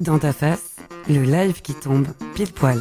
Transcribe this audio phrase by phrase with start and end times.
[0.00, 0.76] Dans ta face,
[1.08, 2.78] le live qui tombe pile poil.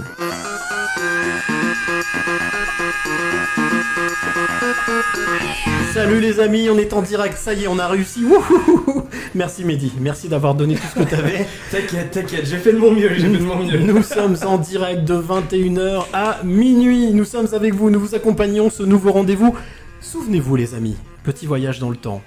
[5.94, 8.24] Salut les amis, on est en direct, ça y est, on a réussi.
[9.34, 11.48] Merci Mehdi, merci d'avoir donné tout ce que t'avais.
[11.72, 13.80] t'inquiète, t'inquiète, j'ai fait de mon mieux, j'ai fait de mon mieux.
[13.80, 17.14] Nous sommes en direct de 21h à minuit.
[17.14, 19.56] Nous sommes avec vous, nous vous accompagnons ce nouveau rendez-vous.
[20.02, 22.22] Souvenez-vous les amis, petit voyage dans le temps.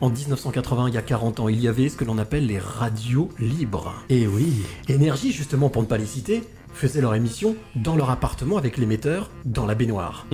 [0.00, 2.58] En 1980, il y a 40 ans, il y avait ce que l'on appelle les
[2.58, 3.94] radios libres.
[4.10, 4.52] Et oui,
[4.88, 6.42] Énergie, justement, pour ne pas les citer,
[6.74, 10.26] faisait leur émission dans leur appartement avec l'émetteur dans la baignoire.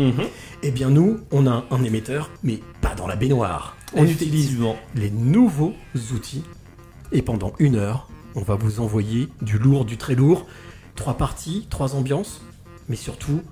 [0.65, 3.77] Eh bien, nous, on a un émetteur, mais pas dans la baignoire.
[3.95, 4.59] On utilise
[4.97, 5.75] les nouveaux
[6.13, 6.43] outils.
[7.13, 10.47] Et pendant une heure, on va vous envoyer du lourd, du très lourd.
[10.97, 12.43] Trois parties, trois ambiances,
[12.89, 13.43] mais surtout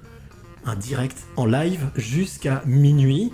[0.64, 3.32] un direct en live jusqu'à minuit.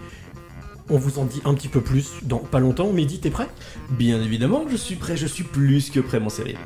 [0.89, 2.93] On vous en dit un petit peu plus dans pas longtemps.
[2.93, 3.49] Mehdi, t'es prêt?
[3.91, 6.57] Bien évidemment, je suis prêt, je suis plus que prêt, mon Cyril.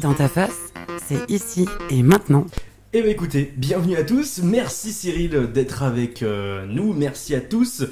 [0.00, 0.72] Dans ta face,
[1.06, 2.46] c'est ici et maintenant.
[2.94, 7.84] Eh bien écoutez, bienvenue à tous, merci Cyril d'être avec euh, nous, merci à tous.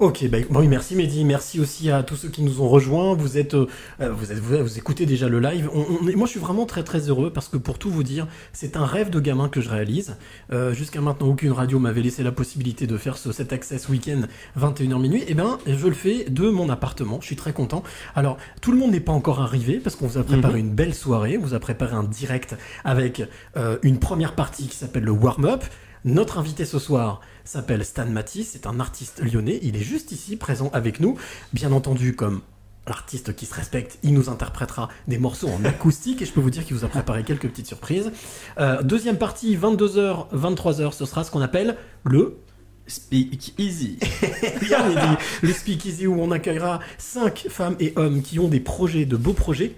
[0.00, 3.12] Ok, bah, bon, oui, merci Mehdi, merci aussi à tous ceux qui nous ont rejoints.
[3.12, 3.66] Vous êtes, euh,
[4.00, 5.68] vous, êtes vous, vous écoutez déjà le live.
[5.74, 8.02] On, on est- moi, je suis vraiment très très heureux parce que pour tout vous
[8.02, 10.16] dire, c'est un rêve de gamin que je réalise.
[10.54, 14.22] Euh, Jusqu'à maintenant, aucune radio m'avait laissé la possibilité de faire ce cet access week-end
[14.58, 15.22] 21h minuit.
[15.28, 17.18] Et ben, je le fais de mon appartement.
[17.20, 17.82] Je suis très content.
[18.14, 20.94] Alors, tout le monde n'est pas encore arrivé parce qu'on vous a préparé une belle
[20.94, 21.36] soirée.
[21.36, 23.22] On vous a préparé un direct avec
[23.58, 25.62] euh, une première partie qui s'appelle le warm-up.
[26.06, 30.36] Notre invité ce soir s'appelle Stan Matisse, c'est un artiste lyonnais, il est juste ici
[30.36, 31.18] présent avec nous,
[31.52, 32.42] bien entendu comme
[32.86, 36.50] l'artiste qui se respecte, il nous interprétera des morceaux en acoustique et je peux vous
[36.50, 38.12] dire qu'il vous a préparé quelques petites surprises.
[38.58, 42.38] Euh, deuxième partie, 22h, 23h, ce sera ce qu'on appelle le
[42.86, 43.98] Speak easy.
[44.62, 49.06] Bien dit, le Speakeasy où on accueillera cinq femmes et hommes qui ont des projets,
[49.06, 49.76] de beaux projets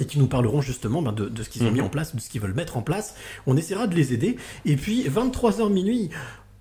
[0.00, 2.20] et qui nous parleront justement ben, de, de ce qu'ils ont mis en place, de
[2.20, 3.14] ce qu'ils veulent mettre en place.
[3.46, 4.36] On essaiera de les aider.
[4.64, 6.10] Et puis 23h minuit,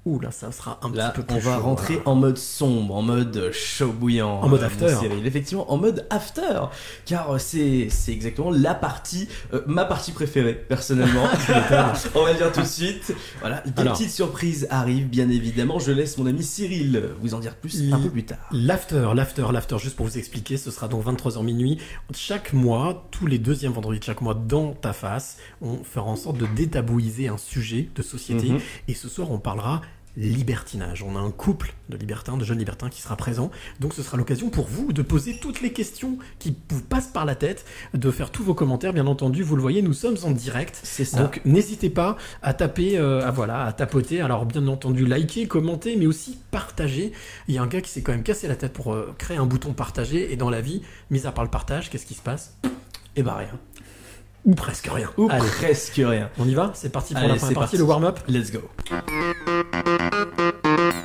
[0.05, 2.01] ouh là ça sera un Là, petit peu on plus va chaud, rentrer hein.
[2.05, 4.39] en mode sombre, en mode chaud bouillant.
[4.41, 4.89] En mode euh, after.
[4.89, 5.25] Cyril.
[5.25, 6.59] Effectivement, en mode after.
[7.05, 11.25] Car euh, c'est c'est exactement la partie, euh, ma partie préférée, personnellement.
[12.15, 13.13] on va le dire tout de suite.
[13.39, 13.93] Voilà, des Alors.
[13.93, 15.79] petites surprises arrivent, bien évidemment.
[15.79, 18.37] Je laisse mon ami Cyril vous en dire plus un peu plus tard.
[18.51, 21.79] L'after, l'after, l'after, juste pour vous expliquer, ce sera donc 23h minuit.
[22.13, 26.15] Chaque mois, tous les deuxièmes vendredis de chaque mois, dans ta face, on fera en
[26.15, 28.49] sorte de détabouiser un sujet de société.
[28.49, 28.59] Mhm.
[28.87, 29.81] Et ce soir, on parlera
[30.17, 31.03] libertinage.
[31.03, 33.51] On a un couple de libertins, de jeunes libertins qui sera présent.
[33.79, 37.25] Donc ce sera l'occasion pour vous de poser toutes les questions qui vous passent par
[37.25, 38.93] la tête, de faire tous vos commentaires.
[38.93, 40.79] Bien entendu, vous le voyez, nous sommes en direct.
[40.83, 41.21] C'est ça.
[41.21, 44.21] Donc n'hésitez pas à taper, euh, à voilà, à tapoter.
[44.21, 47.11] Alors bien entendu, liker, commenter, mais aussi partager.
[47.47, 49.37] Il y a un gars qui s'est quand même cassé la tête pour euh, créer
[49.37, 50.31] un bouton partager.
[50.31, 52.57] Et dans la vie, mis à part le partage, qu'est-ce qui se passe?
[53.15, 53.59] Et bah rien.
[54.45, 55.09] Ou presque rien.
[55.17, 56.29] Ou Allez, presque rien.
[56.37, 56.71] on y va?
[56.75, 57.77] C'est parti pour Allez, la première c'est partie, parti.
[57.77, 58.19] le warm-up.
[58.27, 58.59] Let's go.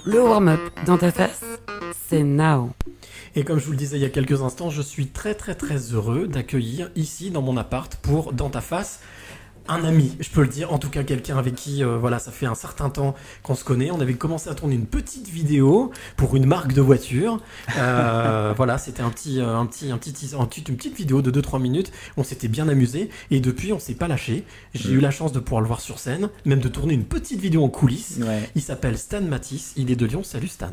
[0.05, 1.41] Le warm-up dans ta face,
[2.09, 2.71] c'est now.
[3.37, 5.55] Et comme je vous le disais il y a quelques instants, je suis très très
[5.55, 9.01] très heureux d'accueillir ici dans mon appart pour Dans ta face
[9.69, 12.33] un ami, je peux le dire, en tout cas quelqu'un avec qui euh, voilà, ça
[12.33, 13.91] fait un certain temps qu'on se connaît.
[13.91, 17.41] On avait commencé à tourner une petite vidéo pour une marque de voiture.
[17.77, 20.97] Euh, voilà, c'était un petit euh, un petit un petit teaser- un petit- une petite
[20.97, 21.93] vidéo de 2 3 minutes.
[22.17, 24.45] On s'était bien amusé et depuis on s'est pas lâché.
[24.75, 27.41] J'ai eu la chance de pouvoir le voir sur scène, même de tourner une petite
[27.41, 28.19] vidéo en coulisses.
[28.21, 28.51] Ouais.
[28.55, 30.23] Il s'appelle Stan Matisse, il est de Lyon.
[30.25, 30.71] Salut Stan.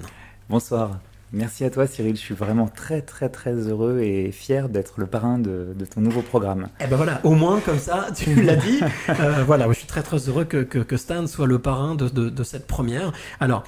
[0.49, 0.99] Bonsoir.
[1.33, 5.07] Merci à toi Cyril, je suis vraiment très très très heureux et fier d'être le
[5.07, 6.69] parrain de, de ton nouveau programme.
[6.79, 8.79] Eh ben voilà, au moins comme ça, tu l'as dit.
[9.09, 12.07] Euh, voilà, je suis très très heureux que, que, que Stan soit le parrain de,
[12.07, 13.11] de, de cette première.
[13.41, 13.63] Alors,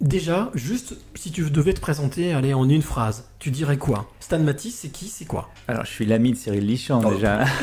[0.00, 4.10] déjà, juste si tu devais te présenter, allez, en une phrase, tu dirais quoi?
[4.20, 5.50] Stan Matisse, c'est qui C'est quoi?
[5.68, 7.14] Alors je suis l'ami de Cyril Lichamp Oh.
[7.14, 7.44] déjà.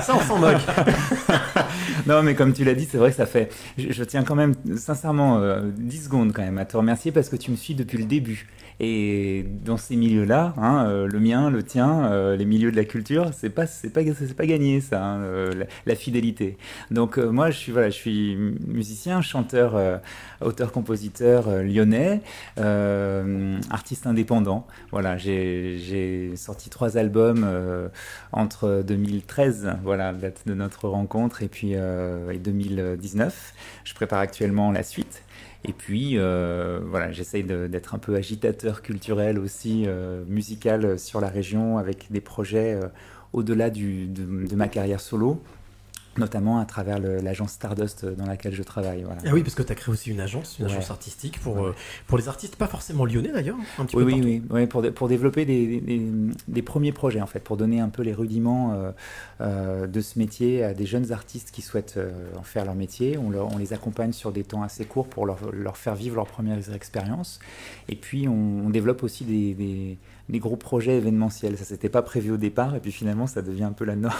[0.00, 0.56] Ça, on s'en moque.
[2.06, 3.50] non mais comme tu l'as dit, c'est vrai que ça fait...
[3.78, 7.28] Je, je tiens quand même sincèrement euh, 10 secondes quand même à te remercier parce
[7.28, 8.48] que tu me suis depuis le début.
[8.82, 12.86] Et dans ces milieux-là, hein, euh, le mien, le tien, euh, les milieux de la
[12.86, 16.56] culture, c'est pas c'est pas c'est pas gagné ça, hein, euh, la, fidélité.
[16.90, 20.00] Donc moi je suis voilà, je suis musicien, chanteur,
[20.40, 22.22] auteur-compositeur lyonnais,
[22.56, 24.66] artiste indépendant.
[24.92, 27.46] Voilà, j'ai sorti trois albums
[28.32, 33.52] entre 2013, voilà, date de notre rencontre, et puis et 2019.
[33.84, 35.22] Je prépare actuellement la suite.
[35.64, 41.28] Et puis, euh, voilà, j'essaye d'être un peu agitateur culturel aussi, euh, musical sur la
[41.28, 42.88] région, avec des projets euh,
[43.32, 45.42] au-delà de ma carrière solo.
[46.18, 49.02] Notamment à travers l'agence Stardust dans laquelle je travaille.
[49.04, 49.20] Voilà.
[49.24, 50.72] Ah oui, parce que tu as créé aussi une agence, une Ouais.
[50.72, 51.74] agence artistique pour, euh,
[52.08, 55.08] pour les artistes, pas forcément lyonnais d'ailleurs, un petit Oui, peu oui, oui, pour, pour
[55.08, 56.10] développer des, des-
[56.48, 58.90] des premiers projets, en fait, pour donner un peu les rudiments euh,
[59.40, 63.16] euh, de ce métier à des jeunes artistes qui souhaitent euh, en faire leur métier.
[63.16, 66.16] On, leur- on les accompagne sur des temps assez courts pour leur, leur faire vivre
[66.16, 67.38] leurs premières expériences.
[67.88, 69.96] Et puis, on, on développe aussi des, des-
[70.30, 71.56] des gros projets événementiels.
[71.58, 74.14] Ça, c'était pas prévu au départ, et puis finalement, ça devient un peu la norme.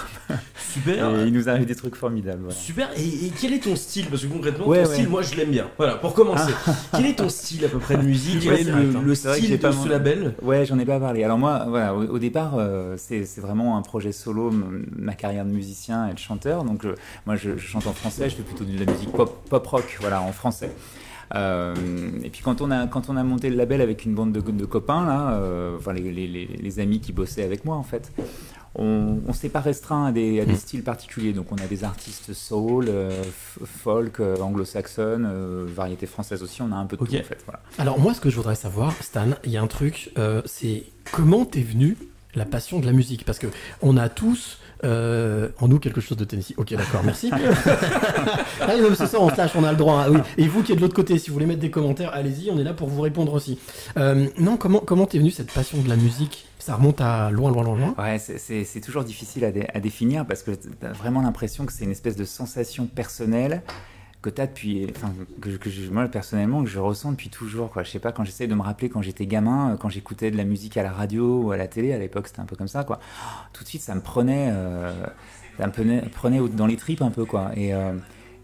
[0.73, 1.17] Super.
[1.21, 2.41] Et il nous arrive des trucs formidables.
[2.43, 2.55] voilà.
[2.55, 4.07] Super, et, et quel est ton style?
[4.07, 4.95] Parce que concrètement, Ouais, ton ouais.
[4.97, 5.69] style, moi je l'aime bien.
[5.79, 6.53] Voilà, pour commencer,
[6.97, 8.41] quel est ton style à peu près de musique?
[8.43, 10.35] Quel est le, style j'ai de pas ce label?
[10.43, 11.25] Ouais, j'en ai pas parlé.
[11.25, 14.51] Alors moi, voilà, au, au départ, euh, c'est vraiment un projet solo,
[14.97, 16.65] ma carrière de musicien et de chanteur.
[16.65, 16.91] Donc je-
[17.27, 19.97] moi, je, je chante en français, je fais plutôt de la musique pop, pop rock,
[20.01, 20.71] voilà, en français.
[21.35, 21.75] Euh,
[22.25, 24.41] et puis quand on a quand on a monté le label avec une bande de,
[24.41, 27.85] de copains là, euh, enfin les, les- les- les amis qui bossaient avec moi en
[27.85, 28.11] fait,
[28.75, 31.33] on, on s'est pas restreint à des, à des styles particuliers.
[31.33, 33.23] Donc on a des artistes soul, euh,
[33.65, 36.63] folk, euh, anglo-saxonne, euh, variété française aussi.
[36.63, 37.11] On a un peu de Ok.
[37.11, 37.39] tout en fait.
[37.47, 37.61] Voilà.
[37.79, 40.13] Alors moi, ce que je voudrais savoir, Stan, il y a un truc,
[40.47, 41.97] c'est comment t'es venu
[42.35, 43.25] la passion de la musique?
[43.25, 43.49] Parce que
[43.83, 46.55] on a tous euh, en nous quelque chose de Tennessee.
[46.57, 47.31] Ok, d'accord, merci.
[47.31, 47.37] non,
[48.91, 50.05] mais c'est ça, on se lâche, on a le droit.
[50.09, 50.23] hein.
[50.39, 52.59] Et vous qui êtes de l'autre côté, si vous voulez mettre des commentaires, allez-y, on
[52.59, 53.59] est là pour vous répondre aussi.
[53.97, 56.47] Euh, non, comment comment t'es venu cette passion de la musique?
[56.59, 57.95] Ça remonte à loin, loin, loin, loin.
[57.99, 61.85] Ouais, c'est- toujours difficile à, à définir parce que tu as vraiment l'impression que c'est
[61.85, 63.63] une espèce de sensation personnelle
[64.23, 64.87] que tu as depuis.
[65.41, 67.71] Que, moi, personnellement, que je ressens depuis toujours.
[67.71, 67.83] Quoi.
[67.83, 70.37] Je sais pas, quand j'essaie de me rappeler quand j'étais gamin, euh, quand j'écoutais de
[70.37, 72.69] la musique à la radio ou à la télé, à l'époque, c'était un peu comme
[72.69, 72.85] ça.
[72.85, 73.01] Quoi.
[73.53, 74.93] Tout de suite, ça me prenait, euh,
[75.59, 75.73] ça me
[76.09, 77.25] prenait, dans les tripes un peu.
[77.25, 77.51] Quoi.
[77.57, 77.75] Et.
[77.75, 77.93] euh,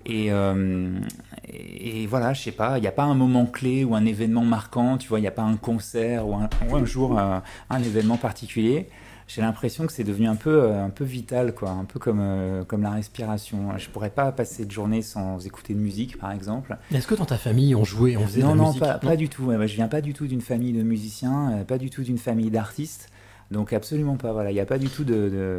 [0.08, 1.00] et, euh,
[1.48, 4.44] et, voilà, je sais pas, il n'y a pas un moment clé ou un événement
[4.44, 7.82] marquant, tu vois, il n'y a pas un concert ou un, ou un jour un
[7.82, 8.88] événement particulier.
[9.28, 12.20] J'ai l'impression que c'est devenu un peu, euh, un peu vital, quoi, un peu comme,
[12.20, 13.76] euh, comme la respiration.
[13.76, 16.76] Je pourrais pas passer de journée sans écouter de musique, par exemple.
[16.94, 18.98] Est-ce que dans ta famille on jouait, on faisait Non, de la non, musique pas,
[18.98, 19.44] pas du tout.
[19.46, 22.18] Ouais, je viens pas du tout d'une famille de musiciens, euh, pas du tout d'une
[22.18, 23.08] famille d'artistes.
[23.50, 24.32] Donc absolument pas.
[24.32, 25.12] Voilà, il n'y a pas du tout de-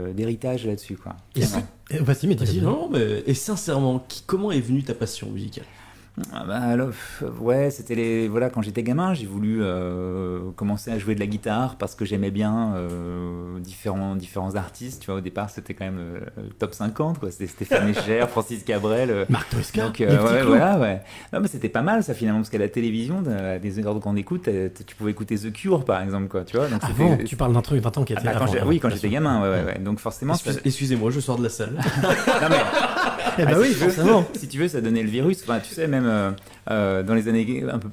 [0.09, 1.15] de- d'héritage là-dessus, quoi.
[1.35, 5.63] Eh, Vas-y, mais dis non, mais et sincèrement, qui, comment est venue ta passion musicale?
[6.33, 10.89] Ah bah, alors, pff, ouais, c'était les voilà quand j'étais gamin, j'ai voulu euh, commencer
[10.89, 15.01] à jouer de la guitare parce que j'aimais bien euh, différents différents artistes.
[15.03, 17.29] Tu vois, au départ, c'était quand même euh, le top 50 quoi.
[17.29, 19.11] C'était Stéphane Echer, Francis Cabrel.
[19.11, 20.47] euh, Marc Tosca, donc euh, ouais, clous.
[20.49, 21.01] voilà, ouais.
[21.33, 24.15] Non, mais c'était pas mal ça finalement parce qu'à la télévision, à des heures qu'on
[24.15, 24.49] écoute,
[24.87, 26.43] tu pouvais écouter The Cure par exemple quoi.
[26.45, 28.35] Tu vois, donc c'était- Avant, tu parles d'un truc d'un temps qui Ah, était bah,
[28.39, 29.79] quand avant, avant, oui, quand j'étais gamin, ouais, ouais, ouais.
[29.79, 31.73] Donc forcément, Excuse- Excusez-moi, je sors de la salle.
[32.03, 32.09] non,
[32.49, 32.55] mais-
[33.39, 34.25] Eh bah ah, oui, si tu veux, forcément.
[34.33, 35.43] si tu veux, ça donnait le virus.
[35.43, 36.31] Enfin, tu sais, même euh,
[36.71, 37.89] euh, dans les années un peu,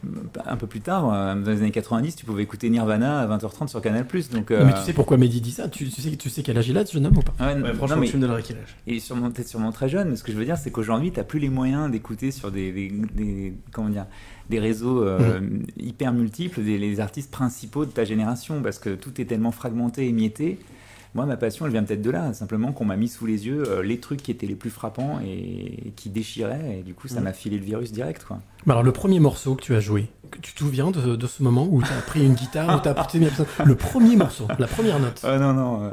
[0.46, 3.68] un peu plus tard, euh, dans les années 90, tu pouvais écouter Nirvana à 20h30
[3.68, 4.06] sur Canal+.
[4.32, 5.68] Donc, Non, mais tu sais pourquoi Mehdi dit ça?
[5.68, 7.34] Tu, tu sais, tu sais quel âge il a, ce jeune homme ou pas?
[7.40, 8.76] Ouais, Ouais, non, franchement, mais- tu me donnerais quel âge?
[8.86, 10.08] et sûrement peut-être sûrement très jeune.
[10.10, 12.50] Mais ce que je veux dire, c'est qu'aujourd'hui, tu n'as plus les moyens d'écouter sur
[12.50, 14.06] des, des, des- comment dire
[14.50, 15.40] des réseaux euh,
[15.78, 20.06] hyper multiples des les artistes principaux de ta génération parce que tout est tellement fragmenté,
[20.06, 20.58] émietté.
[21.14, 23.62] Moi, ma passion, elle vient peut-être de là, simplement qu'on m'a mis sous les yeux
[23.68, 27.20] euh, les trucs qui étaient les plus frappants et qui déchiraient, et du coup, ça
[27.20, 27.24] Mm.
[27.24, 28.40] m'a filé le virus direct, quoi.
[28.66, 30.06] Alors le premier morceau que tu as joué,
[30.40, 32.88] tu te souviens de, de ce moment où tu as pris une guitare, où tu
[32.88, 35.84] as le premier morceau, la première note Ah non, non.
[35.84, 35.90] euh,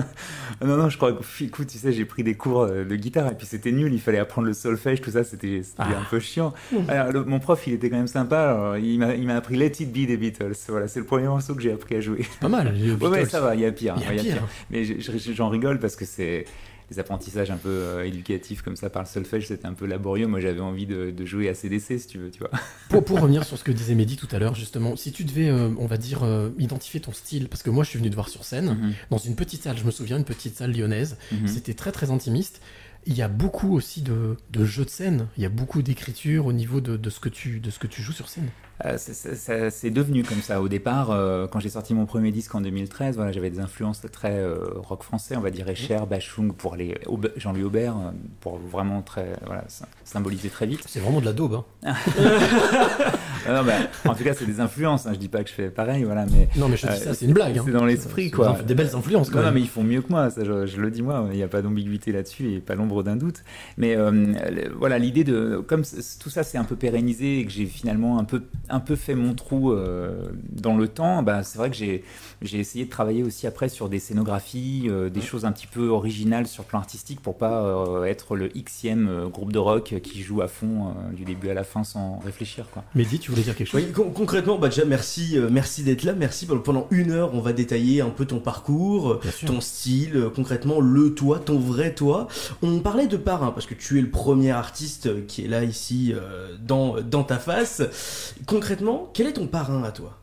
[0.64, 3.30] non, non, je crois que, écoute, tu sais, j'ai pris des cours euh, de guitare
[3.30, 5.84] et puis c'était nul, il fallait apprendre le solfège, tout ça, c'était Ah.
[5.86, 6.52] un peu chiant.
[6.88, 9.90] Alors, le- mon prof, il était quand même sympa, alors, il m'a appris Let It
[9.92, 10.52] Be des Beatles.
[10.68, 12.26] Voilà, c'est le premier morceau que j'ai appris à jouer.
[12.40, 12.72] Pas mal.
[12.74, 13.94] les Ouais, ouais, ça va, il y a pire.
[13.98, 14.42] Il y a pire.
[14.70, 16.44] Mais je- je- j'en rigole parce que c'est
[16.90, 20.26] des apprentissages un peu euh, éducatifs comme ça par le solfège, c'était un peu laborieux.
[20.26, 22.50] Moi, j'avais envie de, de jouer à CDC, si tu veux, tu vois.
[22.88, 25.48] Pour, pour revenir sur ce que disait Mehdi tout à l'heure, justement, si tu devais,
[25.50, 28.14] euh, on va dire, euh, identifier ton style, parce que moi je suis venu te
[28.14, 28.92] voir sur scène, Mhm.
[29.10, 31.46] dans une petite salle, je me souviens, une petite salle lyonnaise, Mhm.
[31.46, 32.62] c'était très très intimiste.
[33.06, 36.46] Il y a beaucoup aussi de, de jeux de scène, il y a beaucoup d'écriture
[36.46, 38.48] au niveau de, de ce que tu, de ce que tu joues sur scène.
[38.84, 40.62] Euh, c'est- c'est c'est- c'est devenu comme ça.
[40.62, 44.02] Au départ, euh, quand j'ai sorti mon premier disque en 2013, voilà, j'avais des influences
[44.12, 47.94] très euh, rock français, on va dire Escher, Bachung, pour les Aube- Jean-Louis Aubert,
[48.40, 49.64] pour vraiment très voilà,
[50.04, 50.84] symboliser très vite.
[50.86, 51.62] C'est vraiment de la daube.
[51.84, 51.94] Hein.
[53.50, 55.06] Ah non, bah, en tout cas, c'est des influences.
[55.06, 57.14] Hein, je dis pas que je fais pareil, voilà, mais Non mais je dis ça,
[57.14, 57.56] c'est une blague.
[57.56, 57.62] hein.
[57.64, 58.58] c'est dans l'esprit, C'est quoi.
[58.66, 60.78] Des, belles influences quand Non, non, mais ils font mieux que moi, ça, je, je
[60.78, 63.42] le dis moi, il n'y a pas d'ambiguïté là-dessus et pas l'ombre d'un doute.
[63.78, 65.82] Mais euh, le- voilà, l'idée de, comme
[66.20, 69.14] tout ça s'est un peu pérennisé et que j'ai finalement un peu, un peu fait
[69.14, 72.04] mon trou euh, dans le temps, bah, c'est vrai que j'ai,
[72.42, 75.88] j'ai essayé de travailler aussi après sur des scénographies, euh, des choses un petit peu
[75.88, 79.94] originales sur le plan artistique pour pas euh, être le xème euh, groupe de rock
[80.02, 82.66] qui joue à fond euh, du début à la fin sans réfléchir.
[82.72, 82.84] Quoi.
[82.94, 83.82] Mehdi, tu voulais dire quelque chose?
[83.82, 87.40] Oui, con- concrètement, bah déjà merci, euh, merci d'être là, merci pendant une heure, on
[87.40, 92.28] va détailler un peu ton parcours, ton style, euh, concrètement le toi, ton vrai toi.
[92.62, 96.14] On, parlait de parrain, parce que tu es le premier artiste qui est là ici
[96.14, 97.82] euh, dans, dans ta face.
[98.62, 100.18] Concrètement, quel est ton parrain à toi?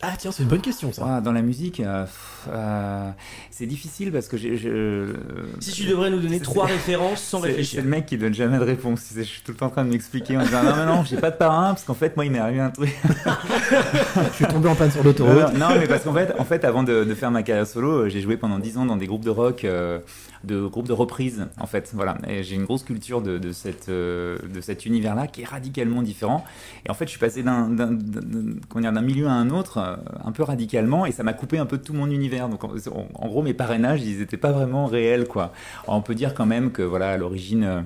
[0.00, 1.02] Ah tiens, c'est une bonne question ça.
[1.06, 2.04] Ah, dans la musique, euh,
[2.48, 3.10] euh,
[3.50, 5.12] c'est difficile parce que j'ai- je.
[5.60, 7.78] Si tu devrais nous donner C'est- trois références sans C'est- réfléchir.
[7.80, 9.00] C'est le mec qui donne jamais de réponse.
[9.14, 11.16] Je suis tout le temps en train de m'expliquer en disant non, mais non, j'ai
[11.18, 12.90] pas de parrain parce qu'en fait, moi, il m'est arrivé un truc.
[14.30, 15.52] Je suis tombé en panne sur l'autoroute.
[15.58, 18.08] non, mais parce qu'en fait, en fait, avant de, de faire ma carrière solo, euh,
[18.08, 19.98] j'ai joué pendant 10 ans dans des groupes de rock, euh,
[20.44, 21.90] de groupes de reprise, en fait.
[21.94, 22.16] Voilà.
[22.28, 26.44] Et j'ai une grosse culture de, cette, euh, de cet univers-là qui est radicalement différent.
[26.86, 30.42] Et en fait, je suis passé d'un, d'un, milieu à un autre, euh, un peu
[30.42, 32.48] radicalement, et ça m'a coupé un peu de tout mon univers.
[32.48, 35.52] Donc, en, gros, mes parrainages, ils étaient pas vraiment réels, quoi.
[35.86, 37.80] On peut dire quand même que, voilà, à l'origine, euh,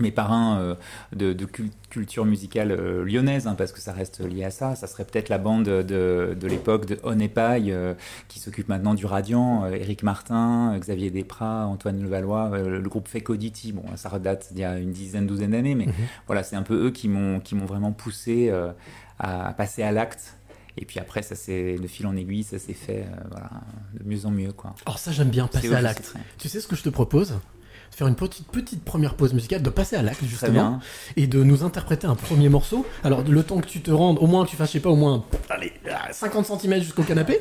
[0.00, 0.74] mes parrains euh,
[1.14, 4.74] de, de cul- culture musicale euh, lyonnaise, hein, parce que ça reste lié à ça.
[4.74, 7.94] Ça serait peut-être la bande de, de l'époque de On et Paille, euh,
[8.28, 12.88] qui s'occupe maintenant du Radiant, euh, Éric Martin, euh, Xavier Desprats, Antoine Levallois, euh, le
[12.88, 13.72] groupe Fecoditi.
[13.72, 15.86] Bon, ça redate d'il y a une dizaine, douzaine d'années, mais
[16.26, 18.72] voilà, c'est un peu eux qui m'ont vraiment poussé euh,
[19.18, 20.34] à, à passer à l'acte.
[20.80, 23.50] Et puis après, ça c'est de fil en aiguille, ça s'est fait euh, voilà,
[23.98, 24.52] de mieux en mieux.
[24.52, 24.76] Quoi.
[24.86, 26.14] Alors ça j'aime bien, passer à l'acte.
[26.38, 27.34] Tu sais ce que je te propose?
[27.98, 30.78] Faire une petite, petite première pause musicale, de passer à l'acte justement,
[31.16, 32.86] et de nous interpréter un premier morceau.
[33.02, 34.96] Alors le temps que tu te rendes, au moins tu fasses, je sais pas, au
[34.96, 37.40] moins allez, à 50 cm jusqu'au canapé,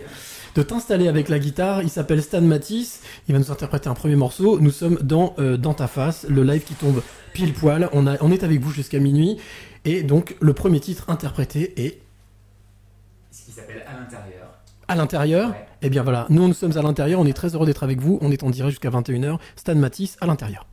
[0.55, 1.83] de t'installer avec la guitare.
[1.83, 4.59] Il s'appelle Stan Matisse, il va nous interpréter un premier morceau.
[4.59, 7.87] Nous sommes dans, euh, dans ta face, le live qui tombe pile poil.
[7.93, 9.37] On, a, on est avec vous jusqu'à minuit.
[9.85, 12.01] Et donc le premier titre interprété est
[13.29, 14.46] Ce qui s'appelle à l'intérieur.
[14.87, 15.53] À l'intérieur.
[15.81, 18.17] Et bien voilà, nous nous sommes à l'intérieur, on est très heureux d'être avec vous,
[18.21, 19.37] on est en direct jusqu'à 21h.
[19.55, 20.65] Stan Matisse à l'intérieur.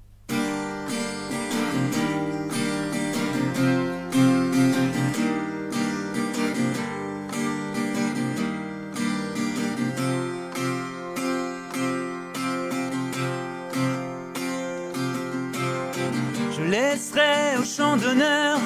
[16.56, 18.59] Je laisserai au champ d'honneur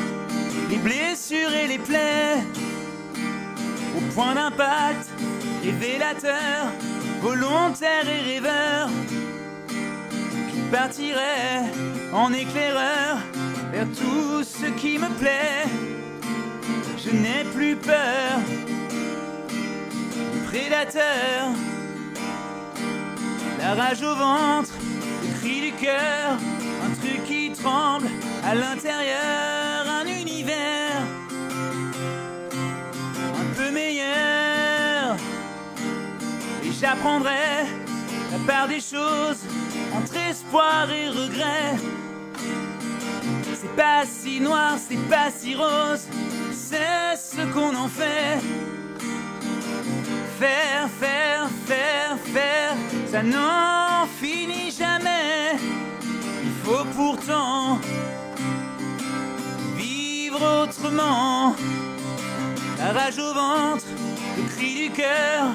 [0.71, 2.43] les blessures et les plaies.
[3.97, 5.09] Au point d'impact,
[5.71, 6.73] révélateur,
[7.21, 8.89] volontaire et rêveur.
[9.69, 11.61] Je partirai
[12.13, 13.19] en éclaireur
[13.73, 15.65] vers tout ce qui me plaît.
[16.97, 18.39] Je n'ai plus peur
[20.47, 21.51] prédateur.
[23.59, 24.73] La rage au ventre,
[25.23, 26.39] le cri du cœur,
[26.87, 28.07] un truc qui tremble
[28.45, 31.03] à l'intérieur, un univers
[33.41, 34.28] un peu meilleur.
[36.81, 37.67] J'apprendrai
[38.31, 39.41] la part des choses
[39.97, 41.75] entre espoir et regret.
[43.61, 46.07] C'est pas si noir, c'est pas si rose,
[46.53, 48.39] c'est ce qu'on en fait.
[50.39, 52.75] Faire, faire, faire, faire,
[53.11, 55.57] ça n'en finit jamais.
[56.45, 57.81] Il faut pourtant
[59.77, 61.57] vivre autrement.
[62.79, 63.85] La rage au ventre,
[64.37, 65.47] le cri du cœur,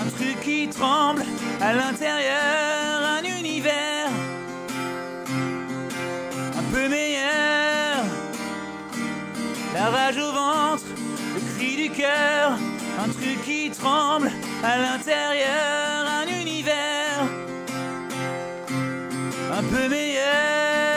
[0.00, 1.24] un truc qui tremble
[1.60, 4.10] à l'intérieur, un univers
[6.58, 8.04] un peu meilleur.
[9.74, 10.84] La rage au ventre,
[11.34, 12.58] le cri du cœur,
[13.02, 14.30] un truc qui tremble
[14.62, 17.22] à l'intérieur, un univers
[19.58, 20.87] un peu meilleur.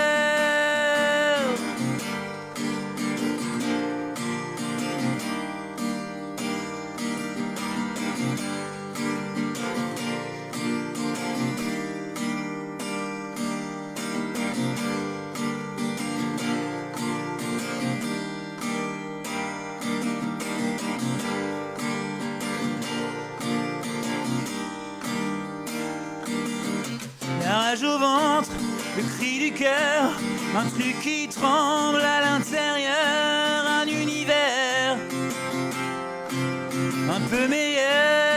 [27.71, 28.49] Au ventre,
[28.97, 30.11] le cri du cœur,
[30.57, 34.97] un truc qui tremble à l'intérieur, un univers
[37.09, 38.30] un peu meilleur.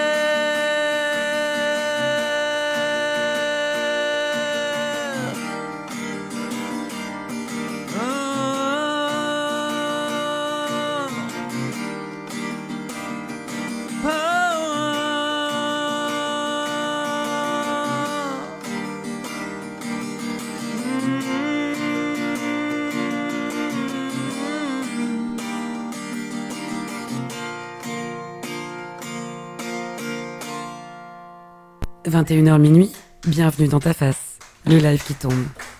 [32.18, 32.92] 21h minuit,
[33.26, 34.38] bienvenue dans ta face.
[34.66, 35.33] Le live qui tombe,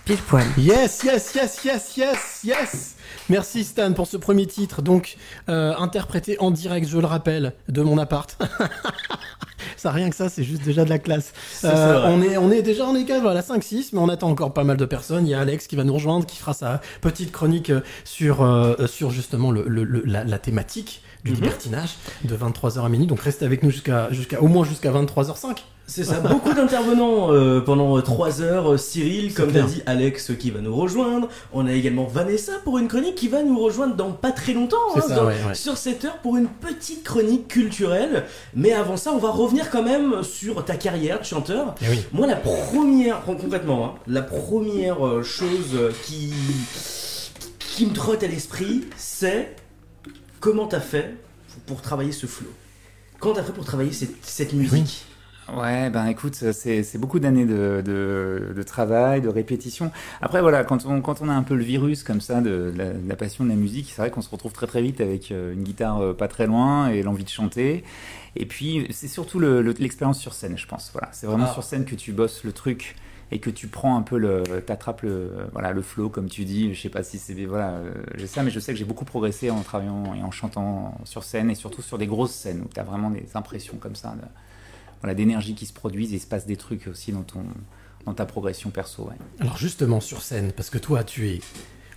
[0.03, 0.43] pile poil.
[0.57, 2.95] Yes, yes, yes, yes, yes, yes
[3.29, 5.15] Merci Stan pour ce premier titre, donc
[5.47, 8.37] euh, interprété en direct, je le rappelle, de mon appart.
[9.77, 11.31] Ça, rien que ça, c'est juste déjà de la classe.
[11.63, 14.63] Euh, on, est, on est déjà en égal, voilà, 5-6, mais on attend encore pas
[14.63, 15.25] mal de personnes.
[15.27, 18.41] Il y a Alex qui va nous rejoindre, qui fera sa petite chronique euh, sur,
[18.41, 21.37] euh, sur justement le, le- le- la, la thématique du Mhm.
[21.37, 23.07] libertinage de 23h à minuit.
[23.07, 25.57] Donc restez avec nous jusqu'à, jusqu'à, au moins jusqu'à 23h05.
[25.87, 28.73] C'est ça, beaucoup d'intervenants euh, pendant 3 heures.
[28.73, 31.29] Euh, Cyril, comme t'as dit, Alex qui va nous rejoindre.
[31.53, 34.77] On a également Vanessa pour une chronique qui va nous rejoindre dans pas très longtemps.
[34.95, 35.53] Hein, ça, dans- ouais, ouais.
[35.53, 38.25] Sur cette heure pour une petite chronique culturelle.
[38.55, 41.75] Mais avant ça, on va revenir quand même sur ta carrière de chanteur.
[41.83, 41.99] Eh oui.
[42.11, 46.33] Moi, la première, con- concrètement, hein, la première euh, chose euh, qui,
[47.59, 49.55] qui me trotte à l'esprit, c'est
[50.39, 51.15] comment t'as fait
[51.67, 52.49] pour, travailler ce flow?
[53.19, 55.05] Comment t'as fait pour travailler cette, cette musique?
[55.53, 59.91] Ouais, ben écoute, c'est beaucoup d'années de, de, de travail, de répétition.
[60.19, 62.93] Après, voilà, quand on, quand on a un peu le virus comme ça de, la,
[62.93, 65.31] de la passion de la musique, c'est vrai qu'on se retrouve très très vite avec
[65.31, 67.83] euh, une guitare euh, pas très loin et l'envie de chanter.
[68.35, 70.89] Et puis, c'est surtout le- le- l'expérience sur scène, je pense.
[70.93, 71.53] Voilà, c'est vraiment Ah.
[71.53, 72.95] sur scène que tu bosses le truc
[73.31, 76.73] et que tu prends un peu le, t'attrapes le, voilà, le flow comme tu dis.
[76.73, 79.05] Je sais pas si c'est, voilà, euh, j'ai ça, mais je sais que j'ai beaucoup
[79.05, 82.67] progressé en travaillant et en chantant sur scène et surtout sur des grosses scènes où
[82.73, 84.15] tu as vraiment des impressions comme ça.
[84.19, 84.27] de-
[85.05, 87.43] voilà, d'énergie qui se produisent et il se passe des trucs aussi dans, ton,
[88.07, 89.03] dans ta progression perso.
[89.03, 89.13] Ouais.
[89.39, 91.41] Alors justement sur scène, parce que toi tu es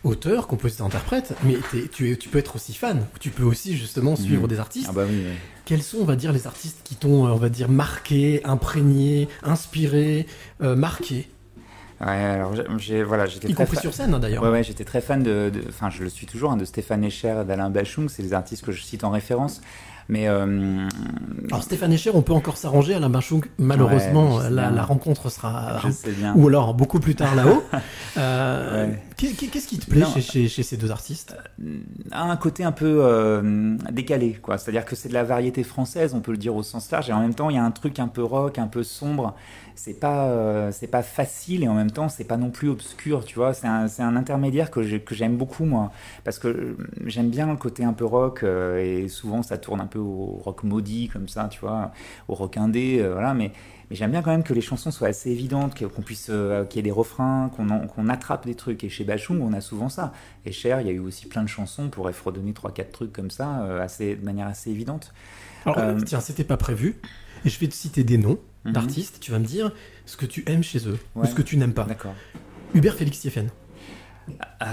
[0.05, 1.57] auteur, compositeur, interprète, mais
[1.91, 4.49] tu, es, tu peux être aussi fan, tu peux aussi justement suivre Mhm.
[4.49, 4.87] des artistes.
[4.91, 5.23] Ah bah oui.
[5.65, 9.27] Quels sont, on va dire, les artistes qui t'ont, euh, on va dire, marqué, imprégné,
[9.43, 10.27] inspiré,
[10.63, 11.29] euh, marqué,
[12.01, 14.45] Ouais, alors j'ai- voilà, j'étais y très compris sur scène hein, d'ailleurs.
[14.45, 17.43] Ouais, ouais, j'étais très fan de, enfin, je le suis toujours, hein, de Stéphane Escher,
[17.45, 19.61] d'Alain Bachung, c'est les artistes que je cite en référence.
[20.09, 20.87] Mais euh,
[21.51, 24.83] Alors Stéphane Escher, on peut encore s'arranger, Alain Bachung, malheureusement, Ouais, je sais la, la
[24.83, 25.81] rencontre sera...
[26.35, 27.63] Ou alors beaucoup plus tard là-haut.
[28.17, 29.03] Euh, Ouais.
[29.19, 30.07] Qu'est- Qu'est-ce qui te plaît Non.
[30.13, 31.37] chez, chez, chez ces deux artistes?
[32.13, 34.57] A un côté un peu euh, décalé, quoi.
[34.59, 37.13] C'est-à-dire que c'est de la variété française, on peut le dire au sens large, et
[37.13, 39.35] en même temps, il y a un truc un peu rock, un peu sombre.
[39.75, 43.25] C'est pas, euh, c'est pas facile, et en même temps, c'est pas non plus obscur,
[43.25, 43.55] tu vois.
[43.55, 45.93] C'est un, intermédiaire que j'ai- que j'aime beaucoup, moi,
[46.25, 49.81] parce que euh, j'aime bien le côté un peu rock, euh, et souvent, ça tourne
[49.81, 51.93] un peu au rock maudit, comme ça, tu vois,
[52.29, 53.53] au rock indé, euh, voilà, mais.
[53.91, 56.77] Mais j'aime bien quand même que les chansons soient assez évidentes, qu'on puisse, euh, qu'il
[56.77, 58.85] y ait des refrains, qu'on attrape des trucs.
[58.85, 60.13] Et chez Bachung, on a souvent ça.
[60.45, 63.13] Et Cher, il y a eu aussi plein de chansons, on pourrait fredonner 3-4 trucs
[63.13, 65.13] comme ça, euh, assez, de manière assez évidente.
[65.65, 66.97] Alors, Euh, tiens, c'était pas prévu.
[67.45, 68.73] Et je vais te citer des noms Mhm.
[68.73, 69.19] d'artistes.
[69.21, 69.73] Tu vas me dire
[70.05, 71.85] ce que tu aimes chez eux ou ce que tu n'aimes pas.
[71.85, 72.15] D'accord.
[72.75, 73.49] Hubert Félix Stéphane.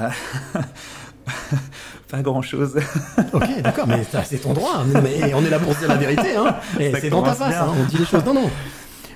[2.09, 2.77] Pas grand chose.
[3.33, 4.83] Ok, d'accord, mais c'est ton droit.
[5.03, 6.35] Mais on est là pour dire la vérité.
[6.35, 6.55] Hein.
[6.77, 7.55] C'est dans ta face.
[7.55, 7.73] hein.
[7.79, 8.23] On dit les choses.
[8.25, 8.49] Non, non.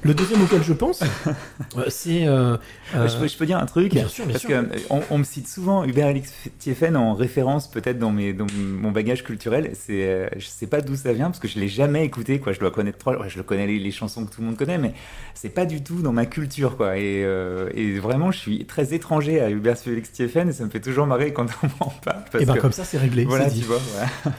[0.03, 1.01] Le deuxième auquel je pense,
[1.77, 2.25] euh, c'est.
[2.27, 2.55] euh,
[2.95, 4.49] euh, je, peux, je peux dire un truc bien sûr, bien Parce sûr.
[4.49, 8.33] que euh, on, on me cite souvent Hubert Alix Thieffen en référence peut-être dans, mes,
[8.33, 9.71] dans mon bagage culturel.
[9.73, 12.39] C'est, euh, je sais pas d'où ça vient parce que je l'ai jamais écouté.
[12.39, 12.53] Quoi.
[12.53, 13.17] Je dois connaître trois.
[13.19, 14.93] ouais, je le connais les, les chansons que tout le monde connaît, mais
[15.33, 16.77] c'est pas du tout dans ma culture.
[16.77, 16.97] Quoi.
[16.97, 20.69] Et, euh, et vraiment, je suis très étranger à Hubert Félix Thieffen et ça me
[20.69, 22.23] fait toujours marrer quand on m'en parle.
[22.31, 23.25] Parce et ben que, comme ça, c'est réglé.
[23.25, 23.79] voilà, tu vois.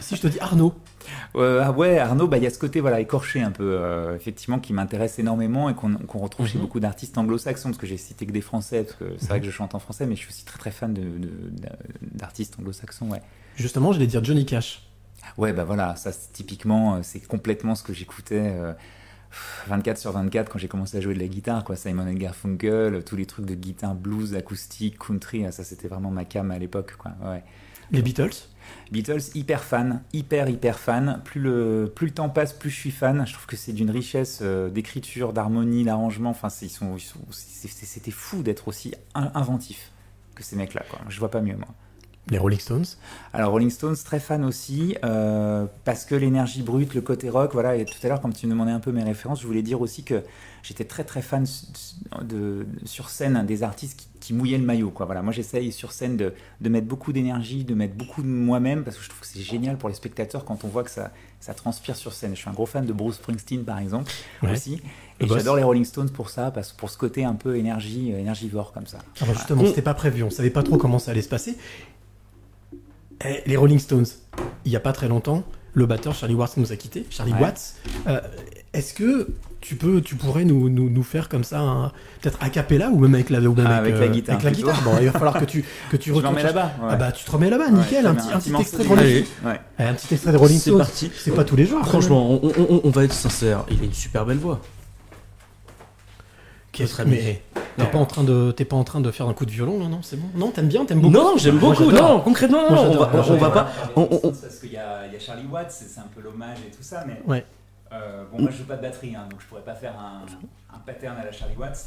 [0.00, 0.74] Si je te dis Arnaud,
[1.36, 4.16] Euh, ah ouais, Arnaud, bah, il y a ce côté voilà, écorché un peu, euh,
[4.16, 6.62] effectivement, qui m'intéresse énormément et qu'on retrouve chez Mhm.
[6.64, 9.46] beaucoup d'artistes anglo-saxons, parce que j'ai cité que des Français, parce que c'est vrai que
[9.46, 11.68] je chante en français, mais je suis aussi très très fan de- de-
[12.14, 13.22] d'artistes anglo-saxons, ouais.
[13.56, 14.86] justement, j'allais dire Johnny Cash.
[15.36, 18.72] Ouais, bah voilà, ça typiquement, euh, c'est complètement ce que j'écoutais euh,
[19.68, 21.76] 24 sur 24 quand j'ai commencé à jouer de la guitare, quoi.
[21.76, 26.50] Simon Garfunkel, tous les trucs de guitare blues, acoustique, country, ça c'était vraiment ma cam
[26.50, 27.12] à l'époque, quoi.
[27.22, 27.44] Ouais.
[27.92, 28.30] Les Beatles?
[28.90, 31.20] Beatles, hyper fan, hyper hyper fan.
[31.24, 33.24] Plus le, plus le temps passe, plus je suis fan.
[33.26, 36.30] Je trouve que c'est d'une richesse euh, d'écriture, d'harmonie, d'arrangement.
[36.30, 39.92] Enfin, ils sont, ils sont- c'était fou d'être aussi in- inventif
[40.34, 40.82] que ces mecs-là.
[41.08, 41.68] Je vois pas mieux moi.
[42.30, 42.84] Les Rolling Stones?
[43.32, 47.76] Alors Rolling Stones, très fan aussi, euh, parce que l'énergie brute, le côté rock, voilà.
[47.76, 49.80] Et tout à l'heure, quand tu me demandais un peu mes références, je voulais dire
[49.80, 50.22] aussi que
[50.62, 51.44] j'étais très très fan
[52.22, 55.06] de, sur scène des artistes qui, qui mouillaient le maillot, quoi.
[55.06, 58.84] Voilà, moi j'essaye sur scène de, de mettre beaucoup d'énergie, de mettre beaucoup de moi-même,
[58.84, 61.10] parce que je trouve que c'est génial pour les spectateurs quand on voit que ça,
[61.40, 62.32] ça transpire sur scène.
[62.34, 64.52] Je suis un gros fan de Bruce Springsteen, par exemple, Ouais.
[64.52, 64.82] aussi.
[65.18, 65.38] Le Et boss.
[65.38, 68.72] j'adore les Rolling Stones pour ça, parce, pour ce côté un peu énergie, euh, énergivore
[68.72, 68.98] comme ça.
[69.22, 71.56] Alors justement, On- c'était pas prévu, on savait pas trop comment ça allait se passer.
[73.24, 74.06] Eh, les Rolling Stones,
[74.64, 77.06] il y a pas très longtemps, le batteur Charlie Watts nous a quittés.
[77.10, 77.40] Charlie Ouais.
[77.40, 77.74] Watts,
[78.06, 78.20] euh,
[78.72, 79.28] est-ce que
[79.60, 81.92] tu peux, tu pourrais nous, nous, nous faire comme ça,
[82.22, 84.44] peut-être a cappella ou même avec la, ou même Ah, avec la euh, guitare, avec
[84.44, 84.80] la guitare.
[84.82, 86.72] Bon, il va falloir que tu que tu Je m'en retournes mets chercher- là-bas.
[86.82, 86.88] ouais.
[86.92, 89.04] Ah bah tu te remets là-bas, nickel, un petit, un petit morceau extrait de Rolling
[89.04, 89.26] Allez.
[89.44, 89.60] Ouais.
[89.86, 91.10] Un petit extrait de Rolling C'est parti.
[91.16, 91.86] C'est pas tous les jours.
[91.86, 94.60] Franchement, on, on- on va être sincère, il a une super belle voix.
[96.72, 97.16] Qu'est-ce- Très bien.
[97.16, 97.42] mais
[97.76, 99.78] t'es pas en train de t'es pas en train de faire un coup de violon
[99.80, 100.28] là, non C'est bon?
[100.36, 101.12] Non, t'aimes bien, t'aimes beaucoup?
[101.14, 101.90] Non, j'aime beaucoup.
[101.90, 102.98] Non, concrètement, Moi, non, on
[103.36, 103.72] va, pas.
[103.96, 106.58] on- Parce qu'il y, a il y a Charlie Watts, c'est c'est un peu l'hommage
[106.66, 107.44] et tout ça, mais Ouais.
[107.92, 110.22] Euh, bon, moi je joue pas de batterie, hein, donc je pourrais pas faire un,
[110.74, 111.86] un pattern à la Charlie Watts.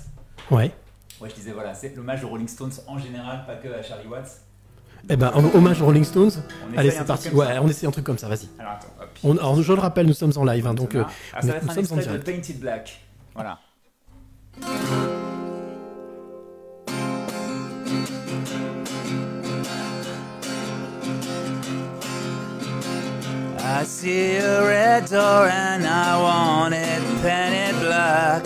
[0.52, 0.72] Ouais.
[1.22, 4.08] Ouais, je disais voilà, c'est l'hommage aux Rolling Stones en général, pas que à Charlie
[4.08, 4.42] Watts.
[5.10, 6.32] Eh ben, en hommage aux Rolling Stones.
[6.74, 7.30] On Allez, c'est parti.
[7.30, 8.48] Ouais, on essaie un truc comme ça, vas-y.
[8.58, 9.10] Alors attends, hop.
[9.24, 10.96] On- alors, je le rappelle, nous sommes en live, hein, donc.
[10.96, 12.26] euh, Ah, ça va être nous un sommes en de direct.
[12.26, 13.02] Painted Black.
[13.36, 13.60] Voilà.
[23.76, 28.44] I see a red door and I want it painted black.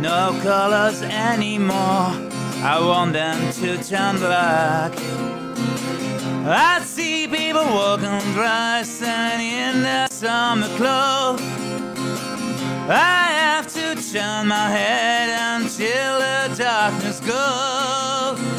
[0.00, 2.08] No colors anymore,
[2.64, 4.92] I want them to turn black.
[6.48, 11.42] I see people walking dressed and in their summer clothes.
[12.88, 15.28] I have to turn my head
[15.60, 18.55] until the darkness goes.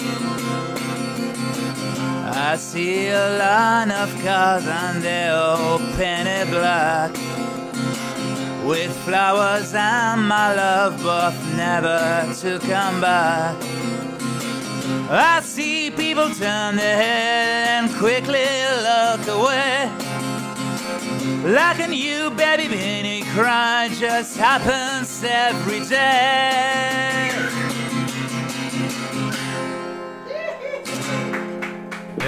[2.50, 7.12] I see a line of cars and they're all painted black
[8.64, 12.00] With flowers and my love both never
[12.40, 13.58] to come back.
[15.10, 18.48] I see people turn their head and quickly
[18.88, 19.92] look away.
[21.54, 27.67] Like a new baby baby cry just happens every day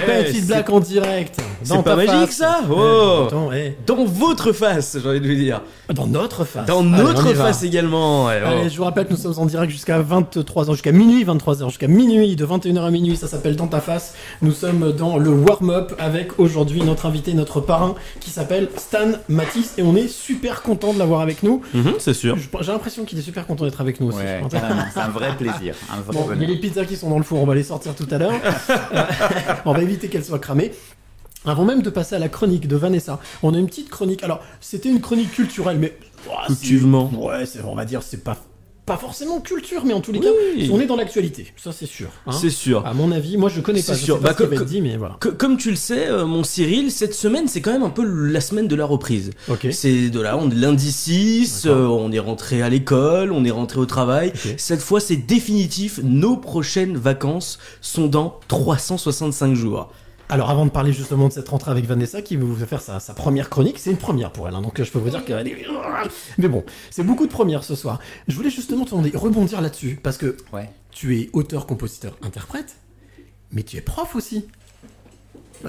[0.06, 1.40] Petit Black en direct.
[1.64, 2.36] c'est pas magique, face.
[2.38, 3.24] ça Eh, Oh.
[3.28, 5.62] attends, eh, Dans votre face, j'ai envie de vous dire.
[5.94, 6.66] Dans notre face.
[6.68, 8.26] Dans Allez, notre face également.
[8.26, 8.28] oh.
[8.28, 11.88] Allez, je vous rappelle que nous sommes en direct jusqu'à 23h, jusqu'à minuit, 23h, jusqu'à
[11.88, 14.14] minuit, de 21h à minuit, ça s'appelle Dans ta face.
[14.42, 19.74] Nous sommes dans le warm-up avec aujourd'hui notre invité, notre parrain, qui s'appelle Stan Matisse,
[19.78, 21.62] et on est super content de l'avoir avec nous.
[21.74, 22.36] Mhm, c'est sûr.
[22.62, 24.18] J'ai l'impression qu'il est super content d'être avec nous aussi.
[24.20, 24.42] Ouais,
[24.94, 25.76] c'est un vrai plaisir.
[25.92, 27.56] Un vrai Bon, il y a les pizzas qui sont dans le four, on va
[27.56, 28.32] les sortir tout à l'heure.
[28.94, 29.04] Euh,
[29.66, 30.72] on va éviter qu'elles soient cramées.
[31.46, 34.24] Avant même de passer à la chronique de Vanessa, on a une petite chronique.
[34.24, 35.98] Alors, c'était une chronique culturelle, mais.
[36.30, 37.10] oh, Cultivement.
[37.16, 38.38] Ouais, c'est- on va dire, c'est pas,
[38.90, 40.26] pas forcément culture, mais en tous les Oui.
[40.68, 41.46] cas, on est dans l'actualité.
[41.58, 42.08] Ça, c'est sûr.
[42.26, 42.32] hein.
[42.32, 42.84] C'est sûr.
[42.88, 44.16] À mon avis, moi je connais pas, C'est je sûr.
[44.18, 45.18] sais pas Bah, ce dit, mais voilà.
[45.20, 48.04] Que- comme tu le sais, euh, mon Cyril, cette semaine, c'est quand même un peu
[48.04, 49.30] la semaine de la reprise.
[49.72, 51.78] C'est de là, on est lundi 6, D'accord.
[51.78, 54.34] euh, on est rentré à l'école, on est rentré au travail.
[54.58, 56.00] Cette fois, c'est définitif.
[56.04, 59.92] Nos prochaines vacances sont dans 365 jours.
[60.32, 63.16] Alors, avant de parler justement de cette rentrée avec Vanessa, qui va faire sa, sa
[63.16, 65.48] première chronique, c'est une première pour elle, hein, donc euh, je peux vous dire qu'elle
[65.48, 65.58] est.
[66.38, 68.00] Mais bon, c'est beaucoup de premières ce soir.
[68.28, 70.70] Je voulais justement te demander- rebondir là-dessus, parce que Ouais.
[70.92, 72.76] tu es auteur, compositeur, interprète,
[73.52, 74.46] mais tu es prof aussi.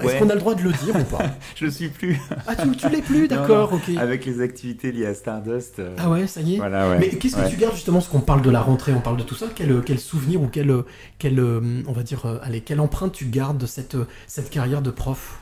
[0.01, 1.23] Est-ce qu'on a le droit de le dire ou pas
[1.55, 2.19] Je le suis plus.
[2.47, 3.95] Ah, tu, tu l'es plus, d'accord, ok.
[3.97, 5.79] Avec les activités liées à Stardust.
[5.79, 6.97] euh, Ah ouais, ça y est Voilà, ouais.
[6.99, 7.49] Mais qu'est-ce que Ouais.
[7.49, 9.81] tu gardes justement, ce qu'on parle de la rentrée, on parle de tout ça, quel,
[9.83, 10.73] quel souvenir ou quel,
[11.19, 14.49] quel, euh, on va dire, euh, allez, quelle empreinte tu gardes de cette, euh, cette
[14.49, 15.39] carrière de prof?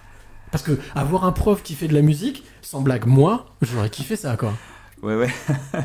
[0.52, 4.16] Parce que avoir un prof qui fait de la musique, sans blague, moi, j'aurais kiffé
[4.16, 4.54] ça, quoi.
[5.04, 5.30] Ouais, ouais.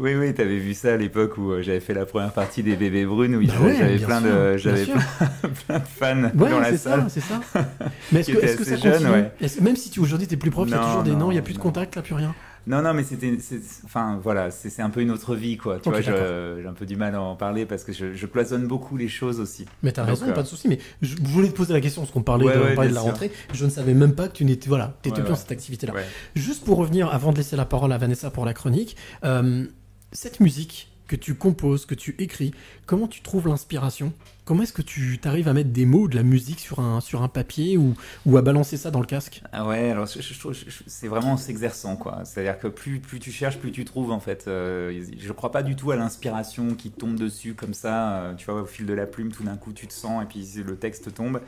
[0.00, 2.76] oui, oui, t'avais vu ça à l'époque où euh, j'avais fait la première partie des
[2.76, 5.00] bébés brunes où Bah ouais, j'avais plein de, j'avais plein,
[5.66, 7.00] plein de fans Ouais, dans la c'est salle.
[7.02, 7.40] ça, c'est ça.
[8.12, 9.32] Mais est-ce que, que ça jeune, continue ouais.
[9.60, 11.34] Même si tu aujourd'hui t'es plus prof, il y a toujours des non, noms, il
[11.34, 12.34] n'y a plus de contact, là, plus rien.
[12.66, 15.78] Non, non, mais c'était, c'est- enfin voilà, c'est c'est un peu une autre vie, quoi.
[15.82, 18.66] Tu vois, j'ai un peu du mal à en parler parce que je, je cloisonne
[18.66, 19.64] beaucoup les choses aussi.
[19.82, 20.68] Mais t'as raison, euh, pas de souci.
[20.68, 22.90] Mais je voulais te poser la question parce qu'on parlait, Ouais, de, on ouais, parlait
[22.90, 23.12] de bien la sûr.
[23.12, 23.32] rentrée.
[23.54, 25.94] Je ne savais même pas que tu n'étais, voilà, t'étais Ouais, plus dans cette activité-là.
[26.34, 29.64] Juste pour revenir, avant de laisser la parole à Vanessa pour la chronique, euh,
[30.12, 32.52] cette musique que tu composes, que tu écris,
[32.86, 34.12] comment tu trouves l'inspiration?
[34.44, 37.22] Comment est-ce que tu arrives à mettre des mots, de la musique sur un, sur
[37.22, 37.94] un papier ou,
[38.26, 39.42] ou à balancer ça dans le casque?
[39.50, 42.24] Ah ouais, alors je, je je- c'est vraiment en s'exerçant quoi.
[42.26, 44.46] C'est-à-dire que plus, plus tu cherches, plus tu trouves en fait.
[44.46, 48.18] Euh, je crois pas du tout à l'inspiration qui tombe dessus comme ça.
[48.24, 50.26] euh, tu vois, au fil de la plume, tout d'un coup tu te sens et
[50.26, 51.40] puis le texte tombe.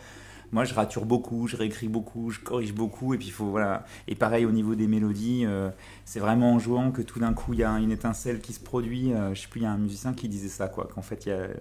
[0.53, 3.85] Moi, je rature beaucoup, je réécris beaucoup, je corrige beaucoup, et puis il faut voilà.
[4.09, 5.71] Et pareil au niveau des mélodies, euh,
[6.05, 8.61] c'est vraiment en jouant que tout d'un coup il y a une étincelle qui se
[8.61, 9.13] produit.
[9.13, 11.25] Euh, je sais plus, il y a un musicien qui disait ça quoi, qu'en fait
[11.27, 11.55] il y a euh,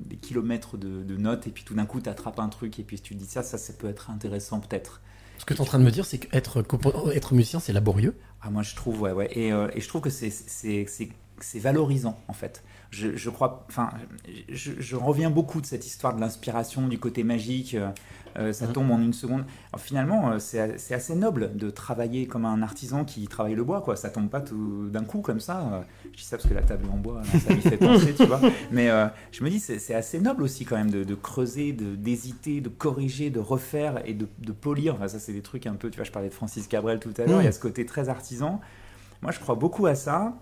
[0.00, 2.82] des kilomètres de, de notes, et puis tout d'un coup tu attrapes un truc, et
[2.82, 5.00] puis tu te dis ça, ça, ça peut être intéressant peut-être.
[5.38, 6.64] Ce que tu es en train de me dire, c'est qu'être
[7.14, 8.16] être musicien, c'est laborieux.
[8.42, 9.28] Ah, moi, je trouve, ouais, ouais.
[9.32, 11.08] Et, euh, et je trouve que c'est-
[11.58, 12.62] valorisant, en fait.
[12.90, 13.90] Je, je crois, enfin,
[14.48, 17.76] je, je reviens beaucoup de cette histoire de l'inspiration, du côté magique.
[18.38, 18.72] Euh, ça Mhm.
[18.72, 19.44] tombe en une seconde.
[19.72, 23.80] Alors, finalement, euh, c'est assez noble de travailler comme un artisan qui travaille le bois,
[23.82, 23.96] quoi.
[23.96, 25.60] Ça tombe pas tout d'un coup comme ça.
[25.72, 25.80] Euh,
[26.12, 28.14] Je dis ça parce que la table est en bois, là, ça m'y fait penser,
[28.14, 28.40] tu vois.
[28.70, 31.72] Mais euh, je me dis, c'est c'est assez noble aussi quand même de, de creuser,
[31.72, 34.94] d'hésiter, de, corriger, de refaire et de, de polir.
[34.94, 37.12] Enfin, ça, c'est des trucs un peu, tu vois, je parlais de Francis Cabrel tout
[37.18, 38.60] à l'heure, il y a ce côté très artisan.
[39.22, 40.34] Moi, je crois beaucoup à ça.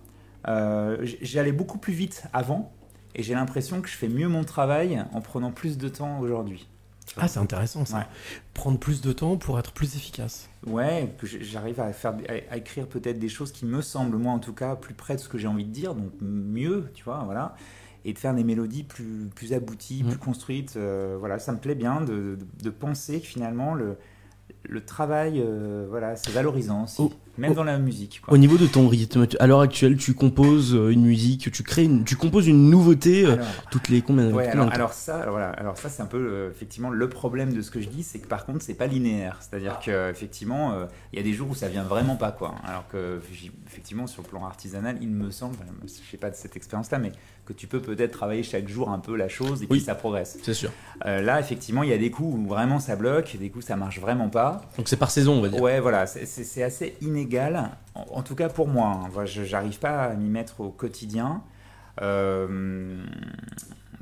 [0.48, 2.72] Euh, J'allais beaucoup plus vite avant,
[3.14, 6.66] et j'ai l'impression que je fais mieux mon travail en prenant plus de temps aujourd'hui.
[7.16, 7.98] Ah, c'est intéressant ça.
[7.98, 8.04] Ouais.
[8.54, 10.48] Prendre plus de temps pour être plus efficace.
[10.66, 12.14] Ouais, j'arrive à faire,
[12.50, 15.20] à, écrire peut-être des choses qui me semblent, moi en tout cas, plus près de
[15.20, 17.54] ce que j'ai envie de dire, donc mieux, tu vois, voilà.
[18.04, 20.10] Et de faire des mélodies plus, plus abouties, Mhm.
[20.10, 20.76] plus construites.
[20.76, 23.98] euh, voilà, ça me plaît bien de, de, de penser que finalement le,
[24.68, 27.12] le travail, euh, voilà, c'est valorisant aussi, Oh.
[27.38, 27.54] même Oh.
[27.54, 28.20] dans la musique.
[28.22, 28.34] Quoi.
[28.34, 31.84] Au niveau de ton rythme, à l'heure actuelle, tu composes euh, une musique, tu crées,
[31.84, 33.36] une, tu composes une nouveauté euh,
[33.70, 36.50] toutes les combien, Ouais, alors, alors ça, alors voilà, alors ça c'est un peu euh,
[36.50, 39.38] effectivement le problème de ce que je dis, c'est que par contre c'est pas linéaire,
[39.40, 40.74] c'est-à-dire que effectivement
[41.12, 43.20] il y a des jours où ça vient vraiment pas quoi, alors que
[43.66, 47.12] effectivement sur le plan artisanal, il me semble, je sais pas de cette expérience-là, mais
[47.46, 50.38] que tu peux peut-être travailler chaque jour un peu la chose et puis ça progresse.
[50.42, 50.70] C'est sûr.
[51.04, 53.98] Là effectivement il y a des coups où vraiment ça bloque, des coups ça marche
[54.00, 54.49] vraiment pas.
[54.76, 55.60] Donc c'est par saison, on va dire.
[55.60, 57.70] Ouais, voilà, c'est- assez inégal.
[57.94, 59.24] En, en tout cas pour moi, hein.
[59.26, 61.42] Je j'arrive pas à m'y mettre au quotidien.
[62.02, 63.02] Euh,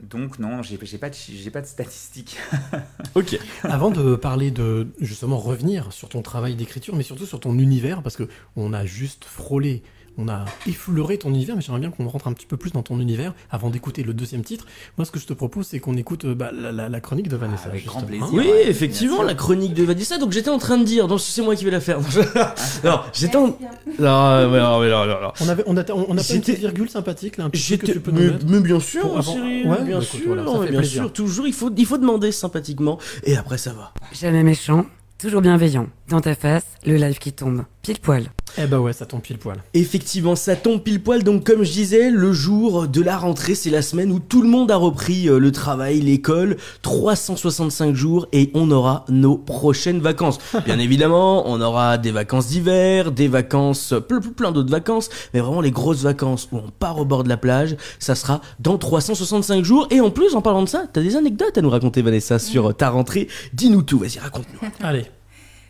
[0.03, 2.39] donc non, j'ai pas, j'ai pas de statistiques.
[3.15, 3.39] Ok.
[3.65, 8.03] Avant de parler de justement revenir sur ton travail d'écriture, mais surtout sur ton univers,
[8.03, 9.83] parce que on a juste frôlé,
[10.19, 12.83] on a effleuré ton univers, mais j'aimerais bien qu'on rentre un petit peu plus dans
[12.83, 14.67] ton univers avant d'écouter le deuxième titre.
[14.99, 17.29] Moi, ce que je te propose, c'est qu'on écoute euh, bah, la, la- la chronique
[17.29, 17.69] de Vanessa.
[17.69, 18.27] avec grand justement.
[18.27, 18.35] plaisir.
[18.35, 20.19] Oui, Ouais, effectivement, la chronique de Vanessa.
[20.19, 22.01] Donc j'étais en train de dire, donc c'est moi qui vais la faire.
[22.85, 23.47] non, j'étais en.
[23.47, 25.33] Non, ouais, non, ouais, non, non, non.
[25.41, 27.65] On avait, on a, on a pas une J'étais- petite virgule sympathique là, un petit
[27.67, 29.97] truc que J'étais, tu peux nous mais, mais bien sûr, Pour avant- Cyril, Ouais, bien
[30.01, 31.03] écoute, sûr, voilà, ça non, mais fait bien plaisir.
[31.05, 33.93] sûr, toujours, il faut, il faut demander sympathiquement, et après ça va.
[34.13, 34.87] Jamais méchant,
[35.19, 35.87] toujours bienveillant.
[36.09, 37.65] Dans ta face, le live qui tombe.
[37.83, 38.31] Pile poil.
[38.57, 39.59] Eh bah ouais, ça tombe pile poil.
[39.75, 41.23] Effectivement, ça tombe pile poil.
[41.23, 44.49] Donc, comme je disais, le jour de la rentrée, c'est la semaine où tout le
[44.49, 46.57] monde a repris euh, le travail, l'école.
[46.83, 50.39] 365 jours et on aura nos prochaines vacances.
[50.65, 55.11] Bien évidemment, on aura des vacances d'hiver, des vacances, ple- ple- plein d'autres vacances.
[55.35, 58.41] Mais vraiment, les grosses vacances où on part au bord de la plage, ça sera
[58.61, 59.87] dans 365 jours.
[59.91, 62.75] Et en plus, en parlant de ça, t'as des anecdotes à nous raconter, Vanessa, sur
[62.75, 63.29] ta rentrée.
[63.53, 63.99] Dis-nous tout.
[63.99, 64.69] Vas-y, raconte-nous.
[64.81, 65.05] Allez,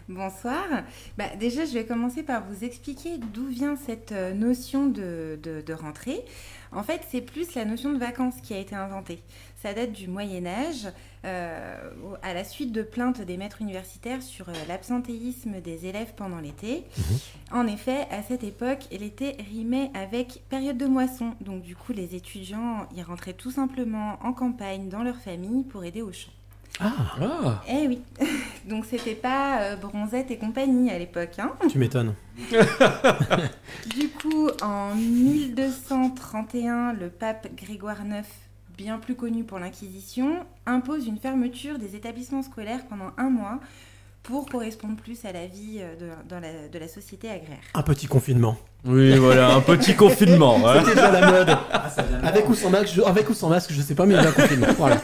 [0.09, 0.65] Bonsoir.
[1.19, 5.61] Bah, déjà, je vais commencer par vous expliquer d'où vient cette euh, notion de, de-
[5.61, 6.25] de rentrée.
[6.73, 9.23] En fait, c'est plus la notion de vacances qui a été inventée.
[9.63, 10.89] Ça date du Moyen Âge,
[11.27, 11.91] euh,
[12.23, 16.85] à la suite de plaintes des maîtres universitaires sur euh, l'absentéisme des élèves pendant l'été.
[17.51, 21.35] En effet, à cette époque, l'été rimait avec période de moisson.
[21.43, 25.85] Donc du coup, les étudiants y rentraient tout simplement en campagne, dans leur famille, pour
[25.85, 26.31] aider au champ.
[26.81, 27.61] Ah.
[27.69, 28.01] Eh oui,
[28.69, 31.39] donc c'était pas euh, Bronzette et compagnie à l'époque.
[31.39, 31.53] Hein.
[31.69, 32.15] tu m'étonnes.
[33.97, 38.27] Du coup, en 1231, le pape Grégoire IX,
[38.77, 40.37] bien plus connu pour l'Inquisition,
[40.67, 43.59] impose une fermeture des établissements scolaires pendant un mois
[44.23, 47.59] pour correspondre plus à la vie euh, de, dans la, de la société agraire.
[47.75, 48.57] Un petit confinement.
[48.85, 50.61] Oui, voilà, un petit confinement.
[50.69, 50.81] hein.
[50.85, 51.57] C'était déjà la mode.
[52.23, 54.25] Avec ou sans masque, je, avec ou sans masque, je sais pas, mais il y
[54.25, 54.67] a un confinement.
[54.77, 55.01] Voilà.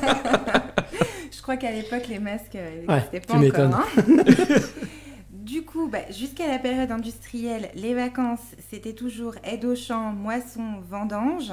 [1.44, 3.34] Je crois qu'à l'époque, les masques euh, Ouais, n'existaient pas
[3.68, 3.80] encore.
[3.80, 3.84] hein.
[5.30, 10.80] du coup, bah, jusqu'à la période industrielle, les vacances, c'était toujours aide aux champs, moisson,
[10.88, 11.52] vendange.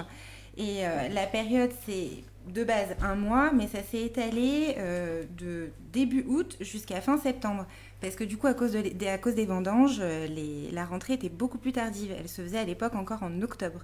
[0.55, 2.07] Et euh, la période, c'est
[2.47, 7.65] de base un mois, mais ça s'est étalé euh, de début août jusqu'à fin septembre.
[7.99, 11.27] Parce que du coup, à cause, de, à cause des vendanges, les- la rentrée était
[11.27, 12.13] beaucoup plus tardive.
[12.17, 13.81] Elle se faisait à l'époque encore en octobre,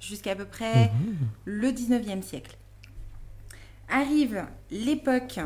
[0.00, 0.90] jusqu'à peu près
[1.44, 2.56] le 19e siècle.
[3.90, 5.40] Arrive l'époque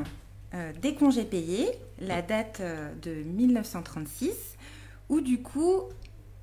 [0.52, 4.33] euh, des congés payés, la date euh, de 1936,
[5.09, 5.80] où du coup,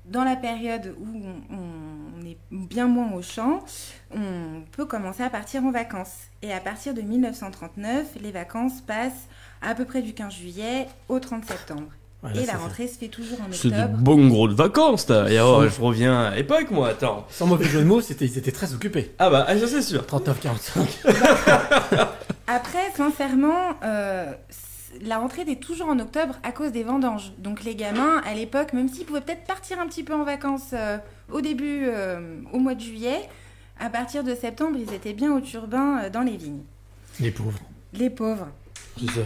[0.04, 1.06] dans la période où
[1.50, 3.64] on, on est bien moins au champ,
[4.10, 6.26] on peut commencer à partir en vacances.
[6.42, 9.28] Et à partir de 1939, les vacances passent
[9.60, 11.88] à peu près du 15 juillet au 30 septembre.
[12.30, 13.98] Et la fait- rentrée se fait toujours en C'est des octobre.
[13.98, 15.28] bons gros de vacances, t'as.
[15.28, 17.26] Et oh, je reviens à l'époque, moi, attends.
[17.30, 19.12] Sans mauvais jeu de mots, c'était, ils étaient très occupés.
[19.18, 20.02] Ah bah, ah, ça c'est sûr.
[20.02, 21.04] 39-45.
[22.46, 24.32] Après, sincèrement, euh,
[25.02, 27.32] la rentrée était toujours en octobre à cause des vendanges.
[27.38, 30.70] Donc les gamins, à l'époque, même s'ils pouvaient peut-être partir un petit peu en vacances
[30.74, 30.98] euh,
[31.30, 33.20] au début, euh, au mois de juillet,
[33.80, 36.62] à partir de septembre, ils étaient bien au turbin euh, dans les vignes.
[37.20, 37.58] Les pauvres.
[37.94, 38.48] Les pauvres.
[38.98, 39.20] C'est ça.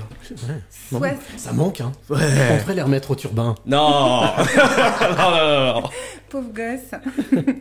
[0.48, 0.62] Ouais.
[0.92, 1.92] Non, Soit- Ça manque, hein.
[2.10, 3.54] On devrait les remettre au turbin.
[3.66, 4.20] Non.
[4.22, 5.90] non, non, non, non.
[6.28, 7.00] Pauvre gosse.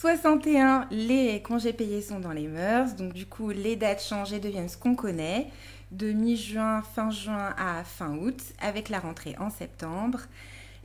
[0.00, 4.68] 61, les congés payés sont dans les mœurs, donc du coup les dates changées deviennent
[4.68, 5.46] ce qu'on connaît,
[5.92, 10.18] de mi-juin, fin juin à fin août, avec la rentrée en septembre.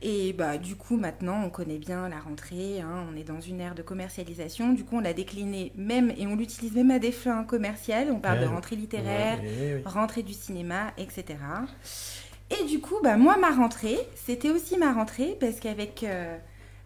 [0.02, 3.60] Et bah du coup maintenant on connaît bien la rentrée, hein, on est dans une
[3.60, 7.12] ère de commercialisation, du coup on l'a décliné même et on l'utilise même à des
[7.12, 8.44] fins commerciales, on parle Ouais.
[8.44, 9.82] de rentrée littéraire, Ouais, ouais, ouais.
[9.84, 11.36] rentrée du cinéma, etc.
[12.50, 16.36] Et du coup, bah, moi, ma rentrée, c'était aussi ma rentrée parce qu'avec euh,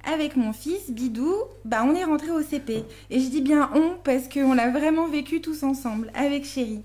[0.05, 1.33] avec mon fils, Bidou,
[1.65, 2.85] bah, on est rentré au CP.
[3.11, 6.83] Et je dis bien on parce qu'on l'a vraiment vécu tous ensemble, avec Chéri.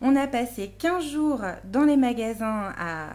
[0.00, 3.08] On a passé 15 jours dans les magasins à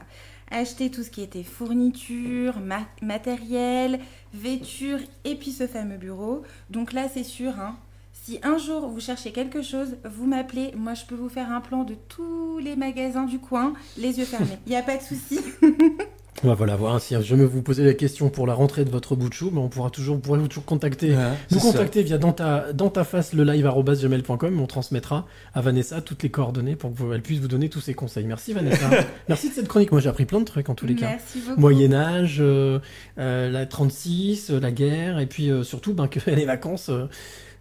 [0.51, 3.99] acheter tout ce qui était fourniture, ma- matériel,
[4.33, 6.43] vêture et puis ce fameux bureau.
[6.69, 7.75] Donc là, c'est sûr, hein,
[8.13, 10.73] si un jour vous cherchez quelque chose, vous m'appelez.
[10.75, 14.25] Moi, je peux vous faire un plan de tous les magasins du coin, les yeux
[14.25, 14.57] fermés.
[14.65, 15.39] Il n'y a pas de souci.
[16.43, 19.15] On va voilà, voir si jamais vous posez la question pour la rentrée de votre
[19.15, 21.15] bout de chou, mais on pourra toujours, vous pourrez toujours contacter,
[21.49, 21.71] nous ça.
[21.71, 24.59] contacter via dans ta, dans ta face le live arobase gmail.com.
[24.61, 28.25] On transmettra à Vanessa toutes les coordonnées pour qu'elle puisse vous donner tous ses conseils.
[28.25, 28.87] Merci Vanessa.
[29.27, 29.91] Merci de cette chronique.
[29.91, 31.07] Moi j'ai appris plein de trucs en tous les cas.
[31.07, 31.59] Merci beaucoup.
[31.59, 32.79] Moyen Âge, euh,
[33.17, 37.05] euh, la 36, euh, la guerre, et puis euh, surtout ben, que les vacances, euh,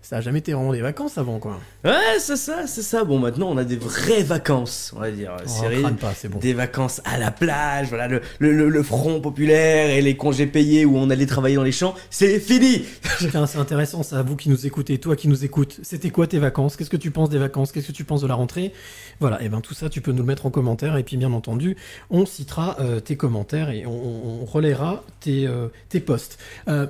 [0.09, 1.59] ça a jamais été vraiment des vacances avant quoi.
[1.85, 3.03] Ouais, c'est ça, c'est ça.
[3.03, 5.37] Bon, maintenant, on a des vraies vacances, on va dire.
[5.45, 5.83] On Cyril.
[6.01, 6.38] pas, c'est bon.
[6.38, 10.47] Des vacances à la plage, voilà, le, le, le- le front populaire et les congés
[10.47, 12.85] payés où on allait travailler dans les champs, c'est fini
[13.19, 15.81] c'est intéressant, ça, vous qui nous écoutez, toi qui nous écoutes.
[15.83, 16.77] C'était quoi tes vacances?
[16.77, 17.73] Qu'est-ce que tu penses des vacances?
[17.73, 18.73] Qu'est-ce que tu penses de la rentrée?
[19.19, 20.97] Voilà, et ben tout ça, tu peux nous le mettre en commentaire.
[20.97, 21.77] Et puis, bien entendu,
[22.11, 26.38] on citera euh, tes commentaires et on, on, on relaiera tes, euh, tes posts.
[26.69, 26.87] Euh,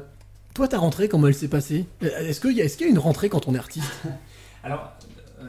[0.57, 1.85] toi, ta rentrée, comment elle s'est passée?
[2.01, 3.91] Est-ce qu'il y, a- est-ce qu'il y a une rentrée quand on est artiste?
[4.65, 4.93] Alors,
[5.43, 5.45] euh,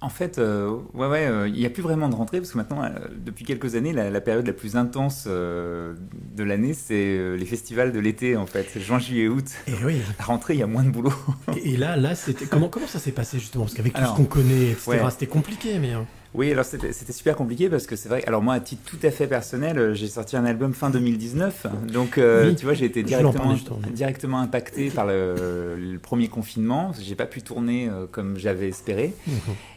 [0.00, 2.58] en fait, euh, ouais, ouais, euh, il n'y a plus vraiment de rentrée parce que
[2.58, 2.88] maintenant, euh,
[3.24, 5.94] depuis quelques années, la, la période la plus intense de
[6.42, 9.46] l'année, c'est les festivals de l'été, en fait, juin, juillet, août.
[9.68, 10.00] Et oui.
[10.18, 11.14] La rentrée, il y a moins de boulot.
[11.56, 13.64] Et, et là, là, c'était comment, comment ça s'est passé justement?
[13.64, 15.10] Parce qu'avec tout ce qu'on connaît, etc., ouais.
[15.10, 15.92] c'était compliqué, mais.
[16.34, 18.24] Oui, alors c'était super compliqué parce que c'est vrai.
[18.26, 21.66] Alors moi, à titre tout à fait personnel, euh, j'ai sorti un album fin 2019,
[21.92, 26.92] donc euh, Oui, tu vois, j'ai été directement, impacté par le, le premier confinement.
[26.98, 29.14] J'ai pas pu tourner euh, comme j'avais espéré,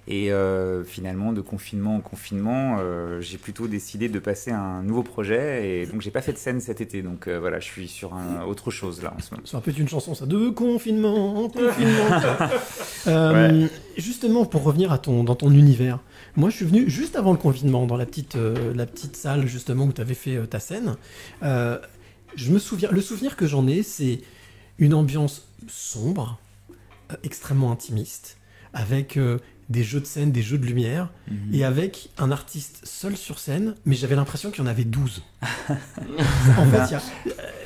[0.08, 4.84] et euh, finalement, de confinement en confinement, euh, j'ai plutôt décidé de passer à un
[4.84, 7.02] nouveau projet, et donc j'ai pas fait de scène cet été.
[7.02, 9.44] Donc voilà, je suis sur un, autre chose là en ce moment.
[9.46, 10.26] C'est un peu une chanson, ça.
[10.26, 12.08] De confinement en confinement.
[13.98, 16.00] Justement, pour revenir à ton, dans ton univers,
[16.36, 19.48] moi je suis venu juste avant le confinement, dans la petite, euh, la petite salle
[19.48, 20.98] justement où tu avais fait euh, ta scène.
[21.44, 21.80] Euh,
[22.36, 24.22] je me souviens, le souvenir que j'en ai, c'est
[24.78, 26.40] une ambiance sombre,
[27.24, 28.38] extrêmement intimiste,
[28.74, 29.18] avec
[29.70, 31.54] des jeux de scène, des jeux de lumière, Mhm.
[31.54, 35.24] et avec un artiste seul sur scène, mais j'avais l'impression qu'il y en avait 12.
[36.58, 37.02] en fait, il y a-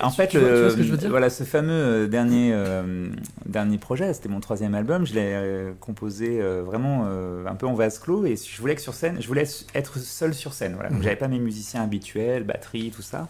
[0.06, 1.10] En Tu- fait, tu vois- tu vois le- ce que je veux dire?
[1.10, 3.10] voilà, ce fameux euh, dernier, euh,
[3.46, 7.74] dernier projet, c'était mon troisième album, je l'ai euh, composé euh, vraiment un peu en
[7.74, 9.44] vase clos et je voulais que sur scène, je voulais
[9.76, 10.74] être seul sur scène.
[10.76, 10.90] Voilà.
[10.90, 11.04] Donc Mhm.
[11.04, 13.28] j'avais pas mes musiciens habituels, batterie, tout ça.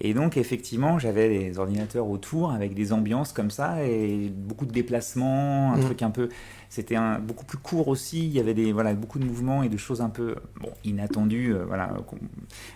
[0.00, 4.72] Et donc effectivement, j'avais des ordinateurs autour avec des ambiances comme ça et beaucoup de
[4.72, 5.84] déplacements, un Mhm.
[5.84, 6.28] truc un peu.
[6.68, 8.26] C'était beaucoup plus court aussi.
[8.26, 11.56] Il y avait des voilà beaucoup de mouvements et de choses un peu bon inattendues.
[11.56, 12.16] euh, voilà, que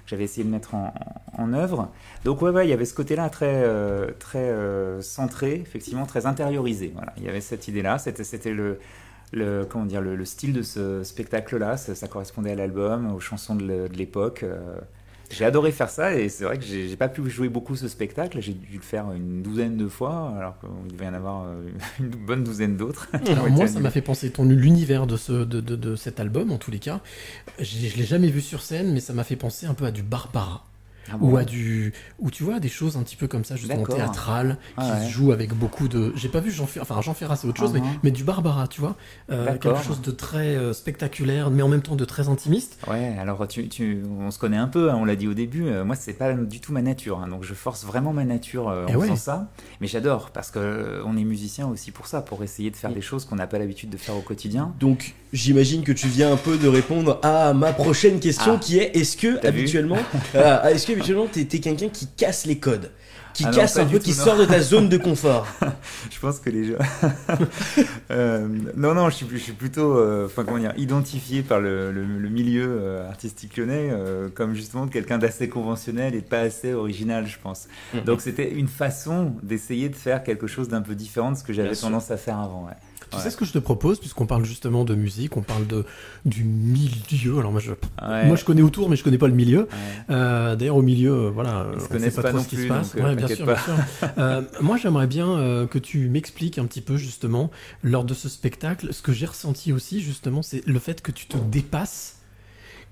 [0.06, 1.90] j'avais essayé de mettre en, œuvre.
[2.24, 6.26] Donc ouais, ouais, il y avait ce côté-là très, euh, très euh, centré, effectivement très
[6.26, 6.92] intériorisé.
[6.94, 7.98] Voilà, il y avait cette idée-là.
[7.98, 8.78] C'était, le,
[9.32, 11.76] le, comment dire, le, le style de ce spectacle-là.
[11.76, 14.44] Ça, correspondait à l'album, aux chansons de l'époque.
[15.30, 18.40] J'ai adoré faire ça et c'est vrai que j'ai, pas pu jouer beaucoup ce spectacle.
[18.40, 21.70] J'ai dû le faire une douzaine de fois, alors qu'il devait y en avoir euh,
[22.00, 23.08] une bonne douzaine d'autres.
[23.26, 26.50] Alors moi, ça m'a fait penser ton l'univers de ce de, de, de cet album
[26.50, 27.00] en tous les cas.
[27.58, 29.92] Je, je l'ai jamais vu sur scène, mais ça m'a fait penser un peu à
[29.92, 30.69] du Barbara
[31.12, 33.56] Ah bon ou à du ou tu vois des choses un petit peu comme ça
[33.56, 35.06] justement théâtrales qui Ah ouais.
[35.06, 36.12] se jouent avec beaucoup de.
[36.16, 36.82] J'ai pas vu Jean Fer...
[36.82, 37.98] enfin Jean Ferrat c'est autre chose, mais, Uh-huh.
[38.02, 38.96] mais du Barbara, tu vois,
[39.30, 42.78] Euh, quelque chose de très euh, spectaculaire, mais en même temps de très intimiste.
[42.88, 45.66] Ouais, alors tu, tu, on se connaît un peu, hein, on l'a dit au début.
[45.66, 48.68] euh, moi, c'est pas du tout ma nature, hein, donc je force vraiment ma nature
[48.68, 49.06] euh, Eh en ouais.
[49.06, 49.50] faisant ça.
[49.80, 52.92] Mais j'adore parce que euh, on est musicien aussi pour ça, pour essayer de faire
[52.92, 54.74] des choses qu'on n'a pas l'habitude de faire au quotidien.
[54.78, 58.58] Donc, j'imagine que tu viens un peu de répondre à ma prochaine question Ah.
[58.60, 59.98] qui est est-ce que habituellement,
[60.34, 62.90] euh, est-ce que habituellement t'es t'es quelqu'un qui casse les codes,
[63.34, 64.24] qui Ah casse un peu, qui non.
[64.24, 65.46] sort de ta zone de confort
[66.10, 66.78] Je pense que les gens.
[68.10, 71.92] Euh, non, non, je suis, je suis plutôt, euh, enfin comment dire, identifié par le,
[71.92, 76.72] le- le milieu euh, artistique lyonnais euh, comme justement quelqu'un d'assez conventionnel et pas assez
[76.72, 77.68] original, je pense.
[77.94, 78.00] Mhm.
[78.02, 81.52] Donc c'était une façon d'essayer de faire quelque chose d'un peu différent de ce que
[81.52, 81.86] j'avais sûr.
[81.86, 82.64] tendance à faire avant.
[82.66, 82.74] ouais.
[83.10, 83.22] Tu Ouais.
[83.22, 85.84] sais ce que je te propose, puisqu'on parle justement de musique, on parle de
[86.24, 87.38] du milieu.
[87.38, 88.26] Alors moi je Ouais.
[88.26, 89.60] moi je connais autour, mais je connais pas le milieu.
[89.60, 89.66] Ouais.
[90.10, 92.48] Euh, D'ailleurs, au milieu, euh, voilà, Ils on sait connaissent pas, pas trop non ce
[92.48, 92.94] qui plus, se passe.
[92.94, 93.74] donc, euh, Ouais, bien sûr, bien sûr.
[94.18, 97.50] Euh, moi, j'aimerais bien euh, que tu m'expliques un petit peu, justement,
[97.82, 101.26] lors de ce spectacle, ce que j'ai ressenti aussi, justement, c'est le fait que tu
[101.26, 102.16] te dépasses,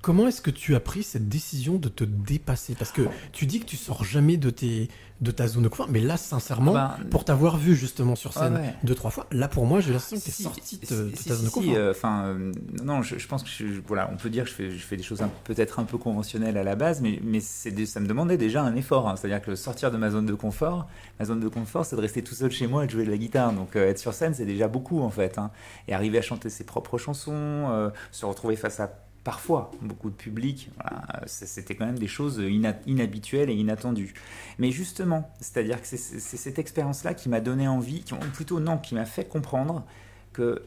[0.01, 2.75] Comment est-ce que tu as pris cette décision de te dépasser?
[2.77, 4.89] Parce que tu dis que tu sors jamais de, tes,
[5.21, 8.33] de ta zone de confort, mais là, sincèrement, Ah bah, pour t'avoir vu justement sur
[8.33, 8.75] scène Ouais, ouais.
[8.85, 10.93] deux, trois fois, là pour moi, j'ai l'impression que tu es Si, sorti de, si,
[10.95, 11.75] de si, ta zone de confort.
[11.77, 12.53] euh, Enfin, euh,
[12.85, 14.97] non, je, je pense que je, voilà, on peut dire que je fais, je fais
[14.97, 17.41] des choses peut-être un peu conventionnelles à la base, mais, mais
[17.73, 19.09] des- ça me demandait déjà un effort.
[19.09, 19.17] hein.
[19.17, 20.87] C'est-à-dire que sortir de ma zone de confort,
[21.19, 23.11] ma zone de confort, c'est de rester tout seul chez moi et de jouer de
[23.11, 23.53] la guitare.
[23.53, 25.39] Donc euh, être sur scène, c'est déjà beaucoup en fait.
[25.39, 25.51] hein.
[25.89, 28.93] Et arriver à chanter ses propres chansons, se retrouver face à
[29.29, 30.89] parfois beaucoup de public, euh,
[31.27, 32.43] c'était quand même des choses
[32.87, 34.15] inhabituelles et inattendues.
[34.59, 38.95] Mais justement, c'est-à-dire que c'est cette expérience-là qui m'a donné envie, qui, plutôt non, qui
[38.95, 39.85] m'a fait comprendre
[40.33, 40.63] que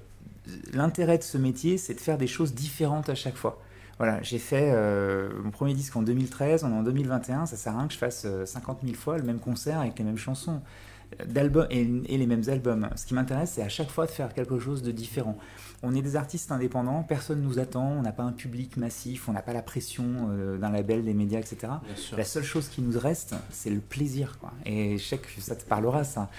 [0.73, 3.59] l'intérêt de ce métier, c'est de faire des choses différentes à chaque fois.
[3.97, 7.73] Voilà, j'ai fait euh, mon premier disque en 2013, on est en 2021, ça sert
[7.73, 10.19] à rien que je fasse euh, 50 000 fois le même concert avec les mêmes
[10.19, 10.90] chansons euh,
[11.25, 12.89] d'albums et, et les mêmes albums.
[12.95, 15.37] Ce qui m'intéresse, c'est à chaque fois de faire quelque chose de différent.
[15.83, 19.33] On est des artistes indépendants, personne nous attend, on n'a pas un public massif, on
[19.33, 21.73] n'a pas la pression euh, d'un label, des médias, etc.
[22.15, 24.37] La seule chose qui nous reste, c'est le plaisir.
[24.39, 24.51] Quoi.
[24.65, 26.29] Et je sais que ça te parlera, ça.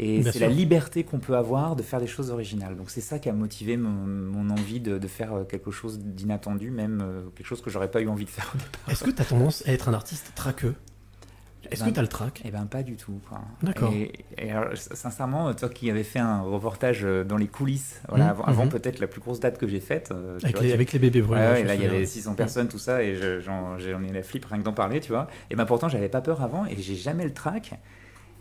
[0.00, 2.76] Et c'est la liberté qu'on peut avoir de faire des choses originales.
[2.76, 5.98] Donc c'est ça qui a motivé mon, mon envie de, de faire euh, quelque chose
[5.98, 8.80] d'inattendu, même euh, quelque chose que j'aurais pas eu envie de faire au départ.
[8.88, 10.74] Est-ce que tu as tendance à être un artiste traqueux?
[11.70, 12.42] Est-ce que Ben, tu as le trac?
[12.44, 13.20] Eh ben pas du tout.
[13.62, 13.92] D'accord.
[13.92, 18.34] Et, et alors, sincèrement, toi qui avais fait un reportage euh, dans les coulisses, voilà,
[18.34, 18.68] Mhm, avant, mhm.
[18.70, 20.10] peut-être la plus grosse date que j'ai faite.
[20.12, 21.40] euh, avec vois, les, tu- avec les bébés brûlés.
[21.42, 24.22] Ouais, me là il y avait 600 personnes, tout ça, et je- j'en ai la
[24.22, 25.28] flip rien que d'en parler, tu vois.
[25.50, 27.72] Et ben pourtant, j'avais pas peur avant, et j'ai jamais le trac.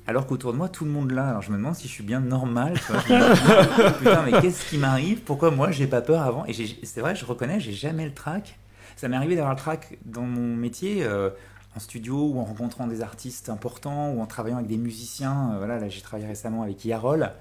[0.10, 1.28] Alors qu'autour de moi, tout le monde l'a.
[1.30, 2.74] Alors je me demande si je suis bien normal.
[2.86, 3.02] Tu vois.
[3.02, 5.20] Je me dis, Putain, mais qu'est-ce qui m'arrive?
[5.22, 6.46] Pourquoi moi, j'ai pas peur avant?
[6.46, 8.58] Et c'est vrai, je reconnais, j'ai jamais le trac.
[8.96, 11.30] Ça m'est arrivé d'avoir le trac dans mon métier, euh,
[11.78, 15.52] en studio, ou en rencontrant des artistes importants, ou en travaillant avec des musiciens.
[15.54, 17.32] Euh, voilà, là, j'ai travaillé récemment avec Yarol.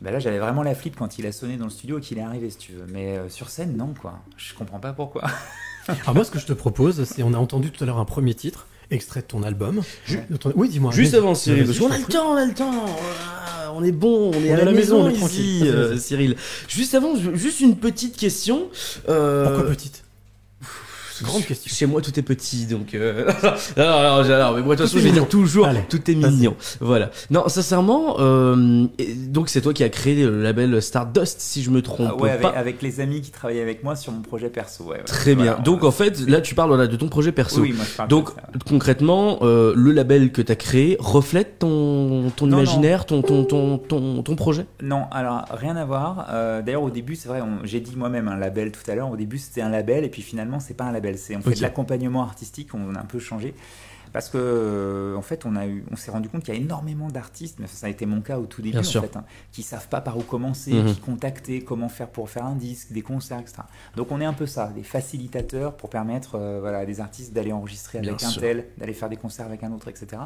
[0.00, 2.16] Ben là, j'avais vraiment la flip quand il a sonné dans le studio et qu'il
[2.18, 2.86] est arrivé, si tu veux.
[2.90, 4.18] Mais euh, sur scène, non, quoi.
[4.38, 5.22] Je comprends pas pourquoi.
[5.88, 8.04] Alors moi, ce que je te propose, c'est on a entendu tout à l'heure un
[8.06, 9.82] premier titre, extrait de ton album.
[10.40, 10.90] Ton- Oui, dis-moi.
[10.92, 12.70] Juste avant Cyril, parce qu'on a le temps, on a le temps.
[12.72, 15.66] Voilà, On est bon, on est On à est la, maison, on est ici, tranquille.
[15.68, 15.96] euh.
[15.98, 16.36] Cyril.
[16.68, 18.68] Juste avant, juste une petite question.
[19.08, 19.99] Euh, Pourquoi petite
[21.22, 21.70] Grande question.
[21.74, 22.94] Chez moi, tout est petit, donc.
[22.94, 23.30] Euh...
[23.76, 25.22] alors, alors, alors, mais moi, de toute Tout façon, est je vais mignon.
[25.22, 26.56] dire toujours, Allez, tout est mignon.
[26.80, 27.10] Voilà.
[27.30, 28.86] Non, sincèrement, euh,
[29.28, 32.30] donc c'est toi qui as créé le label Stardust, si je me trompe Ah ouais,
[32.30, 32.48] avec, pas.
[32.50, 34.84] avec les amis qui travaillaient avec moi sur mon projet perso.
[34.84, 35.04] Ouais, ouais.
[35.04, 35.44] Très bien.
[35.46, 37.60] Voilà, donc on- en fait, là, tu parles voilà, de ton projet perso.
[37.60, 38.48] Oui, moi je parle Donc de ça.
[38.68, 43.44] concrètement, euh, le label que tu as créé reflète ton, ton Non, imaginaire, Ton, ton,
[43.44, 44.66] ton, ton, ton projet?
[44.82, 46.26] Non, alors rien à voir.
[46.30, 49.10] Euh, D'ailleurs, au début, c'est vrai, j'ai dit moi-même un label tout à l'heure.
[49.10, 51.09] Au début, c'était un label, et puis finalement, c'est pas un label.
[51.18, 52.74] C'est on fait de l'accompagnement artistique.
[52.74, 53.54] On a un peu changé
[54.12, 56.60] parce que euh, en fait, on a eu, on s'est rendu compte qu'il y a
[56.60, 59.02] énormément d'artistes, mais ça a été mon cas au tout début, Bien en sûr.
[59.02, 60.94] fait, hein, qui savent pas par où commencer, Mhm.
[60.94, 63.58] qui contacter, comment faire pour faire un disque, des concerts, etc.
[63.94, 67.32] Donc, on est un peu ça, des facilitateurs pour permettre, euh, voilà, à des artistes
[67.32, 68.42] d'aller enregistrer Bien avec un sûr.
[68.42, 70.22] tel, d'aller faire des concerts avec un autre, etc.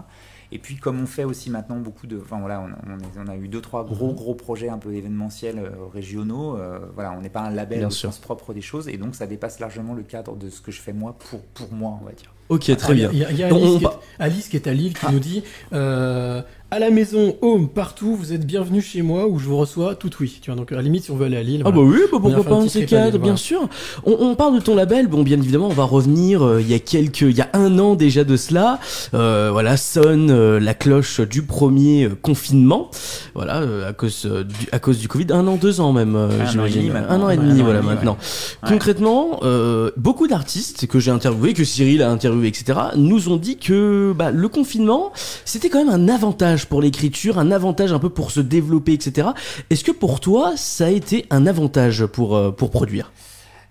[0.52, 3.28] Et puis comme on fait aussi maintenant beaucoup de, enfin voilà, on, on est- on
[3.28, 4.14] a eu deux trois gros Mhm.
[4.14, 6.56] gros projets un peu événementiels euh, régionaux.
[6.56, 8.10] euh, voilà, on n'est pas un label Bien au sûr.
[8.12, 10.80] sens propre des choses, et donc ça dépasse largement le cadre de ce que je
[10.80, 12.32] fais moi pour pour moi, on va dire.
[12.50, 13.10] Ok, très Ah, bien.
[13.12, 14.66] Il y a, il y a Donc, Alice, on qui est, pa- Alice qui est
[14.66, 15.12] à Lille qui Ah.
[15.12, 15.42] nous dit
[15.72, 16.42] euh,
[16.74, 20.10] à la maison, home, partout, vous êtes bienvenue chez moi où je vous reçois tout
[20.18, 20.40] oui.
[20.42, 21.62] Tu vois, donc à la limite, si on veut aller à Lille.
[21.64, 21.88] Ah voilà.
[21.88, 23.32] bah oui, bah pourquoi pas un un de petit ces trip à Lille, cadres, bien
[23.32, 23.36] voilà.
[23.36, 23.68] sûr.
[24.04, 26.74] On, on parle de ton label, bon bien évidemment on va revenir euh, il y
[26.74, 28.80] a quelques, il y a un an déjà de cela,
[29.14, 32.90] euh, voilà sonne euh, la cloche du premier euh, confinement,
[33.36, 36.16] voilà euh, à cause euh, du, à cause du Covid, un an, deux ans même,
[36.16, 36.82] euh, Un an et j'imagine.
[36.88, 38.16] demi un an et Ouais, demi voilà demi, maintenant.
[38.64, 38.68] Ouais.
[38.70, 43.58] Concrètement, euh, beaucoup d'artistes que j'ai interviewés, que Cyril a interviewé, etc., nous ont dit
[43.58, 45.12] que bah, le confinement,
[45.44, 49.28] c'était quand même un avantage pour l'écriture, un avantage un peu pour se développer, etc.
[49.70, 53.12] Est-ce que pour toi, ça a été un avantage pour, euh, pour produire?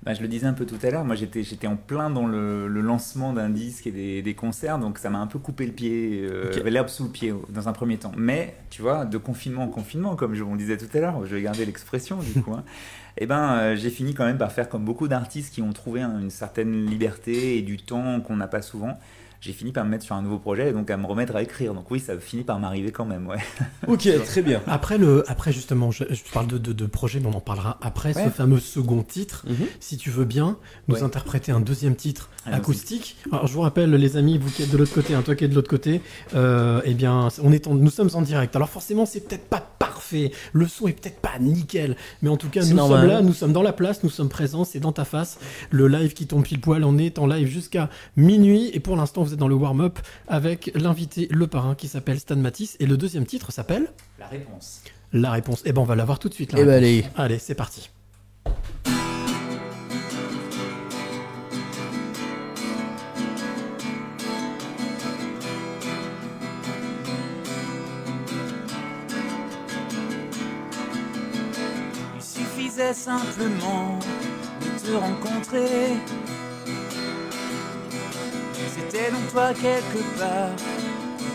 [0.06, 2.28] Bah, je le disais un peu tout à l'heure, moi j'étais j'étais en plein dans
[2.28, 5.66] le, le lancement d'un disque et des, des concerts, donc ça m'a un peu coupé
[5.66, 6.62] le pied, euh, Ok.
[6.66, 8.12] l'herbe sous le pied dans un premier temps.
[8.18, 11.26] Mais tu vois, de confinement en confinement, comme je vous le disais tout à l'heure,
[11.26, 12.52] je vais garder l'expression du coup.
[12.54, 12.66] hein,
[13.18, 16.02] et ben euh, j'ai fini quand même par faire comme beaucoup d'artistes qui ont trouvé
[16.02, 19.00] un- une certaine liberté et du temps qu'on n'a pas souvent.
[19.46, 21.42] J'ai fini par me mettre sur un nouveau projet et donc à me remettre à
[21.42, 21.74] écrire.
[21.74, 23.40] Donc oui, ça finit par m'arriver quand même, ouais.
[23.90, 24.62] Ok, très bien.
[24.68, 27.78] Après, le, après justement, je, je parle de, de, de projet, mais on en parlera
[27.82, 28.24] après, Ouais.
[28.24, 29.46] ce fameux second titre.
[29.50, 29.68] Mhm.
[29.82, 31.04] Si tu veux bien nous Ouais.
[31.04, 33.18] interpréter un deuxième titre acoustique.
[33.32, 35.44] Alors, je vous rappelle, les amis, vous qui êtes de l'autre côté, hein, toi qui
[35.46, 36.02] es de l'autre côté,
[36.36, 38.56] euh, eh bien, on est en- nous sommes en direct.
[38.56, 42.50] Alors, forcément, c'est peut-être pas parfait, le son est peut-être pas nickel, mais en tout
[42.50, 43.02] cas, nous normal.
[43.02, 45.38] sommes là, nous sommes dans la place, nous sommes présents, c'est dans ta face.
[45.72, 49.24] Le live qui tombe pile poil, on est en live jusqu'à minuit, et pour l'instant,
[49.24, 52.78] vous dans le warm-up avec l'invité, le parrain, qui s'appelle Stan Matisse.
[52.80, 54.82] Et le deuxième titre s'appelle La réponse.
[55.12, 55.62] La réponse.
[55.66, 56.54] Eh ben, on va l'avoir tout de suite.
[56.58, 57.06] Eh ben, allez.
[57.16, 57.90] Allez, c'est parti.
[72.16, 74.00] Il suffisait simplement
[74.62, 75.92] de te rencontrer
[78.94, 80.56] c'était donc toi quelque part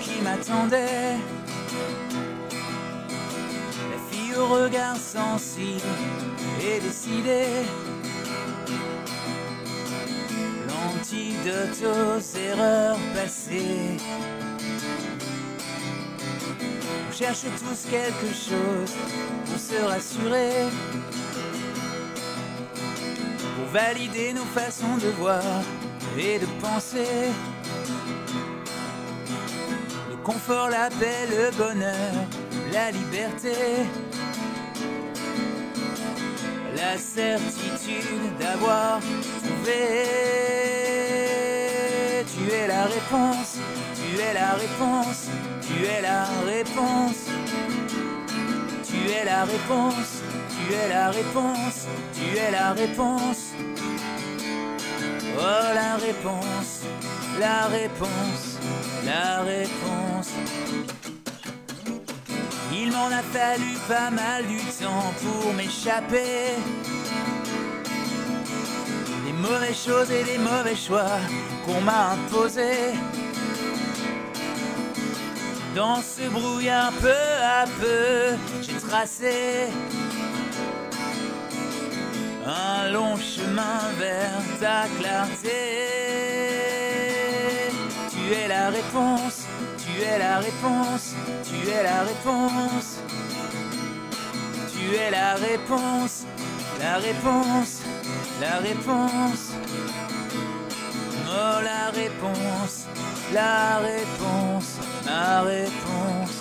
[0.00, 1.16] qui m'attendait.
[3.90, 5.82] La fille au regard sensible
[6.62, 7.64] et décidée.
[10.68, 13.96] L'antidote aux erreurs passées.
[17.08, 18.94] On cherche tous quelque chose
[19.46, 20.68] pour se rassurer.
[23.56, 25.42] Pour valider nos façons de voir
[26.16, 27.32] et de penser.
[30.10, 32.14] Le confort, la paix, le bonheur,
[32.72, 33.52] la liberté.
[36.76, 39.82] La certitude d'avoir trouvé.
[42.32, 43.58] Tu es la réponse,
[43.96, 45.28] tu es la réponse,
[45.60, 47.26] tu es la réponse.
[49.08, 53.52] Tu es la réponse, tu es la réponse, tu es la réponse.
[55.40, 56.82] Oh la réponse,
[57.38, 58.58] la réponse,
[59.04, 60.30] la réponse.
[62.72, 66.56] Il m'en a fallu pas mal du temps pour m'échapper.
[69.26, 71.20] Des mauvaises choses et des mauvais choix
[71.64, 72.94] qu'on m'a imposés.
[75.76, 77.22] Dans ce brouillard peu
[77.60, 79.68] à peu, j'ai tracé
[82.48, 85.60] un long chemin vers ta clarté.
[88.10, 89.46] Tu es la réponse,
[89.76, 93.00] tu es la réponse, tu es la réponse.
[94.72, 96.24] Tu es la réponse,
[96.80, 97.82] la réponse,
[98.40, 99.52] la réponse.
[101.30, 102.86] Oh la réponse,
[103.34, 106.36] la réponse, ma réponse.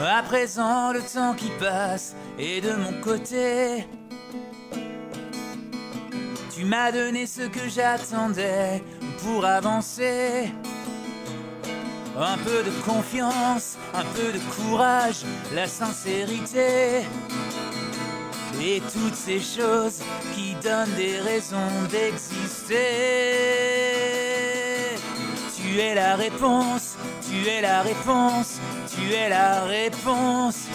[0.00, 3.84] À présent, le temps qui passe est de mon côté.
[6.54, 8.84] Tu m'as donné ce que j'attendais
[9.24, 10.52] pour avancer.
[12.16, 17.02] Un peu de confiance, un peu de courage, la sincérité.
[18.60, 20.00] Et toutes ces choses
[20.34, 21.56] qui donnent des raisons
[21.90, 22.78] d'exister.
[25.68, 26.96] Tu es la réponse,
[27.28, 28.58] tu es la réponse,
[28.90, 30.66] tu es la réponse.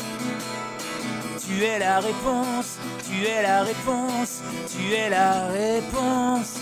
[1.44, 6.60] Tu es la réponse, tu es la réponse, tu es la réponse.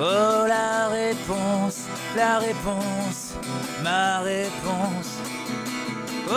[0.00, 1.80] Oh la réponse,
[2.16, 3.34] la réponse,
[3.82, 5.18] ma réponse.
[6.26, 6.32] Oh,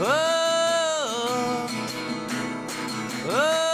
[0.00, 0.06] oh,
[3.28, 3.67] oh,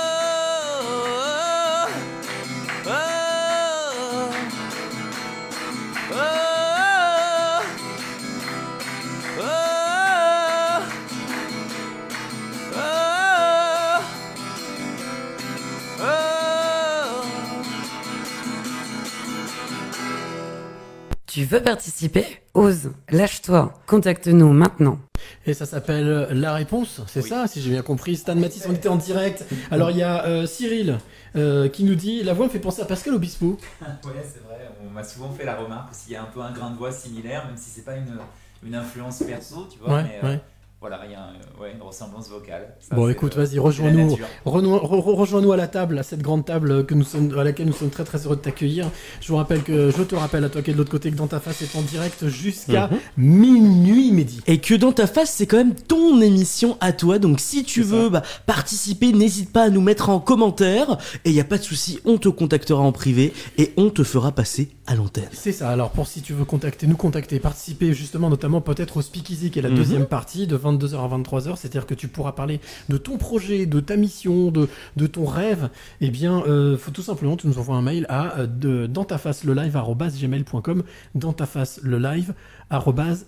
[21.34, 22.24] Tu veux participer
[22.54, 25.00] Ose, lâche-toi, contacte-nous maintenant.
[25.46, 27.28] Et ça s'appelle euh, La Réponse, c'est Oui.
[27.28, 28.14] ça, si j'ai bien compris.
[28.14, 29.44] Stan Matisse, on était en direct.
[29.72, 30.96] Alors il y a euh, Cyril
[31.34, 33.58] euh, qui nous dit La voix me fait penser à Pascal Obispo.
[33.80, 36.40] Ouais, c'est vrai, on m'a souvent fait la remarque parce qu'il y a un peu
[36.40, 38.16] un grain de voix similaire, même si c'est pas une,
[38.64, 39.92] une influence perso, tu vois.
[39.92, 40.40] Ouais, mais, euh, ouais.
[40.86, 42.74] Voilà, il y a un- ouais, une ressemblance vocale.
[42.78, 44.18] Ça, Bon, écoute, le- vas-y, rejoins-nous.
[44.44, 47.72] re- re- à la table, à cette grande table que nous sommes, à laquelle nous
[47.72, 48.90] sommes très très heureux de t'accueillir.
[49.22, 51.16] Je vous rappelle que je te rappelle à toi qui es de l'autre côté que
[51.16, 52.98] dans ta face est en direct jusqu'à Mhm.
[53.16, 54.40] minuit midi.
[54.46, 57.18] Et que dans ta face, c'est quand même ton émission à toi.
[57.18, 60.98] Donc si tu C'est veux bah, participer, n'hésite pas à nous mettre en commentaire.
[61.24, 64.02] Et il y a pas de souci, on te contactera en privé et on te
[64.04, 65.28] fera passer à l'antenne.
[65.32, 65.70] C'est ça.
[65.70, 69.58] Alors pour si tu veux contacter, nous contacter, participer justement notamment peut-être au Speakeasy qui
[69.60, 69.76] est la Mhm.
[69.76, 73.80] deuxième partie de 22h à 23h, c'est-à-dire que tu pourras parler de ton projet, de
[73.80, 75.70] ta mission, de, de ton rêve.
[76.00, 79.04] Eh bien, euh, faut tout simplement tu nous envoies un mail à euh, de, dans
[79.04, 79.78] ta face le live
[80.20, 80.82] gmail.com,
[81.14, 82.34] dans ta face le live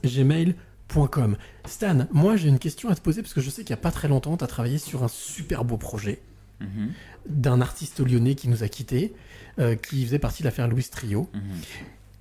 [0.05, 1.37] gmail.com.
[1.67, 3.81] Stan, moi j'ai une question à te poser parce que je sais qu'il y a
[3.81, 6.23] pas très longtemps tu as travaillé sur un super beau projet
[6.61, 6.93] Mhm,
[7.29, 9.13] d'un artiste lyonnais qui nous a quittés,
[9.59, 11.29] euh, qui faisait partie de l'affaire Louis Trio.
[11.35, 11.41] mhm.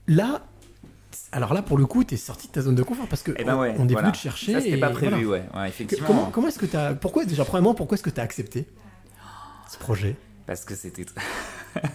[0.08, 0.46] Là,
[1.32, 3.44] alors là, pour le coup, t'es sorti de ta zone de confort parce que Eh
[3.44, 4.08] ben on- ouais, on est voilà.
[4.10, 4.54] venu te chercher.
[4.54, 5.44] Ça, c'était et pas prévu, voilà.
[5.46, 5.60] ouais.
[5.62, 5.68] ouais.
[5.70, 6.08] Effectivement.
[6.08, 8.68] Comment, comment est-ce que t'as, pourquoi déjà premièrement, pourquoi est-ce que t'as accepté
[9.70, 10.16] ce projet?
[10.46, 11.06] Parce que c'était.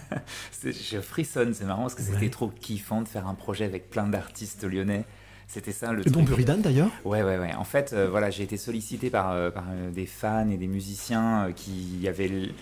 [0.63, 2.29] Je frissonne, c'est marrant parce que c'était Ouais.
[2.29, 5.05] trop kiffant de faire un projet avec plein d'artistes lyonnais.
[5.47, 6.21] C'était ça le Dont.
[6.23, 6.89] Buridan d'ailleurs?
[7.03, 7.53] Ouais, ouais, ouais.
[7.55, 10.67] En fait, euh, voilà, j'ai été sollicité par, euh, par euh, des fans et des
[10.67, 12.53] musiciens qui avaient l-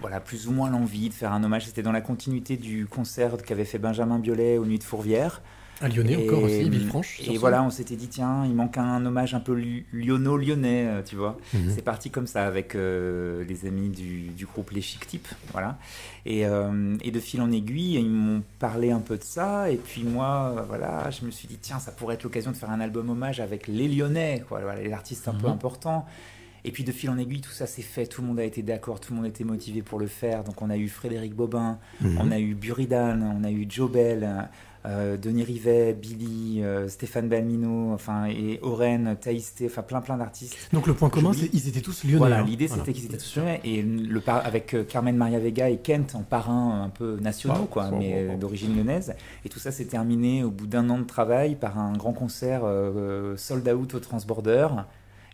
[0.00, 1.66] voilà, plus ou moins l'envie de faire un hommage.
[1.66, 5.40] C'était dans la continuité du concert qu'avait fait Benjamin Biolay aux Nuits de Fourvière.
[5.82, 7.20] À Lyonnais encore aussi, Villefranche.
[7.26, 9.54] Et voilà, on s'était dit, tiens, il manque un hommage un peu
[9.92, 11.36] lyonno-lyonnais, euh, tu vois.
[11.52, 11.70] Mhm.
[11.74, 15.78] C'est parti comme ça avec euh, les amis du, du groupe Les Chic Types, voilà.
[16.24, 19.70] Et, euh, et, de fil en aiguille, ils m'ont parlé un peu de ça.
[19.70, 22.70] Et puis moi, voilà, je me suis dit, tiens, ça pourrait être l'occasion de faire
[22.70, 25.52] un album hommage avec les Lyonnais, quoi, voilà, les artistes un peu Mhm.
[25.52, 26.06] importants.
[26.64, 28.60] Et puis de fil en aiguille, tout ça s'est fait, tout le monde a été
[28.62, 30.42] d'accord, tout le monde était motivé pour le faire.
[30.42, 32.18] Donc on a eu Frédéric Bobin, Mhm.
[32.20, 34.48] on a eu Buridan, on a eu Joe Bell,
[34.86, 40.56] euh, Denis Rivet, Billy, euh, Stéphane Balmino, enfin, et Oren, Taïsté, enfin plein plein d'artistes.
[40.72, 42.18] Donc le point commun, c'est ils étaient tous lyonnais.
[42.18, 42.44] Voilà, hein.
[42.46, 42.82] l'idée Voilà.
[42.84, 43.60] c'était qu'ils étaient tous lyonnais.
[43.64, 47.60] Et le par- avec euh, Carmen Maria Vega et Kent en parrains un peu nationaux,
[47.60, 49.14] Wow, quoi, wow, mais wow, d'origine lyonnaise.
[49.44, 52.60] Et tout ça s'est terminé au bout d'un an de travail par un grand concert
[52.64, 54.68] euh, sold out au Transborder.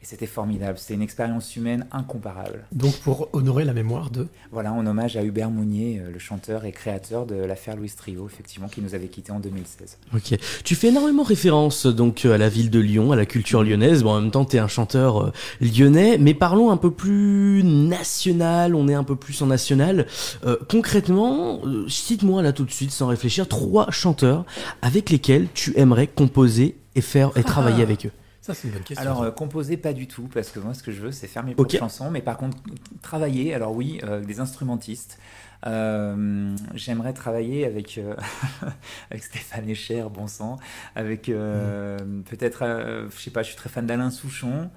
[0.02, 2.64] Et c'était formidable, c'était une expérience humaine incomparable.
[2.72, 4.26] Donc pour honorer la mémoire de.
[4.50, 8.26] Voilà, en hommage à Hubert Mounier, euh, le chanteur et créateur de l'affaire Louis Trio,
[8.26, 9.98] effectivement, qui nous avait quittés en 2016.
[10.12, 10.36] Ok.
[10.64, 14.02] Tu fais énormément référence donc euh, à la ville de Lyon, à la culture lyonnaise.
[14.02, 18.74] Bon, en même temps, t'es un chanteur euh, lyonnais, mais parlons un peu plus national.
[18.74, 20.06] On est un peu plus en national.
[20.44, 24.44] Euh, concrètement, cite-moi là tout de suite, sans réfléchir, trois chanteurs
[24.82, 27.82] avec lesquels tu aimerais composer et faire et travailler Ah.
[27.84, 28.10] avec eux.
[28.42, 29.00] Ça, c'est une bonne question.
[29.08, 31.44] Alors, euh, composer, pas du tout, parce que moi, ce que je veux, c'est faire
[31.44, 31.58] mes Ok.
[31.58, 32.56] propres chansons, mais par contre,
[33.00, 35.18] travailler, alors oui, euh, des instrumentistes.
[35.64, 38.16] Euh, J'aimerais travailler avec, euh,
[39.12, 40.58] avec Stéphane Echer, bon sang,
[40.96, 41.96] avec euh,
[42.28, 44.70] peut-être, euh, je sais pas, je suis très fan d'Alain Souchon.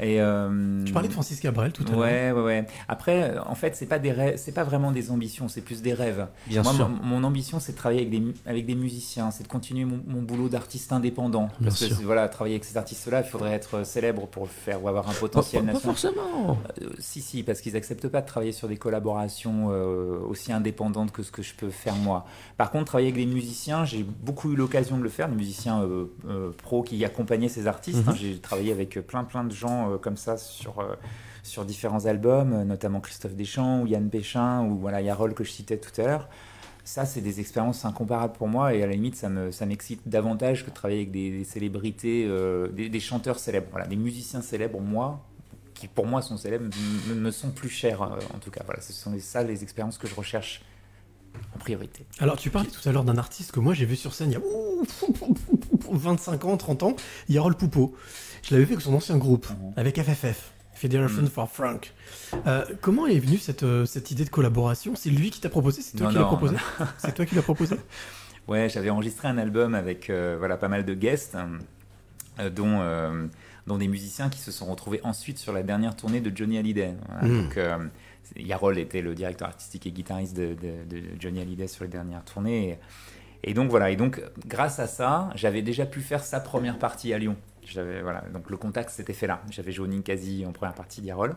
[0.00, 1.98] Et, euh, tu parlais de Francis Cabrel tout à l'heure.
[2.00, 2.66] Ouais, ouais, ouais.
[2.88, 5.82] Après, euh, en fait, c'est pas des rêves, c'est pas vraiment des ambitions, c'est plus
[5.82, 6.26] des rêves.
[6.46, 6.88] Bien Moi, sûr.
[6.88, 10.00] mon, mon ambition, c'est de travailler avec des, avec des musiciens, c'est de continuer mon,
[10.06, 11.48] mon boulot d'artiste indépendant.
[11.60, 11.96] Bien Parce que sûr.
[12.04, 15.14] voilà, travailler avec ces artistes-là, il faudrait être célèbre pour le faire ou avoir un
[15.14, 15.94] potentiel pas- pas national.
[15.96, 16.58] forcément.
[16.82, 21.12] Euh, si, si, parce qu'ils acceptent pas de travailler sur des collaborations euh, aussi indépendantes
[21.12, 22.26] que ce que je peux faire moi.
[22.56, 25.82] Par contre, travailler avec des musiciens, j'ai beaucoup eu l'occasion de le faire, des musiciens
[25.82, 27.98] euh, euh, pros qui accompagnaient ces artistes.
[28.04, 28.08] Mhm.
[28.08, 28.14] hein.
[28.20, 30.94] J'ai travaillé avec plein, plein de gens euh, comme ça sur, euh,
[31.42, 35.50] sur différents albums, euh, notamment Christophe Deschamps ou Yann Péchin ou voilà, Yarol que je
[35.50, 36.28] citais tout à l'heure.
[36.84, 40.08] Ça, c'est des expériences incomparables pour moi et à la limite, ça me- ça m'excite
[40.08, 42.28] davantage que de travailler avec des, célébrités,
[42.72, 43.66] des, chanteurs célèbres.
[43.72, 45.20] Voilà, des musiciens célèbres, moi,
[45.74, 46.70] qui pour moi sont célèbres,
[47.12, 48.62] me, sont plus chers en tout cas.
[48.64, 50.62] Voilà, ce sont ça les expériences que je recherche
[51.54, 52.06] en priorité.
[52.18, 54.34] Alors, tu parlais tout à l'heure d'un artiste que moi j'ai vu sur scène il
[54.34, 54.84] y a ouh,
[55.92, 56.96] 25 ans, 30 ans,
[57.28, 57.94] Yarol Poupeau.
[58.48, 59.72] Je l'avais vu avec son ancien groupe, Mhm.
[59.76, 61.28] avec FFF, Federation Mhm.
[61.28, 61.92] for Frank.
[62.46, 64.94] Euh, comment est venue cette, euh, cette idée de collaboration?
[64.94, 65.82] C'est lui qui t'a proposé?
[65.82, 66.56] C'est toi qui l'as proposé?
[66.98, 67.76] C'est toi qui l'as proposé?
[68.46, 71.36] Ouais, j'avais enregistré un album avec euh, voilà, pas mal de guests,
[72.38, 73.26] euh, dont, euh,
[73.66, 76.94] dont des musiciens qui se sont retrouvés ensuite sur la dernière tournée de Johnny Hallyday.
[77.08, 77.42] Voilà, Mm.
[77.42, 77.58] donc,
[78.36, 82.24] Yarol était le directeur artistique et guitariste de, de- de Johnny Hallyday sur les dernières
[82.24, 82.78] tournées.
[83.44, 86.78] Et, et donc voilà, et donc grâce à ça, j'avais déjà pu faire sa première
[86.78, 87.36] partie à Lyon.
[87.66, 89.42] J'avais voilà, donc le contact s'était fait là.
[89.50, 91.34] J'avais joué au Ninkasi en première partie d'Yarol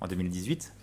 [0.00, 0.74] en 2018.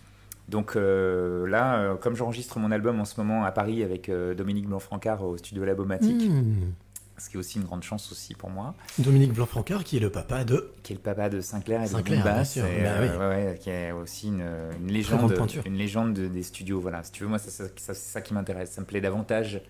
[0.50, 4.34] Donc euh, là, euh, comme j'enregistre mon album en ce moment à Paris avec euh,
[4.34, 6.72] Dominique Blanc-Francard au studio Labomatique, Hmm.
[7.18, 10.10] ce qui est aussi une grande chance aussi pour moi, Dominique Blanc-Francard, qui est le
[10.10, 10.72] papa de.
[10.84, 13.08] qui est le papa de Sinclair et Sinclair, de bien Bass, sûr, et, bah oui.
[13.10, 14.46] ouais, ouais, qui est aussi une,
[14.88, 16.80] légende, une des studios.
[16.80, 18.72] Voilà, si tu veux, moi, c'est ça, ça- c'est ça qui m'intéresse.
[18.72, 19.62] Ça me plaît davantage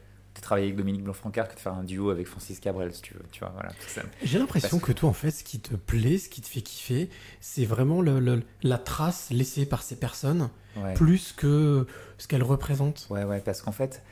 [0.47, 3.23] travailler avec Dominique Blanc-Francard que de faire un duo avec Francis Cabrel, si tu veux.
[3.31, 3.69] Tu vois, voilà.
[4.23, 7.09] J'ai l'impression que toi, en fait, ce qui te plaît, ce qui te fait kiffer,
[7.41, 10.93] c'est vraiment le- le- la trace laissée par ces personnes, Ouais.
[10.93, 11.85] plus que
[12.17, 13.07] ce qu'elles représentent.
[13.09, 14.03] Ouais, ouais, parce qu'en fait,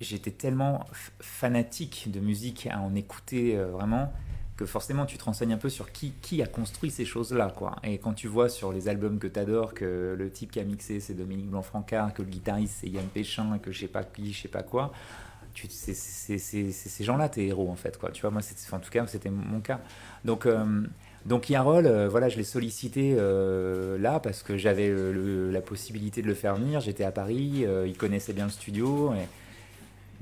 [0.00, 0.84] j'étais tellement
[1.20, 4.12] fanatique de musique à en écouter euh, vraiment
[4.56, 7.76] que forcément tu te renseignes un peu sur qui, qui a construit ces choses-là, quoi.
[7.82, 11.00] Et quand tu vois sur les albums que t'adores que le type qui a mixé
[11.00, 14.42] c'est Dominique Blanc-Francard, que le guitariste c'est Yann Péchin, que je sais pas qui, je
[14.42, 14.92] sais pas quoi,
[15.54, 18.10] c'est, ces gens-là tes héros en fait, quoi.
[18.10, 18.40] Tu vois, moi,
[18.72, 19.80] en tout cas, c'était mon cas.
[20.24, 20.82] Donc, euh,
[21.24, 26.26] donc Yarol, euh, voilà, je l'ai sollicité euh, là parce que j'avais la possibilité de
[26.26, 26.80] le faire venir.
[26.80, 29.12] J'étais à Paris, euh, il connaissait bien le studio.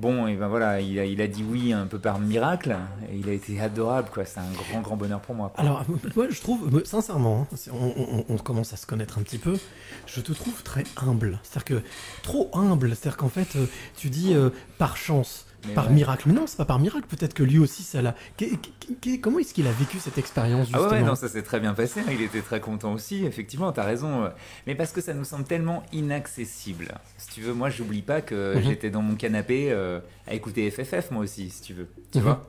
[0.01, 2.75] Bon, et ben voilà, il a, dit oui un peu par miracle.
[3.13, 4.25] Et il a été adorable, quoi.
[4.25, 5.53] C'est un grand, grand bonheur pour moi.
[5.59, 5.85] Alors,
[6.17, 9.59] moi, je trouve, sincèrement, hein, on commence à se connaître un petit peu,
[10.07, 11.39] je te trouve très humble.
[11.43, 11.83] C'est-à-dire que,
[12.23, 14.49] trop humble, c'est-à-dire qu'en fait, euh, tu dis euh,
[14.79, 15.93] par chance, Mais par ouais.
[15.95, 16.23] miracle.
[16.27, 18.15] Mais non, c'est pas par miracle, peut-être que lui aussi, ça l'a.
[19.21, 21.61] Comment est-ce qu'il a vécu cette expérience, Ah justement ouais, ouais, non, ça s'est très
[21.61, 22.01] bien passé.
[22.01, 22.11] hein.
[22.13, 23.25] Il était très content aussi.
[23.27, 24.25] Effectivement, t'as raison.
[24.25, 24.29] euh.
[24.67, 26.89] Mais parce que ça nous semble tellement inaccessible.
[27.19, 28.63] Si tu veux, moi, j'oublie pas que Mhm.
[28.63, 31.89] j'étais dans mon canapé euh, à écouter FFF, moi aussi, si tu veux.
[32.13, 32.25] Tu Mhm.
[32.25, 32.49] vois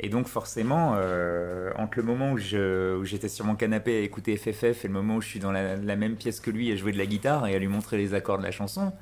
[0.00, 4.84] Et donc, forcément, euh, entre le moment où j'étais sur mon canapé à écouter FFF
[4.84, 6.92] et le moment où je suis dans la, la même pièce que lui à jouer
[6.92, 8.92] de la guitare et à lui montrer les accords de la chanson,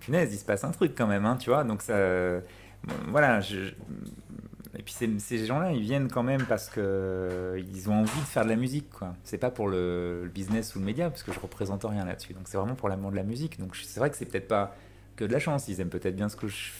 [0.00, 1.64] punaise, il se passe un truc quand même, hein, tu vois.
[1.64, 1.96] Donc, ça.
[3.08, 3.72] Voilà, je-
[4.78, 8.20] et puis ces, ces gens-là, ils viennent quand même parce que euh, ils ont envie
[8.20, 9.14] de faire de la musique, quoi.
[9.22, 12.32] C'est pas pour le, le business ou le média, parce que je représente rien là-dessus.
[12.32, 13.60] Donc c'est vraiment pour l'amour de la musique.
[13.60, 14.74] Donc c'est vrai que c'est peut-être pas
[15.16, 15.68] que de la chance.
[15.68, 16.70] Ils aiment peut-être bien ce que je,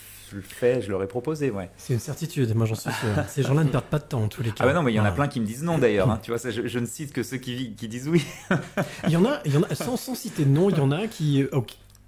[0.41, 1.69] fais, je leur ai proposé, ouais.
[1.77, 3.09] C'est une certitude, moi j'en suis sûr.
[3.29, 4.65] Ces gens-là ne perdent pas de temps en tous les cas.
[4.65, 6.11] Ah bah non, mais il y en a plein qui me disent non d'ailleurs.
[6.11, 6.19] hein.
[6.23, 8.25] Tu vois, ça, je, je ne cite que ceux qui, qui disent oui.
[9.07, 10.81] Il y en a, il y en a sans, sans citer de nom, il y
[10.81, 11.49] en a qui, euh,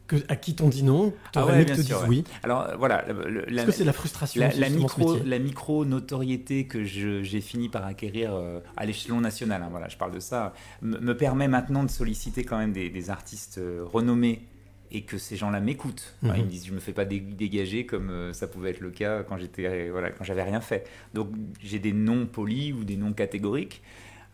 [0.06, 2.08] que- à qui t'ont dit non, Ah ouais, bien te sûr, disent ouais.
[2.08, 2.24] oui.
[2.42, 6.66] Alors euh, voilà, le- la, Est-ce que c'est la frustration la, micro, la micro notoriété
[6.66, 10.52] que j'ai fini par acquérir euh, à l'échelon national, hein, voilà, je parle de ça,
[10.82, 14.42] me, me permet maintenant de solliciter quand même des, des artistes euh, renommés
[14.90, 16.14] et que ces gens-là m'écoutent.
[16.22, 16.38] Enfin, Mhm.
[16.40, 18.90] Ils me disent, je me fais pas dé- dégager comme euh, ça pouvait être le
[18.90, 20.86] cas quand j'étais, voilà, quand j'avais rien fait.
[21.14, 21.30] Donc
[21.60, 23.82] j'ai des noms polis ou des noms catégoriques.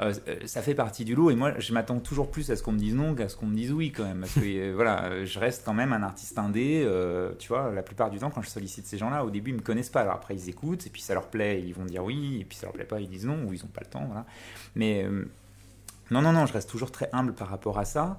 [0.01, 2.63] Euh, euh, ça fait partie du lot et moi je m'attends toujours plus à ce
[2.63, 4.73] qu'on me dise non qu'à ce qu'on me dise oui quand même parce que euh,
[4.75, 8.19] voilà euh, je reste quand même un artiste indé euh, tu vois la plupart du
[8.19, 10.01] temps quand je sollicite ces gens là au début ils me connaissent pas.
[10.01, 12.57] Alors après ils écoutent et puis ça leur plaît ils vont dire oui et puis
[12.57, 14.25] ça leur plaît pas ils disent non ou ils ont pas le temps voilà.
[14.75, 15.07] Mais
[16.11, 18.19] non non non je reste toujours très humble par rapport à ça.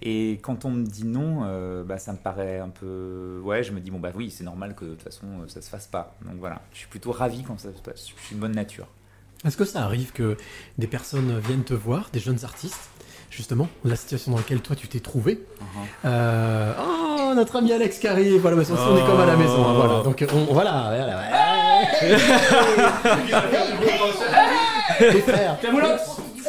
[0.00, 3.72] Et quand on me dit non euh, bah, ça me paraît un peu ouais je
[3.72, 6.16] me dis bon bah oui c'est normal que de toute façon ça se fasse pas.
[6.24, 8.08] Donc voilà je suis plutôt ravi quand ça se passe.
[8.08, 8.88] Je suis une bonne nature
[9.46, 10.36] Est-ce que ça arrive que
[10.78, 12.90] des personnes viennent te voir, des jeunes artistes,
[13.30, 15.64] justement, la situation dans laquelle toi tu t'es trouvé Uh-huh.
[16.06, 16.72] Euh,
[17.30, 19.66] Oh, notre ami Alex qui arrive, voilà, parce que on est comme à la maison,
[19.68, 20.02] hein, voilà.
[20.02, 21.22] Donc on, voilà, voilà.
[25.00, 25.56] Les frères.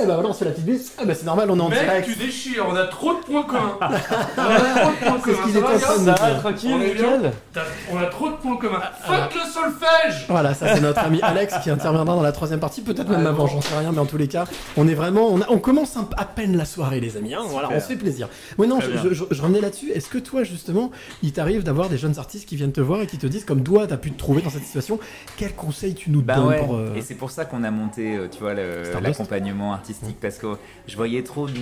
[0.01, 0.91] Eh ben voilà, on se fait la petite bise.
[0.97, 2.07] Ah bah c'est normal, on est en Mec, direct.
[2.09, 3.77] tu déchires, on a trop de points communs.
[3.81, 5.43] on a trop de points C'est ce communs.
[5.45, 6.39] qu'il ça est va, en train de dire.
[6.39, 7.17] tranquille, On est bien.
[7.17, 7.31] nickel.
[7.53, 8.81] T'as- On a trop de points communs.
[9.05, 12.81] Fuck le solfège Voilà, ça c'est notre ami Alex qui interviendra dans la troisième partie,
[12.81, 13.47] peut-être même Ah, avant, bon.
[13.49, 14.45] j'en sais rien, mais en tous les cas,
[14.77, 17.33] on est vraiment, on, a- on commence un- à peine la soirée, les amis.
[17.33, 18.29] hein, voilà, on se fait plaisir.
[18.57, 19.01] Oui, non, je, bien.
[19.03, 19.91] je- je- je revenais là-dessus.
[19.91, 20.91] Est-ce que toi, justement,
[21.23, 23.63] il t'arrive d'avoir des jeunes artistes qui viennent te voir et qui te disent, comme
[23.63, 24.99] toi, t'as pu te trouver dans cette situation,
[25.37, 27.71] quel conseil tu nous Bah donnes ouais, pour euh, et c'est pour ça qu'on a
[27.71, 29.19] monté, euh, tu vois, le- Stardust.
[29.19, 30.47] l'accompagnement artistique, parce que
[30.87, 31.53] je voyais trop de,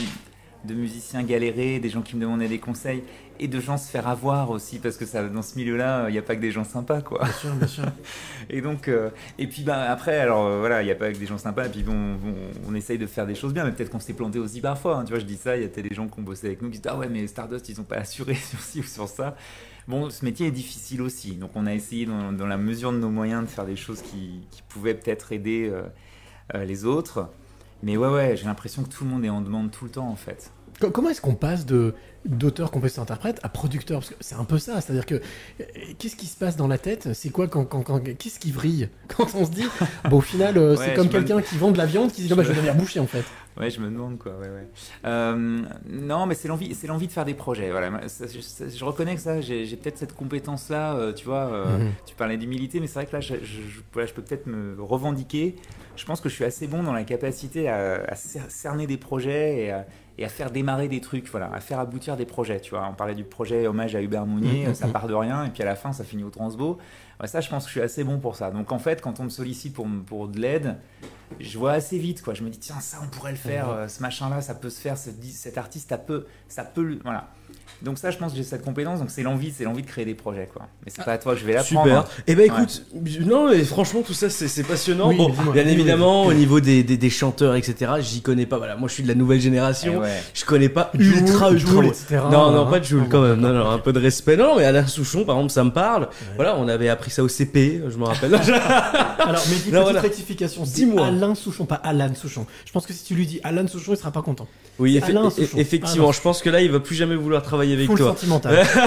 [0.66, 3.04] de musiciens galérer, des gens qui me demandaient des conseils,
[3.40, 6.18] et de gens se faire avoir aussi, parce que ça, dans ce milieu-là, il n'y
[6.18, 7.24] a pas que des gens sympas, quoi.
[7.24, 7.84] Bien sûr, bien sûr.
[8.50, 11.18] Et donc, euh, et puis bah, après, alors euh, voilà, il n'y a pas que
[11.18, 13.72] des gens sympas, et puis bon, on, on essaye de faire des choses bien, mais
[13.72, 14.98] peut-être qu'on s'est planté aussi parfois.
[14.98, 15.04] hein.
[15.06, 16.70] tu vois, je dis ça, il y a des gens qui ont bossé avec nous
[16.70, 19.36] qui disent Ah ouais, mais Stardust, ils n'ont pas assuré sur ci ou sur ça.
[19.88, 22.98] Bon, ce métier est difficile aussi, donc on a essayé dans, dans la mesure de
[22.98, 25.72] nos moyens de faire des choses qui, qui pouvaient peut-être aider
[26.56, 27.30] euh, les autres.
[27.84, 30.08] Mais ouais, ouais, j'ai l'impression que tout le monde est en demande tout le temps
[30.10, 30.52] en fait.
[30.80, 31.94] Co- Comment est-ce qu'on passe de
[32.26, 34.00] d'auteur, compositeur, interprète à producteur?
[34.00, 35.64] Parce que c'est un peu ça, c'est-à-dire que euh,
[35.98, 37.14] qu'est-ce qui se passe dans la tête?
[37.14, 38.90] C'est quoi quand, quand, quand- qu'est-ce qui vrille?
[39.16, 39.66] Quand on se dit
[40.10, 42.24] bon au final euh, c'est comme je me- quelqu'un qui vend de la viande qui
[42.24, 43.24] se dit bah, je vais devenir boucher en fait.
[43.60, 44.34] Ouais, je me demande quoi.
[44.34, 44.68] Ouais, ouais.
[45.06, 47.72] Euh, non, mais c'est l'envie, c'est l'envie de faire des projets.
[47.72, 50.96] Voilà, ça, je, reconnais que ça, j'ai peut-être cette compétence-là.
[50.96, 51.92] euh, tu vois, euh, Mhm.
[52.06, 54.46] tu parlais d'humilité, mais c'est vrai que là, je, je- je- voilà, je peux peut-être
[54.48, 55.56] me revendiquer.
[55.96, 58.98] Je pense que je suis assez bon dans la capacité à, à cer- cerner des
[58.98, 59.88] projets et à,
[60.20, 61.28] et à faire démarrer des trucs.
[61.30, 62.60] Voilà, à faire aboutir des projets.
[62.60, 64.76] Tu vois, on parlait du projet hommage à Hubert Mounier, Mhm.
[64.76, 66.78] ça part de rien et puis à la fin, ça finit au Transbo.
[67.20, 68.52] Ouais, ça, je pense que je suis assez bon pour ça.
[68.52, 69.74] Donc en fait, quand on me sollicite
[70.06, 70.76] pour de l'aide,
[71.40, 72.34] je vois assez vite quoi.
[72.34, 74.70] Je me dis tiens ça on pourrait le faire, euh, ce machin là ça peut
[74.70, 77.28] se faire, ce- cet artiste ça peut, ça peut voilà.
[77.84, 80.04] Donc ça je pense que j'ai cette compétence donc c'est l'envie, c'est l'envie de créer
[80.04, 80.64] des projets quoi.
[80.84, 81.84] Mais c'est pas à toi que je vais l'apprendre.
[81.84, 82.00] Super.
[82.00, 82.06] hein.
[82.26, 82.84] Et ben écoute,
[83.22, 85.10] non mais franchement tout ça c'est c'est passionnant.
[85.10, 87.92] Oui, Bon, dis-moi, bien évidemment au niveau des, des, des chanteurs etc.
[88.00, 88.58] J'y connais pas.
[88.58, 90.00] Voilà, moi je suis de la nouvelle Eh génération.
[90.00, 90.10] ouais.
[90.34, 91.72] Je connais pas Joule, ultra ultra.
[91.72, 92.20] Joule, etc.
[92.32, 92.72] Non non hein.
[92.72, 93.40] pas de Joule quand même.
[93.42, 94.38] Non non un peu de respect.
[94.38, 96.10] Non mais Alain Souchon par exemple ça me parle.
[96.36, 98.34] Voilà on avait appris ça au CP je me rappelle.
[99.20, 100.02] Alors mais dis Non, petite voilà.
[100.02, 101.12] rectification, Dis-moi.
[101.18, 102.46] Alain Souchon, pas Alan Souchon.
[102.66, 104.48] Je pense que si tu lui dis Alan Souchon, il sera pas content.
[104.80, 105.58] oui effe- Alain e- Souchon.
[105.58, 106.12] effectivement Alain.
[106.14, 108.10] je pense que là il va plus jamais vouloir travailler avec Full toi.
[108.10, 108.64] sentimental.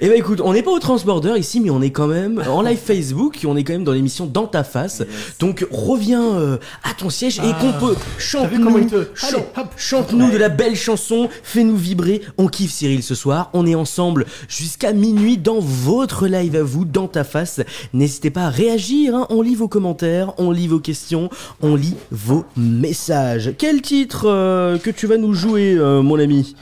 [0.00, 2.62] Et ben écoute, on n'est pas au Transborder ici, mais on est quand même en
[2.62, 5.02] live Facebook, on est quand même dans l'émission Dans ta face.
[5.38, 7.58] Donc reviens euh, à ton siège et Ah.
[7.60, 9.66] qu'on peut vu comment chante-nous, il te- chan- Allez, hop.
[9.76, 12.22] chante-nous de la belle chanson, fais-nous vibrer.
[12.38, 13.50] On kiffe Cyril ce soir.
[13.52, 17.60] On est ensemble jusqu'à minuit dans votre live à vous, Dans ta face.
[17.92, 19.14] N'hésitez pas à réagir.
[19.14, 19.26] hein.
[19.30, 21.28] On lit vos commentaires, on lit vos questions,
[21.60, 23.52] on lit vos messages.
[23.58, 26.56] Quel titre euh, que tu vas nous jouer, euh, mon ami?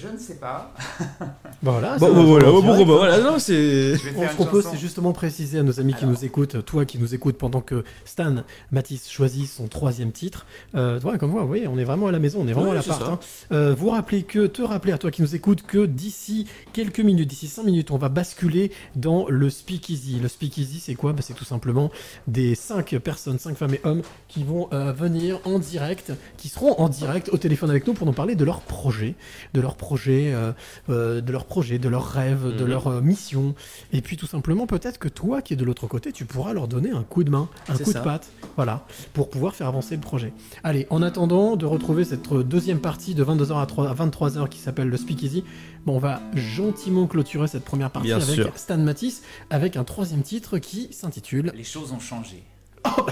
[0.00, 0.72] Je ne sais pas.
[1.62, 3.96] Bah voilà, Bon, bon, voilà, bon, bon, voilà, non, c'est.
[3.96, 4.74] Je vais On faire se une propose, chanson.
[4.76, 7.82] c'est justement préciser à nos amis qui nous écoutent, toi qui nous écoutes pendant que
[8.04, 8.34] Stan
[8.70, 10.44] Mathis choisit son troisième titre.
[10.74, 12.76] Euh, comme moi, vous voyez, on est vraiment à la maison, on est vraiment Ouais,
[12.76, 13.02] à l'appart.
[13.02, 13.18] hein.
[13.52, 17.28] Euh, vous rappelez que, te rappeler à toi qui nous écoutes que d'ici quelques minutes,
[17.28, 20.18] d'ici 5 minutes, on va basculer dans le speakeasy.
[20.20, 21.14] Le speakeasy, c'est quoi?
[21.14, 21.90] Bah, C'est tout simplement
[22.28, 26.78] des 5 personnes, 5 femmes et hommes qui vont euh, venir en direct, qui seront
[26.78, 29.14] en direct au téléphone avec nous pour nous parler de leur projet,
[29.54, 30.52] de leur projets, euh,
[30.90, 32.70] euh, de leurs projets, de leurs rêves, de Mhm.
[32.70, 33.54] leurs euh, missions.
[33.92, 36.68] Et puis tout simplement, peut-être que toi qui es de l'autre côté, tu pourras leur
[36.68, 38.00] donner un coup de main, un coup ça.
[38.00, 40.32] de patte, voilà, pour pouvoir faire avancer le projet.
[40.64, 44.58] Allez, en attendant de retrouver cette deuxième partie de 22h à 3 à 23h qui
[44.58, 45.44] s'appelle le Speakeasy,
[45.84, 48.50] bon, on va gentiment clôturer cette première partie Bien avec sûr.
[48.56, 52.42] Stan Matisse, avec un troisième titre qui s'intitule Les choses ont changé.
[52.86, 53.06] Oh,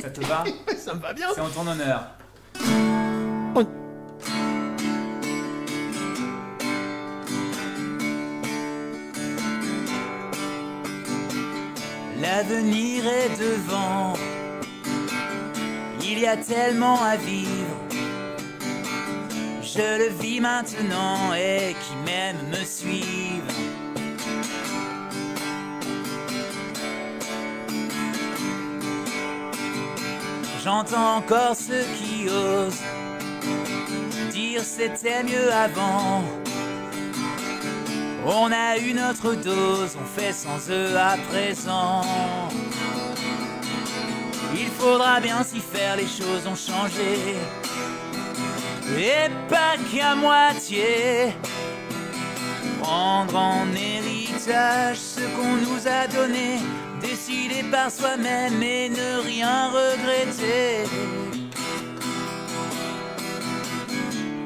[0.00, 0.44] Ça te va?
[0.78, 2.06] Ça me va bien C'est en ton honneur.
[12.28, 14.14] L'avenir est devant.
[16.02, 17.76] Il y a tellement à vivre.
[19.62, 23.52] Je le vis maintenant et qui m'aime me suivent.
[30.64, 32.82] J'entends encore ceux qui osent
[34.32, 36.24] dire c'était mieux avant.
[38.28, 42.02] On a eu notre dose, on fait sans eux à présent.
[44.52, 47.36] Il faudra bien s'y faire, les choses ont changé.
[48.98, 51.34] Et pas qu'à moitié.
[52.82, 56.58] Prendre en héritage ce qu'on nous a donné,
[57.00, 60.82] décider par soi-même et ne rien regretter.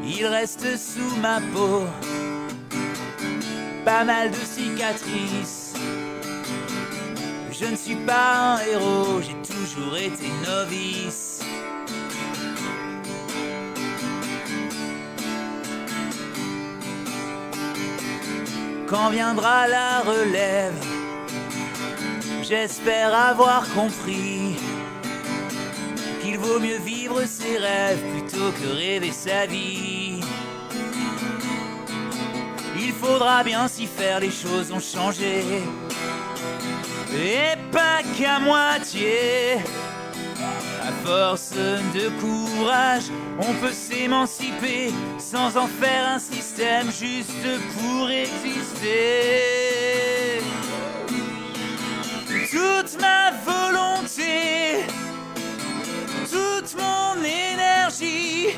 [0.04, 1.86] Il reste sous ma peau
[3.84, 5.74] pas mal de cicatrices.
[7.50, 11.40] Je ne suis pas un héros, j'ai toujours été novice.
[18.86, 20.74] Quand viendra la relève,
[22.42, 24.56] j'espère avoir compris
[26.20, 29.99] qu'il vaut mieux vivre ses rêves plutôt que rêver sa vie.
[33.00, 35.42] Faudra bien s'y faire, les choses ont changé.
[37.14, 39.58] Et pas qu'à moitié.
[40.82, 43.04] À force de courage,
[43.38, 49.20] on peut s'émanciper sans en faire un système juste pour exister.
[52.50, 54.84] Toute ma volonté,
[56.30, 58.48] toute mon énergie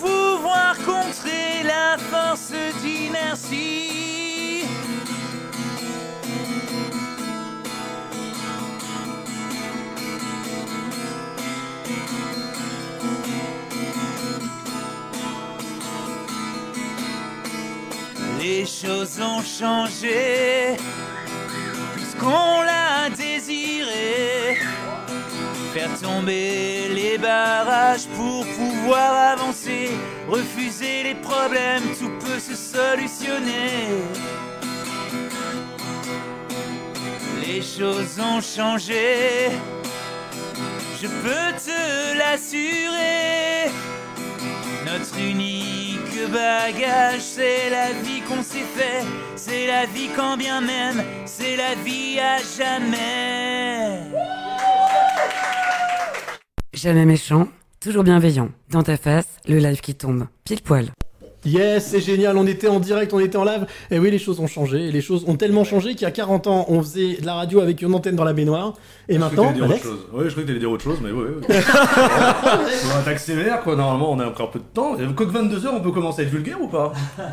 [0.00, 3.88] pouvoir contrer la force d'inertie.
[18.38, 20.76] Les choses ont changé
[21.94, 24.56] puisqu'on l'a désiré.
[25.74, 29.90] Faire tomber les barrages pour pouvoir avancer.
[30.26, 33.88] Refuser les problèmes, tout peut se solutionner.
[37.46, 39.50] Les choses ont changé.
[41.00, 43.70] Je peux te l'assurer.
[44.86, 49.04] Notre unique bagage, c'est la vie qu'on s'est fait.
[49.36, 54.00] C'est la vie quand bien même, c'est la vie à jamais.
[56.80, 57.48] Jamais méchant,
[57.80, 58.50] toujours bienveillant.
[58.70, 60.28] Dans ta face, le live qui tombe.
[60.44, 60.92] Pile poil.
[61.48, 63.66] Yes, c'est génial, on était en direct, on était en live.
[63.90, 64.90] Et oui, les choses ont changé.
[64.90, 67.60] Les choses ont tellement changé qu'il y a 40 ans, on faisait de la radio
[67.60, 68.74] avec une antenne dans la baignoire.
[69.08, 70.20] Et Je maintenant, croyais que t'allais Alex, dire autre chose.
[70.20, 71.24] Ouais, je croyais que t'allais dire autre chose, mais ouais.
[71.24, 71.62] ouais.
[73.00, 73.76] on t'accélère, quoi.
[73.76, 74.96] Normalement, on a encore un peu de temps.
[74.98, 76.92] Et Quoique 22h, on peut commencer à être vulgaire ou pas?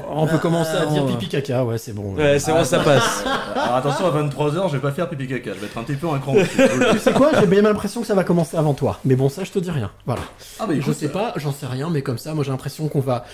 [0.09, 2.15] On peut commencer à dire on- pipi caca, ouais, c'est bon.
[2.15, 3.23] Ouais, c'est bon, ça passe.
[3.55, 5.51] Alors attention, à 23h, je vais pas faire pipi caca.
[5.53, 6.35] Je vais être un petit peu un cran.
[6.93, 8.99] Tu sais quoi, j'ai bien l'impression que ça va commencer avant toi.
[9.05, 9.91] Mais bon, ça, je te dis rien.
[10.05, 10.21] Voilà.
[10.59, 12.99] Ah, bah Je sais pas, j'en sais rien, mais comme ça, moi j'ai l'impression qu'on
[13.01, 13.25] va.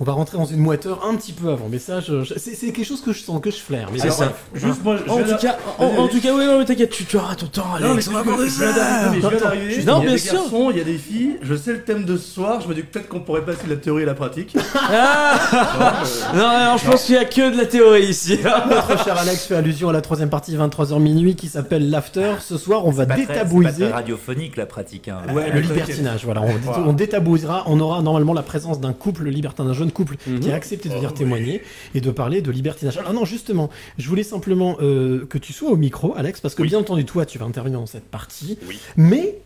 [0.00, 2.54] On va rentrer dans une moiteur un petit peu avant, mais ça, je- je- c'est
[2.56, 3.88] c'est quelque chose que je sens, que je flaire.
[3.92, 4.32] Mais C'est alors, ça.
[4.54, 7.04] Juste moi, je En tout cas, en, en tout cas, oui, non, mais t'inquiète, tu,
[7.04, 8.04] tu auras ton temps, Non, mais Alex.
[8.06, 9.10] c'est on va que aborder je viens ça.
[9.10, 10.32] non, il y a bien des sûr.
[10.34, 11.36] garçons, il y a des filles.
[11.42, 12.60] Je sais le thème de ce soir.
[12.60, 14.56] Je me dis que peut-être qu'on pourrait passer de la théorie à la pratique.
[15.04, 16.02] Ah
[16.34, 18.38] non, non, je pense qu'il y a que de la théorie ici.
[18.68, 22.34] Notre cher Alex fait allusion à la troisième partie 23h minuit qui s'appelle l'after.
[22.40, 23.88] Ce soir, on va détabouiser.
[23.88, 25.08] radiophonique la pratique.
[25.08, 25.18] Hein.
[25.32, 26.42] Ouais, le libertinage, voilà.
[26.86, 30.54] On détabouisera, on aura normalement la présence d'un couple libertin, d'un jeune couple qui a
[30.54, 31.62] accepté de venir témoigner
[31.94, 32.98] et de parler de libertinage.
[32.98, 36.62] Alors non, justement, je voulais simplement euh, que tu sois au micro, Alex, parce que
[36.62, 38.58] bien entendu, toi, tu vas intervenir dans cette partie.
[38.66, 38.78] Oui.
[38.96, 39.38] Mais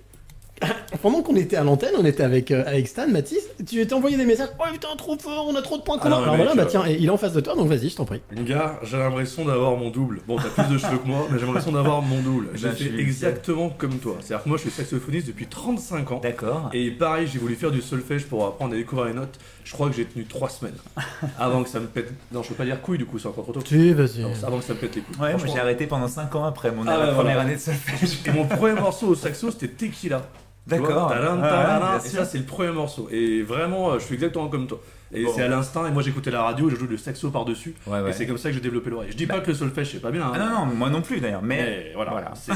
[1.03, 4.17] pendant qu'on était à l'antenne, on était avec, euh, avec Stan, Mathis, tu t'es envoyé
[4.17, 4.49] des messages.
[4.59, 6.17] Oh putain, trop fort, on a trop de points Ah communs.
[6.21, 7.69] mais Alors mec, voilà, bah euh, tiens, et il est en face de toi, donc
[7.69, 8.21] vas-y, je t'en prie.
[8.33, 10.21] Les gars, j'ai l'impression d'avoir mon double.
[10.27, 12.49] Bon, t'as plus de cheveux que moi, mais j'ai l'impression d'avoir mon double.
[12.55, 14.17] J'ai Ben, je fait exactement comme toi.
[14.21, 16.21] C'est-à-dire que moi, je suis saxophoniste depuis 35 ans.
[16.23, 16.71] D'accord.
[16.73, 19.39] Et pareil, j'ai voulu faire du solfège pour apprendre à découvrir les notes.
[19.65, 20.77] Je crois que j'ai tenu 3 semaines.
[21.39, 22.13] Avant que ça me pète.
[22.33, 23.61] Non, je peux pas dire couille, du coup, c'est encore trop tôt.
[23.63, 24.25] Tu, vas-y.
[24.47, 25.17] Avant que ça me pète les couilles.
[25.21, 27.41] Ouais, moi j'ai arrêté pendant 5 ans après mon Ah première voilà.
[27.43, 28.19] année de solfège.
[28.27, 30.23] Et mon premier morceau au saxo, c'était Tequila.
[30.67, 31.09] D'accord.
[31.09, 33.09] bien et ça, c'est le premier morceau.
[33.13, 34.81] Et vraiment, euh, je suis exactement comme toi.
[35.15, 35.31] Et Bon.
[35.33, 37.77] c'est à l'instinct, et moi j'écoutais la radio, je joue le saxo par-dessus.
[37.87, 38.11] Ouais, ouais.
[38.11, 39.11] Et c'est comme ça que j'ai développé l'oreille.
[39.13, 40.23] Je dis pas que le solfège c'est pas bien.
[40.27, 40.33] hein.
[40.35, 41.57] Ah non, non, moi non plus d'ailleurs, mais.
[41.59, 42.33] Mais voilà, Voilà.
[42.45, 42.51] tu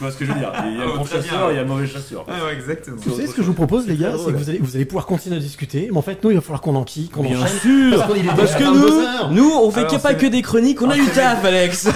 [0.00, 0.52] vois ce que je veux dire.
[0.66, 2.24] Il y a le Oh, bon chasseur, il y a le mauvais chasseur.
[2.28, 2.98] Ah ouais, exactement.
[3.02, 4.84] Tu sais ce que je vous propose, les gars, c'est que vous allez, vous allez
[4.84, 7.40] pouvoir continuer à discuter, mais en fait, nous, il va falloir qu'on enquille, qu'on Bien
[7.42, 7.58] enchaîne.
[7.58, 8.12] sûr Parce
[8.54, 9.30] est que 22 heures.
[9.32, 11.44] nous, nous, on fait qu'il n'y a pas que des chroniques, on a du taf,
[11.44, 11.88] Alex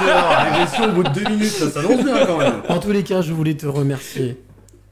[0.00, 2.54] L'agression au bout de deux minutes, ça s'annonce bien quand même.
[2.68, 4.36] En tous les cas, je voulais te remercier,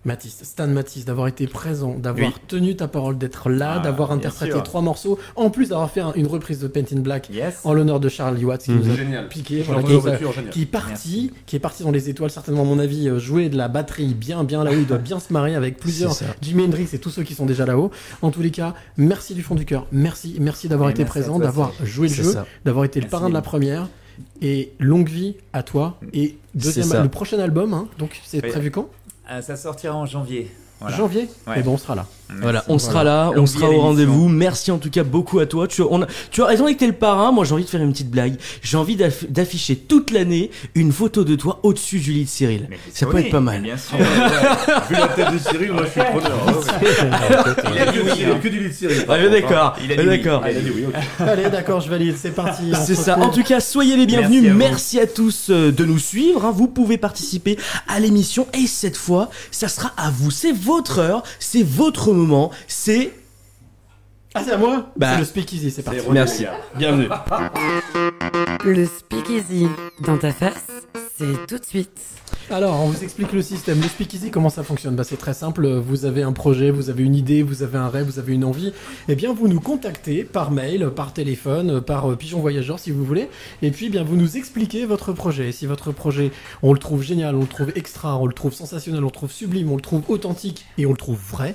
[0.05, 2.35] Mathis, Stan Mathis, d'avoir été présent, d'avoir Oui.
[2.47, 6.13] tenu ta parole, d'être là, Ah, d'avoir interprété trois morceaux, en plus d'avoir fait un-
[6.15, 7.61] une reprise de Paint in Black Yes.
[7.65, 8.81] en l'honneur de Charlie Watts, qui Mhm.
[8.83, 9.29] nous a Génial.
[9.29, 12.63] piqué, voilà, qui, a- voiture, qui est parti, qui est parti dans les étoiles, certainement
[12.63, 15.21] à mon avis, euh, jouer de la batterie bien, bien là où il doit bien
[15.21, 16.15] se marrer avec plusieurs.
[16.43, 17.91] Jimi Hendrix et tous ceux qui sont déjà là-haut.
[18.23, 21.39] En tous les cas, merci du fond du cœur, merci, merci d'avoir été merci présent,
[21.39, 22.47] d'avoir joué le jeu, ça.
[22.65, 23.89] d'avoir été le parrain de la première.
[24.43, 25.99] Et longue vie à toi.
[26.13, 28.49] Et deuxième, le prochain album, hein, donc c'est Oui.
[28.51, 28.89] prévu quand?
[29.29, 30.51] Ah, ça sortira en janvier.
[30.81, 30.97] Voilà.
[30.97, 31.61] Janvier Ouais.
[31.61, 32.07] Et bon, on sera là.
[32.41, 34.29] Voilà, on sera là, on sera au rendez-vous.
[34.29, 35.69] Merci en tout cas beaucoup à toi.
[35.69, 37.33] Tu, on a, tu as raison que t'es le parrain.
[37.33, 38.37] Moi, j'ai envie de faire une petite blague.
[38.63, 42.67] J'ai envie d'aff- d'afficher toute l'année une photo de toi au-dessus du lit de Cyril.
[42.71, 43.63] Mais Ça peut être pas mal.
[43.63, 43.97] Bien sûr.
[43.99, 46.65] Vu la tête de Cyril, moi je suis preneur.
[47.75, 48.11] Il a dit oui.
[48.17, 48.39] Il y a hein.
[48.43, 49.05] que du lit de Cyril.
[49.09, 49.77] Ah, bien d'accord.
[49.85, 50.43] Il a dit d'accord.
[50.45, 51.25] Ah.
[51.31, 52.73] Allez, d'accord, je valide, c'est parti.
[52.85, 53.19] C'est ça.
[53.19, 54.43] En tout cas, soyez les bienvenus.
[54.53, 56.45] Merci Merci à tous euh, de nous suivre.
[56.45, 56.53] hein.
[56.55, 57.57] Vous pouvez participer
[57.87, 60.31] à l'émission et cette fois, ça sera à vous.
[60.31, 62.51] C'est votre heure, c'est votre moment.
[62.69, 63.13] C'est
[64.35, 65.13] Ah, c'est à moi Bah.
[65.13, 66.01] C'est le speakeasy, c'est parti.
[66.11, 66.47] Merci.
[66.77, 67.09] Bienvenue.
[68.65, 69.69] Le speakeasy
[70.05, 70.67] dans ta face,
[71.17, 71.91] c'est tout de suite.
[72.51, 73.81] Alors, on vous explique le système.
[73.81, 74.97] Le speakeasy, comment ça fonctionne?
[74.97, 75.67] Bah, C'est très simple.
[75.67, 78.45] Vous avez un projet, vous avez une idée, vous avez un rêve, vous avez une
[78.45, 78.73] envie.
[79.09, 83.05] Eh bien, vous nous contactez par mail, par téléphone, par euh, pigeon voyageur si vous
[83.05, 83.29] voulez.
[83.63, 85.53] Et puis, eh bien, vous nous expliquez votre projet.
[85.53, 89.03] Si votre projet, on le trouve génial, on le trouve extra, on le trouve sensationnel,
[89.03, 91.55] on le trouve sublime, on le trouve authentique et on le trouve vrai.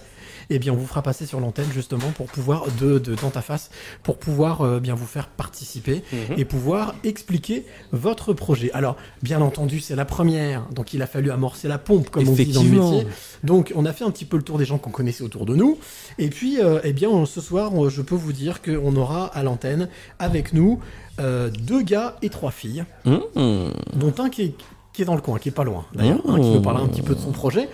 [0.50, 3.42] Eh bien, on vous fera passer sur l'antenne justement pour pouvoir de, de dans ta
[3.42, 3.70] face,
[4.04, 6.04] pour pouvoir euh, bien vous faire participer
[6.38, 8.72] et pouvoir expliquer votre projet.
[8.74, 12.34] Alors, bien entendu, c'est la première, donc il a fallu amorcer la pompe, comme on
[12.46, 13.08] dit dans le métier.
[13.44, 15.56] Donc, on a fait un petit peu le tour des gens qu'on connaissait autour de
[15.56, 15.78] nous.
[16.18, 19.44] Et puis, euh, eh bien, ce soir, on- je peux vous dire qu'on aura à
[19.44, 19.88] l'antenne
[20.18, 20.80] avec nous
[21.20, 23.18] euh, deux gars et trois filles, Mmh.
[23.94, 24.54] dont un qui est,
[24.94, 26.32] qui est dans le coin, qui est pas loin, d'ailleurs, Mmh.
[26.32, 27.70] hein, qui nous parlera un petit peu de son projet.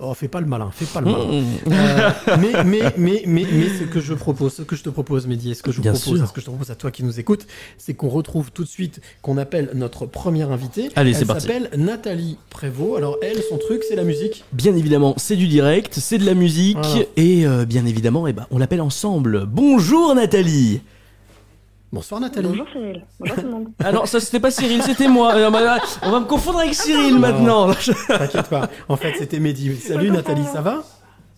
[0.00, 1.24] Oh, fais pas le malin, fais pas le malin.
[1.24, 1.44] Mmh.
[1.72, 5.26] Euh, mais, mais, mais, mais, mais ce que je propose, ce que je te propose,
[5.26, 6.28] Mehdi, et ce que je vous Bien propose, sûr.
[6.28, 7.46] ce que je te propose à toi qui nous écoutes,
[7.78, 10.90] c'est qu'on retrouve tout de suite, qu'on appelle notre première invitée.
[10.96, 12.96] Allez, c'est elle s'appelle Nathalie Prévost.
[12.96, 14.44] Alors, elle, son truc, c'est la musique.
[14.52, 17.04] Bien évidemment, c'est du direct, c'est de la musique Voilà.
[17.16, 19.46] et euh, bien évidemment, eh ben, on l'appelle ensemble.
[19.46, 20.80] Bonjour Nathalie.
[21.90, 22.48] Bonsoir, Nathalie.
[22.48, 23.68] Bonjour Cyril, bonjour tout le monde.
[23.82, 25.34] Ah non, ça c'était pas Cyril, c'était moi.
[25.34, 25.48] Euh,
[26.02, 27.72] On va me confondre avec Cyril maintenant.
[28.08, 28.68] T'inquiète pas.
[28.88, 29.74] En fait, c'était Mehdi.
[29.76, 30.84] Salut, Nathalie, ça va?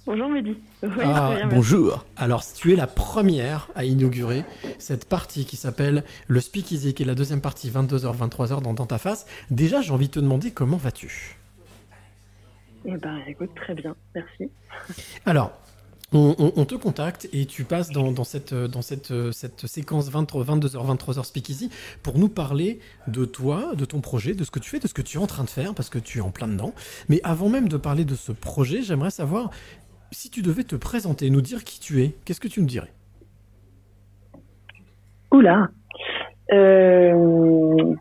[0.06, 0.56] Bonjour Mehdi.
[0.82, 1.34] Oui, Ah.
[1.48, 2.04] Bonjour.
[2.16, 4.44] Alors, tu es la première à inaugurer
[4.78, 8.86] cette partie qui s'appelle le Speakeasy, qui est la deuxième partie, 22h, 23h dans, dans
[8.86, 9.26] ta face.
[9.50, 11.36] Déjà, j'ai envie de te demander comment vas-tu?
[12.86, 14.50] Eh ben écoute, très bien, merci.
[15.26, 15.52] Alors,
[16.12, 19.30] on, on- on te contacte et tu passes dans, dans cette, euh, dans cette, euh,
[19.32, 21.70] cette séquence 20 22h, 23h Speakeasy
[22.02, 24.94] pour nous parler de toi, de ton projet, de ce que tu fais, de ce
[24.94, 26.74] que tu es en train de faire, parce que tu es en plein dedans.
[27.08, 29.50] Mais avant même de parler de ce projet, j'aimerais savoir
[30.12, 32.92] si tu devais te présenter, nous dire qui tu es, qu'est-ce que tu nous dirais?
[35.32, 35.68] Oula.
[36.52, 37.94] Euh...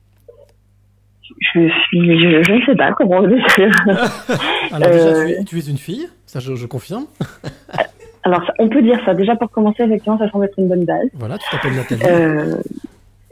[1.42, 2.20] Je suis.
[2.20, 3.72] Je, je ne sais pas comment le décrire.
[4.72, 5.26] Alors déjà, Euh.
[5.28, 7.06] tu, es, tu es une fille, ça je, je confirme.
[8.30, 9.14] Alors, on peut dire ça.
[9.16, 11.08] Déjà, pour commencer, effectivement, ça semble être une bonne base.
[11.14, 12.02] Voilà, tu t'appelles Nathalie.
[12.06, 12.56] Euh,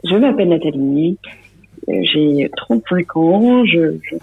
[0.04, 1.18] je m'appelle Nathalie.
[1.88, 3.64] euh, J'ai 35 ans.
[3.64, 4.16] Je, je-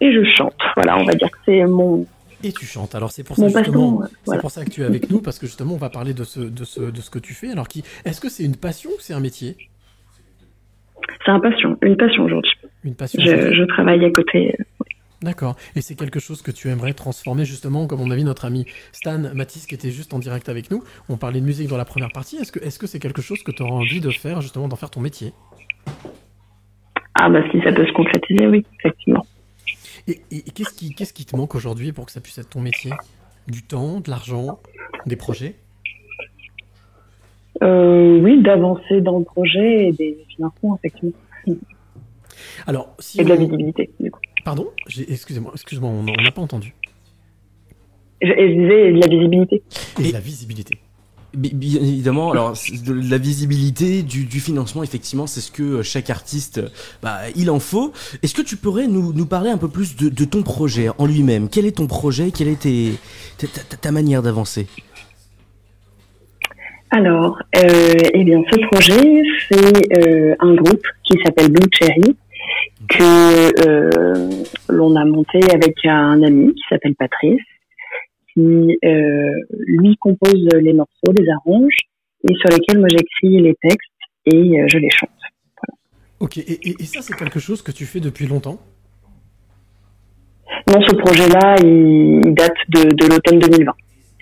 [0.00, 0.54] Et je chante.
[0.76, 2.06] Voilà, on va dire que c'est mon,
[2.44, 2.94] Et tu chantes.
[2.94, 4.40] Alors c'est pour ça justement, Voilà.
[4.40, 6.40] pour ça que tu es avec nous parce que justement on va parler de ce,
[6.40, 7.50] de ce, de ce que tu fais.
[7.50, 9.56] Alors qui, est-ce que c'est une passion ou c'est un métier?
[11.24, 12.50] C'est un passion, une passion aujourd'hui.
[12.84, 13.20] Une passion.
[13.24, 14.56] Je, je travaille à côté.
[15.22, 15.56] D'accord.
[15.76, 18.66] Et c'est quelque chose que tu aimerais transformer justement, comme on a vu notre ami
[18.92, 20.82] Stan Matisse qui était juste en direct avec nous.
[21.08, 22.36] On parlait de musique dans la première partie.
[22.36, 25.00] Est-ce que, c'est quelque chose que tu auras envie de faire justement, d'en faire ton
[25.00, 25.32] métier?
[27.14, 29.24] Ah, bah si ça peut se concrétiser, oui, effectivement.
[30.08, 32.90] Et, et- et qu'est-ce qui, te manque aujourd'hui pour que ça puisse être ton métier?
[33.46, 34.60] Du temps, de l'argent,
[35.06, 35.56] des projets?
[37.62, 41.12] Euh, oui, d'avancer dans le projet et des financements, effectivement.
[42.66, 44.20] Alors, si Et de la visibilité, du coup.
[44.44, 44.68] Pardon
[45.08, 46.74] Excusez-moi, excuse-moi, on n'a pas entendu.
[48.20, 49.62] Je, disais de la visibilité.
[50.00, 50.78] Et, Et- la visibilité.
[51.34, 55.82] Bi- Bien évidemment, alors de la visibilité, du, du financement, effectivement, c'est ce que euh,
[55.82, 56.60] chaque artiste,
[57.02, 57.90] bah, il en faut.
[58.22, 61.06] Est-ce que tu pourrais nous, nous parler un peu plus de, de ton projet en
[61.06, 61.48] lui-même?
[61.48, 62.32] Quel est ton projet?
[62.32, 62.92] Quelle est tes-
[63.38, 64.66] ta, ta- ta manière d'avancer?
[66.90, 72.14] Alors, euh, eh bien, ce projet, c'est euh, un groupe qui s'appelle Blue Cherry
[72.88, 77.40] que euh, l'on a monté avec un ami qui s'appelle Patrice,
[78.34, 79.30] qui euh,
[79.66, 81.74] lui compose les morceaux, les arrange,
[82.28, 83.88] et sur lesquels moi j'écris les textes
[84.26, 85.10] et euh, je les chante.
[86.20, 88.58] Ok, et, et- et ça, c'est quelque chose que tu fais depuis longtemps?
[90.68, 93.72] Non, ce projet-là, il, il date de, de l'automne 2020.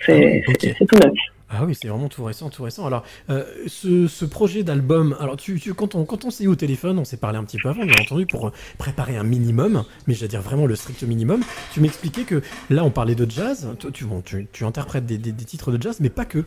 [0.05, 0.13] C'est
[0.47, 1.11] Ah oui, c'est tout neuf.
[1.53, 2.85] Ah oui, c'est vraiment tout récent, tout récent.
[2.85, 6.47] Alors, euh, ce, ce projet d'album, alors tu, tu- quand on, quand on s'est eu
[6.47, 9.23] au téléphone, on s'est parlé un petit peu avant, bien entendu, pour euh, préparer un
[9.23, 11.41] minimum, mais je veux dire vraiment le strict minimum.
[11.73, 13.67] Tu m'expliquais que là, on parlait de jazz.
[13.79, 14.05] Toi, tu,
[14.53, 16.45] tu, interprètes des, des- titres de jazz, mais pas que.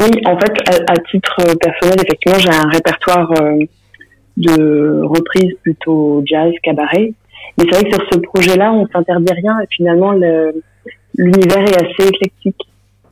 [0.00, 0.52] Oui, en fait,
[0.90, 3.64] à, titre personnel, effectivement, j'ai un répertoire euh,
[4.36, 7.14] de reprises plutôt jazz, cabaret.
[7.56, 10.62] Mais c'est vrai que sur ce projet-là, on s'interdit rien et finalement, le-
[11.16, 12.67] l'univers est assez éclectique.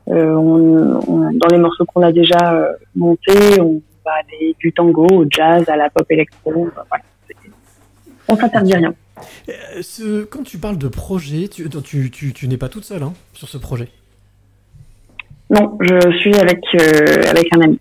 [0.09, 4.71] Euh, on, on- dans les morceaux qu'on a déjà euh, montés, on va aller du
[4.71, 6.69] tango au jazz, à la pop électro.
[6.73, 7.03] Voilà.
[8.29, 8.93] On s'interdit rien.
[9.49, 13.03] Euh, ce, quand tu parles de projet, tu, tu, tu, tu n'es pas toute seule
[13.03, 13.89] hein, sur ce projet.
[15.49, 17.79] Non, je suis avec euh, avec un ami.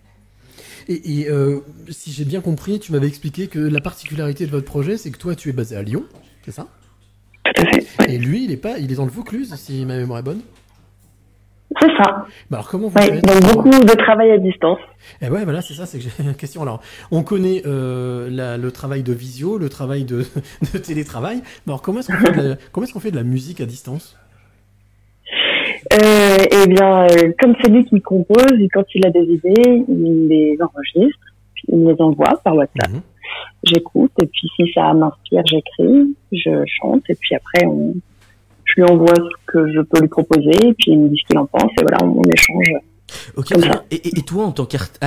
[0.89, 1.59] Et, et, euh,
[1.91, 5.19] si j'ai bien compris, tu m'avais expliqué que la particularité de votre projet, c'est que
[5.19, 6.05] toi, tu es basé à Lyon,
[6.45, 6.69] c'est ça?
[7.45, 7.87] Tout à fait.
[8.01, 8.15] ouais.
[8.15, 10.43] Et lui, il est pas, il est dans le Vaucluse, si ma mémoire est bonne?
[11.81, 12.27] C'est ça.
[12.51, 14.79] Bah alors comment vous Ouais, faites donc beaucoup de travail à distance.
[15.21, 16.63] Eh ouais, voilà, c'est ça, c'est que j'ai une question.
[16.63, 20.25] Alors, on connaît euh, la- le travail de visio, le travail de,
[20.73, 21.39] de télétravail.
[21.67, 22.57] Mais alors, comment est-ce qu'on fait, de la-
[23.01, 24.17] fait de musique à distance?
[25.93, 29.85] Euh, eh bien, euh, comme c'est lui qui compose, et quand il a des idées,
[29.89, 31.19] il les enregistre,
[31.55, 32.91] puis il les envoie par WhatsApp.
[32.91, 33.01] Mhm.
[33.65, 37.95] J'écoute, et puis si ça m'inspire, j'écris, je chante, et puis après, on,
[38.67, 41.27] je lui envoie ce que je peux lui proposer, et puis il me dit ce
[41.29, 42.67] qu'il en pense, et voilà, on, on échange.
[43.37, 43.53] Ok.
[43.93, 44.99] Et, et- et toi, en tant qu'acte...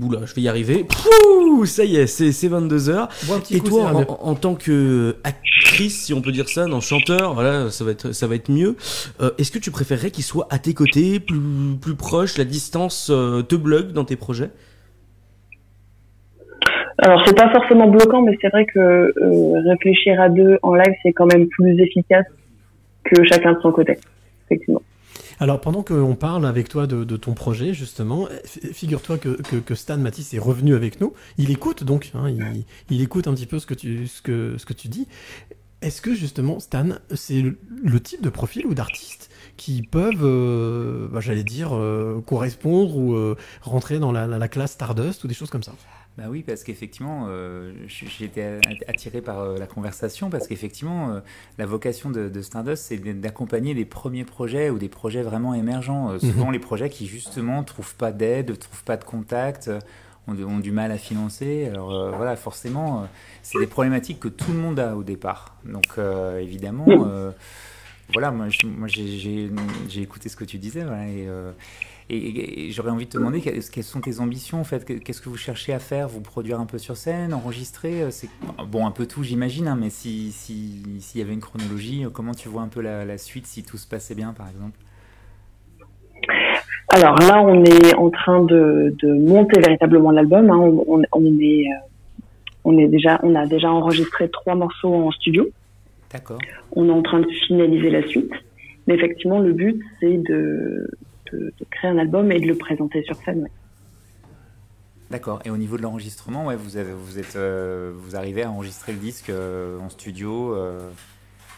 [0.00, 0.84] Oula, je vais y arriver.
[0.84, 3.08] Pouh, ça y est, c'est c'est 22h.
[3.26, 3.90] Bois un petit Et coup, toi,
[4.20, 8.12] en tant que actrice, si on peut dire ça, non, chanteur, voilà, ça va être,
[8.12, 8.76] ça va être mieux.
[9.20, 11.40] Euh, Est-ce que tu préférerais qu'il soit à tes côtés, plus,
[11.82, 14.50] plus proche, la distance euh, te bloque dans tes projets?
[16.98, 20.94] Alors, c'est pas forcément bloquant, mais c'est vrai que euh, réfléchir à deux en live,
[21.02, 22.26] c'est quand même plus efficace
[23.04, 23.98] que chacun de son côté.
[24.46, 24.82] Effectivement.
[25.40, 29.96] Alors, pendant qu'on parle avec toi de, ton projet, justement, fi- figure-toi que, que, Stan
[29.98, 31.12] Matisse est revenu avec nous.
[31.38, 32.32] Il écoute donc, hein,
[32.90, 35.08] il, écoute un petit peu ce que tu, ce que, ce que tu dis.
[35.82, 41.20] Est-ce que justement, Stan, c'est le, type de profil ou d'artiste qui peuvent, euh, bah,
[41.20, 45.34] j'allais dire, euh, correspondre ou euh, rentrer dans la, la- la classe Stardust ou des
[45.34, 45.72] choses comme ça?
[46.16, 50.46] Bah oui, parce qu'effectivement, euh, j- j'ai été a- attiré par euh, la conversation, parce
[50.46, 51.20] qu'effectivement, euh,
[51.58, 56.10] la vocation de, de Stardust, c'est d'accompagner des premiers projets ou des projets vraiment émergents.
[56.12, 59.80] Euh, souvent, les projets qui, justement, trouvent pas d'aide, trouvent pas de contact, euh,
[60.28, 61.66] ont, ont du mal à financer.
[61.66, 63.06] Alors euh, voilà, forcément, euh,
[63.42, 65.56] c'est des problématiques que tout le monde a au départ.
[65.64, 67.32] Donc, euh, évidemment, euh,
[68.12, 68.46] voilà, moi,
[68.86, 69.50] j'ai
[69.96, 71.26] écouté ce que tu disais, voilà, et...
[72.10, 74.84] et, j'aurais envie de te demander quelles, sont tes ambitions en fait.
[74.84, 76.08] Qu'est-ce que vous cherchez à faire?
[76.08, 78.28] Vous produire un peu sur scène, enregistrer euh, C'est
[78.70, 82.10] bon un peu tout j'imagine, hein, mais si si- s'il y avait une chronologie, euh,
[82.10, 84.78] comment tu vois un peu la, la suite si tout se passait bien par exemple?
[86.90, 90.50] Alors là, on est en train de, de monter véritablement l'album.
[90.50, 90.56] hein.
[90.56, 91.88] On, on, on est, euh,
[92.64, 95.48] on est déjà, on a déjà enregistré trois morceaux en studio.
[96.12, 96.38] D'accord.
[96.72, 98.30] On est en train de finaliser la suite.
[98.86, 100.88] Mais effectivement, le but, c'est de,
[101.34, 103.42] de, de créer un album et de le présenter sur scène.
[103.42, 103.50] ouais.
[105.10, 105.40] D'accord.
[105.44, 108.92] Et au niveau de l'enregistrement, ouais, vous avez vous êtes euh, vous arrivez à enregistrer
[108.92, 110.80] le disque euh, en studio euh,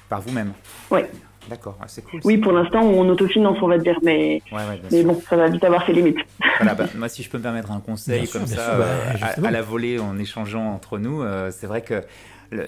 [0.08, 0.52] par vous-même.
[0.90, 1.08] Ouais.
[1.48, 1.78] D'accord.
[1.80, 2.20] Ah, c'est cool.
[2.24, 5.06] Oui, pour l'instant, on autofinance, on va dire, mais, Ouais, ouais, bien mais sûr.
[5.12, 6.18] bon, ça va vite avoir ses limites.
[6.58, 9.46] Voilà, bah, moi, si je peux me permettre un conseil Bien comme ça, sûr, bah,
[9.46, 12.02] à- la volée, en échangeant entre nous, euh, c'est vrai que
[12.50, 12.66] le-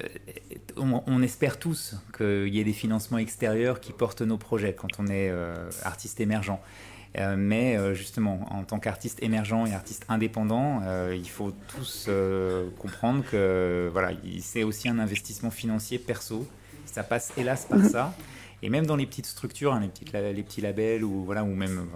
[0.76, 5.00] on, on espère tous qu'il y ait des financements extérieurs qui portent nos projets quand
[5.00, 5.54] on est euh,
[5.84, 6.60] artiste émergent.
[7.16, 12.08] Euh, mais euh, justement, en tant qu'artiste émergent et artiste indépendant, euh, il faut tous
[12.78, 16.46] comprendre que voilà, il- c'est aussi un investissement financier perso.
[16.86, 18.14] ça passe hélas par ça.
[18.62, 21.86] Et même dans les petites structures, hein, les, petits labels ou voilà, ou même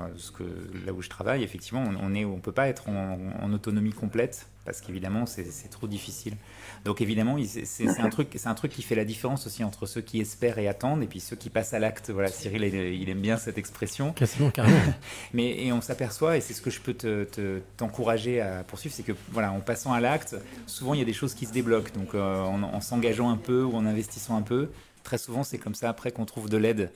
[0.86, 4.80] là où je travaille, effectivement, on, est, on peut pas être en, autonomie complète parce
[4.80, 6.36] qu'évidemment c'est trop difficile.
[6.84, 10.00] Donc évidemment, c'est un truc, c'est un truc qui fait la différence aussi entre ceux
[10.00, 12.10] qui espèrent et attendent et puis ceux qui passent à l'acte.
[12.10, 14.12] Voilà, Cyril, il, aime bien cette expression.
[14.12, 14.76] Quasiment, carrément.
[15.32, 18.94] Mais et on s'aperçoit, et c'est ce que je peux te- te- t'encourager à poursuivre,
[18.94, 20.34] c'est que voilà, en passant à l'acte,
[20.66, 21.92] souvent il y a des choses qui se débloquent.
[21.94, 24.68] Donc euh, en, en s'engageant un peu ou en investissant un peu,
[25.04, 26.90] très souvent c'est comme ça après qu'on trouve de l'aide.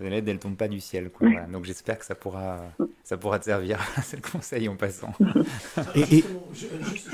[0.00, 1.10] De L'aide, elle tombe pas du ciel.
[1.10, 1.28] Quoi.
[1.30, 1.46] Voilà.
[1.46, 2.60] Donc j'espère que ça pourra,
[3.04, 3.78] ça pourra te servir.
[4.02, 5.12] c'est le conseil en passant.
[5.94, 6.24] Et, et-
[6.54, 7.10] justement, je sais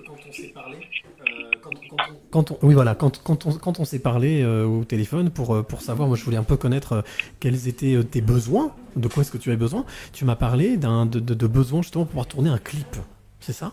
[0.00, 0.76] que quand on s'est parlé,
[1.20, 4.42] euh, quand, quand on, quand on- oui voilà, quand, quand on, quand on s'est parlé
[4.42, 7.02] euh, au téléphone pour, euh, pour savoir, moi je voulais un peu connaître euh,
[7.40, 9.84] quels étaient tes besoins, de quoi est-ce que tu avais besoin.
[10.12, 12.96] Tu m'as parlé d'un de, de, de besoin justement pour pouvoir tourner un clip,
[13.40, 13.72] c'est ça?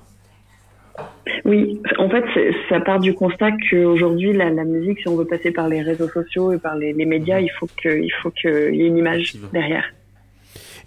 [1.45, 2.23] Oui, en fait,
[2.69, 6.09] ça part du constat qu'aujourd'hui, la, la musique, si on veut passer par les réseaux
[6.09, 8.97] sociaux et par les, les médias, il faut que, il faut qu'il y ait une
[8.97, 9.85] image derrière.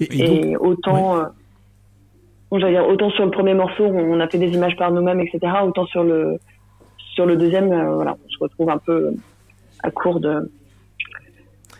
[0.00, 1.24] Et, et Et, donc, autant, euh,
[2.50, 5.40] dire, autant sur le premier morceau, on a fait des images par nous-mêmes, etc.
[5.64, 6.38] Autant sur le,
[7.14, 9.12] sur le deuxième, euh, voilà, on se retrouve un peu
[9.82, 10.50] à court de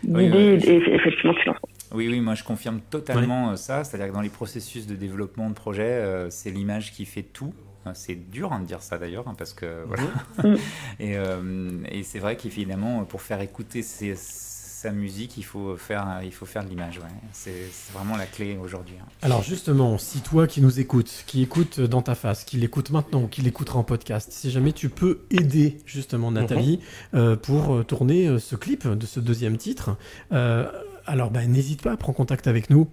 [0.03, 0.69] d'idées oui.
[0.69, 1.69] et, et effectivement de financement.
[1.93, 3.83] Oui, oui, moi je confirme totalement euh, ça.
[3.83, 7.53] C'est-à-dire que dans les processus de développement de projet, euh, c'est l'image qui fait tout.
[7.93, 10.03] C'est dur hein, de dire ça d'ailleurs, hein, parce que voilà.
[10.99, 14.15] et euh, et c'est vrai qu'évidemment, pour faire écouter ses-
[14.79, 16.99] sa musique, il faut faire, il faut faire de l'image.
[16.99, 17.09] Ouais.
[17.31, 18.93] C'est vraiment la clé aujourd'hui.
[19.01, 19.07] hein.
[19.23, 23.23] Alors justement, si toi qui nous écoutes, qui écoute dans ta face, qui l'écoute maintenant
[23.23, 26.79] ou qui l'écoutera en podcast, si jamais tu peux aider justement Nathalie
[27.15, 29.97] euh, pour euh, tourner euh, ce clip de ce deuxième titre,
[30.31, 30.71] euh,
[31.07, 32.87] alors bah, n'hésite pas à prendre contact avec nous.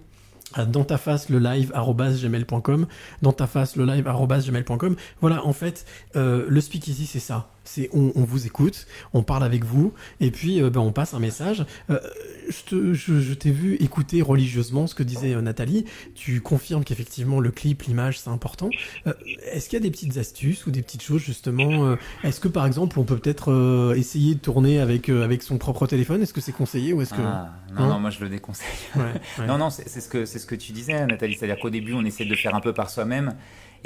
[0.55, 2.87] à Dans ta face le live gmail.com
[3.21, 5.85] dans ta face le live gmail.com voilà en fait
[6.15, 10.31] euh, le speakeasy c'est ça c'est on, on vous écoute on parle avec vous et
[10.31, 11.99] puis euh, ben, on passe un message Euh,
[12.47, 15.85] je te- je- je t'ai vu écouter religieusement ce que disait euh, Nathalie.
[16.13, 18.69] Tu confirmes qu'effectivement le clip, l'image, c'est important.
[19.07, 19.13] Euh,
[19.51, 22.47] Est-ce qu'il y a des petites astuces ou des petites choses justement euh, Est-ce que
[22.47, 26.21] par exemple on peut peut-être euh, essayer de tourner avec euh, avec son propre téléphone?
[26.21, 28.67] Est-ce que c'est conseillé ou est-ce que Ah, non, Hein non, moi je le déconseille.
[28.95, 29.01] Ouais,
[29.39, 29.47] ouais.
[29.47, 31.33] Non, non, c'est c'est ce que c'est ce que tu disais, Nathalie.
[31.33, 33.33] C'est-à-dire qu'au début, on essaie de le faire un peu par soi-même,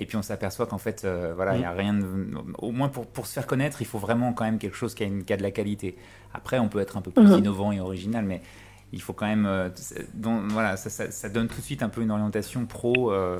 [0.01, 1.93] et puis on s'aperçoit qu'en fait, euh, voilà, il y a rien.
[1.93, 2.05] De...
[2.57, 5.03] Au moins pour pour se faire connaître, il faut vraiment quand même quelque chose qui
[5.03, 5.97] a, une, qui a de la qualité.
[6.33, 7.37] Après, on peut être un peu plus Mhm.
[7.39, 8.41] innovant et original, mais
[8.91, 9.45] il faut quand même.
[9.45, 9.69] euh,
[10.15, 13.37] donc, voilà, ça, ça, ça donne tout de suite un peu une orientation pro euh,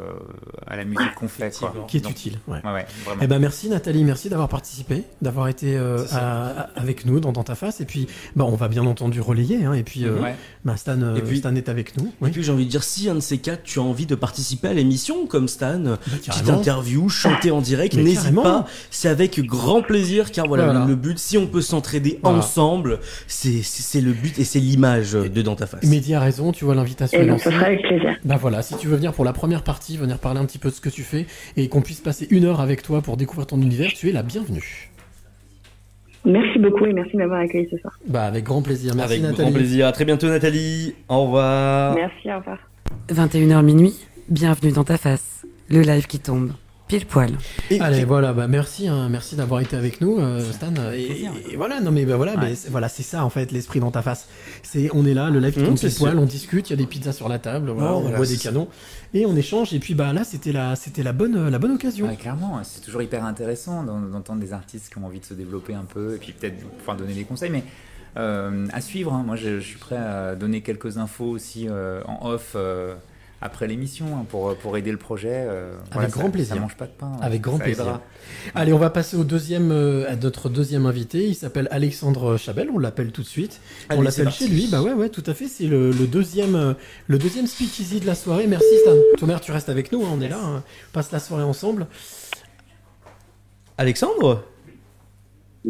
[0.67, 1.73] à la musique qu'on fait, quoi.
[1.87, 2.59] qui est Donc, utile ouais.
[2.63, 3.21] Ouais, ouais, vraiment.
[3.23, 7.31] Eh ben merci Nathalie, merci d'avoir participé, d'avoir été euh, à- à- avec nous dans,
[7.31, 7.81] dans ta face.
[7.81, 9.65] Et puis, bah, on va bien entendu relayer.
[9.65, 10.35] Hein, et puis, euh, Ouais.
[10.65, 12.07] bah, Stan, Et puis- Stan est avec nous.
[12.07, 12.31] Et Oui.
[12.31, 14.67] puis j'ai envie de dire, si un de ces quatre, tu as envie de participer
[14.67, 16.59] à l'émission comme Stan, petite carrément.
[16.59, 20.85] interview, chanter en direct, n'hésite pas, c'est avec grand plaisir, car voilà, Voilà.
[20.85, 22.37] le but, si on peut s'entraider Voilà.
[22.39, 25.83] ensemble, c'est le but et c'est l'image de dans ta face.
[25.83, 27.45] Mehdi a raison, tu vois l'invitation Et est lancée.
[27.45, 28.15] ce sera avec plaisir.
[28.25, 30.69] Bah voilà, si tu veux venir pour la première partie, venir parler un petit peu
[30.69, 31.25] de ce que tu fais
[31.57, 34.23] et qu'on puisse passer une heure avec toi pour découvrir ton univers, tu es la
[34.23, 34.89] bienvenue.
[36.25, 37.97] Merci beaucoup et merci de m'avoir accueilli ce soir.
[38.07, 38.93] Bah avec grand plaisir.
[38.95, 39.41] Merci avec Nathalie.
[39.49, 39.87] grand plaisir.
[39.87, 40.93] À très bientôt Nathalie.
[41.07, 41.95] Au revoir.
[41.95, 42.57] Merci, au revoir.
[43.09, 43.95] 21h minuit,
[44.27, 45.45] bienvenue dans ta face.
[45.69, 46.51] Le live qui tombe.
[46.89, 47.29] Pile poil.
[47.69, 50.73] Et- Allez, voilà, bah merci, hein, merci d'avoir été avec nous, euh, Stan.
[50.91, 52.39] Et, voilà, non mais bah voilà, Ouais.
[52.49, 54.27] mais voilà, c'est ça en fait, l'esprit dans ta face.
[54.63, 56.71] C'est, on est là, le live qui Mmh, tombe c'est pile poil, on discute, il
[56.71, 58.67] y a des pizzas sur la table, voilà, Oh, on voilà, boit des canons
[59.13, 59.71] et on échange.
[59.73, 62.07] Et puis bah là, c'était la, c'était la bonne, la bonne occasion.
[62.07, 65.35] Ouais, clairement, c'est toujours hyper intéressant d'en- d'entendre des artistes qui ont envie de se
[65.35, 67.51] développer un peu et puis peut-être pouvoir donner des conseils.
[67.51, 67.63] Mais
[68.17, 69.21] euh, à suivre, hein.
[69.23, 72.95] moi je, je suis prêt à donner quelques infos aussi euh, en off euh,
[73.41, 75.29] après l'émission hein, pour, pour aider le projet.
[75.31, 76.55] euh, voilà, grand ça- plaisir.
[76.55, 77.11] Ça mange pas de pain.
[77.15, 77.19] hein.
[77.21, 77.83] Avec grand plaisir.
[77.83, 78.01] aidera.
[78.55, 81.27] Allez, on va passer au deuxième, euh, à notre deuxième invité.
[81.27, 82.69] Il s'appelle Alexandre Chabel.
[82.73, 83.61] On l'appelle tout de suite.
[83.89, 84.67] Allez, on l'appelle chez lui.
[84.71, 85.47] Bah ouais, ouais, tout à fait.
[85.47, 86.73] C'est le, le deuxième, euh,
[87.07, 88.45] le deuxième speakeasy de la soirée.
[88.47, 88.95] Merci Stan.
[89.17, 90.03] Thomas, tu restes avec nous.
[90.05, 90.39] hein, on est là.
[90.41, 90.63] hein.
[90.89, 91.87] On passe la soirée ensemble.
[93.77, 94.43] Alexandre?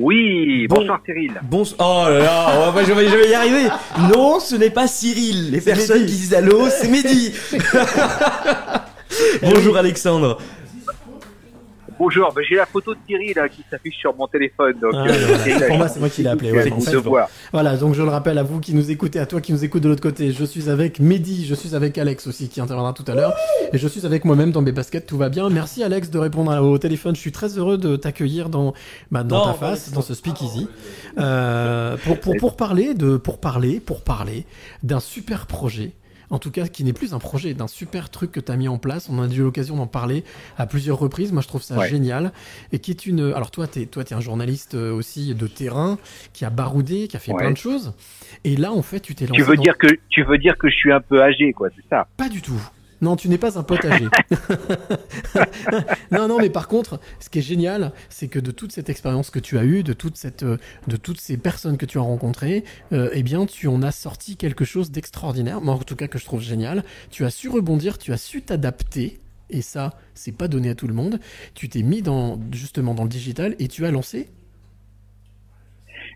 [0.01, 0.77] Oui, Bon.
[0.77, 1.33] bonsoir Cyril.
[1.43, 3.67] Bon, oh là là, oh, je, vais, je vais y arriver.
[4.13, 5.51] Non, ce n'est pas Cyril.
[5.51, 6.11] Les personnes Mehdi.
[6.13, 7.33] qui disent allô, c'est Mehdi.
[9.41, 10.37] Bonjour Alexandre.
[11.99, 14.73] Bonjour, ben, j'ai la photo de Cyril là, qui s'affiche sur mon téléphone.
[14.81, 15.67] Donc, Ah, euh, voilà.
[15.67, 16.49] Pour moi, c'est moi qui l'ai appelé.
[16.53, 17.01] ouais, de.
[17.51, 19.83] Voilà, donc je le rappelle à vous qui nous écoutez, à toi qui nous écoute
[19.83, 23.03] de l'autre côté, je suis avec Mehdi, je suis avec Alex aussi qui interviendra tout
[23.07, 23.33] à l'heure,
[23.73, 25.49] et je suis avec moi-même dans mes baskets, tout va bien.
[25.49, 28.73] Merci Alex de répondre au téléphone, je suis très heureux de t'accueillir dans,
[29.11, 30.69] bah, dans Non, ta bah, face, dans ce speakeasy,
[31.19, 34.45] euh, pour, pour, pour parler de, pour parler, pour parler
[34.83, 35.91] d'un super projet
[36.29, 38.67] en tout cas qui n'est plus un projet, d'un super truc que tu as mis
[38.67, 39.09] en place.
[39.09, 40.23] On a eu l'occasion d'en parler
[40.57, 41.31] à plusieurs reprises.
[41.31, 41.89] Moi, je trouve ça Ouais.
[41.89, 42.31] génial.
[42.71, 43.33] Et qui est une.
[43.33, 45.97] Alors, toi, tu es, toi, es un journaliste euh, aussi de terrain
[46.33, 47.37] qui a baroudé, qui a fait Ouais.
[47.39, 47.93] plein de choses.
[48.43, 49.35] Et là, en fait, tu t'es lancé.
[49.41, 51.69] Tu veux dans- dire que tu veux dire que je suis un peu âgé, quoi,
[51.75, 52.07] c'est ça?
[52.17, 52.59] Pas du tout.
[53.01, 54.07] Non, tu n'es pas un âgé.
[56.11, 59.29] non, non, mais par contre, ce qui est génial, c'est que de toute cette expérience
[59.29, 60.57] que tu as eue, de toute cette, euh,
[60.87, 64.35] de toutes ces personnes que tu as rencontrées, euh, eh bien, tu en as sorti
[64.35, 65.61] quelque chose d'extraordinaire.
[65.61, 66.83] Moi, en tout cas, que je trouve génial.
[67.09, 69.19] Tu as su rebondir, tu as su t'adapter.
[69.49, 71.19] Et ça, c'est pas donné à tout le monde.
[71.55, 74.29] Tu t'es mis dans, justement dans le digital et tu as lancé.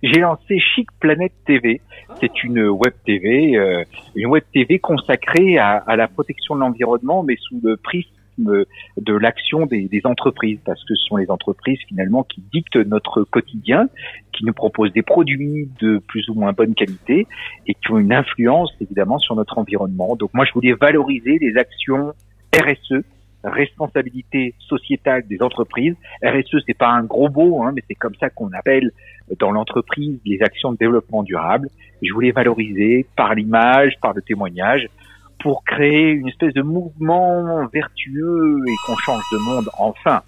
[0.03, 1.79] J'ai lancé Chic Planète TV.
[2.19, 3.85] C'est une web TV, euh,
[4.15, 9.13] une web TV consacrée à, à la protection de l'environnement, mais sous le prisme de
[9.13, 13.87] l'action des, des entreprises, parce que ce sont les entreprises finalement qui dictent notre quotidien,
[14.33, 17.27] qui nous proposent des produits de plus ou moins bonne qualité
[17.67, 20.17] et qui ont une influence évidemment sur notre environnement.
[20.17, 22.13] Donc moi, je voulais valoriser les actions
[22.53, 23.03] RSE,
[23.43, 25.95] responsabilité sociétale des entreprises.
[26.23, 28.91] RSE, c'est pas un gros mot, hein, mais c'est comme ça qu'on appelle
[29.39, 31.69] dans l'entreprise les actions de développement durable.
[32.01, 34.87] Je voulais valoriser par l'image, par le témoignage,
[35.39, 40.21] pour créer une espèce de mouvement vertueux et qu'on change de monde enfin.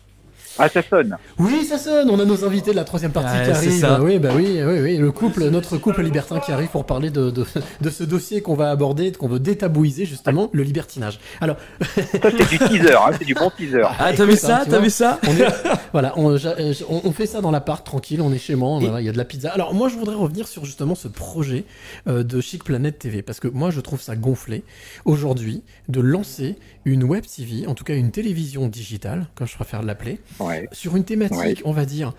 [0.57, 1.17] Ah, ça sonne.
[1.37, 2.09] Oui, ça sonne.
[2.09, 3.79] On a nos invités de la troisième partie qui arrivent.
[3.79, 4.01] ça.
[4.01, 4.97] Oui, bah oui, oui, oui.
[4.97, 7.45] Le couple, notre couple libertin qui arrive pour parler de, de,
[7.81, 11.19] de ce dossier qu'on va aborder, qu'on veut détabouiser justement, le libertinage.
[11.41, 11.91] Alors, Ça,
[12.37, 13.83] c'est du teaser, hein, c'est du bon teaser.
[13.99, 15.47] Ah, t'as vu ça hein, tu T'as vu ça on est,
[15.91, 19.09] voilà, on, on- on fait ça dans l'appart tranquille, on est chez moi, il y
[19.09, 19.49] a de la pizza.
[19.51, 21.65] Alors moi je voudrais revenir sur justement ce projet
[22.07, 24.63] euh, de Chic Planet TV parce que moi je trouve ça gonflé
[25.05, 26.55] aujourd'hui de lancer
[26.85, 30.67] une web TV, en tout cas une télévision digitale, comme je préfère l'appeler, Ouais.
[30.71, 31.55] sur une thématique, Ouais.
[31.65, 32.13] on va dire,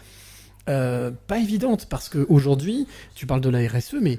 [0.68, 4.18] euh, pas évidente parce qu'aujourd'hui tu parles de la RSE, mais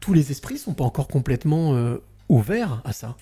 [0.00, 1.96] tous les esprits sont pas encore complètement euh,
[2.28, 3.16] ouverts à ça.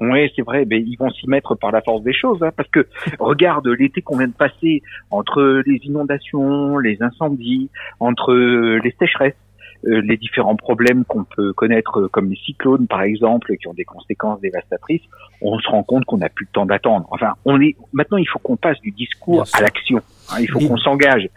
[0.00, 2.68] Oui, c'est vrai, mais ils vont s'y mettre par la force des choses, hein, parce
[2.70, 2.86] que
[3.20, 7.68] regarde l'été qu'on vient de passer, entre les inondations, les incendies,
[8.00, 9.34] entre euh, les sécheresses,
[9.86, 13.84] euh, les différents problèmes qu'on peut connaître, comme les cyclones par exemple, qui ont des
[13.84, 15.02] conséquences dévastatrices,
[15.42, 17.06] on se rend compte qu'on n'a plus le temps d'attendre.
[17.10, 20.00] Enfin, on est maintenant, il faut qu'on passe du discours à l'action.
[20.30, 21.28] hein, il faut qu'on s'engage.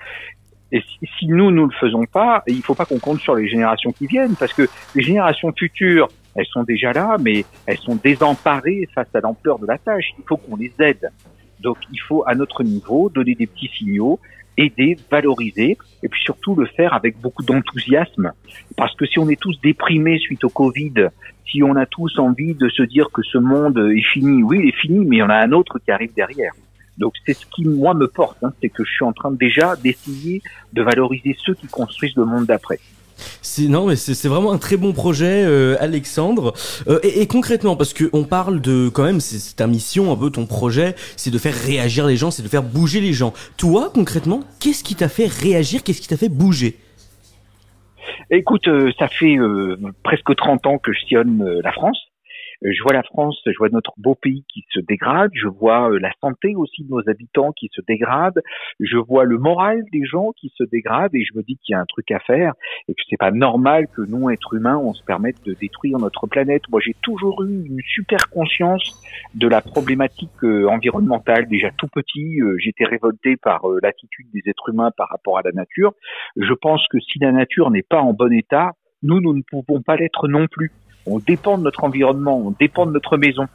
[0.71, 3.47] Et si, si nous, nous le faisons pas, il faut pas qu'on compte sur les
[3.47, 7.95] générations qui viennent, parce que les générations futures, elles sont déjà là, mais elles sont
[7.95, 10.11] désemparées face à l'ampleur de la tâche.
[10.17, 11.11] Il faut qu'on les aide.
[11.59, 14.19] Donc, il faut, à notre niveau, donner des petits signaux,
[14.57, 18.31] aider, valoriser, et puis surtout le faire avec beaucoup d'enthousiasme.
[18.77, 21.09] Parce que si on est tous déprimés suite au Covid,
[21.49, 24.69] si on a tous envie de se dire que ce monde est fini, oui, il
[24.69, 26.53] est fini, mais il y en a un autre qui arrive derrière.
[26.97, 29.75] Donc c'est ce qui moi me porte, hein, c'est que je suis en train déjà
[29.75, 30.41] d'essayer
[30.73, 32.79] de valoriser ceux qui construisent le monde d'après.
[33.41, 36.53] C'est non, mais c'est vraiment un très bon projet, euh, Alexandre.
[36.87, 40.15] Euh, et, et concrètement, parce que on parle de quand même, c'est ta mission, un
[40.15, 43.33] peu ton projet, c'est de faire réagir les gens, c'est de faire bouger les gens.
[43.57, 46.77] Toi, concrètement, qu'est-ce qui t'a fait réagir Qu'est-ce qui t'a fait bouger?
[48.31, 52.04] Écoute, euh, ça fait euh, presque 30 ans que je sillonne euh, la France.
[52.63, 55.91] Euh, Je vois la France, je vois notre beau pays qui se dégrade, je vois
[55.91, 58.41] euh, la santé aussi de nos habitants qui se dégrade,
[58.79, 61.75] je vois le moral des gens qui se dégrade et je me dis qu'il y
[61.75, 62.53] a un truc à faire
[62.87, 66.27] et que c'est pas normal que nous, êtres humains, on se permette de détruire notre
[66.27, 66.63] planète.
[66.69, 69.03] Moi, j'ai toujours eu une super conscience
[69.33, 71.47] de la problématique euh, environnementale.
[71.47, 75.93] Déjà tout petit, j'étais révolté par l'attitude des êtres humains par rapport à la nature.
[76.35, 78.71] Je pense que si la nature n'est pas en bon état,
[79.03, 80.71] nous, nous ne pouvons pas l'être non plus.
[81.05, 83.47] On dépend de notre environnement, on dépend de notre maison.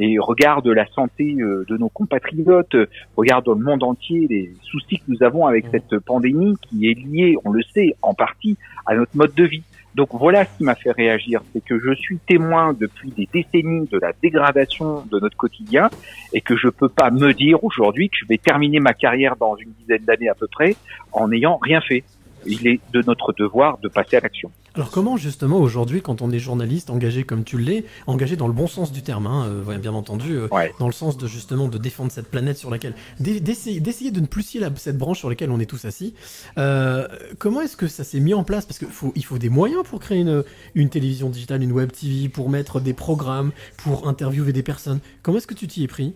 [0.00, 2.86] Et regarde la santé euh, de nos compatriotes, euh,
[3.16, 6.94] regarde dans le monde entier les soucis que nous avons avec cette pandémie qui est
[6.94, 8.56] liée, on le sait, en partie
[8.86, 9.64] à notre mode de vie.
[9.98, 13.88] Donc voilà ce qui m'a fait réagir, c'est que je suis témoin depuis des décennies
[13.90, 15.90] de la dégradation de notre quotidien
[16.32, 19.56] et que je peux pas me dire aujourd'hui que je vais terminer ma carrière dans
[19.56, 20.76] une dizaine d'années à peu près
[21.10, 22.04] en n'ayant rien fait.
[22.46, 24.50] Il est de notre devoir de passer à l'action.
[24.74, 28.52] Alors comment justement aujourd'hui, quand on est journaliste engagé comme tu l'es, engagé dans le
[28.52, 30.72] bon sens du terme, hein, euh, bien entendu, euh, Ouais.
[30.78, 34.20] dans le sens de justement de défendre cette planète sur laquelle, d'e- d'essayer, d'essayer de
[34.20, 36.14] ne plus scier la- cette branche sur laquelle on est tous assis.
[36.58, 37.08] euh,
[37.38, 38.66] comment est-ce que ça s'est mis en place?
[38.66, 40.44] Parce qu'il faut, il faut des moyens pour créer une,
[40.74, 45.00] une télévision digitale, une web TV, pour mettre des programmes, pour interviewer des personnes.
[45.22, 46.14] Comment est-ce que tu t'y es pris?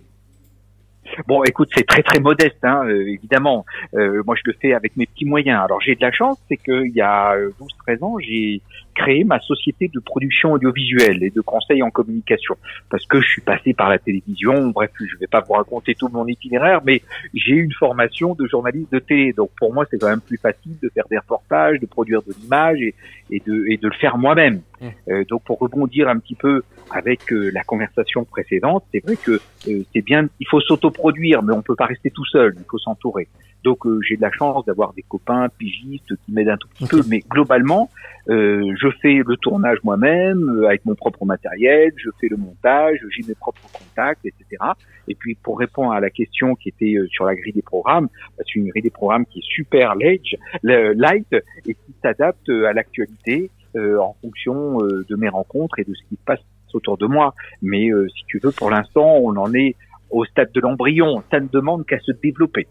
[1.27, 3.65] Bon, écoute, c'est très très modeste, hein, euh, évidemment.
[3.95, 5.61] Euh, moi, je le fais avec mes petits moyens.
[5.63, 7.51] Alors, j'ai de la chance, c'est qu'il y a euh,
[7.89, 8.61] 12-13 ans, j'ai
[8.95, 12.57] créer ma société de production audiovisuelle et de conseil en communication.
[12.91, 16.09] Parce que je suis passé par la télévision, bref, je vais pas vous raconter tout
[16.09, 17.03] mon itinéraire, mais
[17.35, 19.33] j'ai une formation de journaliste de télé.
[19.33, 22.33] Donc pour moi, c'est quand même plus facile de faire des reportages, de produire de
[22.41, 22.95] l'image et,
[23.31, 24.63] et, de, et de le faire moi-même.
[25.09, 29.41] Euh, donc pour rebondir un petit peu avec euh, la conversation précédente, c'est vrai que
[29.69, 32.79] euh, c'est bien, il faut s'autoproduire, mais on peut pas rester tout seul, il faut
[32.79, 33.29] s'entourer.
[33.65, 36.87] Donc euh, j'ai de la chance d'avoir des copains pigistes qui m'aident un tout petit
[36.87, 37.91] peu, mais globalement,
[38.29, 42.99] euh, je fais le tournage moi-même euh, avec mon propre matériel, je fais le montage,
[43.11, 44.63] j'ai mes propres contacts, etc.
[45.09, 48.09] Et puis pour répondre à la question qui était sur la grille des programmes,
[48.39, 50.25] c'est une grille des programmes qui est super light,
[50.63, 51.33] light
[51.67, 56.03] et qui s'adapte à l'actualité euh, en fonction euh, de mes rencontres et de ce
[56.11, 56.41] qui se passe
[56.75, 57.35] autour de moi.
[57.63, 59.77] Mais euh, si tu veux, pour l'instant, on en est
[60.11, 61.23] au stade de l'embryon.
[61.31, 62.67] Ça ne demande qu'à se développer.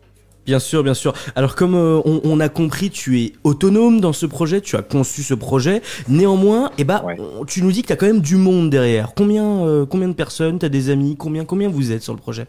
[0.46, 1.14] Bien sûr, bien sûr.
[1.36, 4.82] Alors comme euh, on, on a compris, tu es autonome dans ce projet, tu as
[4.82, 5.82] conçu ce projet.
[6.10, 7.04] Néanmoins, eh ben,
[7.48, 9.14] tu nous dis que tu as quand même du monde derrière.
[9.16, 12.20] Combien, euh, combien de personnes, tu as des amis, combien, combien vous êtes sur le
[12.20, 12.48] projet?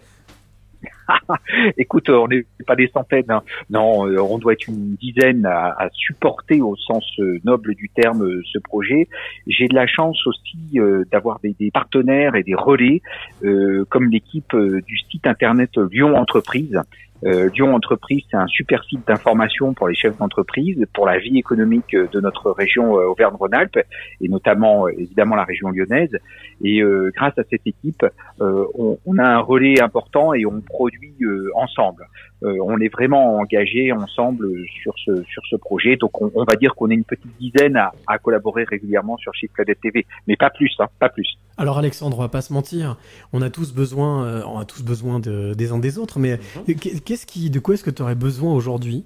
[1.76, 3.30] Écoute, on n'est pas des centaines.
[3.30, 3.42] hein.
[3.68, 7.04] Non, euh, on doit être une dizaine à, à supporter au sens
[7.44, 9.06] noble du terme ce projet.
[9.46, 13.02] J'ai de la chance aussi euh, d'avoir des, des partenaires et des relais,
[13.44, 16.80] euh, comme l'équipe euh, du site internet Lyon Entreprise.
[17.24, 21.38] Euh, Lyon Entreprise, c'est un super site d'information pour les chefs d'entreprise, pour la vie
[21.38, 23.78] économique euh, de notre région euh, Auvergne-Rhône-Alpes
[24.20, 26.16] et notamment euh, évidemment la région lyonnaise.
[26.62, 28.04] Et euh, grâce à cette équipe,
[28.40, 31.14] on, a un relais important et on produit
[31.54, 32.06] ensemble.
[32.44, 34.48] Euh, on est vraiment engagé ensemble
[34.82, 35.96] sur ce sur ce projet.
[35.96, 39.32] Donc on, on va dire qu'on est une petite dizaine à, à collaborer régulièrement sur
[39.34, 41.26] Chiffre Planète TV, mais pas plus, hein, pas plus.
[41.56, 42.96] Alors Alexandre, on va pas se mentir,
[43.32, 46.38] on a tous besoin, euh, on a tous besoin de- des uns des autres, mais
[46.66, 46.74] Mhm.
[46.76, 49.04] qu'est- qu'est-ce qui, de quoi est-ce que tu aurais besoin aujourd'hui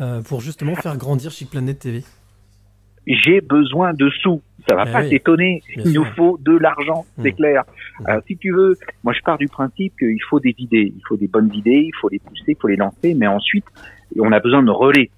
[0.00, 2.04] euh, pour justement faire grandir Chic Planet TV
[3.06, 4.40] J'ai besoin de sous.
[4.68, 5.62] Ça va Eh pas oui, t'étonner.
[5.76, 7.36] Il nous faut de l'argent, c'est Mm.
[7.36, 7.64] clair.
[8.04, 11.16] Alors si tu veux, moi je pars du principe qu'il faut des idées, il faut
[11.16, 13.64] des bonnes idées, il faut les pousser, il faut les lancer, mais ensuite
[14.18, 15.10] on a besoin de relais.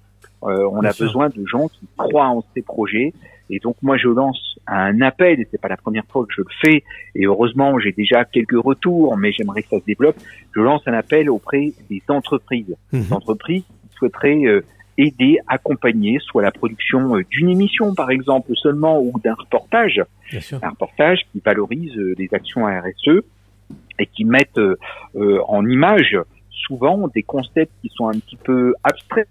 [0.43, 1.05] Euh, on Bien a sûr.
[1.07, 3.11] besoin de gens qui croient en ces projets.
[3.49, 6.41] Et donc moi je lance un appel, et c'est pas la première fois que je
[6.41, 6.83] le fais,
[7.15, 10.17] et heureusement j'ai déjà quelques retours, mais j'aimerais que ça se développe.
[10.55, 13.01] Je lance un appel auprès des entreprises, Mhm.
[13.01, 14.61] des entreprises qui souhaiteraient euh,
[14.99, 20.01] aider, accompagner, soit la production euh, d'une émission par exemple seulement ou d'un reportage,
[20.61, 23.21] un reportage qui valorise euh, les actions RSE
[23.97, 24.75] et qui mettent euh,
[25.15, 26.17] euh, en image
[26.51, 29.27] souvent des concepts qui sont un petit peu abstraits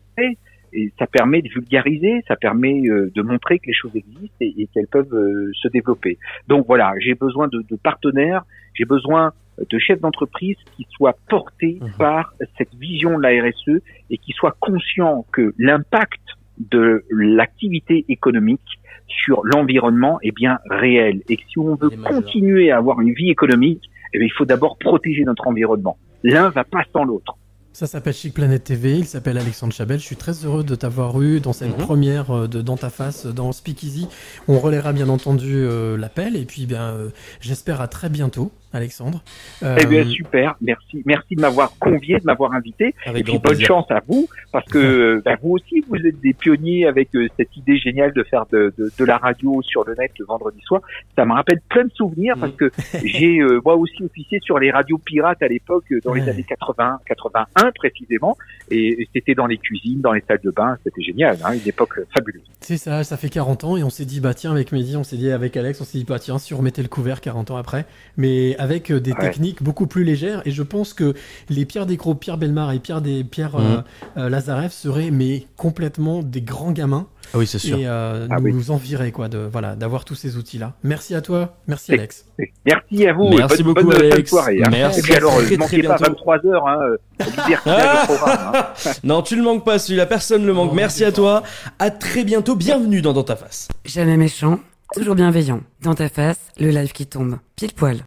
[0.72, 4.54] et ça permet de vulgariser, ça permet euh, de montrer que les choses existent et,
[4.58, 6.18] et qu'elles peuvent euh, se développer.
[6.46, 9.32] Donc voilà, j'ai besoin de, de partenaires, j'ai besoin
[9.68, 13.80] de chefs d'entreprise qui soient portés par cette vision de la RSE
[14.10, 16.20] et qui soient conscients que l'impact
[16.58, 18.60] de l'activité économique
[19.06, 23.30] sur l'environnement est bien réel et que si on veut continuer à avoir une vie
[23.30, 23.82] économique,
[24.12, 25.96] eh bien, il faut d'abord protéger notre environnement.
[26.24, 27.36] L'un va pas sans l'autre.
[27.72, 30.00] Ça s'appelle Chic Planet TV, il s'appelle Alexandre Chabel.
[30.00, 31.84] Je suis très heureux de t'avoir eu dans cette Mhm.
[31.84, 34.08] première euh, de Dans ta face, dans Speakeasy.
[34.48, 37.10] On relaiera bien entendu euh, l'appel et puis bien, euh,
[37.40, 39.22] j'espère à très bientôt, Alexandre.
[39.62, 40.56] Eh bien, Euh, super.
[40.60, 42.94] Merci, merci de m'avoir convié, de m'avoir invité.
[43.06, 43.66] Avec et puis, bonne plaisir.
[43.68, 47.56] chance à vous, parce que bah, vous aussi, vous êtes des pionniers avec euh, cette
[47.56, 50.82] idée géniale de faire de, de, de la radio sur le net le vendredi soir.
[51.16, 52.70] Ça me rappelle plein de souvenirs parce que
[53.04, 56.98] j'ai euh, moi aussi officié sur les radios pirates à l'époque, dans les années 80,
[57.06, 58.36] 81 précisément,
[58.70, 60.76] et, et c'était dans les cuisines, dans les salles de bain.
[60.84, 62.42] C'était génial, hein, une époque fabuleuse.
[62.60, 65.04] C'est ça, ça fait 40 ans et on s'est dit, bah tiens, avec Mehdi, on
[65.04, 67.50] s'est dit avec Alex, on s'est dit, bah tiens, si on remettait le couvert 40
[67.52, 67.86] ans après,
[68.16, 69.18] mais avec euh, des Ouais.
[69.20, 70.42] techniques beaucoup plus légères.
[70.44, 71.14] Et je pense que
[71.48, 73.64] les Pierre Descros, Pierre Belmar et Pierre, des, Pierre Mhm.
[73.66, 73.80] euh,
[74.24, 77.06] euh, Lazarev seraient mais complètement des grands gamins.
[77.34, 77.76] Ah oui, c'est sûr.
[77.78, 78.70] Et euh, Ah nous oui.
[78.70, 80.72] envieraient quoi, de, voilà, d'avoir tous ces outils-là.
[80.82, 82.24] Merci à toi, merci Alex.
[82.64, 83.28] Merci à vous.
[83.36, 84.30] Merci bonne, beaucoup, bonne, bonne Alex.
[84.30, 84.60] soirée.
[84.64, 84.68] hein.
[84.70, 85.00] Merci.
[85.00, 86.04] Et puis alors, Très, ne très manquez pas bientôt.
[86.12, 86.78] 23 heures, hein,
[87.66, 88.66] hein.
[89.04, 90.72] Non, tu le manques pas celui-là, personne le manque.
[90.72, 91.42] Merci à toi.
[91.78, 92.56] À très bientôt.
[92.56, 93.68] Bienvenue dans Dans ta face.
[93.84, 94.60] Jamais méchant,
[94.94, 95.60] toujours bienveillant.
[95.82, 97.36] Dans ta face, le live qui tombe.
[97.56, 97.98] Pile poil.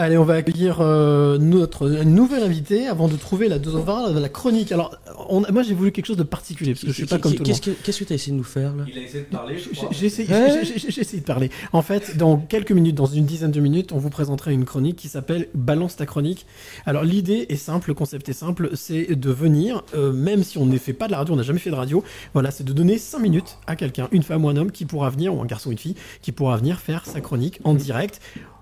[0.00, 4.70] Allez, on va accueillir euh, notre nouvelle invitée avant de trouver la, de la chronique.
[4.70, 4.96] Alors,
[5.28, 7.42] on, moi j'ai voulu quelque chose de particulier parce que je suis pas comme tout
[7.42, 7.60] le monde.
[7.60, 8.84] Qu'est-ce que qu'est-ce que t'as essayé de nous faire là?
[8.86, 9.88] Il a essayé de parler, je J'ai crois.
[9.90, 11.50] j'ai essayé, essayé de parler.
[11.72, 14.94] En fait, dans quelques minutes, dans une dizaine de minutes, on vous présentera une chronique
[14.94, 16.46] qui s'appelle Balance ta chronique.
[16.86, 20.66] Alors l'idée est simple, le concept est simple, c'est de venir, euh, même si on
[20.66, 22.04] ne fait pas de la radio, on n'a jamais fait de radio,
[22.34, 25.10] voilà, c'est de donner 5 minutes à quelqu'un, une femme ou un homme qui pourra
[25.10, 28.20] venir, ou un garçon ou une fille, qui pourra venir faire sa chronique en direct.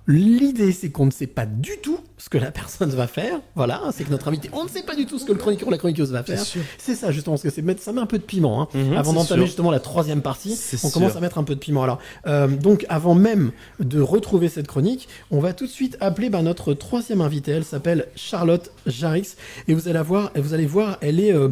[0.08, 3.40] L'idée, c'est qu'on ne sait pas du tout ce que la personne va faire.
[3.56, 5.66] Voilà, c'est que notre invité, on ne sait pas du tout ce que le chroniqueur
[5.66, 6.38] ou la chroniqueuse va faire.
[6.78, 8.62] C'est ça, justement, parce que c'est mettre- ça met un peu de piment.
[8.62, 8.68] Hein.
[8.74, 11.82] Mhm, avant d'entamer justement la troisième partie, on commence à mettre un peu de piment.
[11.82, 13.50] Alors, euh, donc, avant même
[13.80, 17.50] de retrouver cette chronique, on va tout de suite appeler bah, notre troisième invitée.
[17.52, 19.34] Elle s'appelle Charlotte Jarix.
[19.66, 21.32] Et vous allez voir, et vous allez voir, elle est.
[21.32, 21.48] euh,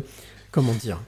[0.52, 1.00] comment dire?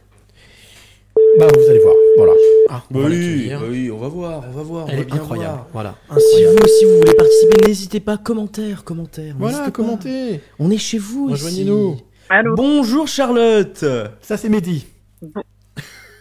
[1.38, 1.94] Bah, vous allez voir.
[2.16, 2.32] Voilà.
[2.70, 3.60] Ah, on va oui, l'accueillir.
[3.60, 4.84] bah oui, on va voir, on va voir.
[4.86, 5.54] on Elle va est bien incroyable.
[5.54, 5.68] voir.
[5.72, 5.94] Voilà.
[6.08, 6.56] Si Incroyable.
[6.58, 9.34] vous aussi vous voulez participer, n'hésitez pas, commentaire, commentaire.
[9.38, 9.70] Voilà, pas.
[9.70, 10.40] commentez.
[10.58, 11.44] On est chez vous ici.
[11.44, 11.96] Rejoignez-nous.
[12.28, 13.84] Allô Bonjour Charlotte.
[14.22, 14.86] Ça, c'est Mehdi.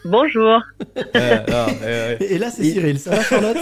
[0.04, 0.60] Bonjour.
[1.16, 3.00] Et, et là, c'est Cyril.
[3.00, 3.58] Ça va, Charlotte?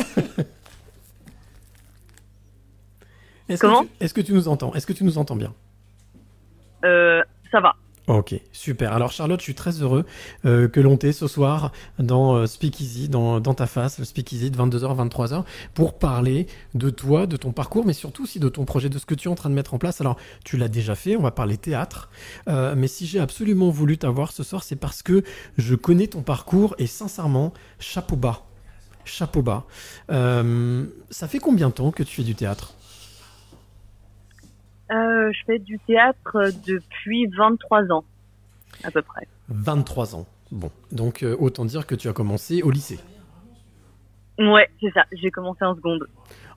[3.47, 4.73] Est-ce que Comment tu- Est-ce que tu nous entends?
[4.73, 5.53] Est-ce que tu nous entends bien?
[6.83, 7.21] Euh,
[7.51, 7.75] ça va.
[8.07, 8.91] Ok, super.
[8.91, 10.05] Alors Charlotte, je suis très heureux
[10.43, 14.57] euh, que l'on t'ait ce soir dans euh, Speakeasy, dans, ta face, le Speakeasy de
[14.57, 18.89] 22h, 23h, pour parler de toi, de ton parcours, mais surtout aussi de ton projet,
[18.89, 20.01] de ce que tu es en train de mettre en place.
[20.01, 22.09] Alors, tu l'as déjà fait, on va parler théâtre,
[22.49, 25.23] Euh, mais si j'ai absolument voulu t'avoir ce soir, c'est parce que
[25.57, 28.43] je connais ton parcours et sincèrement, chapeau bas.
[29.05, 29.65] Chapeau bas.
[30.09, 32.73] Ça fait combien de temps que tu fais du théâtre?
[34.93, 38.03] Euh, je fais du théâtre depuis 23 ans,
[38.83, 39.27] à peu près.
[39.49, 40.25] 23 ans.
[40.51, 42.99] Bon, donc euh, autant dire que tu as commencé au lycée.
[44.37, 45.05] Ouais, c'est ça.
[45.11, 46.07] J'ai commencé en seconde.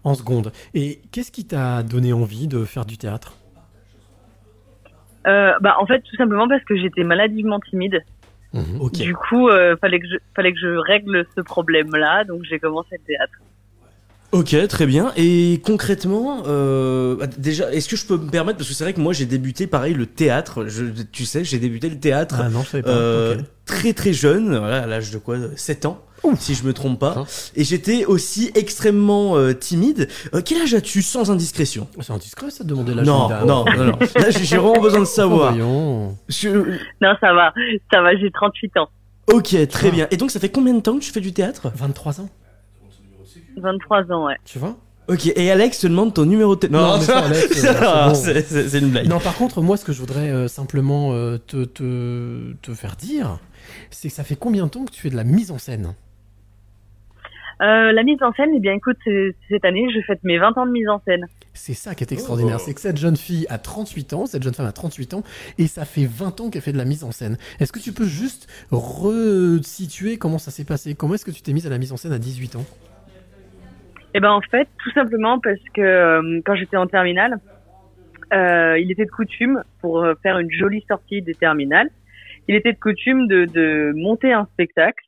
[0.05, 0.53] En seconde.
[0.75, 3.37] Et qu'est-ce qui t'a donné envie de faire du théâtre?
[5.27, 8.05] Euh, bah, en fait, tout simplement parce que j'étais maladivement timide.
[8.81, 8.93] Ok.
[8.93, 12.89] Du coup, euh, fallait que je, fallait que je règle ce problème-là, donc j'ai commencé
[12.93, 13.35] le théâtre.
[14.33, 15.13] Ok, très bien.
[15.17, 18.93] Et concrètement, euh, bah, déjà, est-ce que je peux me permettre parce que c'est vrai
[18.93, 20.67] que moi j'ai débuté pareil le théâtre.
[20.67, 22.91] Je, tu sais, j'ai débuté le théâtre Ah non, je savais pas.
[22.91, 26.03] euh, très très jeune, voilà, à l'âge de quoi 7 ans,
[26.39, 27.25] si je me trompe pas.
[27.55, 30.09] Et j'étais aussi extrêmement euh, timide.
[30.35, 31.87] Euh, quel âge as-tu sans indiscrétion?
[32.01, 33.99] C'est indiscret ça de demander l'âge Non, non, non, non.
[34.17, 35.53] Là, j'ai vraiment besoin de savoir.
[35.53, 36.17] Voyons.
[36.29, 36.49] Je-
[37.01, 37.55] Non, ça va,
[37.93, 38.89] ça va, j'ai 38 ans.
[39.33, 40.07] Ok, très bien.
[40.11, 41.71] Et donc ça fait combien de temps que tu fais du théâtre?
[41.75, 42.29] 23 ans.
[43.57, 44.37] 23 ans, ouais.
[44.45, 44.77] Tu vois
[45.09, 46.83] Ok, et Alex te demande ton numéro de téléphone.
[46.83, 46.99] Non,
[47.81, 48.51] Ah, c'est
[48.81, 48.87] bon.
[48.87, 49.07] une blague.
[49.07, 52.97] Non, par contre, moi, ce que je voudrais euh, simplement euh, te, te, te faire
[52.97, 53.39] dire,
[53.91, 55.95] c'est que ça fait combien de temps que tu fais de la mise en scène?
[57.63, 58.99] Euh, la mise en scène, eh bien, écoute,
[59.49, 61.25] cette année, je fête mes 20 ans de mise en scène.
[61.55, 64.53] C'est ça qui est extraordinaire, c'est que cette jeune fille a 38 ans, cette jeune
[64.53, 65.23] femme a 38 ans,
[65.57, 67.39] et ça fait 20 ans qu'elle fait de la mise en scène.
[67.61, 70.95] Est-ce que tu peux juste resituer comment ça s'est passé?
[70.95, 72.65] Comment est-ce que tu t'es mise à la mise en scène à 18 ans?
[74.17, 77.39] Eh ben en fait, tout simplement parce que euh, quand j'étais en terminale,
[78.33, 81.91] euh, il était de coutume pour euh, faire une jolie sortie des terminales,
[82.49, 85.05] il était de coutume de, monter un spectacle.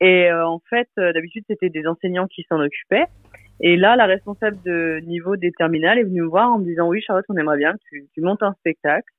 [0.00, 3.06] Et en fait, d'habitude c'était des enseignants qui s'en occupaient.
[3.60, 6.86] Et là, la responsable de niveau des terminales est venue me voir en me disant
[6.86, 9.12] oui Charlotte, on aimerait bien que tu, montes un spectacle.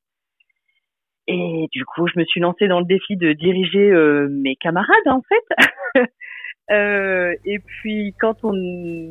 [1.28, 3.92] Et du coup, je me suis lancée dans le défi de diriger
[4.30, 6.06] mes camarades en fait.
[6.72, 8.54] Euh, et puis quand on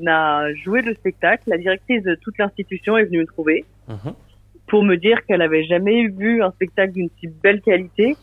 [0.06, 4.12] a joué le spectacle, la directrice de toute l'institution est venue me trouver Mhm.
[4.68, 8.16] pour me dire qu'elle avait jamais vu un spectacle d'une si belle qualité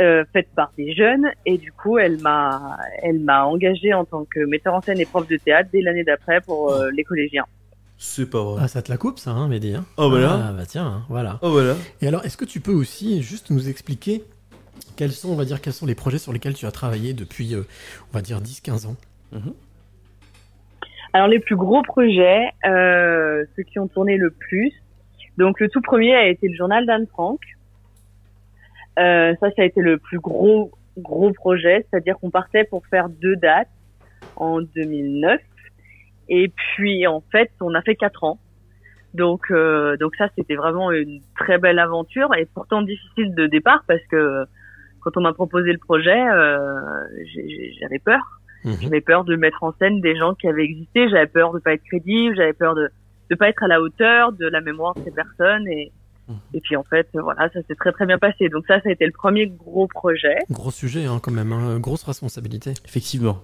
[0.00, 4.24] euh, fait par des jeunes et du coup elle m'a elle m'a engagée en tant
[4.24, 7.44] que metteur en scène et prof de théâtre dès l'année d'après pour euh, les collégiens.
[7.98, 8.62] C'est pas vrai.
[8.64, 9.84] Ah, ça te la coupe, ça, hein, Mehdi hein?
[9.96, 10.48] Oh, voilà.
[10.48, 11.38] Ah, bah tiens, hein, voilà.
[11.40, 11.74] Oh voilà.
[12.00, 14.24] Et alors, est-ce que tu peux aussi juste nous expliquer
[14.96, 17.54] quels sont, on va dire, quels sont les projets sur lesquels tu as travaillé depuis,
[17.54, 17.62] euh,
[18.10, 18.96] on va dire, 10-15 ans
[21.12, 24.72] Alors les plus gros projets, euh, ceux qui ont tourné le plus.
[25.38, 27.40] Donc le tout premier a été le journal d'Anne Frank.
[28.98, 33.08] Euh, ça, ça a été le plus gros gros projet, c'est-à-dire qu'on partait pour faire
[33.08, 33.70] deux dates
[34.36, 35.40] en 2009,
[36.28, 38.38] et puis en fait on a fait quatre ans.
[39.14, 43.84] Donc euh, donc ça c'était vraiment une très belle aventure et pourtant difficile de départ
[43.86, 44.46] parce que
[45.02, 46.74] quand on m'a proposé le projet, euh,
[47.32, 48.20] j'ai- j'ai- j'avais peur.
[48.80, 51.72] J'avais peur de mettre en scène des gens qui avaient existé, j'avais peur de pas
[51.74, 52.88] être crédible, j'avais peur de
[53.30, 55.90] de pas être à la hauteur de la mémoire de ces personnes et
[56.54, 58.48] et puis en fait voilà ça s'est très très bien passé.
[58.48, 60.36] Donc ça ça a été le premier gros projet.
[60.50, 62.70] Gros sujet, hein, quand même, hein, grosse responsabilité.
[62.84, 63.38] Effectivement.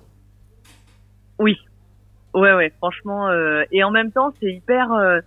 [1.41, 1.57] Oui.
[2.35, 5.21] Ouais ouais, franchement euh, et en même temps, c'est hyper euh,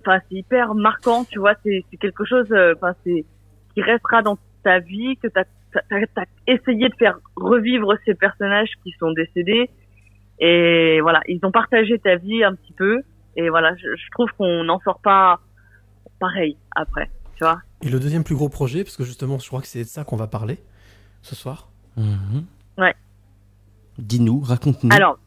[0.00, 3.24] enfin c'est hyper marquant, tu vois, c'est c'est quelque chose euh, enfin c'est
[3.74, 8.70] qui restera dans ta vie que t'as t'as t'as essayé de faire revivre ces personnages
[8.82, 9.70] qui sont décédés
[10.40, 13.02] et voilà, ils ont partagé ta vie un petit peu
[13.36, 15.40] et voilà, je, je trouve qu'on n'en sort pas
[16.18, 17.60] pareil après, tu vois.
[17.82, 20.04] Et le deuxième plus gros projet, parce que justement, je crois que c'est de ça
[20.04, 20.58] qu'on va parler
[21.22, 21.68] ce soir.
[22.78, 22.94] Ouais.
[23.98, 24.90] Dis-nous, raconte-nous.
[24.92, 25.18] Alors,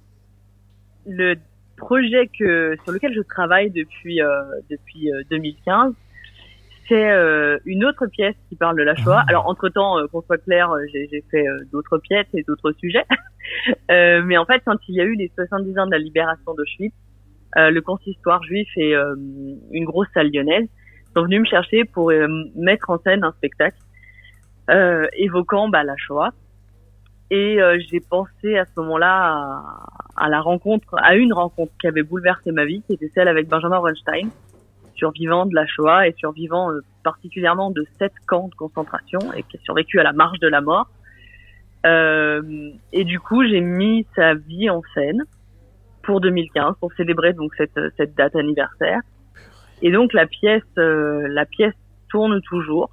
[1.05, 1.35] le
[1.77, 5.93] projet que sur lequel je travaille depuis euh, depuis euh, 2015,
[6.87, 9.23] c'est euh, une autre pièce qui parle de la Shoah.
[9.27, 12.71] Alors entre temps, qu'on soit clair, euh, j'ai j'ai fait euh, d'autres pièces et d'autres
[12.73, 13.05] sujets.
[13.89, 16.53] Euh, mais en fait, quand il y a eu les 70 ans de la libération
[16.53, 16.93] d'Auschwitz,
[17.57, 19.15] euh, le consistoire juif et euh,
[19.71, 20.67] une grosse salle lyonnaise
[21.15, 22.27] sont venus me chercher pour euh,
[22.57, 23.77] mettre en scène un spectacle
[24.69, 26.31] euh, évoquant bah, la Shoah.
[27.31, 31.87] Et euh, j'ai pensé à ce moment-là à, à la rencontre, à une rencontre qui
[31.87, 34.29] avait bouleversé ma vie, qui était celle avec Benjamin Weinstein,
[34.97, 39.57] survivant de la Shoah et survivant euh, particulièrement de sept camps de concentration et qui
[39.57, 40.87] a survécu à la marche de la mort.
[41.85, 45.23] Euh, et du coup, j'ai mis sa vie en scène
[46.03, 49.01] pour 2015 pour célébrer donc cette cette date anniversaire.
[49.81, 51.75] Et donc la pièce euh, la pièce
[52.09, 52.89] tourne toujours.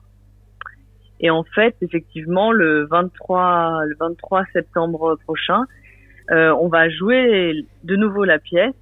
[1.20, 5.62] Et en fait, effectivement, le 23 le 23 septembre prochain,
[6.30, 8.74] euh, on va jouer de nouveau la pièce.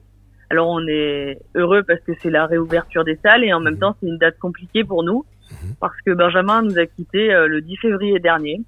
[0.52, 3.96] Alors on est heureux parce que c'est la réouverture des salles et en même temps
[3.98, 5.24] c'est une date compliquée pour nous
[5.80, 8.60] parce que Benjamin nous a quittés euh, le 10 février dernier.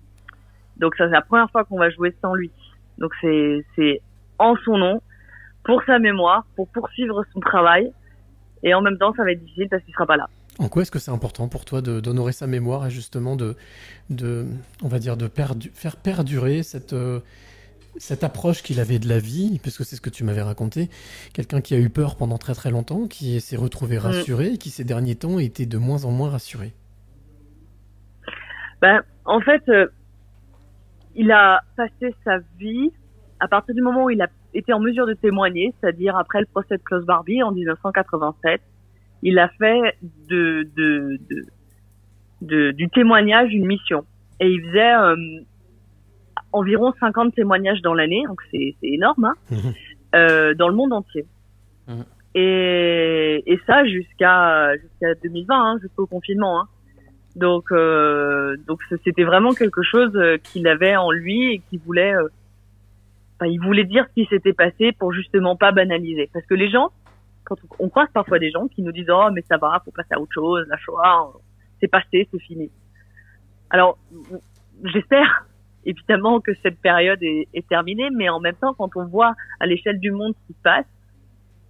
[0.78, 2.50] Donc ça c'est la première fois qu'on va jouer sans lui.
[2.96, 4.00] Donc c'est c'est
[4.38, 5.02] en son nom,
[5.62, 7.92] pour sa mémoire, pour poursuivre son travail.
[8.62, 10.26] Et en même temps ça va être difficile parce qu'il sera pas là.
[10.58, 13.56] En quoi est-ce que c'est important pour toi d'honorer sa mémoire et justement de,
[14.08, 14.46] de
[14.82, 17.20] on va dire, de perdu- faire perdurer cette, euh,
[17.96, 20.90] cette approche qu'il avait de la vie, parce que c'est ce que tu m'avais raconté,
[21.32, 24.70] quelqu'un qui a eu peur pendant très très longtemps, qui s'est retrouvé rassuré, et qui
[24.70, 26.72] ces derniers temps était de moins en moins rassuré.
[28.80, 29.86] Ben, en fait, euh,
[31.14, 32.90] il a passé sa vie
[33.40, 36.46] à partir du moment où il a été en mesure de témoigner, c'est-à-dire après le
[36.46, 38.60] procès de Klaus Barbie en 1987.
[39.22, 39.96] Il a fait
[40.28, 41.44] de, de, de,
[42.42, 44.04] de- du témoignage une mission.
[44.40, 45.16] Et il faisait euh,
[46.54, 49.34] environ 50 témoignages dans l'année, donc c'est c'est énorme, hein,
[50.14, 51.26] euh, dans le monde entier.
[51.88, 52.04] Mhm.
[52.36, 56.60] Et, et ça jusqu'à jusqu'à 2020, hein, jusqu'au confinement.
[56.60, 56.68] Hein.
[57.36, 62.14] Donc, euh, donc c'était vraiment quelque chose euh, qu'il avait en lui et qu'il voulait,
[62.14, 62.28] euh,
[63.34, 66.30] enfin, il voulait dire ce qui s'était passé pour justement pas banaliser.
[66.32, 66.90] Parce que les gens,
[67.44, 69.90] quand on, on croise parfois des gens qui nous disent oh mais ça va, faut
[69.90, 71.32] passer à autre chose, la Shoah,
[71.80, 72.70] c'est passé, c'est fini.
[73.70, 73.98] Alors,
[74.84, 75.44] j'espère
[75.86, 79.66] évidemment que cette période est, est terminée, mais en même temps, quand on voit à
[79.66, 80.86] l'échelle du monde ce qui se passe,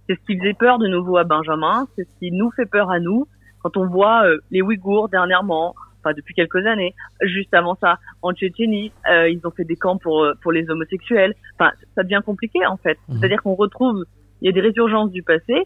[0.07, 2.91] c'est ce qui faisait peur de nouveau à Benjamin, c'est ce qui nous fait peur
[2.91, 3.27] à nous,
[3.65, 6.93] quand on voit euh, les Ouïghours dernièrement, enfin depuis quelques années,
[7.23, 10.69] juste avant ça, en Tchétchénie, euh, ils ont fait des camps pour euh, pour les
[10.69, 11.33] homosexuels.
[11.57, 12.99] Enfin, ça devient compliqué en fait.
[13.09, 14.05] C'est-à-dire qu'on retrouve,
[14.41, 15.63] il y a des résurgences du passé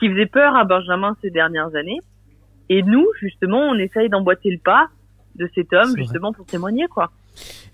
[0.00, 2.00] qui faisaient peur à Benjamin ces dernières années,
[2.70, 4.88] et nous justement, on essaye d'emboîter le pas
[5.34, 7.10] de cet homme justement pour témoigner quoi.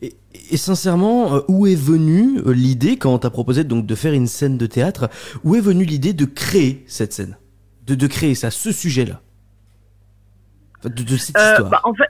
[0.01, 4.27] Et sincèrement, euh, où est venue euh, l'idée, quand t'as proposé donc de faire une
[4.27, 5.11] scène de théâtre,
[5.45, 7.37] où est venue l'idée de créer cette scène?
[7.87, 9.21] De, de créer ça, ce sujet-là?
[10.85, 12.09] De, de cette Euh, histoire bah, en fait,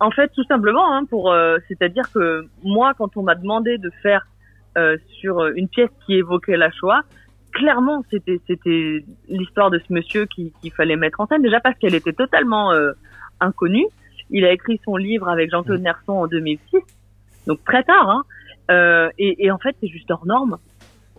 [0.00, 3.90] en fait, tout simplement, hein, pour, euh, c'est-à-dire que moi, quand on m'a demandé de
[4.02, 4.26] faire
[4.76, 7.00] euh, sur une pièce qui évoquait la Shoah,
[7.52, 11.42] clairement, c'était, c'était l'histoire de ce monsieur qui- qu'il fallait mettre en scène.
[11.42, 12.70] Déjà parce qu'elle était totalement
[13.40, 13.86] inconnue.
[14.30, 16.78] Il a écrit son livre avec Jean-Claude Nerson en 2006,
[17.46, 18.08] donc très tard.
[18.08, 18.22] Hein.
[18.70, 20.58] Euh, et, et en fait, c'est juste hors norme.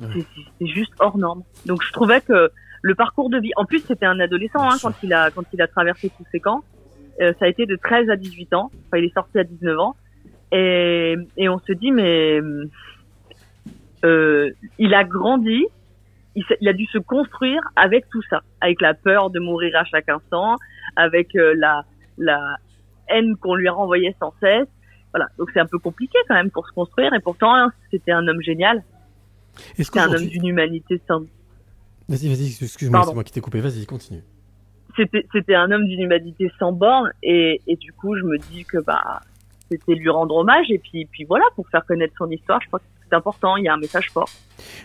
[0.01, 1.43] C'est- juste hors norme.
[1.65, 2.49] Donc je trouvais que
[2.81, 5.61] le parcours de vie, en plus c'était un adolescent hein, quand il a quand il
[5.61, 6.63] a traversé tous ces camps.
[7.21, 8.71] Euh, ça a été de 13 à 18 ans.
[8.87, 9.95] Enfin, il est sorti à 19 ans.
[10.51, 12.39] Et, et on se dit, mais
[14.03, 15.65] euh, il a grandi,
[16.35, 19.85] il, il a dû se construire avec tout ça, avec la peur de mourir à
[19.85, 20.57] chaque instant,
[20.95, 21.83] avec euh, la,
[22.17, 22.57] la
[23.09, 24.67] haine qu'on lui renvoyait sans cesse.
[25.13, 27.13] Voilà, donc c'est un peu compliqué quand même pour se construire.
[27.13, 28.83] Et pourtant, hein, c'était un homme génial.
[29.77, 31.21] C'était un homme d'une humanité sans,
[32.07, 34.21] Vas-y, vas-y, excuse-moi, c'est moi qui t'ai coupé, vas-y, continue.
[34.95, 38.63] c'était c'était un homme d'une humanité sans borne et, et du coup je me dis
[38.63, 39.21] que bah
[39.71, 42.79] c'était lui rendre hommage et puis puis voilà pour faire connaître son histoire je crois
[42.79, 44.29] que c'est important il y a un message fort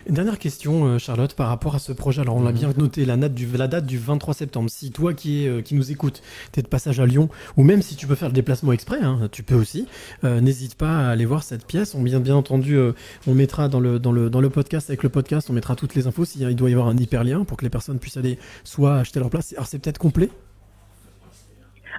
[0.07, 2.21] Une dernière question, euh, Charlotte, par rapport à ce projet.
[2.21, 4.69] Alors, on l'a bien noté, la date, du, la date du 23 septembre.
[4.69, 6.21] Si toi qui, est, euh, qui nous écoutes,
[6.51, 9.29] t'es de passage à Lyon, ou même si tu peux faire le déplacement exprès, hein,
[9.31, 9.87] tu peux aussi,
[10.23, 11.95] euh, n'hésite pas à aller voir cette pièce.
[11.95, 12.93] On bien, bien entendu, euh,
[13.27, 15.95] on mettra dans le, dans, le, dans le podcast, avec le podcast, on mettra toutes
[15.95, 16.25] les infos.
[16.25, 19.19] S'il il doit y avoir un hyperlien pour que les personnes puissent aller soit acheter
[19.19, 19.53] leur place.
[19.53, 20.29] Alors, c'est peut-être complet?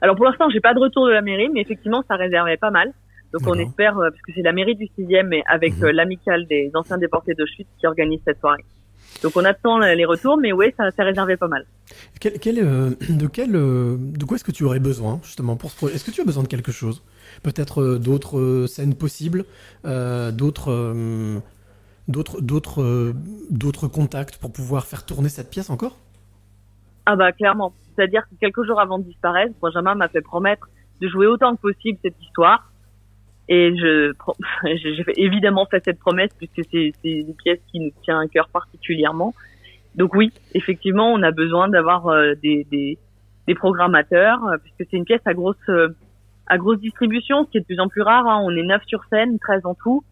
[0.01, 2.70] Alors pour l'instant j'ai pas de retour de la mairie mais effectivement ça réservait pas
[2.70, 2.93] mal
[3.32, 6.46] donc on espère euh, parce que c'est la mairie du 6e mais avec euh, l'amicale
[6.46, 8.64] des anciens déportés d'Auschwitz qui organise cette soirée.
[9.22, 11.66] Donc on attend euh, les retours mais oui ça, ça réservait pas mal.
[12.20, 15.70] Quel, quel, euh, de, quel, euh, de quoi est-ce que tu aurais besoin, justement, pour
[15.70, 15.94] ce projet?
[15.94, 17.02] Est-ce que tu as besoin de quelque chose?
[17.42, 19.44] Peut-être euh, d'autres scènes possibles,
[19.84, 20.94] d'autres,
[22.09, 23.14] d'autres, d'autres,
[23.50, 25.98] d'autres contacts pour pouvoir faire tourner cette pièce encore?
[27.06, 27.72] Ah bah clairement.
[27.96, 30.68] C'est-à-dire que quelques jours avant de disparaître, Benjamin m'a fait promettre
[31.00, 32.72] de jouer autant que possible cette histoire.
[33.48, 34.12] Et je,
[34.64, 38.48] j'ai évidemment fait cette promesse puisque c'est c'est une pièce qui nous tient à cœur
[38.48, 39.35] particulièrement.
[39.94, 42.98] Donc oui, effectivement, on a besoin d'avoir euh, des, des,
[43.47, 45.89] des programmateurs euh, puisque c'est une pièce à grosse euh,
[46.47, 48.27] à grosse distribution, ce qui est de plus en plus rare.
[48.27, 48.40] hein.
[48.43, 50.02] On est neuf sur scène, 13 en tout.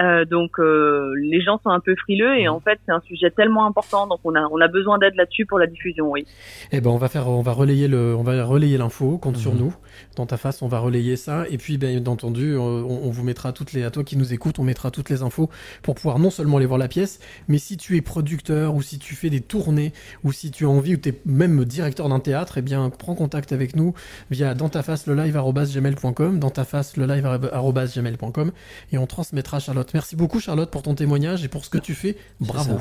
[0.00, 3.30] Euh, donc euh, les gens sont un peu frileux et en fait c'est un sujet
[3.30, 6.26] tellement important donc on a on a besoin d'aide là-dessus pour la diffusion oui.
[6.72, 9.18] Eh ben on va faire, on va relayer le, on va relayer l'info.
[9.18, 9.60] Compte sur Mhm.
[9.60, 9.74] nous.
[10.16, 11.44] Dans ta face, on va relayer ça.
[11.50, 14.32] Et puis, bien entendu, euh, on, on vous mettra toutes les, à toi qui nous
[14.32, 15.48] écoute, on mettra toutes les infos
[15.82, 18.98] pour pouvoir non seulement aller voir la pièce, mais si tu es producteur ou si
[18.98, 19.92] tu fais des tournées
[20.24, 23.14] ou si tu as envie ou tu es même directeur d'un théâtre, eh bien prends
[23.14, 23.94] contact avec nous
[24.30, 25.38] via dans ta face le live
[25.74, 27.26] gmail.com, dans ta face le live
[27.94, 28.52] gmail.com
[28.92, 29.94] et on transmettra à Charlotte.
[29.94, 32.16] Merci beaucoup Charlotte pour ton témoignage et pour ce que tu fais.
[32.40, 32.78] Bravo.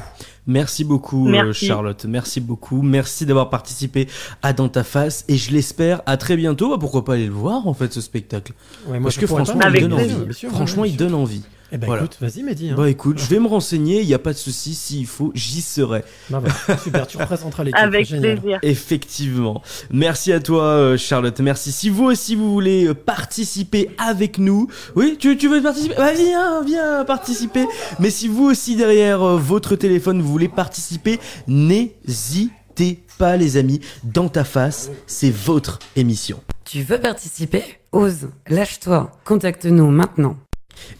[0.47, 1.67] Merci beaucoup, euh, Merci.
[1.67, 2.05] Charlotte.
[2.05, 2.81] Merci beaucoup.
[2.81, 4.07] Merci d'avoir participé
[4.41, 5.25] à Dans ta face.
[5.27, 6.69] Et je l'espère à très bientôt.
[6.69, 8.53] Bah, pourquoi pas aller le voir, en fait, ce spectacle?
[8.87, 10.33] Ouais, moi, Parce que franchement, pas, il donne envie.
[10.33, 11.41] sûr, franchement, ouais, il donne envie.
[11.75, 12.03] Eh ben Voilà.
[12.03, 12.69] écoute, vas-y Mehdi.
[12.69, 12.75] hein.
[12.77, 15.61] Bah écoute, je vais me renseigner, il n'y a pas de souci, s'il faut, j'y
[15.61, 16.05] serai.
[16.29, 16.41] Bah.
[16.81, 17.77] Super, tu représenteras l'équipe.
[17.83, 18.39] Avec Génial.
[18.39, 18.59] plaisir.
[18.61, 19.61] Effectivement.
[19.91, 21.37] Merci à toi, euh, Charlotte.
[21.41, 21.73] Merci.
[21.73, 25.95] Si vous aussi vous voulez euh, participer avec nous, oui, tu, tu veux participer?
[25.97, 27.65] Bah viens, viens participer.
[27.99, 33.81] Mais si vous aussi derrière euh, votre téléphone vous voulez participer, n'hésitez pas, les amis.
[34.05, 36.39] Dans ta face, c'est votre émission.
[36.63, 37.63] Tu veux participer?
[37.91, 40.35] Ose, lâche-toi, contacte-nous maintenant.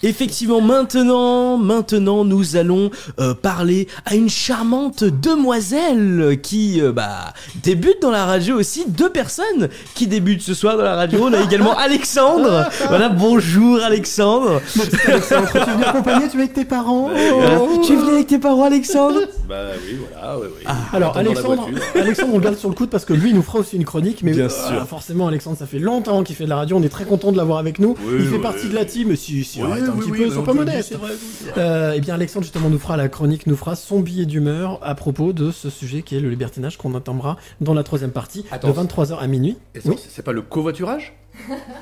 [0.03, 7.33] Effectivement, maintenant, maintenant, nous allons euh, parler à une charmante demoiselle qui euh, bah,
[7.63, 8.85] débute dans la radio aussi.
[8.87, 11.19] Deux personnes qui débutent ce soir dans la radio.
[11.23, 12.69] On a également Alexandre.
[12.87, 14.61] Voilà, bonjour Alexandre.
[15.07, 17.09] Alexandre, tu es venu accompagner, tu es avec tes parents.
[17.09, 17.81] Oh.
[17.83, 19.21] Tu es venu avec tes parents, Alexandre?
[19.47, 20.63] Bah oui, voilà, oui, oui.
[20.93, 21.69] Alors dans la Alexandre.
[21.95, 23.85] Alexandre, on le garde sur le coude parce que lui, il nous fera aussi une
[23.85, 24.23] chronique.
[24.23, 24.87] Mais Bien euh, sûr.
[24.87, 26.77] forcément, Alexandre, ça fait longtemps qu'il fait de la radio.
[26.77, 27.95] On est très content de l'avoir avec nous.
[28.05, 28.69] Oui, il fait oui, partie oui.
[28.69, 29.09] de la team.
[29.09, 30.65] Mais si, si, Oui, arrête un oui, petit oui, peu, sois on pas te le
[30.65, 30.89] dit, modeste.
[30.89, 31.51] c'est vrai, oui.
[31.57, 34.95] Euh, eh bien, Alexandre justement nous fera la chronique, nous fera son billet d'humeur à
[34.95, 38.69] propos de ce sujet qui est le libertinage qu'on entendra dans la troisième partie Attends.
[38.69, 39.57] de 23h à minuit.
[40.09, 41.13] C'est pas le covoiturage?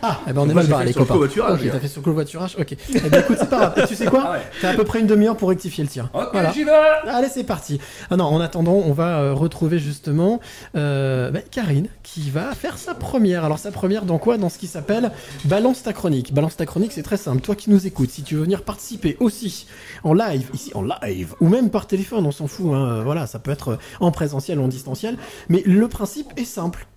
[0.01, 1.13] Ah, eh ben on est mal barré les copains.
[1.13, 2.55] covoiturage, Ok, les t'as fait sur le covoiturage.
[2.59, 2.75] Ok.
[2.93, 3.85] Eh ben écoute, c'est pas grave.
[3.87, 4.41] Tu sais quoi Ah ouais.
[4.61, 6.09] T'as à peu près une demi-heure pour rectifier le tir.
[6.13, 6.51] Ok, Voilà.
[6.51, 6.71] j'y vais
[7.07, 7.79] Allez, c'est parti.
[8.09, 10.39] Ah non, en attendant, on va euh, retrouver justement
[10.75, 13.45] euh, bah, Karine qui va faire sa première.
[13.45, 15.11] Alors sa première dans quoi Dans ce qui s'appelle
[15.45, 16.33] Balance ta chronique.
[16.33, 17.41] Balance ta chronique, c'est très simple.
[17.41, 19.67] Toi qui nous écoutes, si tu veux venir participer aussi
[20.03, 22.67] en live, ici en live, ou même par téléphone, on s'en fout.
[22.73, 25.17] hein, euh, voilà, ça peut être en présentiel ou en distanciel.
[25.49, 26.87] Mais le principe est simple.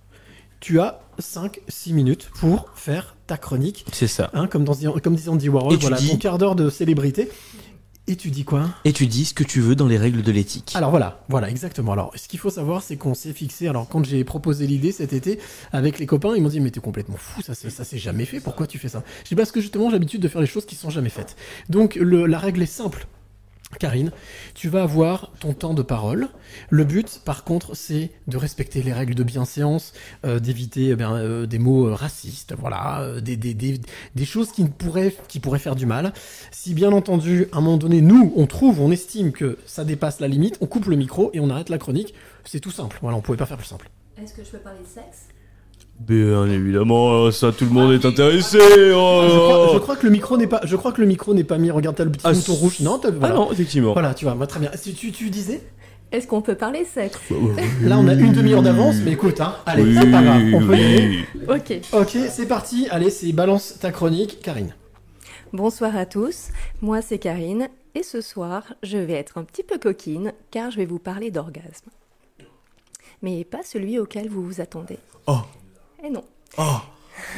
[0.59, 3.85] Tu as 5-6 minutes pour faire ta chronique.
[3.91, 4.29] C'est ça.
[4.33, 7.29] Hein, comme, dans, comme disait Andy Warhol, voilà, dis- ton quart d'heure de célébrité.
[8.09, 8.69] Et tu dis quoi?
[8.85, 10.71] Et tu dis ce que tu veux dans les règles de l'éthique.
[10.75, 11.91] alors voilà, voilà exactement.
[11.91, 13.67] Alors ce qu'il faut savoir, c'est qu'on s'est fixé.
[13.67, 15.39] Alors quand j'ai proposé l'idée cet été
[15.73, 18.23] avec les copains, ils m'ont dit mais t'es complètement fou, ça c'est- ça s'est jamais
[18.23, 18.39] fait.
[18.39, 19.03] Pourquoi tu fais ça?
[19.25, 21.35] Je dis parce que justement j'ai l'habitude de faire les choses qui sont jamais faites.
[21.67, 23.07] Donc le- la règle est simple.
[23.79, 24.11] Karine,
[24.53, 26.29] tu vas avoir ton temps de parole.
[26.69, 29.93] Le but, par contre, c'est de respecter les règles de bienséance,
[30.25, 35.39] euh, d'éviter eh euh, des mots euh, racistes, voilà, des, choses qui ne pourraient, qui
[35.39, 36.13] pourraient faire du mal.
[36.49, 40.21] Si bien entendu, à un moment donné, nous, on trouve, on estime que ça dépasse
[40.21, 42.13] la limite, on coupe le micro et on arrête la chronique.
[42.45, 42.97] C'est tout simple.
[43.01, 43.89] Voilà, on pouvait pas faire plus simple.
[44.17, 45.27] Est-ce que je peux parler de sexe?
[45.99, 48.59] Bien évidemment, ça tout le monde est intéressé.
[48.59, 49.23] Je oh.
[49.25, 51.57] crois, je crois que le micro n'est pas, je crois que le micro n'est pas
[51.57, 51.71] mis.
[51.71, 52.79] Regarde, t'as le petit Ah, bouton rouge.
[52.81, 53.33] Non, t'as- voilà.
[53.33, 53.93] Ah non, effectivement.
[53.93, 54.69] Voilà, tu vois, moi, très bien.
[54.75, 55.61] Si tu, tu disais?
[56.11, 57.19] Est-ce qu'on peut parler sexe
[57.81, 60.65] Là, on a une demi-heure d'avance, mais écoute, hein, allez, Oui, c'est pas grave, on
[60.65, 61.25] peut y aller.
[61.49, 61.81] Ok.
[61.91, 62.87] Ok, c'est parti.
[62.91, 64.73] Allez, c'est balance ta chronique, Karine.
[65.53, 66.49] Bonsoir à tous,
[66.81, 70.77] moi c'est Karine et ce soir je vais être un petit peu coquine car je
[70.77, 71.89] vais vous parler d'orgasme.
[73.21, 74.99] Mais pas celui auquel vous vous attendez.
[75.25, 75.39] Oh.
[76.03, 76.23] Eh non.
[76.57, 76.79] Oh.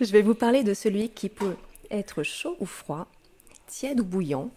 [0.00, 1.56] Je vais vous parler de celui qui peut
[1.90, 3.06] être chaud ou froid,
[3.66, 4.50] tiède ou bouillant,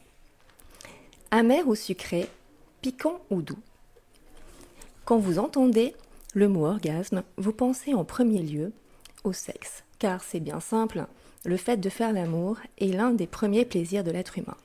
[1.31, 2.27] amer ou sucré,
[2.81, 3.59] piquant ou doux.
[5.05, 5.95] Quand vous entendez
[6.33, 8.71] le mot orgasme, vous pensez en premier lieu
[9.23, 11.05] au sexe, car c'est bien simple,
[11.45, 14.57] le fait de faire l'amour est l'un des premiers plaisirs de l'être humain,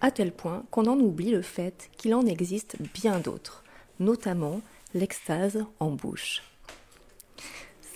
[0.00, 3.64] à tel point qu'on en oublie le fait qu'il en existe bien d'autres,
[3.98, 4.60] notamment
[4.94, 6.42] l'extase en bouche.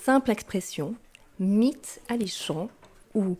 [0.02, 0.94] Simple expression,
[1.38, 2.68] mythe alléchant
[3.14, 3.36] ou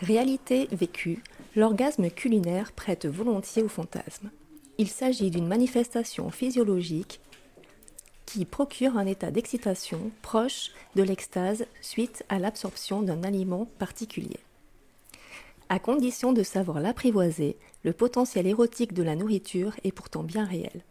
[0.00, 1.22] réalité vécue,
[1.54, 4.30] l'orgasme culinaire prête volontiers au fantasme.
[4.78, 7.20] Il s'agit d'une manifestation physiologique
[8.26, 14.40] qui procure un état d'excitation proche de l'extase suite à l'absorption d'un aliment particulier.
[15.68, 20.82] À condition de savoir l'apprivoiser, le potentiel érotique de la nourriture est pourtant bien réel.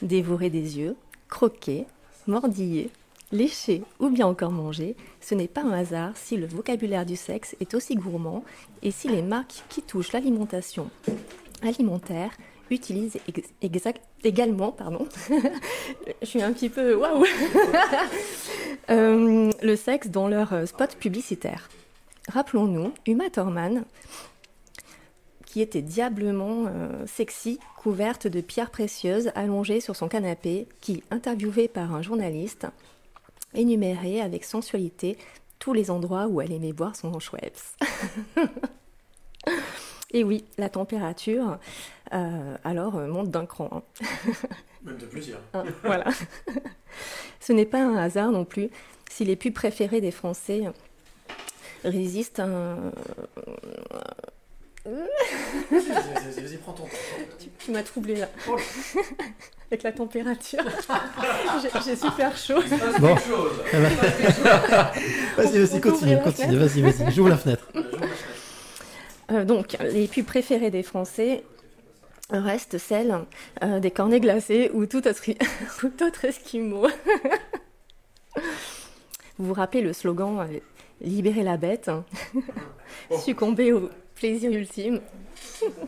[0.00, 0.96] Dévorer des yeux,
[1.28, 1.86] croquer,
[2.26, 2.90] mordiller,
[3.32, 7.56] lécher ou bien encore manger, ce n'est pas un hasard si le vocabulaire du sexe
[7.60, 8.44] est aussi gourmand
[8.82, 10.90] et si les marques qui touchent l'alimentation
[11.62, 12.30] alimentaire
[12.70, 13.18] utilisent
[14.22, 15.06] également, pardon,
[16.22, 17.24] je suis un petit peu waouh,
[18.90, 21.68] Euh, le sexe dans leur spot publicitaire.
[22.28, 23.84] Rappelons-nous Uma Thurman,
[25.46, 31.68] qui était diablement euh, sexy, couverte de pierres précieuses, allongée sur son canapé, qui, interviewée
[31.68, 32.66] par un journaliste,
[33.54, 35.18] énumérait avec sensualité
[35.58, 37.58] tous les endroits où elle aimait boire son Schweppes.
[40.12, 41.58] Et oui, la température,
[42.12, 43.70] euh, alors, euh, monte d'un cran.
[43.72, 43.82] hein.
[44.84, 45.40] Même de plusieurs.
[45.54, 46.04] Hein, voilà.
[47.40, 48.68] Ce n'est pas un hasard non plus
[49.10, 50.64] si les pubs préférées des Français
[51.84, 52.92] résistent à un...
[54.84, 56.90] Vas-y, vas-y, vas-y, prends ton temps.
[57.38, 58.28] Tu, tu m'as troublé là.
[59.70, 60.62] Avec la température.
[61.62, 62.60] J'ai- J'ai super chaud.
[62.98, 63.14] Bon.
[65.36, 67.66] Vas-y, vas-y, continue, continue, vas-y, vas-y, j'ouvre la fenêtre.
[69.30, 71.42] Euh, donc, les pubs préférées des Français
[72.30, 73.18] restent celles
[73.62, 76.86] euh, des cornets glacés ou tout autre, ou tout autre esquimau.
[79.38, 80.58] vous vous rappelez le slogan euh,
[81.00, 81.90] Libérer la bête,
[83.24, 83.90] succomber au
[84.22, 85.00] plaisir ultime.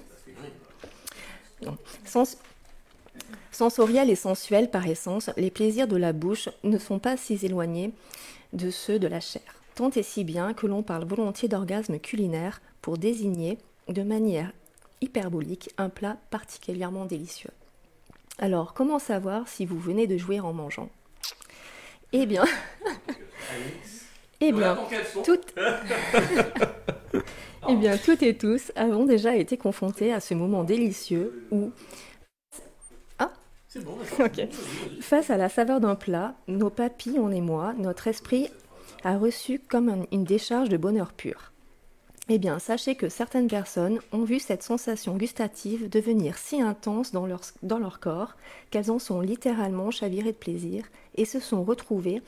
[1.62, 1.78] Non.
[2.05, 2.36] Sens-
[3.52, 7.93] Sensoriels et sensuels par essence, les plaisirs de la bouche ne sont pas si éloignés
[8.52, 9.43] de ceux de la chair.
[9.77, 13.56] Tant et si bien que l'on parle volontiers d'orgasme culinaire pour désigner
[13.89, 14.51] de manière
[15.01, 17.51] hyperbolique un plat particulièrement délicieux.
[18.39, 20.90] Alors, comment savoir si vous venez de jouir en mangeant?
[22.12, 22.44] Eh bien,
[24.40, 24.77] eh bien,
[25.24, 25.55] toutes,
[27.69, 31.70] eh bien, toutes et tous avons déjà été confrontés à ce moment délicieux où
[33.19, 33.31] ah
[33.69, 33.97] C'est bon.
[35.01, 38.48] Face à la saveur d'un plat, nos papilles, on et moi, notre esprit
[39.05, 41.52] a reçu comme un- une décharge de bonheur pur.
[42.31, 47.27] Eh bien, sachez que certaines personnes ont vu cette sensation gustative devenir si intense dans
[47.27, 48.35] leur, dans leur corps
[48.70, 50.85] qu'elles en sont littéralement chavirées de plaisir
[51.16, 52.23] et se sont retrouvées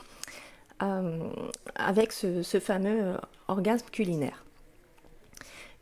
[0.79, 3.17] avec ce, ce fameux euh,
[3.47, 4.43] orgasme culinaire.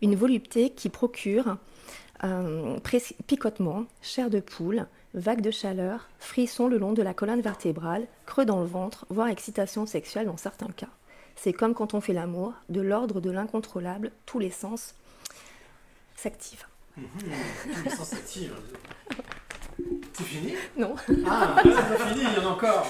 [0.02, 1.58] Une volupté qui procure
[2.24, 2.78] euh,
[3.28, 8.46] picotement, chair de poule, vagues de chaleur, frissons le long de la colonne vertébrale, creux
[8.46, 10.90] dans le ventre, voire excitation sexuelle dans certains cas.
[11.36, 14.96] C'est comme quand on fait l'amour, de l'ordre de l'incontrôlable, tous les sens
[16.16, 16.68] s'activent.
[16.96, 18.56] Tous les sens s'activent.
[20.14, 20.54] C'est fini?
[20.78, 20.96] Non.
[21.28, 22.88] Ah, c'est pas fini, il y en a encore.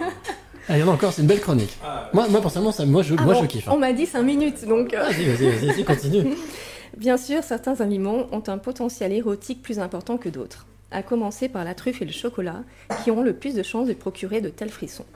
[0.00, 0.04] Ah,
[0.76, 1.76] il y en a encore, c'est une belle chronique.
[2.12, 3.68] Moi, moi personnellement, ça, moi, je, Ah moi, bon, je kiffe.
[3.68, 4.94] On m'a dit 5 minutes, donc...
[4.94, 6.34] euh, Vas-y, vas-y, vas-y, vas-y, continue.
[6.96, 11.64] Bien sûr, certains aliments ont un potentiel érotique plus important que d'autres, à commencer par
[11.64, 12.62] la truffe et le chocolat,
[13.04, 15.06] qui ont le plus de chances de procurer de tels frissons.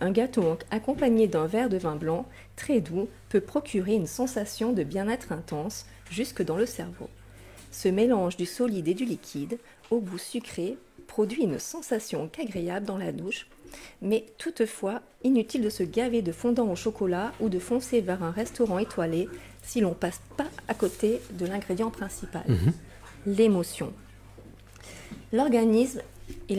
[0.00, 4.84] Un gâteau accompagné d'un verre de vin blanc, très doux, peut procurer une sensation de
[4.84, 7.08] bien-être intense jusque dans le cerveau.
[7.72, 9.58] Ce mélange du solide et du liquide,
[9.90, 10.76] au goût sucré,
[11.08, 13.46] produit une sensation qu'agréable dans la douche,
[14.02, 18.30] mais toutefois inutile de se gaver de fondant au chocolat ou de foncer vers un
[18.30, 19.28] restaurant étoilé
[19.62, 22.72] si l'on passe pas à côté de l'ingrédient principal, Mhm.
[23.26, 23.92] l'émotion.
[25.32, 26.00] L'organisme
[26.48, 26.54] est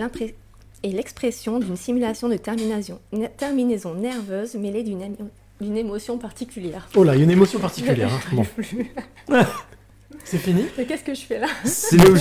[0.89, 5.29] l'expression d'une simulation de termination, ne- terminaison nerveuse mêlée d'une émo-
[5.61, 6.87] d'une émotion particulière.
[6.95, 8.11] Oh là, il y a une émotion particulière.
[8.13, 8.19] hein.
[8.35, 8.45] Bon.
[10.29, 12.17] C'est fini Mais qu'est-ce que je fais là C'est bout.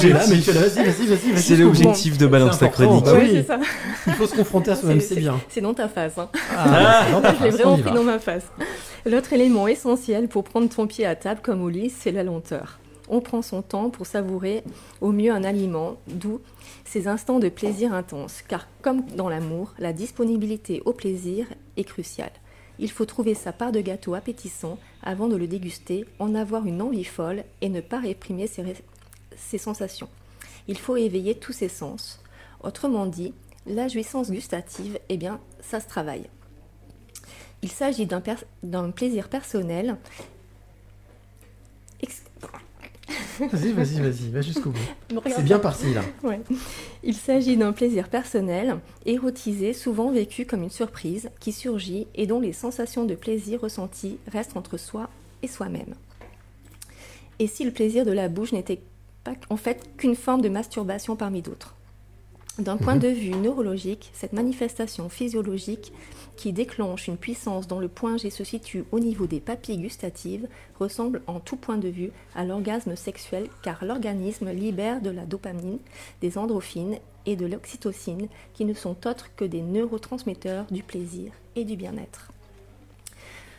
[1.59, 3.05] l'objectif de Balance ta chronique.
[3.05, 3.31] bah oui.
[3.33, 3.59] c'est ça.
[4.07, 5.41] Il faut se confronter à soi-même, c'est bien.
[5.49, 6.17] C'est dans ta face.
[6.17, 6.29] Hein.
[6.57, 8.45] Ah, c'est dans ta je l'ai vraiment pris dans ma face.
[9.07, 12.79] L'autre élément essentiel pour prendre ton pied à table comme au lit, c'est la lenteur.
[13.09, 14.63] On prend son temps pour savourer
[15.01, 16.41] au mieux un aliment, d'où
[16.85, 18.43] ces instants de plaisir intense.
[18.47, 21.47] Car comme dans l'amour, la disponibilité au plaisir
[21.77, 22.31] est cruciale.
[22.79, 26.83] Il faut trouver sa part de gâteau appétissant avant de le déguster, en avoir une
[26.83, 30.09] envie folle et ne pas réprimer ses, sensations.
[30.69, 32.21] Il faut éveiller tous ses sens.
[32.63, 33.35] Autrement dit,
[33.67, 36.29] la jouissance gustative, eh bien, ça se travaille.
[37.63, 38.07] Il s'agit
[38.63, 39.97] d'un plaisir personnel.
[43.39, 45.21] Vas-y, vas-y, vas-y, va jusqu'au bout.
[45.27, 46.03] C'est bien parti là.
[46.25, 46.41] Ouais.
[47.05, 52.41] Il s'agit d'un plaisir personnel, érotisé, souvent vécu comme une surprise, qui surgit et dont
[52.41, 55.09] les sensations de plaisir ressenties restent entre soi
[55.43, 55.95] et soi-même.
[57.39, 58.81] Et si le plaisir de la bouche n'était
[59.23, 61.75] pas en fait qu'une forme de masturbation parmi d'autres?
[62.59, 63.01] D'un point Mhm.
[63.03, 65.93] de vue neurologique, cette manifestation physiologique
[66.37, 70.47] qui déclenche une puissance dont le point G se situe au niveau des papilles gustatives
[70.79, 75.79] ressemble en tout point de vue à l'orgasme sexuel car l'organisme libère de la dopamine,
[76.21, 81.65] des endorphines et de l'oxytocine qui ne sont autres que des neurotransmetteurs du plaisir et
[81.65, 82.31] du bien-être.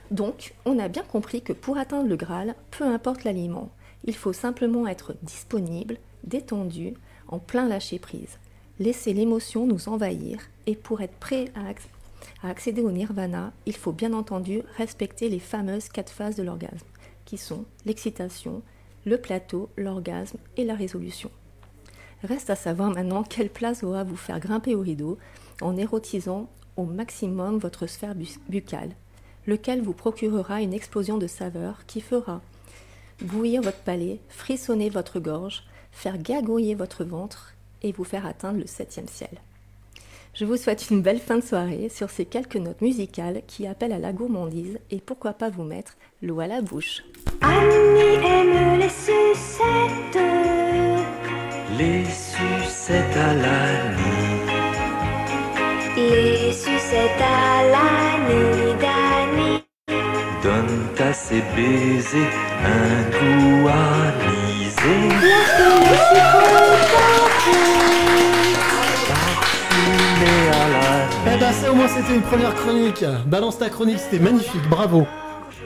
[0.10, 3.70] Donc, on a bien compris que pour atteindre le Graal, peu importe l'aliment,
[4.06, 6.94] il faut simplement être disponible, détendu,
[7.28, 8.38] en plein lâcher-prise.
[8.80, 11.70] Laisser l'émotion nous envahir et pour être prêt à,
[12.44, 16.86] à accéder au nirvana, il faut bien entendu respecter les fameuses quatre phases de l'orgasme,
[17.26, 18.62] qui sont l'excitation,
[19.06, 21.32] le plateau, l'orgasme et la résolution.
[22.24, 25.18] Reste à savoir maintenant quelle place aura vous faire grimper au rideau
[25.62, 28.92] en érotisant au maximum votre sphère bu- buccale,
[29.46, 32.42] lequel vous procurera une explosion de saveurs qui fera
[33.22, 38.68] bouillir votre palais, frissonner votre gorge, faire gargouiller votre ventre et vous faire atteindre le
[38.68, 39.30] septième ciel.
[40.40, 43.92] Je vous souhaite une belle fin de soirée sur ces quelques notes musicales qui appellent
[43.92, 47.04] à la gourmandise et pourquoi pas vous mettre l'eau à la bouche.
[47.42, 50.22] Annie aime les sucettes.
[51.76, 54.46] Les sucettes à la nuit.
[55.96, 59.64] Les sucettes à la nuit d'Annie.
[60.44, 62.30] Donne à ces baisers
[62.64, 65.18] un goût anisé.
[71.30, 73.04] Eh ben ça au moins c'était une première chronique.
[73.26, 75.06] Balance ta chronique, c'était magnifique, bravo.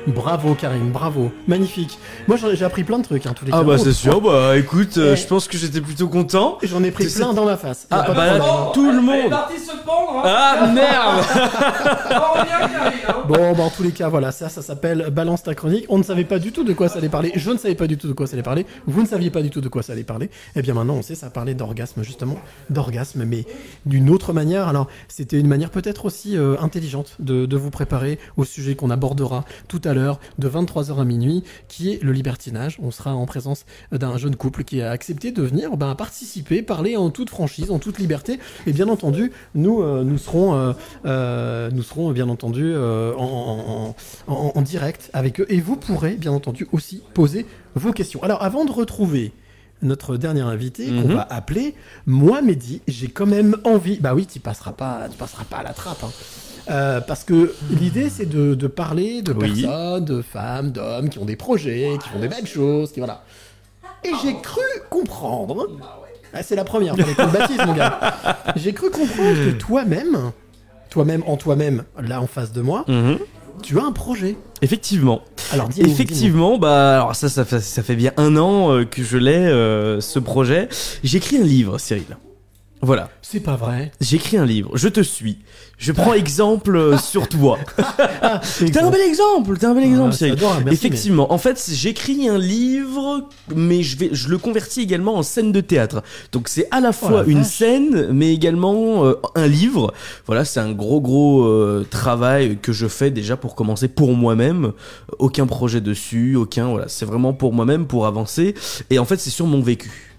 [0.07, 1.97] Bravo Karim, bravo, magnifique.
[2.27, 3.63] Moi j'ai appris plein de trucs, hein, tous les Ah cas.
[3.63, 5.15] bah Oh, c'est sûr, bah écoute, euh, Eh.
[5.15, 6.57] je pense que j'étais plutôt content.
[6.63, 7.87] J'en ai pris plein dans la face.
[7.91, 9.29] Ah bah là, tout le monde.
[9.29, 10.17] parti se pendre.
[10.17, 10.21] hein.
[10.25, 11.25] Ah merde
[12.11, 13.23] hein.
[13.27, 15.85] Bon, bah en tous les cas, voilà, ça, ça s'appelle Balance ta chronique.
[15.89, 17.31] On ne savait pas du tout de quoi ça allait parler.
[17.35, 18.65] Je ne savais pas du tout de quoi ça allait parler.
[18.87, 20.29] Vous ne saviez pas du tout de quoi ça allait parler.
[20.55, 22.37] Eh bien maintenant, on sait, ça parlait d'orgasme, justement.
[22.69, 23.45] D'orgasme, mais
[23.85, 24.67] d'une autre manière.
[24.67, 28.89] Alors, c'était une manière peut-être aussi euh, intelligente de, de vous préparer au sujet qu'on
[28.89, 32.77] abordera tout à l'heure, de 23h à minuit, qui est le libertinage.
[32.81, 36.97] On sera en présence d'un jeune couple qui a accepté de venir ben, participer, parler
[36.97, 38.39] en toute franchise, en toute liberté.
[38.67, 40.73] Et bien entendu, nous, euh, nous serons, euh,
[41.05, 43.95] euh, nous serons bien entendu en, en-
[44.27, 45.45] en- en direct avec eux.
[45.49, 47.45] Et vous pourrez bien entendu aussi poser
[47.75, 48.21] vos questions.
[48.23, 49.31] Alors, avant de retrouver
[49.83, 51.15] notre dernier invité qu'on Mhm.
[51.15, 51.73] va appeler,
[52.05, 53.97] moi, Mehdi, j'ai quand même envie.
[53.99, 56.03] Bah oui, tu passeras pas, tu passeras pas à la trappe.
[56.03, 56.11] hein.
[56.69, 59.61] Euh, parce que l'idée c'est de, de parler de Oui.
[59.63, 63.23] personnes, de femmes, d'hommes qui ont des projets, qui font des belles choses, qui voilà.
[64.03, 65.67] Et j'ai cru comprendre.
[66.33, 67.99] Ah, c'est la première, baptise, mon gars.
[68.55, 70.31] J'ai cru comprendre que toi-même,
[70.89, 73.17] toi-même en toi-même, là en face de moi, Mhm.
[73.61, 74.37] tu as un projet.
[74.61, 75.21] Effectivement.
[75.51, 79.17] Alors, Effectivement, bah alors ça, ça fait, ça fait bien un an euh, que je
[79.17, 80.69] l'ai euh, ce projet.
[81.03, 82.05] J'ai écrit un livre, Cyril.
[82.81, 83.09] Voilà.
[83.21, 83.91] C'est pas vrai.
[84.01, 84.71] J'ai écrit un livre.
[84.75, 85.37] Je te suis.
[85.77, 87.57] Je prends exemple euh, sur toi.
[88.57, 89.57] T'es un bel exemple.
[89.57, 90.35] T'es un bel exemple, Ah, Cyril.
[90.65, 91.31] merci, Effectivement.
[91.31, 95.61] En fait, j'écris un livre, mais je vais, je le convertis également en scène de
[95.61, 96.03] théâtre.
[96.31, 97.47] Donc c'est à la fois Oh la une vache.
[97.47, 99.93] scène, mais également euh, un livre.
[100.25, 104.71] Voilà, c'est un gros gros euh, travail que je fais déjà pour commencer pour moi-même.
[105.19, 106.67] Aucun projet dessus, aucun.
[106.69, 108.55] Voilà, c'est vraiment pour moi-même pour avancer.
[108.89, 110.10] Et en fait, c'est sur mon vécu.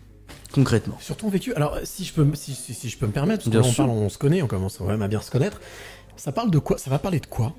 [0.53, 0.97] Concrètement.
[1.01, 3.45] Sur ton vécu, alors si je peux, me- si, si- si je peux me permettre,
[3.45, 3.85] parce sûr.
[3.87, 5.61] parle, on se connaît, on commence quand même à bien se connaître.
[6.17, 7.55] Ça parle de quoi Ça va parler de quoi?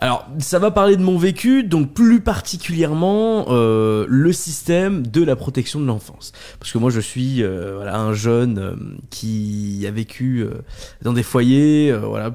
[0.00, 5.36] Alors, ça va parler de mon vécu, donc plus particulièrement euh, le système de la
[5.36, 6.32] protection de l'enfance.
[6.58, 8.74] Parce que moi, je suis euh, voilà, un jeune euh,
[9.10, 10.62] qui a vécu euh,
[11.02, 12.34] dans des foyers, euh, voilà,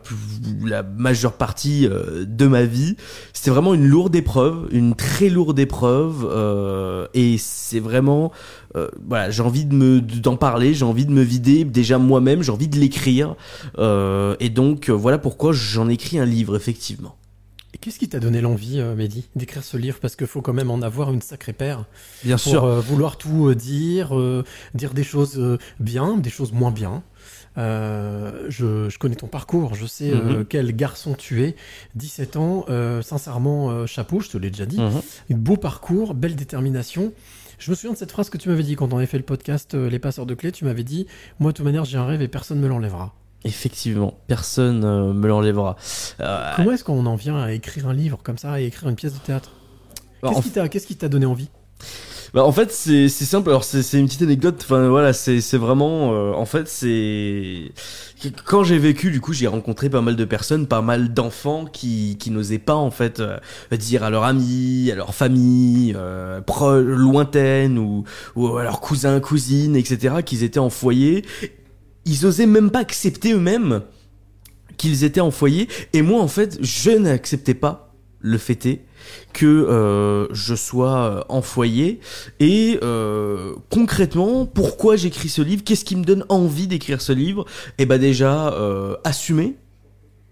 [0.64, 2.98] la majeure partie euh, de ma vie.
[3.34, 6.30] C'était vraiment une lourde épreuve, une très lourde épreuve,
[7.14, 8.32] et c'est vraiment,
[8.76, 12.42] euh, voilà, j'ai envie de me d'en parler, j'ai envie de me vider déjà moi-même,
[12.42, 13.36] j'ai envie de l'écrire,
[13.78, 17.15] euh, et donc voilà pourquoi j'en écris un livre effectivement.
[17.86, 20.00] Qu'est-ce qui t'a donné l'envie, euh, Mehdi, d'écrire ce livre?
[20.02, 21.86] Parce qu'il faut quand même en avoir une sacrée paire.
[22.24, 22.64] Bien pour, sûr.
[22.64, 24.44] euh, vouloir tout euh, dire, euh,
[24.74, 25.40] dire des choses
[25.80, 27.04] bien, des choses moins bien.
[27.60, 30.46] Euh, je, je connais ton parcours, je sais euh, Mhm.
[30.46, 31.56] quel garçon tu es.
[31.94, 34.82] 17 ans, euh, sincèrement, chapeau, je te l'ai déjà dit.
[34.82, 35.38] Mhm.
[35.38, 37.14] Beau parcours, belle détermination.
[37.60, 39.24] Je me souviens de cette phrase que tu m'avais dit quand on avait fait le
[39.24, 40.52] podcast Les passeurs de clés.
[40.52, 41.06] Tu m'avais dit
[41.40, 43.14] Moi, de toute manière, j'ai un rêve et personne ne me l'enlèvera.
[43.46, 45.76] Effectivement, personne euh, me l'enlèvera.
[46.20, 48.96] Euh, Comment est-ce qu'on en vient à écrire un livre comme ça et écrire une
[48.96, 49.52] pièce de théâtre
[50.22, 51.50] Bah, Qu'est-ce qui t'a t'a donné envie?
[52.34, 53.48] Bah, en fait, c'est simple.
[53.50, 54.60] Alors, c'est une petite anecdote.
[54.62, 56.12] Enfin, voilà, c'est c'est vraiment.
[56.14, 57.72] euh, en fait, c'est.
[58.46, 62.18] Quand j'ai vécu, du coup, j'ai rencontré pas mal de personnes, pas mal d'enfants qui,
[62.20, 63.38] qui n'osaient pas, en fait, euh,
[63.78, 68.04] dire à leurs amis, à leur famille, euh, pro- lointaine, ou,
[68.36, 71.24] ou à leurs cousins, cousines, etc., qu'ils étaient en foyer.
[72.06, 73.82] Ils osaient même pas accepter eux-mêmes
[74.78, 75.68] qu'ils étaient en foyer.
[75.94, 78.80] Et moi, en fait, je n'acceptais pas le fait
[79.34, 82.00] que euh, je sois euh, en foyer.
[82.40, 85.64] Et euh, concrètement pourquoi j'écris ce livre?
[85.64, 87.46] Qu'est-ce qui me donne envie d'écrire ce livre?
[87.78, 89.56] Et bah déjà euh, assumer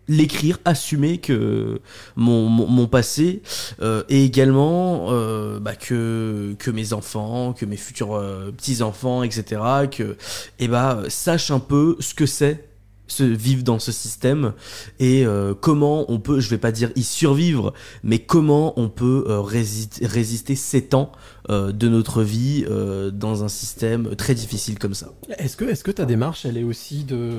[0.07, 1.79] l'écrire, assumer que
[2.15, 3.41] mon, passé
[3.81, 9.61] euh, et également euh, bah, que, que mes enfants, que mes futurs euh, petits-enfants, etc.,
[9.89, 10.17] que
[10.59, 12.67] eh bah, sachent un peu ce que c'est
[13.07, 14.53] se vivre dans ce système
[14.99, 19.25] et euh, comment on peut, je vais pas dire y survivre, mais comment on peut
[19.27, 21.11] euh, résister, résister sept ans
[21.49, 22.65] de notre vie
[23.11, 25.11] dans un système très difficile comme ça.
[25.37, 27.37] Est-ce que, est-ce que ta démarche, elle est aussi de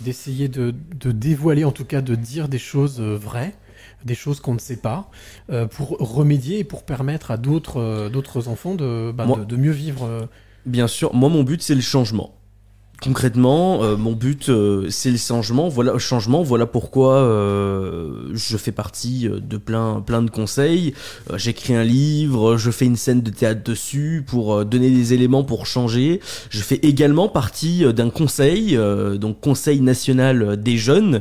[0.00, 3.54] d'essayer de, de dévoiler, en tout cas de dire des choses euh, vraies,
[4.04, 5.10] des choses qu'on ne sait pas,
[5.50, 9.44] euh, pour remédier et pour permettre à d'autres euh, d'autres enfants de, bah, Moi- de,
[9.44, 10.28] de mieux vivre
[10.66, 12.34] Bien sûr, moi mon but c'est le changement.
[13.02, 15.68] Concrètement, euh, mon but euh, c'est le changement.
[15.68, 16.42] Voilà, changement.
[16.42, 20.94] Voilà pourquoi euh, je fais partie euh, de plein, plein de conseils.
[21.30, 25.12] Euh, J'écris un livre, je fais une scène de théâtre dessus pour euh, donner des
[25.12, 26.20] éléments pour changer.
[26.48, 28.78] Je fais également partie d'un conseil,
[29.20, 31.20] donc Conseil national des jeunes,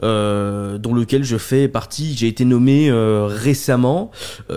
[0.00, 2.14] dont lequel je fais partie.
[2.16, 4.10] J'ai été nommé récemment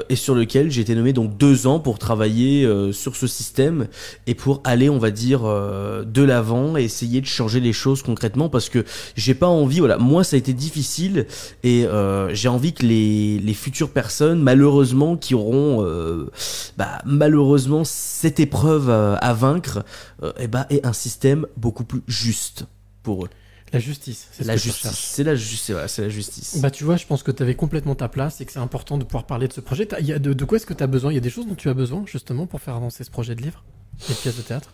[0.10, 3.88] et sur lequel j'ai été nommé donc deux ans pour travailler sur ce système
[4.28, 8.50] et pour aller, on va dire, de l'avant et essayer de changer les choses concrètement
[8.50, 11.26] parce que j'ai pas envie, voilà, moi ça a été difficile
[11.64, 16.30] et euh, j'ai envie que les, les futures personnes, malheureusement, qui auront euh,
[16.78, 19.84] bah, malheureusement cette épreuve euh, à vaincre,
[20.24, 22.66] euh, et bah, aient un système beaucoup plus juste
[23.04, 23.30] pour eux.
[23.74, 24.28] la justice.
[24.32, 26.58] C'est ce La justice, c'est la, ju- c'est- voilà, c'est la justice.
[26.62, 28.98] Bah tu vois, je pense que tu avais complètement ta place et que c'est important
[28.98, 29.88] de pouvoir parler de ce projet.
[30.02, 31.12] Y a de, de quoi est-ce que tu as besoin?
[31.12, 33.34] Il y a des choses dont tu as besoin justement pour faire avancer ce projet
[33.36, 33.64] de livre?
[34.10, 34.70] Et de pièce de théâtre?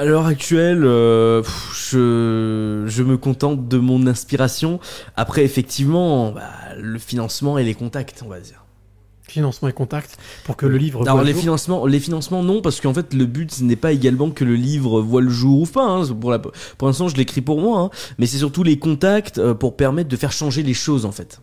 [0.00, 1.42] À l'heure actuelle, euh,
[1.74, 4.80] je, je me contente de mon inspiration.
[5.14, 6.42] Après, effectivement, bah,
[6.78, 8.64] le financement et les contacts, on va dire.
[9.28, 11.02] Financement et contact pour que le livre.
[11.02, 11.42] Alors voit le les jour.
[11.42, 14.54] financements, les financements non parce qu'en fait le but ce n'est pas également que le
[14.56, 15.84] livre voit le jour ou pas.
[15.86, 16.06] hein.
[16.20, 17.90] Pour, la- pour l'instant je l'écris pour moi, hein.
[18.18, 21.40] mais c'est surtout les contacts euh, pour permettre de faire changer les choses en fait.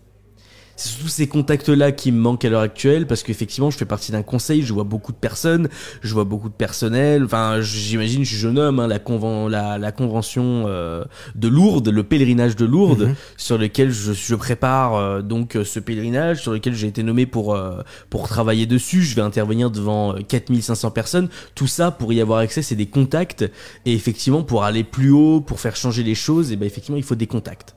[0.79, 4.11] C'est surtout ces contacts-là qui me manquent à l'heure actuelle parce qu'effectivement je fais partie
[4.11, 5.69] d'un conseil, je vois beaucoup de personnes,
[6.03, 7.23] je vois beaucoup de personnel.
[7.25, 11.89] Enfin j'imagine je suis jeune homme, hein, la, conven- la, la convention euh, de Lourdes,
[11.89, 13.15] le pèlerinage de Lourdes Mhm.
[13.37, 17.25] sur lequel je, je prépare euh, donc euh, ce pèlerinage sur lequel j'ai été nommé
[17.25, 17.81] pour euh,
[18.11, 19.01] pour travailler dessus.
[19.01, 21.29] Je vais intervenir devant euh, 4500 personnes.
[21.55, 23.43] Tout ça pour y avoir accès, c'est des contacts
[23.87, 27.03] et effectivement pour aller plus haut, pour faire changer les choses, et ben effectivement il
[27.03, 27.73] faut des contacts.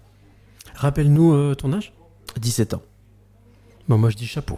[0.75, 1.95] Rappelle-nous euh, ton âge?
[2.41, 2.83] 17 ans.
[3.91, 4.57] Bon, moi je dis chapeau.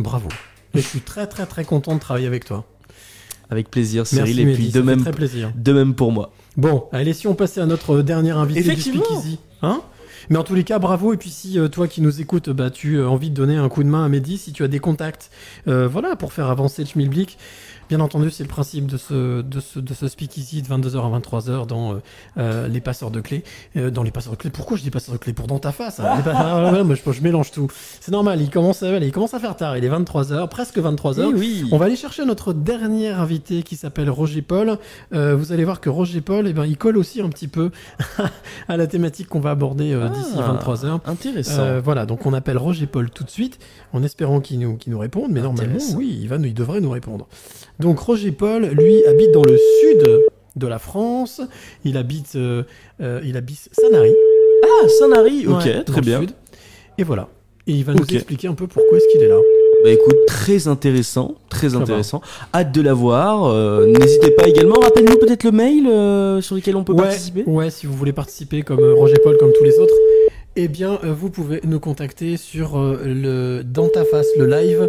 [0.00, 0.28] Bravo.
[0.74, 2.64] Et je suis très très très content de travailler avec toi.
[3.48, 5.52] Avec plaisir, Cyril, Merci, et Mehdi, puis ça de fait même, très plaisir.
[5.54, 6.32] de même pour moi.
[6.56, 8.80] Bon, allez, si on passait à notre dernier invité du.
[8.80, 9.38] Speakeasy.
[9.62, 9.82] Hein
[10.30, 11.12] mais en tous les cas, bravo.
[11.12, 13.68] Et puis si euh, toi qui nous écoutes, bah, tu as envie de donner un
[13.68, 15.30] coup de main à Mehdi, si tu as des contacts,
[15.68, 17.38] euh, voilà, pour faire avancer le schmilblick.
[17.92, 21.18] Bien entendu, c'est le principe de ce, de ce, de ce speakeasy de 22h à
[21.20, 21.96] 23h dans euh,
[22.38, 23.44] euh, les passeurs de clés.
[23.76, 24.48] Euh, dans les passeurs de clés.
[24.48, 26.00] Pourquoi je dis passeurs de clés Pour dans ta face.
[26.00, 26.22] hein?
[26.24, 27.68] Ah, ouais, moi, je, je mélange tout.
[28.00, 29.76] C'est normal, il commence, à, allez, il commence à faire tard.
[29.76, 31.26] Il est 23h, presque 23h.
[31.26, 31.68] Oui, oui.
[31.70, 34.78] On va aller chercher notre dernier invité qui s'appelle Roger Paul.
[35.12, 37.72] Euh, vous allez voir que Roger Paul, eh ben, il colle aussi un petit peu
[38.68, 41.00] à la thématique qu'on va aborder d'ici Ah, 23h.
[41.04, 41.60] Intéressant.
[41.60, 43.58] Euh, voilà, donc on appelle Roger Paul tout de suite,
[43.92, 45.98] en espérant qu'il nous, qu'il nous réponde, mais normalement, Intéressant.
[45.98, 47.26] oui, il, va, il devrait nous répondre.
[47.82, 50.20] Donc Roger Paul, lui, habite dans le sud
[50.54, 51.40] de la France,
[51.84, 52.62] il habite, euh,
[53.00, 54.14] euh, il habite Sanary.
[54.64, 56.20] Ah, Sanary, ok, Ouais, très bien.
[56.20, 56.30] sud.
[56.98, 57.28] Et voilà.
[57.66, 59.38] Et il va nous expliquer un peu pourquoi est-ce qu'il est là.
[59.84, 62.20] Bah écoute, très intéressant, très intéressant.
[62.54, 63.46] Hâte de la voir.
[63.46, 67.42] euh, N'hésitez pas également, rappelle-nous peut-être le mail euh, sur lequel on peut ouais, participer.
[67.46, 69.94] Ouais, si vous voulez participer comme euh, Roger Paul, comme tous les autres,
[70.56, 74.88] eh bien, euh, vous pouvez nous contacter sur euh, le dans ta face le live,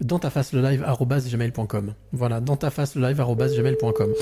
[0.00, 0.84] dans ta face le live
[1.30, 1.94] gmail.com.
[2.12, 4.12] Voilà, dans ta face le live gmail.com.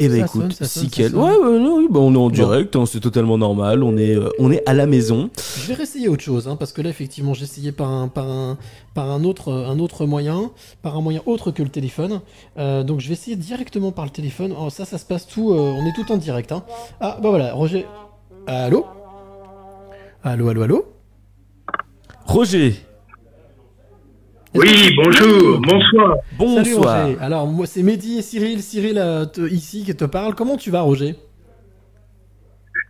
[0.00, 1.10] Eh ben Ça écoute, sonne, ça si ça quel.
[1.12, 1.20] sonne.
[1.20, 3.84] Ouais, non, bah, on est en direct, hein, c'est totalement normal.
[3.84, 5.30] On est, euh, on est à la maison.
[5.56, 8.28] Je vais réessayer autre chose, hein, parce que là, effectivement, j'ai essayé par un, par
[8.28, 8.58] un,
[8.94, 10.50] par un autre, un autre moyen,
[10.82, 12.20] par un moyen autre que le téléphone.
[12.58, 14.52] Euh, donc, je vais essayer directement par le téléphone.
[14.60, 16.50] Oh, ça, ça se passe tout, euh, on est tout en direct.
[16.50, 16.64] Hein.
[17.00, 17.86] Ah, bah voilà, Roger.
[18.48, 18.84] Allô?
[20.24, 20.84] Allô, allô, allô
[22.26, 22.72] Roger.
[24.54, 26.16] Oui, bonjour, bonsoir.
[26.16, 27.06] Salut Bonsoir.
[27.06, 27.18] Roger.
[27.20, 28.60] Alors, moi, c'est Mehdi et Cyril.
[28.62, 30.34] Cyril, euh, te- ici, qui te parle.
[30.34, 31.16] Comment tu vas, Roger?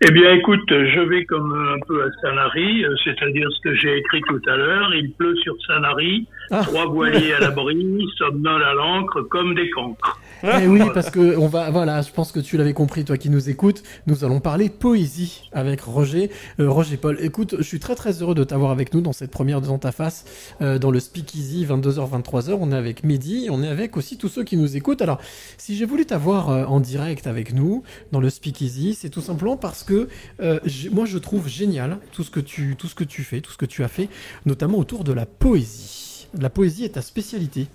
[0.06, 3.96] Eh bien, écoute, je vais comme un peu à Sanary, euh, c'est-à-dire ce que j'ai
[3.98, 4.94] écrit tout à l'heure.
[4.94, 10.20] Il pleut sur Sanary, Trois voiliers à l'abri, somnolent à l'encre comme des cancres.
[10.42, 13.30] Eh oui, parce que on va, voilà, je pense que tu l'avais compris, toi qui
[13.30, 16.30] nous écoutes, nous allons parler poésie avec Roger,
[16.60, 17.16] Euh, Roger Paul.
[17.20, 19.92] Écoute, je suis très très heureux de t'avoir avec nous dans cette première de ta
[19.92, 20.24] face,
[20.60, 22.56] euh, dans le Speakeasy 22h 23h.
[22.60, 25.00] On est avec Mehdi, on est avec aussi tous ceux qui nous écoutent.
[25.02, 25.18] Alors,
[25.56, 29.56] si j'ai voulu t'avoir euh, en direct avec nous dans le Speakeasy, c'est tout simplement
[29.56, 30.08] parce que
[30.40, 30.60] euh,
[30.92, 33.56] moi je trouve génial tout ce que tu, tout ce que tu fais, tout ce
[33.58, 34.08] que tu as fait,
[34.44, 36.03] notamment autour de la poésie.
[36.40, 37.66] La poésie est ta spécialité.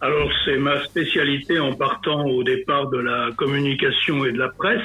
[0.00, 4.82] Alors c'est ma spécialité en partant au départ de la communication et de la presse.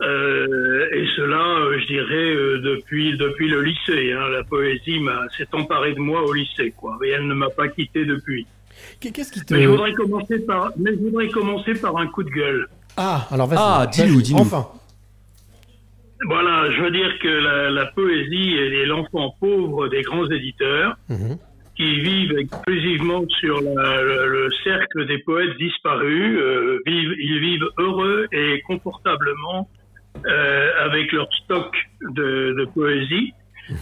[0.00, 4.12] Euh, et cela, euh, je dirais, euh, depuis depuis le lycée.
[4.12, 4.28] hein.
[4.30, 6.96] La poésie m'a s'est emparée de moi au lycée, quoi.
[7.04, 8.46] Et elle ne m'a pas quitté depuis.
[9.00, 9.54] Qu'est-ce qui te...
[9.54, 12.68] Mais je voudrais commencer par, mais je voudrais commencer par un coup de gueule.
[12.96, 13.58] Ah, alors vas-y.
[13.60, 14.40] Ah, dis-nous, Vas-y, dis-nous.
[14.40, 14.68] Enfin.
[16.26, 20.96] Voilà, je veux dire que la, la poésie est l'enfant pauvre des grands éditeurs
[21.76, 26.36] qui vivent exclusivement sur la- le, le cercle des poètes disparus.
[26.40, 29.68] euh, vivent, ils vivent heureux et confortablement
[30.26, 31.72] euh, avec leur stock
[32.10, 33.32] de, de poésie,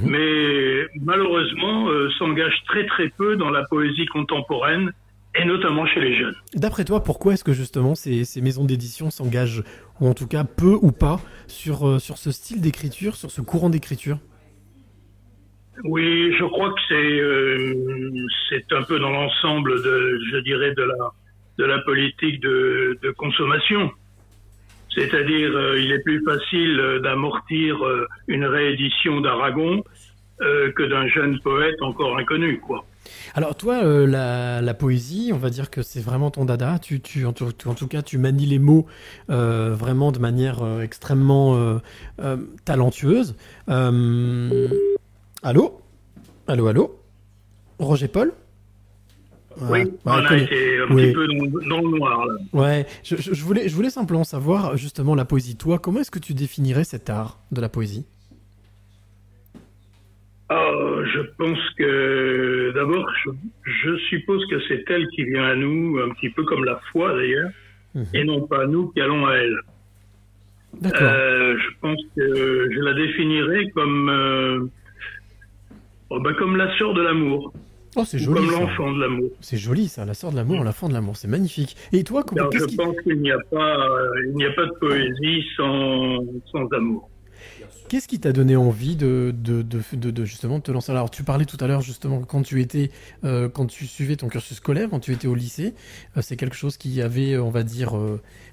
[0.04, 4.92] mais malheureusement euh, s'engagent très très peu dans la poésie contemporaine
[5.38, 6.34] et notamment chez les jeunes.
[6.54, 9.62] D'après toi, pourquoi est-ce que justement ces, ces maisons d'édition s'engagent,
[10.00, 13.40] ou en tout cas peu ou pas, sur, euh, sur ce style d'écriture, sur ce
[13.40, 14.18] courant d'écriture
[15.84, 20.82] Oui, je crois que c'est euh, c'est un peu dans l'ensemble de, je dirais, de
[20.82, 21.12] la
[21.58, 23.90] de la politique de, consommation.
[24.94, 27.78] C'est-à-dire, euh, il est plus facile d'amortir
[28.28, 29.82] une réédition d'Aragon
[30.38, 32.84] que d'un jeune poète encore inconnu, quoi.
[33.34, 36.78] Alors toi, euh, la, la poésie, on va dire que c'est vraiment ton dada.
[36.78, 38.86] Tu, tu, en, tout, en tout cas, tu manies les mots
[39.30, 41.80] euh, vraiment de manière euh, extrêmement
[42.64, 43.34] talentueuse.
[45.42, 45.80] Allô?
[46.46, 46.98] Allô, allô?
[47.78, 48.32] Roger Paul?
[49.58, 51.02] Oui, Ouais, on a connais- été un oui.
[51.06, 52.34] petit peu dans, dans le noir, là.
[52.52, 55.56] Ouais, je voulais, je voulais simplement savoir justement la poésie.
[55.56, 58.04] Toi, comment est-ce que tu définirais cet art de la poésie?
[60.48, 60.70] Ah,
[61.12, 63.30] je pense que d'abord, je,
[63.64, 67.14] je suppose que c'est elle qui vient à nous, un petit peu comme la foi
[67.16, 67.50] d'ailleurs,
[68.14, 69.58] et non pas nous qui allons à elle.
[70.84, 74.70] Euh, je pense que je la définirais comme euh,
[76.10, 77.52] oh, bah, comme la sœur de l'amour.
[77.96, 78.46] Oh, c'est joli.
[78.46, 79.30] Comme l'enfant de l'amour.
[79.40, 81.76] C'est joli ça, la sœur de l'amour, l'enfant de l'amour, c'est magnifique.
[81.92, 82.76] Et toi, comment Alors, je qui...
[82.76, 83.88] pense qu'il n'y a pas,
[84.26, 86.18] il n'y a pas de poésie sans,
[86.52, 87.08] sans amour.
[87.88, 90.90] Qu'est-ce qui t'a donné envie de, de, de, te lancer?
[90.90, 92.90] Alors, tu parlais tout à l'heure justement quand tu étais,
[93.24, 95.74] euh, quand tu suivais ton cursus scolaire, quand tu étais au lycée,
[96.16, 97.96] euh, c'est quelque chose qui avait, euh, on va dire,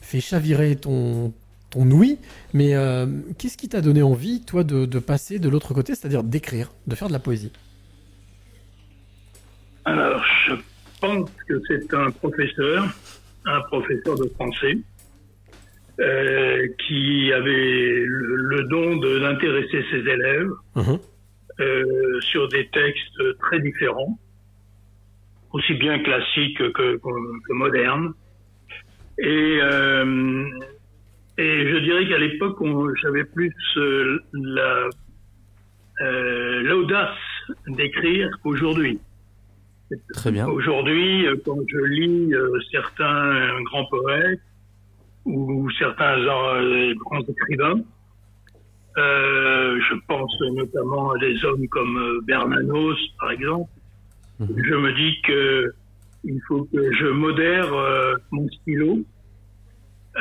[0.01, 1.34] fait chavirer ton
[1.72, 2.19] ton ouïe.
[2.53, 2.73] Mais
[3.39, 7.07] qu'est-ce qui t'a donné envie, toi, de passer de l'autre côté, c'est-à-dire d'écrire, de faire
[7.07, 7.51] de la poésie?
[9.85, 10.53] Alors, je
[11.01, 12.95] pense que c'est un professeur,
[13.45, 14.77] un professeur de français,
[15.99, 20.49] euh, qui avait le, le don d'intéresser ses élèves
[21.59, 24.17] euh, sur des textes très différents,
[25.51, 28.13] aussi bien classiques que, que, que modernes.
[29.19, 30.45] Et, euh,
[31.37, 32.57] et je dirais qu'à l'époque,
[33.01, 34.89] j'avais plus euh, la
[36.01, 37.15] euh, l'audace
[37.67, 38.99] d'écrire qu'aujourd'hui.
[40.15, 40.47] Très bien.
[40.47, 42.33] Aujourd'hui, quand je lis
[42.71, 44.41] certains grands poètes
[45.25, 47.81] ou certains euh, grands écrivains,
[48.97, 53.71] euh, je pense notamment à des hommes comme euh, Bernanos, par exemple,
[54.39, 55.73] je me dis que
[56.25, 58.99] il faut que je modère euh, mon stylo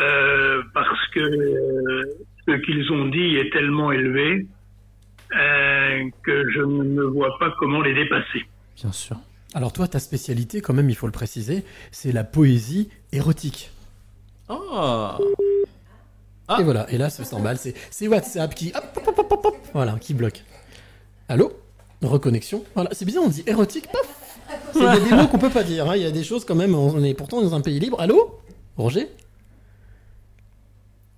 [0.01, 2.03] euh, parce que euh,
[2.49, 4.47] ce qu'ils ont dit est tellement élevé
[5.35, 8.45] euh, que je ne vois pas comment les dépasser.
[8.77, 9.17] Bien sûr.
[9.55, 13.71] Alors toi, ta spécialité, quand même, il faut le préciser, c'est la poésie érotique.
[14.49, 15.11] Oh
[16.59, 18.73] Et voilà, et là, ça s'emballe, c'est c'est WhatsApp qui...
[18.75, 20.43] hop, hop, hop, hop, hop, hop, voilà, qui bloque.
[21.29, 21.53] Allô?
[22.03, 22.65] Reconnexion.
[22.75, 24.37] Voilà, c'est bizarre, on dit érotique, paf.
[24.73, 26.25] C'est- Il y a des mots qu'on peut pas dire, hein, il y a des
[26.25, 28.01] choses quand même, on est pourtant dans un pays libre.
[28.01, 28.39] Allô?
[28.77, 29.09] Roger?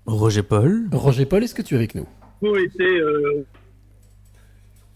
[0.06, 0.88] Roger Paul.
[0.92, 2.06] Roger Paul, est-ce que tu es avec nous?
[2.42, 3.46] Vous été euh,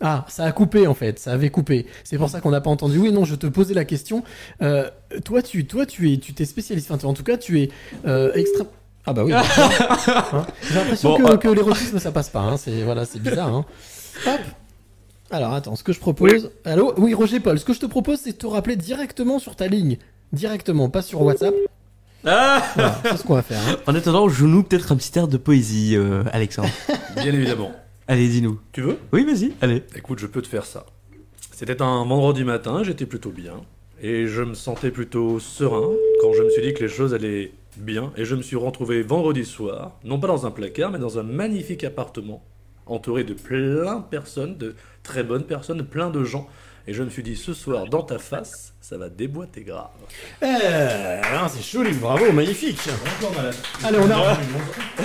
[0.01, 1.87] Ah, ça a coupé en fait, ça avait coupé.
[2.05, 2.99] C'est pour ça qu'on n'a pas entendu.
[2.99, 4.23] Oui, non, je te posais la question.
[4.63, 4.89] Euh,
[5.25, 6.91] toi, tu, toi, tu es, tu t'es spécialiste.
[6.93, 7.71] Enfin, en tout cas, tu es
[8.07, 8.65] euh, extra.
[9.07, 9.33] Ah bah oui.
[9.33, 9.43] bah,
[10.33, 10.47] hein.
[10.69, 12.41] J'ai l'impression Bon, que, euh, que l'érotisme ça passe pas.
[12.41, 12.57] Hein.
[12.57, 13.53] C'est voilà, c'est bizarre.
[13.55, 13.65] Hein.
[14.27, 14.41] Hop.
[15.31, 16.51] Alors attends, ce que je propose.
[16.65, 17.59] Allô, oui, Roger Paul.
[17.59, 19.99] Ce que je te propose, c'est de te rappeler directement sur ta ligne,
[20.33, 21.55] directement, pas sur WhatsApp.
[22.25, 23.61] Ah Voilà, c'est ce qu'on va faire.
[23.69, 23.77] hein.
[23.87, 26.71] En attendant, joue-nous peut-être un petit air de poésie, euh, Alexandre.
[27.17, 27.71] Bien évidemment.
[28.11, 28.59] Allez, dis-nous.
[28.73, 28.97] Tu veux?
[29.13, 29.83] Oui, vas-y, allez.
[29.95, 30.87] Écoute, je peux te faire ça.
[31.53, 33.61] C'était un vendredi matin, j'étais plutôt bien.
[34.01, 35.91] Et je me sentais plutôt serein
[36.23, 38.11] quand je me suis dit que les choses allaient bien.
[38.17, 41.23] Et je me suis retrouvé vendredi soir, non pas dans un placard, mais dans un
[41.23, 42.43] magnifique appartement,
[42.87, 46.49] entouré de plein de personnes, de très bonnes personnes, plein de gens.
[46.91, 49.89] Et je me suis dit, ce soir, dans ta face, ça va déboîter grave.
[50.41, 52.79] Eh, hein, c'est joli, bravo, magnifique.
[53.85, 54.39] Allez, on a.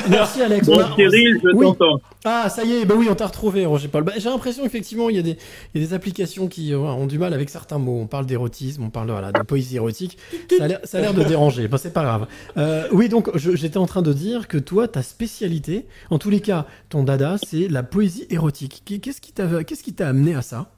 [0.09, 0.65] Merci Alex.
[0.65, 1.65] Bon, On a- Cyril, je Oui.
[1.65, 1.99] t'entends.
[2.23, 4.03] Ah, ça y est, bah oui, on t'a retrouvé, Roger Paul.
[4.05, 5.37] Bah, J'ai l'impression, effectivement, il y, a des,
[5.75, 7.99] il y a des applications qui euh, ont du mal avec certains mots.
[7.99, 10.17] On parle d'érotisme, on parle voilà, de poésie érotique.
[10.57, 10.67] Ça a
[11.01, 11.67] l'air- de déranger.
[11.67, 12.27] Bah, c'est pas grave.
[12.55, 16.39] Euh, oui, donc, j'étais en train de dire que toi, ta spécialité, en tous les
[16.39, 18.83] cas, ton dada, c'est la poésie érotique.
[18.85, 20.69] Qu'est- Qu'est-ce qui t'a qu'est-ce qui t'a amené à ça?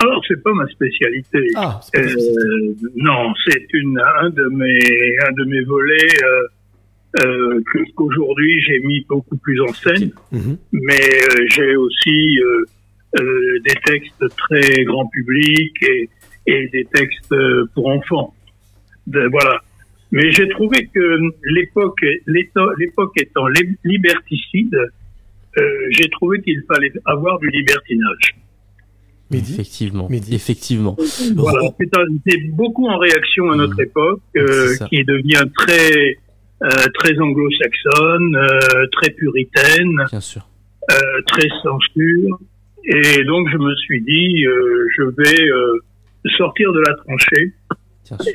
[0.00, 1.38] Alors, c'est pas ma spécialité.
[1.56, 7.60] Ah, pas Euh, non, c'est une un de mes un de mes volets euh, euh,
[7.96, 10.10] qu'aujourd'hui j'ai mis beaucoup plus en scène.
[10.32, 10.56] Mhm.
[10.72, 12.38] Mais euh, j'ai aussi
[13.66, 16.08] des textes très grand public et,
[16.46, 17.34] et des textes
[17.74, 18.32] pour enfants.
[19.08, 19.60] De- voilà.
[20.12, 24.76] Mais j'ai trouvé que l'époque l'époque étant lib- liberticide,
[25.90, 28.36] j'ai trouvé qu'il fallait avoir du libertinage.
[29.32, 30.08] Effectivement.
[30.10, 30.96] Effectivement.
[31.36, 36.16] Voilà, c'est un- c'est beaucoup en réaction à notre époque, euh, qui devient très
[36.62, 40.46] euh, très anglo-saxonne, euh, très puritaine, Bien sûr.
[40.90, 40.94] euh,
[41.26, 42.38] très censure.
[42.84, 45.78] Et donc je me suis dit, euh, je vais euh,
[46.36, 47.52] sortir de la tranchée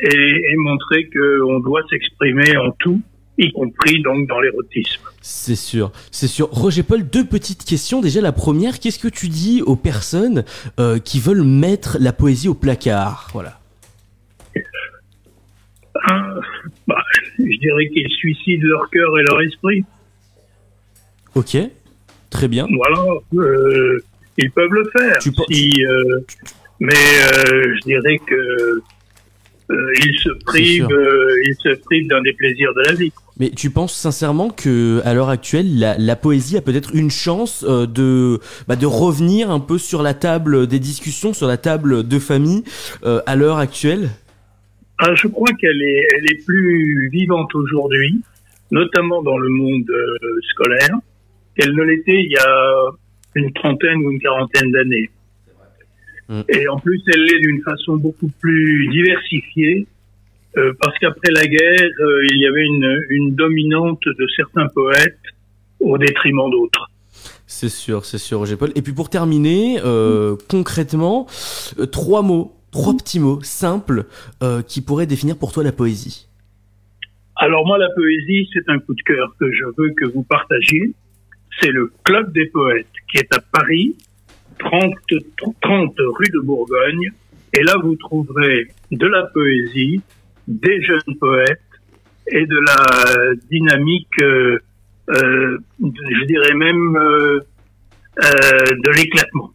[0.02, 3.02] et, et montrer qu'on doit s'exprimer en tout,
[3.38, 5.02] y compris donc dans l'érotisme.
[5.22, 6.48] C'est sûr, c'est sûr.
[6.52, 8.02] Roger Paul, deux petites questions.
[8.02, 10.44] Déjà, la première, qu'est-ce que tu dis aux personnes
[10.80, 13.30] euh, qui veulent mettre la poésie au placard?
[13.34, 13.60] Voilà.
[16.07, 16.36] Ah,
[16.88, 17.02] bah,
[17.40, 19.84] je dirais qu'ils suicident leur cœur et leur esprit.
[21.34, 21.57] Ok,
[22.30, 22.68] très bien.
[22.72, 23.03] Voilà,
[23.34, 23.99] euh,
[24.38, 25.22] ils peuvent le faire.
[25.22, 26.20] Si, euh,
[26.80, 28.82] mais je dirais que
[29.70, 30.88] ils se privent,
[31.45, 33.12] ils se privent d'un des plaisirs de la vie.
[33.40, 37.66] Mais tu penses sincèrement que à l'heure actuelle, la, la poésie a peut-être une chance
[37.68, 42.07] euh, de bah, de revenir un peu sur la table des discussions, sur la table
[42.07, 42.64] de famille
[43.03, 44.10] euh, à l'heure actuelle?
[44.99, 48.22] Ah, je crois qu'elle est, elle est plus vivante aujourd'hui,
[48.72, 50.95] notamment dans le monde euh, scolaire,
[51.57, 52.86] qu'elle ne l'était il y a
[53.36, 55.10] une trentaine ou une quarantaine d'années.
[56.49, 59.86] Et en plus, elle l'est d'une façon beaucoup plus diversifiée,
[60.57, 65.19] euh, parce qu'après la guerre, euh, il y avait une, une dominante de certains poètes
[65.80, 66.90] au détriment d'autres.
[67.45, 68.72] C'est sûr, c'est sûr, Roger Paul.
[68.76, 71.27] Et puis pour terminer, euh, concrètement,
[71.91, 74.06] trois mots, trois petits mots simples
[74.68, 76.27] qui pourraient définir pour toi la poésie.
[77.38, 80.94] Alors moi, la poésie, c'est un coup de cœur que je veux que vous partagiez.
[81.60, 83.95] C'est le Club des poètes qui est à Paris,
[84.60, 84.94] 30,
[85.61, 87.11] 30 rue de Bourgogne.
[87.53, 90.02] Et là, vous trouverez de la poésie,
[90.48, 91.60] des jeunes poètes
[92.28, 94.60] et de la dynamique, euh,
[95.10, 97.40] euh, je dirais même euh,
[98.18, 99.52] de l'éclatement.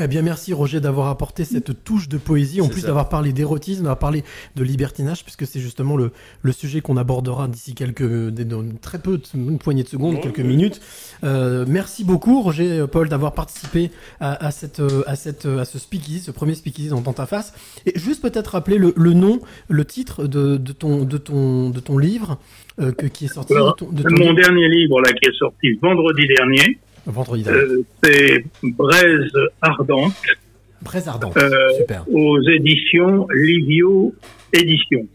[0.00, 3.80] Eh bien, merci Roger d'avoir apporté cette touche de poésie, en plus d'avoir parlé d'érotisme,
[3.82, 4.22] d'avoir parlé
[4.54, 6.12] de libertinage, puisque c'est justement le,
[6.42, 10.80] le sujet qu'on abordera d'ici quelques, dans très peu, une poignée de secondes, quelques minutes.
[11.24, 15.58] Euh, merci beaucoup Roger euh, Paul d'avoir participé à, à cette, euh, à cette, euh,
[15.58, 17.52] à ce speakeasy, ce premier speakeasy dans, dans ta face.
[17.86, 21.80] Et juste peut-être rappeler le, le nom, le titre de, de ton, de ton, de
[21.80, 22.38] ton livre
[22.80, 23.52] euh, que- qui est sorti.
[23.54, 24.34] Alors, de ton- de ton mon livre.
[24.36, 26.78] dernier livre là qui est sorti vendredi dernier,
[27.08, 27.60] Vendredi dernier.
[27.60, 29.30] euh, c'est Braise
[29.62, 30.12] ardente.
[30.82, 31.36] Braise ardente.
[31.36, 32.04] euh, Super.
[32.12, 34.14] aux éditions Livio
[34.52, 35.06] Éditions.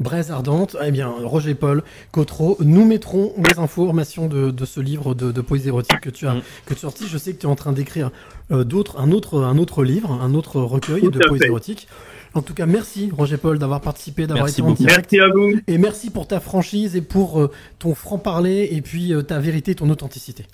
[0.00, 5.14] Braise ardente, eh bien, Roger Paul, Cotreau, nous mettrons les informations de, de ce livre
[5.14, 6.34] de, de poésie érotique que tu as,
[6.66, 7.04] que tu as sorti.
[7.08, 8.10] Je sais que tu es en train d'écrire
[8.50, 11.48] euh, d'autres, un autre, un autre livre, un autre recueil Tout de poésie fait.
[11.48, 11.88] érotique.
[12.34, 14.82] En tout cas, merci Roger Paul d'avoir participé, d'avoir Merci été en beaucoup.
[14.82, 15.12] direct.
[15.12, 15.60] Merci à vous.
[15.68, 19.76] Et merci pour ta franchise et pour euh, ton franc-parler et puis euh, ta vérité,
[19.76, 20.44] ton authenticité.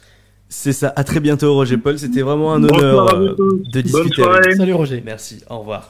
[0.52, 0.92] C'est ça.
[0.96, 1.96] À très bientôt, Roger Paul.
[1.96, 3.36] C'était vraiment un honneur euh,
[3.72, 4.56] de discuter avec vous.
[4.56, 5.00] Salut, Roger.
[5.02, 5.40] Merci.
[5.48, 5.88] Au revoir.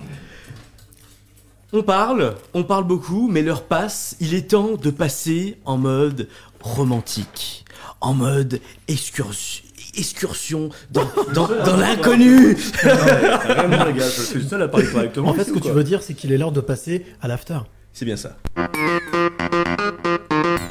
[1.73, 4.17] On parle, on parle beaucoup, mais l'heure passe.
[4.21, 6.29] Il est temps de passer en mode
[6.61, 7.65] romantique,
[8.03, 9.65] en mode excursion,
[9.97, 12.55] excursion dans, dans, dans l'inconnu.
[12.83, 15.29] Vraiment, les gars, je suis le seul à parler correctement.
[15.31, 17.61] En fait, ce que tu veux dire, c'est qu'il est l'heure de passer à l'after.
[17.95, 18.37] C'est bien ça.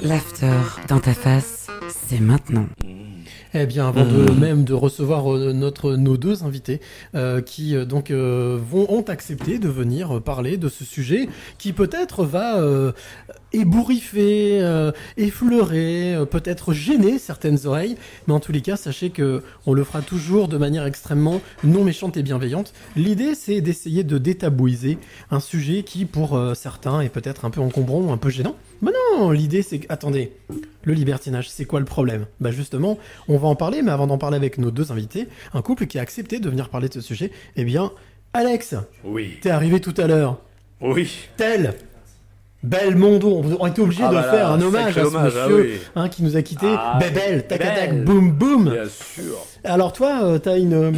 [0.03, 1.68] L'after dans ta face,
[2.07, 2.68] c'est maintenant.
[3.56, 4.40] Eh bien, avant de Mmh.
[4.40, 6.82] même de recevoir euh, notre nos deux invités
[7.16, 11.28] euh, qui euh, donc euh, vont ont accepté de venir parler de ce sujet
[11.58, 12.92] qui peut-être va euh,
[13.52, 14.62] ébouriffer,
[15.18, 17.98] effleurer, peut-être gêner certaines oreilles,
[18.28, 21.84] mais en tous les cas, sachez que on le fera toujours de manière extrêmement non
[21.84, 22.74] méchante et bienveillante.
[22.96, 25.00] L'idée, c'est d'essayer de détabouiser
[25.32, 28.56] un sujet qui, pour certains, est peut-être un peu encombrant ou un peu gênant.
[28.81, 30.31] Mais non, l'idée, c'est que, attendez,
[30.84, 32.26] le libertinage, c'est quoi le problème?
[32.39, 32.97] Bah justement,
[33.27, 35.99] on va en parler, mais avant d'en parler avec nos deux invités, un couple qui
[35.99, 37.91] a accepté de venir parler de ce sujet, eh bien,
[38.34, 39.38] Alex, Oui.
[39.41, 40.39] t'es arrivé tout à l'heure.
[40.81, 41.11] Oui.
[41.35, 41.73] Tel
[42.61, 45.34] Belmondo, on on était obligé Ah de bah là, faire un hommage à ce hommage,
[45.38, 45.80] ah monsieur oui.
[45.95, 46.68] hein, qui nous a quittés.
[46.77, 48.69] Ah, Bébel, tac tac boum boum.
[48.69, 49.38] Bien sûr.
[49.64, 50.91] Alors toi, euh, t'as une, euh,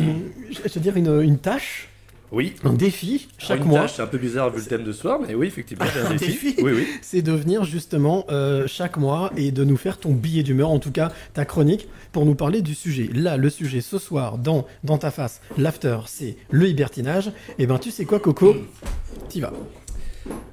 [0.51, 1.89] je veux dire une, une tâche,
[2.31, 2.53] Oui.
[2.63, 3.87] un défi chaque Alors, une mois.
[3.87, 6.05] c'est un peu bizarre vu le thème de ce soir, mais oui, effectivement, j'ai un
[6.11, 6.53] Un défi.
[6.53, 6.55] défi.
[6.63, 6.87] Oui, oui.
[7.01, 10.79] c'est de venir justement euh, chaque mois et de nous faire ton billet d'humeur, en
[10.79, 13.09] tout cas ta chronique, pour nous parler du sujet.
[13.13, 17.31] Là, le sujet ce soir, dans, dans ta face, l'after, c'est le libertinage.
[17.59, 18.55] Et ben tu sais quoi, Coco?
[19.27, 19.51] T'y vas.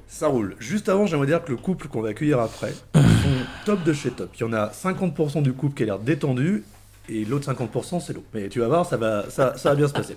[0.07, 0.55] Ça roule.
[0.59, 3.01] Juste avant, j'aimerais dire que le couple qu'on va accueillir après sont
[3.65, 4.31] top de chez top.
[4.35, 6.63] Il y en a 50% du couple qui a l'air détendu.
[7.11, 8.23] Et l'autre 50% c'est l'eau.
[8.33, 10.15] Mais tu vas voir, ça va, ça, ça va bien se passer.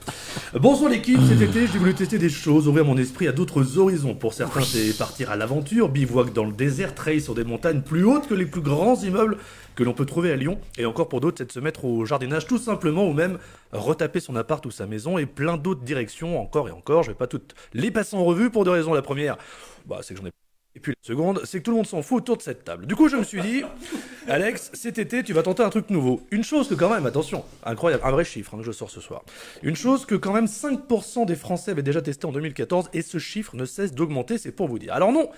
[0.55, 4.15] Bonsoir l'équipe, cet été j'ai voulu tester des choses, ouvrir mon esprit à d'autres horizons.
[4.15, 8.05] Pour certains c'est partir à l'aventure, bivouac dans le désert, trail sur des montagnes plus
[8.05, 9.39] hautes que les plus grands immeubles
[9.75, 10.59] que l'on peut trouver à Lyon.
[10.77, 13.39] Et encore pour d'autres c'est de se mettre au jardinage tout simplement ou même
[13.73, 17.03] retaper son appart ou sa maison et plein d'autres directions encore et encore.
[17.03, 18.93] Je vais pas toutes les passer en revue pour deux raisons.
[18.93, 19.39] La première,
[19.87, 20.42] bah, c'est que j'en ai
[20.75, 22.87] et puis la seconde, c'est que tout le monde s'en fout autour de cette table.
[22.87, 23.63] Du coup, je me suis dit,
[24.29, 26.23] Alex, cet été, tu vas tenter un truc nouveau.
[26.31, 29.01] Une chose que quand même, attention, incroyable, un vrai chiffre hein, que je sors ce
[29.01, 29.23] soir.
[29.63, 33.19] Une chose que quand même 5% des Français avaient déjà testé en 2014 et ce
[33.19, 34.95] chiffre ne cesse d'augmenter, c'est pour vous dire.
[34.95, 35.29] Alors non,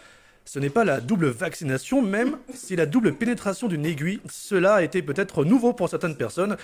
[0.45, 4.83] ce n'est pas la double vaccination, même si la double pénétration d'une aiguille, cela a
[4.83, 6.57] été peut-être nouveau pour certaines personnes.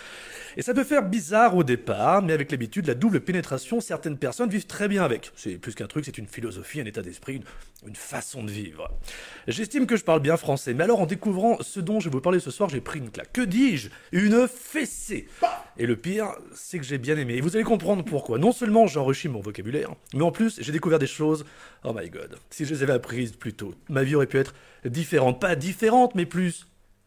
[0.57, 4.51] Et ça peut faire bizarre au départ, mais avec l'habitude, la double pénétration, certaines personnes
[4.51, 5.33] vivent très bien avec.
[5.35, 8.91] C'est plus qu'un truc, c'est une philosophie, un état d'esprit, une, une façon de vivre.
[9.49, 12.21] J'estime que je parle bien français, mais alors en découvrant ce dont je vais vous
[12.21, 13.33] parler ce soir, j'ai pris une claque.
[13.33, 13.89] Que dis-je?
[14.13, 15.27] Une fessée
[15.79, 17.35] Et le pire, c'est que j'ai bien aimé.
[17.35, 18.39] Et vous allez comprendre pourquoi.
[18.39, 21.47] Non seulement j'enrichis mon vocabulaire, mais en plus, j'ai découvert des choses.
[21.85, 22.37] Oh my god.
[22.51, 24.55] Si je les avais apprises plus tôt, ma vie aurait pu être
[24.85, 25.41] différente.
[25.41, 26.67] Pas différente, mais plus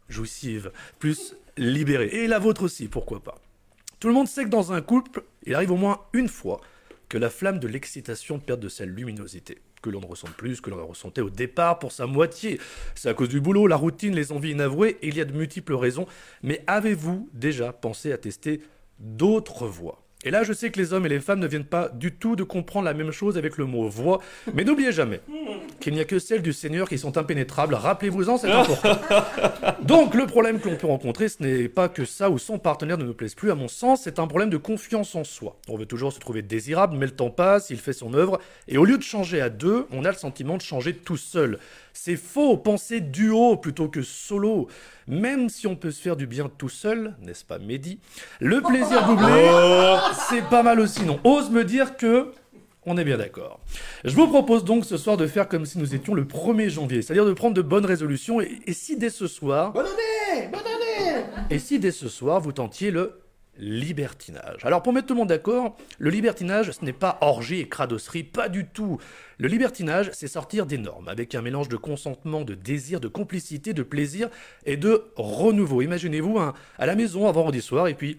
[0.10, 2.08] jouissive, plus libérée.
[2.08, 3.36] Et la vôtre aussi, pourquoi pas.
[4.00, 6.60] Tout le monde sait que dans un couple, il arrive au moins une fois
[7.08, 10.72] que la flamme de l'excitation perde de sa luminosité, que l'on ne ressent plus que
[10.72, 12.60] l'on ressentait au départ pour sa moitié.
[12.95, 15.76] C'est à cause du boulot, la routine, les envies inavouées, il y a de multiples
[15.76, 16.08] raisons.
[16.41, 18.62] Mais avez-vous déjà pensé à tester
[19.00, 20.02] d'autres voies?
[20.24, 22.36] Et là, je sais que les hommes et les femmes ne viennent pas du tout
[22.36, 24.20] de comprendre la même chose avec le mot voix,
[24.54, 25.22] mais n'oubliez jamais
[25.80, 27.76] qu'il n'y a que celles du Seigneur qui sont impénétrables.
[27.76, 28.98] Rappelez-vous-en, c'est important.
[29.82, 32.98] Donc, le problème que l'on peut rencontrer, ce n'est pas que ça ou son partenaire
[32.98, 35.58] ne nous plaise plus, à mon sens, c'est un problème de confiance en soi.
[35.68, 38.78] On veut toujours se trouver désirable, mais le temps passe, il fait son œuvre, et
[38.78, 41.60] au lieu de changer à deux, on a le sentiment de changer tout seul.
[41.94, 44.68] C'est faux, pensez duo plutôt que solo.
[45.07, 47.99] Même si on peut se faire du bien tout seul, n'est-ce pas Mehdi?
[48.40, 49.49] Le plaisir doublé,
[50.30, 51.20] c'est pas mal aussi, non?
[51.24, 52.32] Ose me dire que
[52.86, 53.61] on est bien d'accord.
[54.03, 57.02] Je vous propose donc ce soir de faire comme si nous étions le 1er janvier,
[57.02, 59.72] c'est-à-dire de prendre de bonnes résolutions, et, et si dès ce soir...
[59.72, 60.49] Bonne année!
[60.52, 61.24] Bonne année!
[61.49, 63.23] Et si dès ce soir vous tentiez le
[63.57, 67.67] libertinage Alors pour mettre tout le monde d'accord, le libertinage ce n'est pas orgie et
[67.67, 68.99] cradosserie, pas du tout.
[69.38, 73.73] Le libertinage c'est sortir des normes, avec un mélange de consentement, de désir, de complicité,
[73.73, 74.30] de plaisir
[74.65, 75.81] et de renouveau.
[75.81, 78.17] Imaginez-vous à la maison avant vendredi soir et puis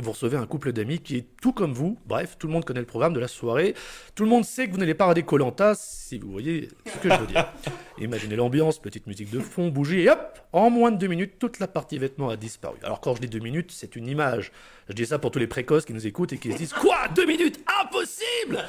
[0.00, 1.98] vous recevez un couple d'amis qui est tout comme vous.
[2.06, 3.74] Bref, tout le monde connaît le programme de la soirée.
[4.14, 7.08] Tout le monde sait que vous n'allez pas rater Colanta, si vous voyez ce que
[7.08, 7.52] je veux dire.
[7.98, 11.60] Imaginez l'ambiance, petite musique de fond, bougie, et hop En moins de deux minutes, toute
[11.60, 12.76] la partie vêtements a disparu.
[12.82, 14.50] Alors quand je dis deux minutes, c'est une image.
[14.88, 17.08] Je dis ça pour tous les précoces qui nous écoutent et qui se disent Quoi
[17.14, 18.64] Deux minutes Impossible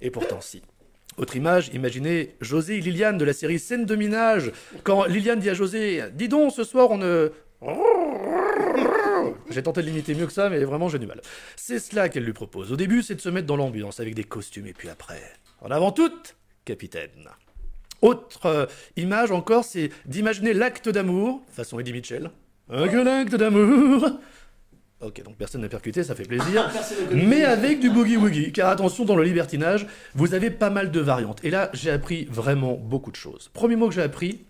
[0.00, 0.62] Et pourtant si.
[1.16, 4.50] Autre image, imaginez José et Liliane de la série Scène de minage.
[4.82, 7.30] Quand Liliane dit à José Dis donc, ce soir on ne.
[9.54, 11.20] J'ai tenté de l'imiter mieux que ça, mais vraiment j'ai du mal.
[11.54, 12.72] C'est cela qu'elle lui propose.
[12.72, 15.22] Au début, c'est de se mettre dans l'ambiance avec des costumes, et puis après,
[15.60, 17.28] en avant toute, capitaine.
[18.02, 18.66] Autre euh,
[18.96, 22.30] image encore, c'est d'imaginer l'acte d'amour, façon Eddie Mitchell.
[22.68, 24.18] Un que l'acte d'amour.
[25.00, 26.70] Ok, donc personne n'a percuté, ça fait plaisir.
[27.12, 31.44] Mais avec du boogie-woogie, car attention, dans le libertinage, vous avez pas mal de variantes.
[31.44, 33.50] Et là, j'ai appris vraiment beaucoup de choses.
[33.52, 34.44] Premier mot que j'ai appris,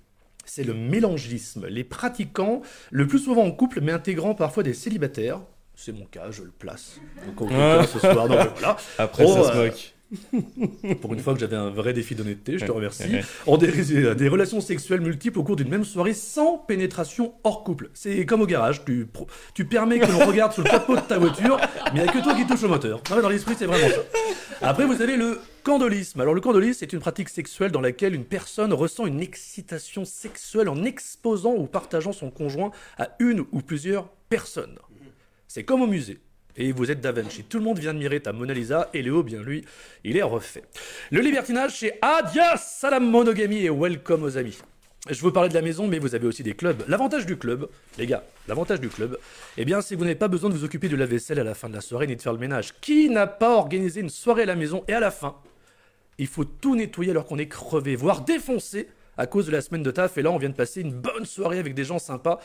[0.45, 1.67] c'est le mélangisme.
[1.69, 5.41] Les pratiquants, le plus souvent en couple, mais intégrant parfois des célibataires.
[5.77, 7.01] C'est mon cas, je le place.
[7.37, 7.85] Donc, Ah.
[7.87, 8.77] ce soir, donc voilà.
[8.99, 9.94] Après, ça se moque.
[11.01, 13.17] Pour une fois que j'avais un vrai défi d'honnêteté, je te remercie.
[13.47, 17.91] ont des, des relations sexuelles multiples au cours d'une même soirée sans pénétration hors couple.
[17.95, 19.07] C'est comme au garage, tu,
[19.55, 21.59] tu permets que l'on regarde sous le capot de ta voiture,
[21.93, 23.01] mais il n'y a que toi qui touche au moteur.
[23.11, 24.03] Non, mais dans l'esprit, c'est vraiment ça.
[24.63, 26.21] Après, vous avez le candolisme.
[26.21, 30.69] Alors, le candolisme, c'est une pratique sexuelle dans laquelle une personne ressent une excitation sexuelle
[30.69, 34.79] en exposant ou partageant son conjoint à une ou plusieurs personnes.
[35.49, 36.21] C'est comme au musée.
[36.57, 37.13] Et vous êtes Da.
[37.13, 39.65] Tout le monde vient admirer ta Mona Lisa et Léo, bien lui,
[40.05, 40.63] il est refait.
[41.11, 42.43] Le libertinage, c'est adios
[42.83, 44.59] à la monogamie et welcome aux amis.
[45.11, 46.83] Je vous parlais de la maison, mais vous avez aussi des clubs.
[46.89, 47.69] L'avantage du club,
[47.99, 49.19] les gars, l'avantage du club,
[49.59, 51.45] eh bien, c'est que vous n'avez pas besoin de vous occuper de la vaisselle à
[51.45, 52.73] la fin de la soirée ni de faire le ménage.
[52.81, 55.37] Qui n'a pas organisé une soirée à la maison et à la fin,
[56.19, 59.83] il faut tout nettoyer alors qu'on est crevé, voire défoncé à cause de la semaine
[59.83, 60.17] de taf.
[60.19, 62.41] Et là, on vient de passer une bonne soirée avec des gens sympas.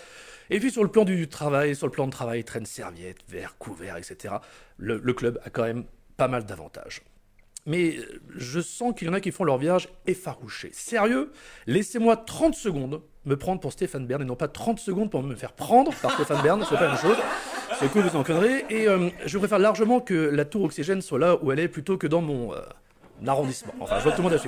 [0.50, 3.58] Et puis sur le plan du travail, sur le plan de travail, traîne serviette, verre,
[3.58, 4.36] couvert, etc.
[4.78, 5.86] Le, club a quand même
[6.18, 7.02] pas mal d'avantages.
[7.66, 10.72] Mais euh, je sens qu'il y en a qui font leur vierge effarouchée.
[10.74, 11.32] Sérieux?
[11.68, 15.36] Laissez-moi 30 secondes me prendre pour Stéphane Bern et non pas 30 secondes pour me
[15.36, 17.18] faire prendre par Stéphane Bern, c'est pas la même chose.
[17.80, 18.64] C'est que vous en conneries.
[18.70, 21.98] Et euh, je préfère largement que la tour oxygène soit là où elle est plutôt
[21.98, 22.62] que dans mon euh,
[23.28, 23.74] arrondissement.
[23.80, 24.40] Enfin, je vois tout le monde.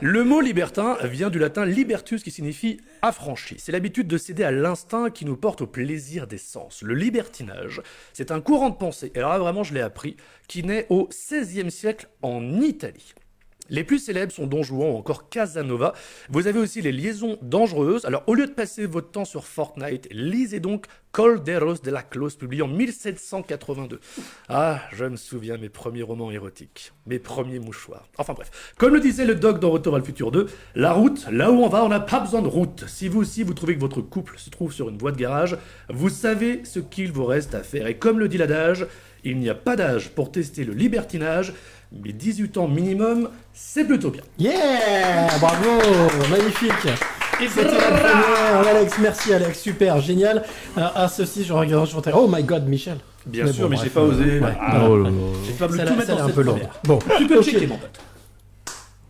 [0.00, 3.56] Le mot libertin vient du latin libertus qui signifie affranchi.
[3.58, 6.82] C'est l'habitude de céder à l'instinct qui nous porte au plaisir des sens.
[6.82, 7.82] Le libertinage,
[8.12, 10.16] c'est un courant de pensée, et alors là vraiment je l'ai appris,
[10.48, 13.14] qui naît au XVIe siècle en Italie.
[13.70, 15.94] Les plus célèbres sont Don Juan ou encore Casanova.
[16.28, 18.04] Vous avez aussi les liaisons dangereuses.
[18.04, 22.36] Alors, au lieu de passer votre temps sur Fortnite, lisez donc Colderos de la Close,
[22.36, 24.00] publié en 1782.
[24.50, 28.06] Ah, je me souviens mes premiers romans érotiques, mes premiers mouchoirs.
[28.18, 31.26] Enfin bref, comme le disait le doc dans Retour à le futur 2, la route,
[31.30, 32.84] là où on va, on n'a pas besoin de route.
[32.86, 35.56] Si vous aussi vous trouvez que votre couple se trouve sur une voie de garage,
[35.88, 37.86] vous savez ce qu'il vous reste à faire.
[37.86, 38.86] Et comme le dit l'adage,
[39.24, 41.54] il n'y a pas d'âge pour tester le libertinage,
[42.02, 44.22] mais 18 ans minimum, c'est plutôt bien.
[44.38, 45.78] Yeah Bravo
[46.30, 46.72] Magnifique
[47.38, 50.44] C'était la première, Alex, merci Alex, super, génial.
[50.78, 52.98] Euh, à ceci, je regarde, je Oh my god, Michel.
[53.26, 54.38] Bien sûr, mais j'ai pas osé.
[54.40, 54.90] Ouais, Ah, voilà.
[54.90, 55.16] oh là là.
[55.46, 56.52] J'ai pas voulu Ça tout l'a- mettre dans un cette peu long.
[56.52, 56.80] première.
[56.84, 58.00] Bon, Tu peux checker, mon pote.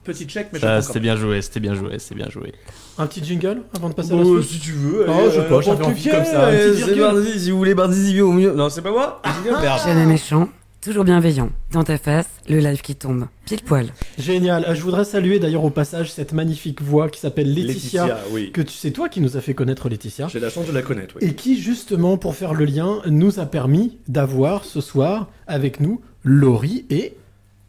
[0.04, 2.52] Petit check, mais je c'était bien joué, c'était bien joué, c'était bien joué.
[2.98, 5.06] Un petit jingle avant de passer à la Oh, suite si tu veux.
[5.08, 6.44] Oh, allez, je sais euh, pas, j'avais envie comme ça.
[6.46, 7.72] Un euh, petit si vous voulez
[8.20, 8.52] au mieux.
[8.52, 9.22] Non, c'est pas moi.
[9.44, 9.80] Merde.
[9.84, 10.48] Jamais méchant,
[10.84, 11.50] toujours bienveillant.
[11.72, 13.26] Dans ta face, le live qui tombe.
[13.46, 13.86] Pile poil.
[14.18, 14.64] Génial.
[14.68, 18.06] Euh, Je voudrais saluer d'ailleurs au passage cette magnifique voix qui s'appelle Laetitia.
[18.06, 18.52] Laetitia, oui.
[18.52, 20.28] Que tu c'est toi qui nous a fait connaître Laetitia.
[20.28, 21.26] J'ai la chance de la connaître, oui.
[21.26, 26.02] Et qui justement pour faire le lien nous a permis d'avoir ce soir avec nous
[26.22, 27.14] Laurie et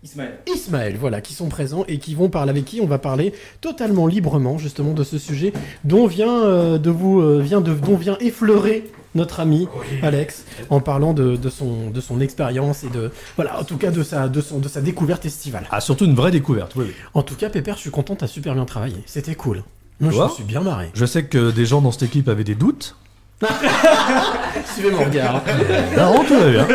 [0.05, 0.37] Ismaël.
[0.45, 4.05] Ismaël, voilà, qui sont présents et qui vont parler avec qui on va parler totalement
[4.05, 5.51] librement justement de ce sujet
[5.83, 8.83] dont vient euh, de vous euh, vient de dont vient effleurer
[9.15, 9.67] notre ami
[10.03, 13.89] Alex en parlant de, de son de son expérience et de voilà en tout cas
[13.89, 15.65] de sa de son de sa découverte estivale.
[15.71, 16.93] Ah, surtout une vraie découverte, oui, oui.
[17.15, 18.97] En tout cas, Pépère, je suis content, t'as super bien travaillé.
[19.07, 19.63] C'était cool.
[19.99, 20.91] Moi, je me suis bien marré.
[20.93, 22.95] Je sais que des gens dans cette équipe avaient des doutes.
[24.73, 25.43] Suivez mon regard.
[25.97, 26.67] Non, tout va bien.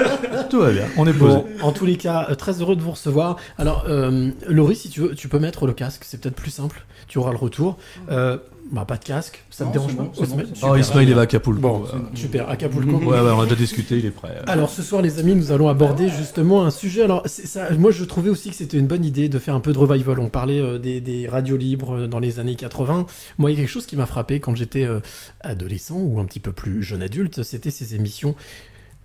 [0.51, 0.85] Tout va bien.
[0.97, 1.37] On est posé.
[1.37, 3.37] Bon, en tous les cas, euh, très heureux de vous recevoir.
[3.57, 6.85] Alors, euh, Laurie, si tu veux, tu peux mettre le casque, c'est peut-être plus simple.
[7.09, 7.79] Tu auras le retour.
[8.11, 8.37] Euh,
[8.71, 10.47] bah, pas de casque, ça Non, te dérange pas bon, c'est bon, Ismaël.
[10.63, 11.61] Oh, il va à Acapulco.
[11.61, 12.97] Bon, Euh, super, Acapulco.
[12.99, 14.43] Ouais, ouais, on a déjà discuté, il est prêt.
[14.47, 18.05] Alors ce soir les amis nous allons aborder justement un sujet alors ça moi je
[18.05, 20.61] trouvais aussi que c'était une bonne idée de faire un peu de revival on parlait
[20.61, 23.07] euh, des, des radios libres euh, dans les années 80
[23.39, 25.01] moi il y a quelque chose qui m'a frappé quand j'étais euh,
[25.41, 28.35] adolescent ou un petit peu plus jeune adulte c'était ces émissions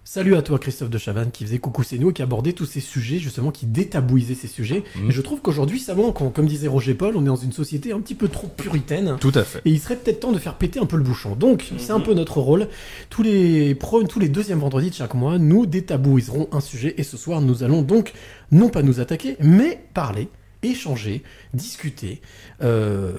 [0.07, 2.68] Salut à toi Christophe de Chavannes qui faisait Coucou c'est nous et qui abordait tous
[2.68, 5.10] ces sujets justement qui détabouisait ces sujets Mhm.
[5.10, 7.52] et je trouve qu'aujourd'hui ça manque Quand- comme disait Roger Paul on est dans une
[7.52, 9.61] société un petit peu trop puritaine Tout à fait.
[9.65, 11.36] et il serait peut-être temps de faire péter un peu le bouchon.
[11.36, 12.68] Donc, c'est un peu notre rôle.
[13.10, 16.94] Tous les, pro- tous les deuxièmes vendredis de chaque mois, nous détabouiserons un sujet.
[16.98, 18.14] Et ce soir, nous allons donc,
[18.52, 20.30] non pas nous attaquer, mais parler,
[20.61, 21.23] échanger,
[21.56, 22.22] discuter
[22.61, 23.14] euh,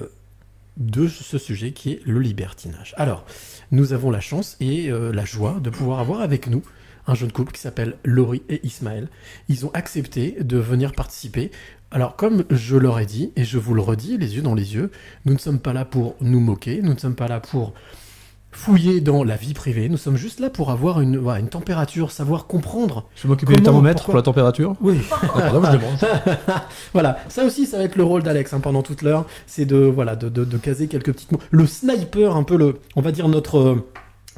[0.77, 2.93] de ce sujet qui est le libertinage.
[2.97, 3.25] Alors,
[3.71, 6.63] nous avons la chance et euh, la joie de pouvoir avoir avec nous
[7.07, 9.07] un jeune couple qui s'appelle Laurie et Ismaël.
[9.49, 11.51] Ils ont accepté de venir participer.
[11.89, 14.75] Alors, comme je leur ai dit, et je vous le redis, les yeux dans les
[14.75, 14.91] yeux,
[15.25, 17.73] nous ne sommes pas là pour nous moquer, nous ne sommes pas là pour
[18.51, 22.47] fouiller dans la vie privée, nous sommes juste là pour avoir une, une température, savoir
[22.47, 23.07] comprendre.
[23.15, 24.97] Je vais m'occuper du thermomètre pourquoi- pour la température Oui.
[25.11, 26.51] Ah, je
[26.93, 29.77] voilà, ça aussi, ça va être le rôle d'Alex hein, pendant toute l'heure, c'est de,
[29.77, 31.39] voilà, de, de, de caser quelques petites mots.
[31.51, 33.59] Le sniper, un peu le, on va dire notre...
[33.59, 33.85] euh,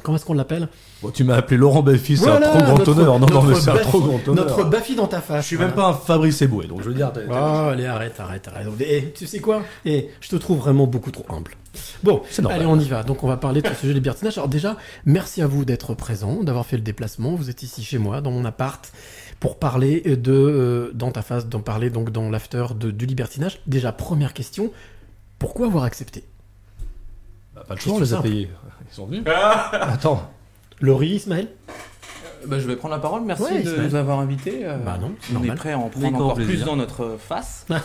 [0.02, 0.68] comment est-ce qu'on l'appelle?
[1.02, 3.18] Bon, tu m'as appelé Laurent Baffy, c'est Voilà, un trop grand notre- honneur.
[3.18, 4.44] Non, non, mais notre c'est un Baffy- trop grand honneur.
[4.46, 5.42] Notre Baffy dans ta face.
[5.44, 7.10] Je suis même pas un Fabrice Eboué, donc je veux dire.
[7.30, 8.66] Oh, allez, arrête, arrête, arrête.
[8.80, 9.62] Et tu sais quoi?
[9.86, 11.52] Et je te trouve vraiment beaucoup trop humble.
[12.02, 12.60] Bon, C'est normal.
[12.60, 13.02] allez, on y va.
[13.02, 14.36] Donc, on va parler de ce sujet de libertinage.
[14.36, 17.34] Alors, déjà, merci à vous d'être présent, d'avoir fait le déplacement.
[17.34, 18.92] Vous êtes ici chez moi, dans mon appart,
[19.38, 23.60] pour parler de, euh, dans ta face, d'en parler donc dans l'after de, du libertinage.
[23.66, 24.70] Déjà, première question,
[25.38, 26.24] pourquoi avoir accepté?
[27.54, 28.50] Bah, pas le choix, on les a payés.
[28.90, 29.22] Ils sont venus.
[29.26, 30.28] Ah Attends.
[30.80, 31.48] Laurie, Ismaël
[32.46, 33.22] Bah, je vais prendre la parole.
[33.24, 34.60] Merci Ouais, de nous avoir invités.
[34.66, 35.50] Euh, Bah non, c'est on normal.
[35.52, 36.54] est prêt à en prendre encore plaisir.
[36.54, 37.66] plus dans notre face.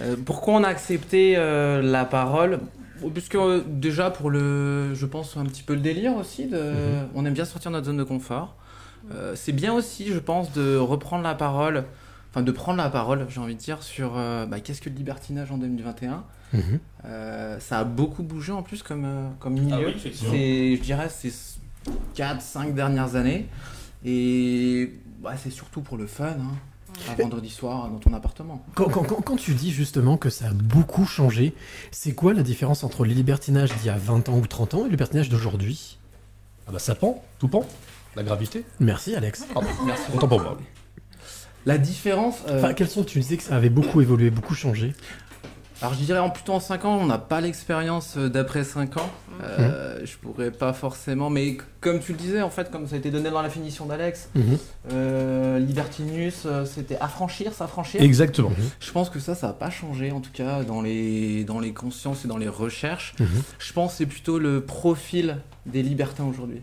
[0.00, 2.60] Euh, pourquoi on a accepté euh, la parole?
[3.14, 6.46] Puisque euh, déjà pour le, je pense un petit peu le délire aussi.
[6.46, 7.08] De, Mhm.
[7.16, 8.54] On aime bien sortir de notre zone de confort.
[9.12, 11.82] Euh, c'est bien aussi, je pense, de reprendre la parole,
[12.30, 14.94] enfin de prendre la parole, j'ai envie de dire, sur euh, bah, qu'est-ce que le
[14.94, 16.22] libertinage en 2021.
[16.52, 16.62] Mhm.
[17.06, 19.74] Euh, ça a beaucoup bougé en plus comme, euh, comme milieu.
[19.74, 21.32] Ah oui, c'est, je dirais, ces
[22.16, 23.46] 4-5 dernières années.
[24.04, 24.92] Et
[25.22, 26.54] bah, c'est surtout pour le fun, hein,
[27.10, 28.64] un vendredi soir dans ton appartement.
[28.74, 31.54] Quand, quand- quand- quand tu dis justement que ça a beaucoup changé,
[31.90, 34.80] c'est quoi la différence entre le libertinage d'il y a 20 ans ou 30 ans
[34.80, 35.98] et le libertinage d'aujourd'hui?
[36.66, 37.66] Ah bah ça pend, tout pend.
[38.16, 38.64] La gravité.
[38.80, 39.44] Merci Alex.
[39.86, 40.02] Merci.
[40.14, 40.58] Autant pour moi.
[41.66, 42.36] La différence.
[42.48, 44.94] euh, Enfin, quels sont, tu disais que ça avait beaucoup évolué, beaucoup changé.
[45.80, 48.96] Alors je dirais en plutôt en 5 ans, on n'a pas l'expérience euh, d'après 5
[48.96, 49.08] ans.
[49.44, 52.98] Euh, Je pourrais pas forcément, mais comme tu le disais en fait, comme ça a
[52.98, 54.58] été donné dans la finition d'Alex, Mhm.
[54.92, 58.02] euh, Libertinus, euh, c'était affranchir, s'affranchir.
[58.02, 58.50] Exactement.
[58.80, 61.72] Je pense que ça, ça n'a pas changé en tout cas dans les, dans les
[61.72, 63.14] consciences et dans les recherches.
[63.20, 63.28] Mhm.
[63.60, 66.60] Je pense que c'est plutôt le profil des libertins aujourd'hui.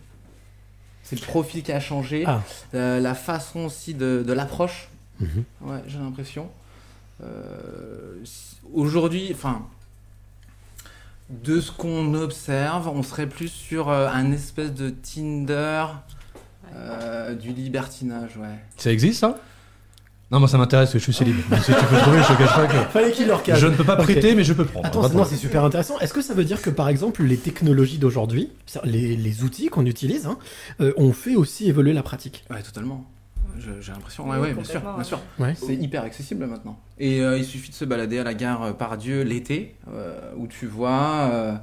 [1.03, 2.41] C'est le profil qui a changé, Ah.
[2.73, 4.89] Euh, la façon aussi de, de l'approche.
[5.21, 5.43] Mhm.
[5.61, 6.49] Ouais, j'ai l'impression.
[7.23, 8.23] Euh,
[8.73, 9.61] Aujourd'hui, enfin,
[11.29, 15.85] de ce qu'on observe, on serait plus sur euh, un espèce de Tinder
[16.75, 18.59] euh, du libertinage, ouais.
[18.75, 19.37] Ça existe ça?
[20.31, 21.35] Non, moi ça m'intéresse, je suis célib.
[21.61, 22.91] Si tu peux trouver, je te cache pas que.
[22.91, 23.59] Fallait qu'il leur cache.
[23.59, 24.87] Je ne peux pas prêter, mais je peux prendre.
[24.87, 25.99] Attends, non, c'est super intéressant.
[25.99, 28.49] Est-ce que ça veut dire que par exemple les technologies d'aujourd'hui,
[28.83, 30.39] les, les outils qu'on utilise, hein,
[30.81, 32.43] euh, ont fait aussi évoluer la pratique?
[32.49, 33.05] Ouais, totalement.
[33.81, 35.19] J'ai l'impression, ouais, Oui, ouais, bien sûr, bien sûr.
[35.39, 35.53] ouais.
[35.55, 36.77] C'est hyper accessible maintenant.
[36.99, 40.47] Et euh, il suffit de se balader à la gare euh, Pardieu l'été, euh, où
[40.47, 41.53] tu vois euh,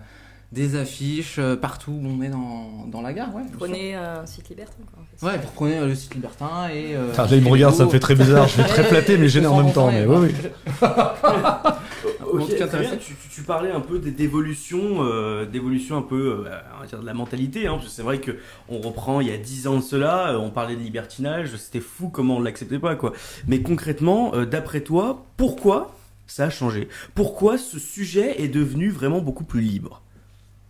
[0.53, 3.43] des affiches partout où on est dans, dans la gare, ouais.
[3.59, 5.03] Prenez un site libertin, quoi.
[5.03, 5.19] en fait.
[5.19, 5.29] sûr.
[5.29, 6.95] Ouais, vous prenez le site libertin et.
[6.95, 8.47] euh, Ah, là, il me regarde, ça me fait très bizarre.
[8.49, 9.91] Je suis très flatté, mais gêné en même temps.
[9.91, 10.35] Mais oui, oui.
[12.33, 12.89] Ok, En tout cas, très bien.
[12.89, 12.97] intéressant.
[13.07, 17.15] Tu, tu- tu parlais un peu des- d'évolution, euh, d'évolution un peu, euh, de la
[17.15, 17.67] mentalité.
[17.67, 18.33] Hein, parce que c'est vrai que
[18.69, 21.81] on reprend il y a 10 ans de cela, euh, on parlait de libertinage, c'était
[21.81, 23.13] fou comment on l'acceptait pas quoi.
[23.47, 25.95] Mais concrètement, euh, d'après toi, pourquoi
[26.27, 26.89] ça a changé?
[27.15, 30.01] Pourquoi ce sujet est devenu vraiment beaucoup plus libre?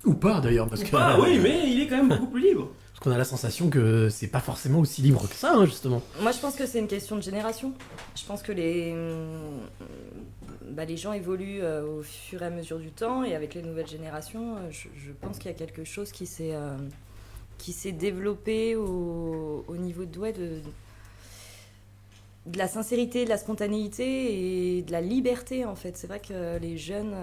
[0.05, 0.97] Ou pas d'ailleurs, parce que.
[0.97, 2.69] Ah oui, mais il est quand même beaucoup plus libre.
[3.03, 6.03] Qu'on a la sensation que c'est pas forcément aussi libre que ça, hein, justement.
[6.21, 7.73] Moi, je pense que c'est une question de génération.
[8.15, 8.95] Je pense que les,
[10.73, 13.63] bah, les gens évoluent euh, au fur et à mesure du temps et avec les
[13.63, 16.77] nouvelles générations, euh, je, pense qu'il y a quelque chose qui s'est euh,
[17.59, 20.61] qui s'est développé au, au niveau de, ouais, de
[22.47, 25.97] de la sincérité, de la spontanéité et de la liberté en fait.
[25.97, 27.15] C'est vrai que les jeunes,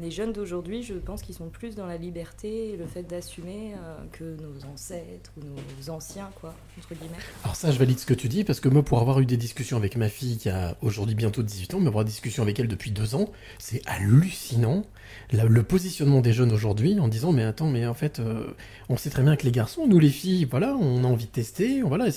[0.00, 3.74] les jeunes d'aujourd'hui, je pense qu'ils sont plus dans la liberté et le fait d'assumer
[3.74, 7.16] euh, que nos ancêtres ou nos anciens, quoi, entre guillemets.
[7.42, 9.36] Alors ça, je valide ce que tu dis, parce que moi, pour avoir eu des
[9.36, 12.58] discussions avec ma fille qui a aujourd'hui bientôt 18 ans, mais avoir des discussions avec
[12.58, 14.84] elle depuis deux ans, c'est hallucinant.
[15.32, 18.46] Le positionnement des jeunes aujourd'hui en disant, mais attends, mais en fait, euh,
[18.88, 21.30] on sait très bien que les garçons, nous les filles, voilà, on a envie de
[21.30, 22.08] tester, voilà.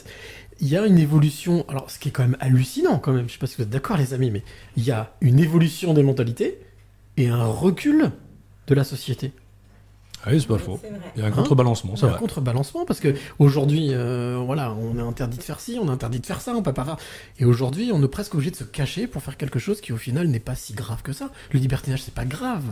[0.60, 3.34] Il y a une évolution, alors ce qui est quand même hallucinant quand même, je
[3.34, 4.44] sais pas si vous êtes d'accord les amis, mais
[4.76, 6.60] il y a une évolution des mentalités
[7.18, 8.12] et un recul
[8.68, 9.34] de la société.
[10.24, 10.80] Ah oui, c'est pas faux.
[11.16, 13.90] Il y a un Hein contrebalancement, Il y c'est a un contrebalancement parce que aujourd'hui,
[13.92, 16.64] euh, voilà, on est interdit de faire ci, on est interdit de faire ça, on
[16.64, 16.98] peut pas faire.
[17.40, 19.98] Et aujourd'hui, on est presque obligé de se cacher pour faire quelque chose qui au
[19.98, 21.30] final n'est pas si grave que ça.
[21.52, 22.64] Le libertinage, c'est pas grave.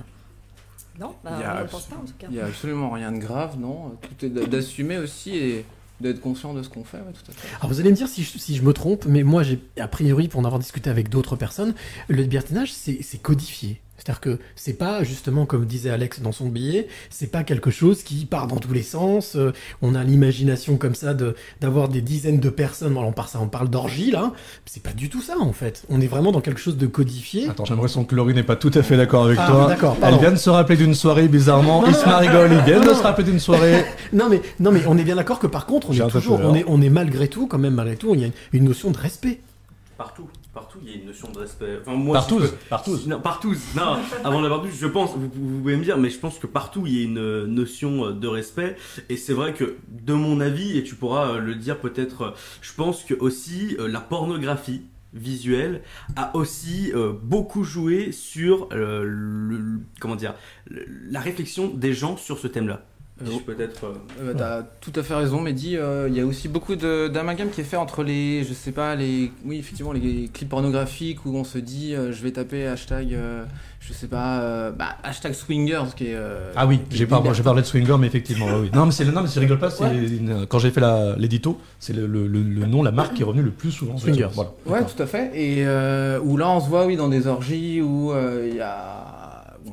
[1.00, 2.28] Non, bah, Il y a on ne pense pas en tout cas.
[2.30, 3.96] Il y a absolument rien de grave, non?
[4.02, 5.66] Tout est d'assumer aussi et
[6.02, 7.48] d'être conscient de ce qu'on fait, ouais, tout à fait.
[7.58, 9.88] Alors vous allez me dire si je, si je me trompe, mais moi j'ai a
[9.88, 11.74] priori pour en avoir discuté avec d'autres personnes,
[12.10, 13.82] le libertinage c'est codifié.
[14.06, 18.04] C'est-à-dire que c'est pas justement comme disait Alex dans son billet, c'est pas quelque chose
[18.04, 19.36] qui part dans tous les sens.
[19.36, 19.52] euh,
[19.82, 22.94] on a l'imagination comme ça de d'avoir des dizaines de personnes.
[22.94, 24.32] Bon, on parle ça, on parle d'orgie là.
[24.68, 25.86] C'est pas du tout ça en fait.
[25.90, 27.50] On est vraiment dans quelque chose de codifié.
[27.50, 29.68] Attends, j'ai l'impression que Laurie n'est pas tout à fait d'accord avec Ah, toi.
[29.70, 31.84] d'accord, Elle vient de se rappeler d'une soirée bizarrement.
[31.88, 33.84] Isma rigole, il vient de se rappeler d'une soirée.
[34.14, 36.54] non mais non mais on est bien d'accord que par contre on est toujours on
[36.54, 38.92] est on est malgré tout quand même malgré tout il y a une, une notion
[38.92, 39.40] de respect.
[39.98, 41.78] Partout, partout, il y a une notion de respect.
[41.82, 43.08] Enfin, moi, Partouze, si je peux- partouze.
[43.08, 43.62] Non, partouze.
[43.76, 46.48] Non, avant d'avoir partouze, je pense, vous, vous pouvez me dire, mais je pense que
[46.48, 48.76] partout il y a une euh, notion euh, de respect.
[49.10, 52.74] Et c'est vrai que, de mon avis, et tu pourras euh, le dire peut-être, je
[52.74, 54.82] pense que aussi la pornographie
[55.14, 55.82] visuel
[56.18, 60.34] a aussi euh, beaucoup joué sur euh, le, comment dire
[60.70, 62.86] la réflexion des gens sur ce thème-là.
[63.22, 63.86] Euh, Si je peux être.
[63.86, 65.78] euh, Euh, T'as tout à fait raison, Mehdi.
[65.78, 68.96] Euh, Il y a aussi beaucoup d'amalgame qui est fait entre les, je sais pas,
[68.96, 73.14] les, oui, effectivement, les clips pornographiques où on se dit, euh, je vais taper hashtag,
[73.14, 73.46] euh,
[73.80, 76.14] je sais pas, euh, bah, hashtag swingers qui est.
[76.16, 78.70] euh, Ah oui, j'ai j'ai parlé de Swinger, mais effectivement, oui.
[78.74, 79.70] Non, mais c'est non, mais je rigole pas.
[79.70, 79.96] C'est Ouais.
[79.96, 83.22] une- quand j'ai fait la- l'édito, c'est le, le- le- le nom, la marque qui
[83.22, 83.98] est revenue le plus souvent.
[83.98, 84.28] Swingers.
[84.34, 84.52] Voilà.
[84.66, 85.32] Ouais, tout à fait.
[85.36, 88.62] Et euh, où là, on se voit, oui, dans des orgies où euh, il y
[88.62, 89.25] a...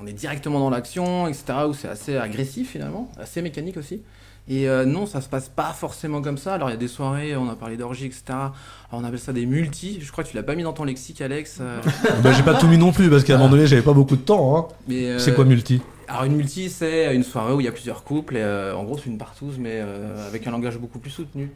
[0.02, 4.00] on est directement dans l'action, etc., où c'est assez agressif finalement, assez mécanique aussi.
[4.48, 6.54] Et euh, non, ça se passe pas forcément comme ça.
[6.54, 8.22] Alors il y a des soirées, on a parlé d'orgies, etc.
[8.30, 8.50] Alors,
[8.94, 9.98] on appelle ça des multis.
[10.00, 11.58] Je crois que tu l'as pas mis dans ton lexique, Alex.
[11.60, 11.80] euh.
[12.24, 14.16] Bah, j'ai pas tout mis non plus parce qu'à un moment donné, j'avais pas beaucoup
[14.16, 14.56] de temps.
[14.58, 14.66] Hein.
[14.88, 15.80] Mais, euh, C'est quoi multi?
[16.08, 18.36] Alors une multi, c'est une soirée où il y a plusieurs couples.
[18.36, 21.52] Et, euh, en gros, c'est une partouze, mais euh, avec un langage beaucoup plus soutenu.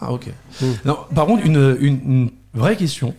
[0.00, 0.28] Ah ok.
[0.86, 3.14] Non, par contre, une, une- une vraie question.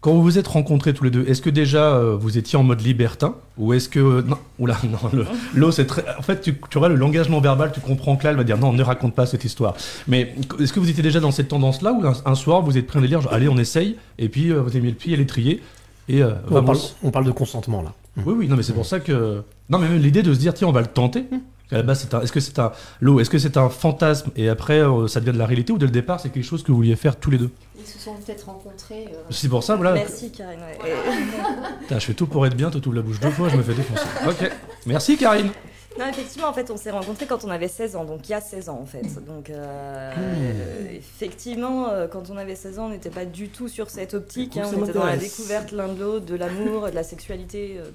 [0.00, 2.62] Quand vous vous êtes rencontrés tous les deux, est-ce que déjà euh, vous étiez en
[2.62, 6.02] mode libertin ou est-ce que non, oula, non, le- l'eau c'est très.
[6.18, 8.44] En fait, tu, tu vois le langage non verbal, tu comprends que là, elle va
[8.44, 9.74] dire non, ne raconte pas cette histoire.
[10.08, 12.86] Mais est-ce que vous étiez déjà dans cette tendance-là ou un, un soir vous êtes
[12.86, 15.12] pris un délire, genre allez, on essaye, et puis euh, vous avez mis le pied
[15.12, 15.60] à l'étrier
[16.08, 17.92] et euh, On parle, on parle de consentement là.
[18.24, 19.42] Oui, oui, non, mais c'est pour ça que.
[19.68, 21.24] Non, mais même l'idée de se dire, tiens, on va le tenter.
[21.72, 22.20] À la base, c'est un...
[22.22, 22.72] est-ce que c'est un.
[23.00, 25.78] L'eau, est-ce que c'est un fantasme et après euh, ça devient de la réalité ou
[25.78, 27.50] dès le départ, c'est quelque chose que vous vouliez faire tous les deux?
[27.78, 29.06] Ils se sont peut-être rencontrés.
[29.12, 29.94] euh, C'est pour ça, voilà.
[29.94, 30.58] Merci Karine.
[30.60, 30.78] ouais.
[31.82, 33.56] Putain, je fais tout pour être bien, toi, tu ouvres la bouche deux fois, je
[33.56, 34.02] me fais défoncer.
[34.28, 34.50] Ok.
[34.86, 35.50] Merci, Karine.
[35.98, 38.34] Non, effectivement, en fait, on s'est rencontrés quand on avait 16 ans, donc il y
[38.34, 39.02] a 16 ans en fait.
[39.26, 43.90] Donc, euh, euh, effectivement, quand on avait 16 ans, on n'était pas du tout sur
[43.90, 44.56] cette optique.
[44.56, 47.90] hein, on était dans la découverte l'un de l'autre, de l'amour, de la sexualité euh,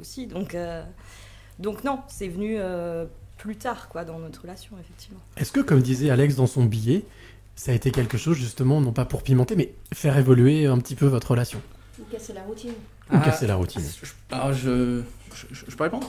[0.00, 0.26] aussi.
[0.26, 0.82] Donc, euh,
[1.58, 3.04] donc non, c'est venu euh,
[3.38, 5.20] plus tard, quoi, dans notre relation, effectivement.
[5.36, 7.04] Est-ce que, comme disait Alex dans son billet,
[7.56, 10.94] ça a été quelque chose justement, non pas pour pimenter, mais faire évoluer un petit
[10.94, 11.60] peu votre relation?
[12.00, 12.72] Ou casser la routine.
[13.12, 13.82] Ou casser la routine
[14.30, 15.02] Alors je,
[15.34, 16.08] je, je- je peux répondre?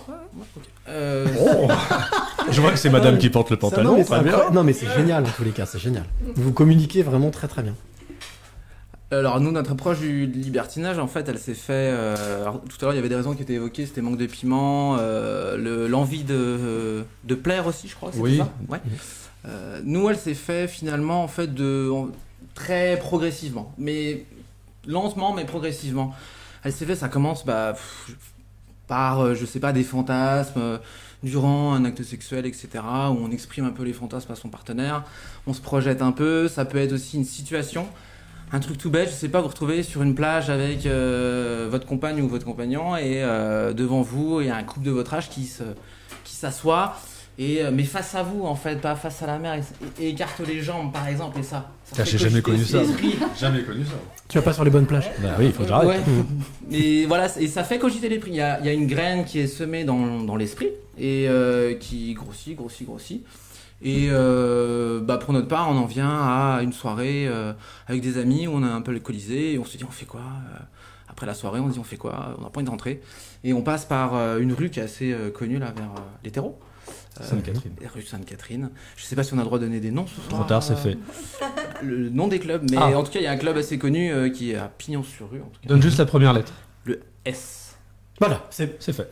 [0.87, 1.67] Euh, Oh.
[2.51, 4.49] Je vois que c'est madame qui porte le Ça, pantalon, non, mais très bien.
[4.51, 6.03] Non, mais c'est génial en tous les cas, c'est génial.
[6.35, 7.73] Vous communiquez vraiment très très bien.
[9.19, 11.73] Alors nous, notre approche du libertinage, en fait, elle s'est fait...
[11.91, 14.17] euh, alors, tout à l'heure, il y avait des raisons qui étaient évoquées, c'était manque
[14.17, 18.11] de piment, euh, le- l'envie de, de plaire aussi, je crois.
[18.17, 18.37] Oui.
[18.37, 18.79] ça Ouais.
[19.45, 21.89] Euh, nous, elle s'est fait finalement, en fait, de,
[22.55, 23.73] très progressivement.
[23.77, 24.25] Mais
[24.87, 26.13] lentement, mais progressivement.
[26.63, 28.15] Elle s'est fait, ça commence bah, pff,
[28.87, 30.79] par, euh, je sais pas, des fantasmes
[31.23, 35.03] durant un acte sexuel, etc., où on exprime un peu les fantasmes à son partenaire,
[35.47, 37.87] on se projette un peu, ça peut être aussi une situation,
[38.53, 41.87] un truc tout bête, je sais pas, vous retrouvez sur une plage avec euh, votre
[41.87, 45.13] compagne ou votre compagnon, et euh, devant vous, il y a un couple de votre
[45.15, 45.63] âge qui se
[46.23, 46.95] qui s'assoit,
[47.39, 50.09] et, euh, mais face à vous, en fait, pas face à la mer, et, et
[50.09, 51.71] écarte les jambes, par exemple, et ça.
[51.83, 52.81] ça j'ai jamais connu ça.
[53.39, 53.95] Jamais connu ça.
[54.29, 55.89] Tu vas pas sur les bonnes plages Bah oui, il faut que j'arrête.
[55.89, 55.99] Ouais.
[56.71, 58.07] Et voilà, et ça fait cogiter.
[58.27, 61.27] Il y a, il y a une graine qui est semée dans, dans l'esprit et
[61.27, 63.23] euh, qui grossit, grossit, grossit.
[63.83, 67.53] Et euh, bah pour notre part, on en vient à une soirée euh,
[67.87, 70.05] avec des amis où on a un peu alcoolisé et on se dit on fait
[70.05, 70.57] quoi Euh,
[71.09, 73.01] Après la soirée, on se dit on fait quoi On n'a pas envie de rentrer.
[73.43, 75.91] Et on passe par une rue qui est assez connue là vers
[76.23, 76.59] les terreaux.
[77.21, 77.73] Euh, Sainte-Catherine.
[77.93, 78.69] Rue Sainte-Catherine.
[78.95, 80.27] Je sais pas si on a le droit de donner des noms ce soir.
[80.29, 80.97] Trop tard, c'est fait.
[81.83, 82.97] Le nom des clubs, mais Ah.
[82.97, 85.03] en tout cas, il y a un club assez connu euh, qui est à Pignon
[85.03, 85.41] sur rue.
[85.41, 85.67] En tout cas.
[85.69, 86.53] Donne juste la première lettre.
[86.85, 87.75] Le S.
[88.19, 89.09] Voilà, C'est fait.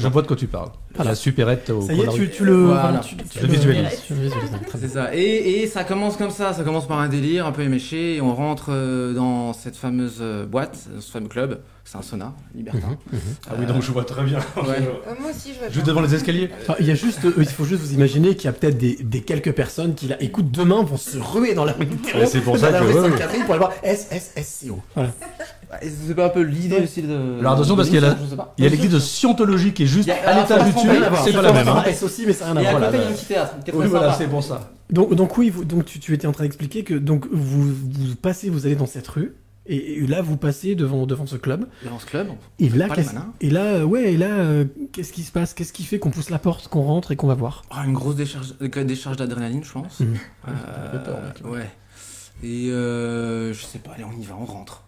[0.00, 0.70] Je vois de quoi tu parles.
[0.94, 1.10] Voilà.
[1.10, 2.98] La supérette au Ça y est, tu, le, Voilà.
[3.00, 4.02] tu, tu Je le visualise.
[4.06, 4.50] tu le visualises.
[4.80, 5.14] C'est ça.
[5.14, 6.52] Et, et ça commence comme ça.
[6.52, 8.16] Ça commence par un délire un peu éméché.
[8.16, 11.60] Et on rentre euh, dans cette fameuse euh, boîte, ce fameux club.
[11.84, 12.96] C'est un sauna, libertin.
[13.50, 14.38] Ah oui, donc je vois très bien.
[14.56, 14.62] Ouais.
[14.78, 15.94] Euh, moi aussi, je vois Juste bien.
[15.94, 16.48] devant les escaliers.
[16.62, 18.78] Enfin, il y a juste, euh, il faut juste vous imaginer qu'il y a peut-être
[18.78, 21.88] des, des quelques personnes qui là, écoute, demain vont se ruer dans la rue.
[22.26, 24.80] C'est pour ça que- Sainte-Catherine pour aller voir SSSCO.
[24.94, 25.10] Voilà.
[25.80, 27.38] Et C'est pas un peu l'idée aussi de.
[27.40, 28.54] Alors attention parce qu'il y a la- Je sais pas.
[28.58, 30.88] il y a l'église de scientologie qui est juste à l'étage du dessus.
[30.90, 31.16] à.
[31.24, 31.68] C'est pas la même.
[31.68, 31.84] hein.
[31.86, 32.90] S aussi, mais ça n'a rien Et à à voir.
[32.90, 33.10] côté, il y a là.
[33.10, 33.54] un petit théâtre.
[33.64, 34.18] qui est Oui, voilà, sympa.
[34.18, 34.70] c'est pour ça.
[34.90, 38.14] Donc, donc oui, vous, donc tu, tu étais en train d'expliquer que donc vous, vous
[38.20, 39.34] passez, vous allez dans cette rue
[39.64, 42.26] et, et là vous passez devant devant ce club Dans ce club.
[42.58, 43.32] et là Pas les qu'est-ce- malins.
[43.40, 45.54] et là euh, ouais et là euh, qu'est-ce qui se passe?
[45.54, 47.62] Qu'est-ce qui fait qu'on pousse la porte, qu'on rentre et qu'on va voir?
[47.70, 50.00] Ah, une grosse décharge, euh, décharge d'adrénaline, je pense.
[50.00, 50.16] Mhm.
[50.48, 51.70] Euh, ouais.
[52.42, 54.82] Et euh, je sais pas, allez, on y va, on rentre.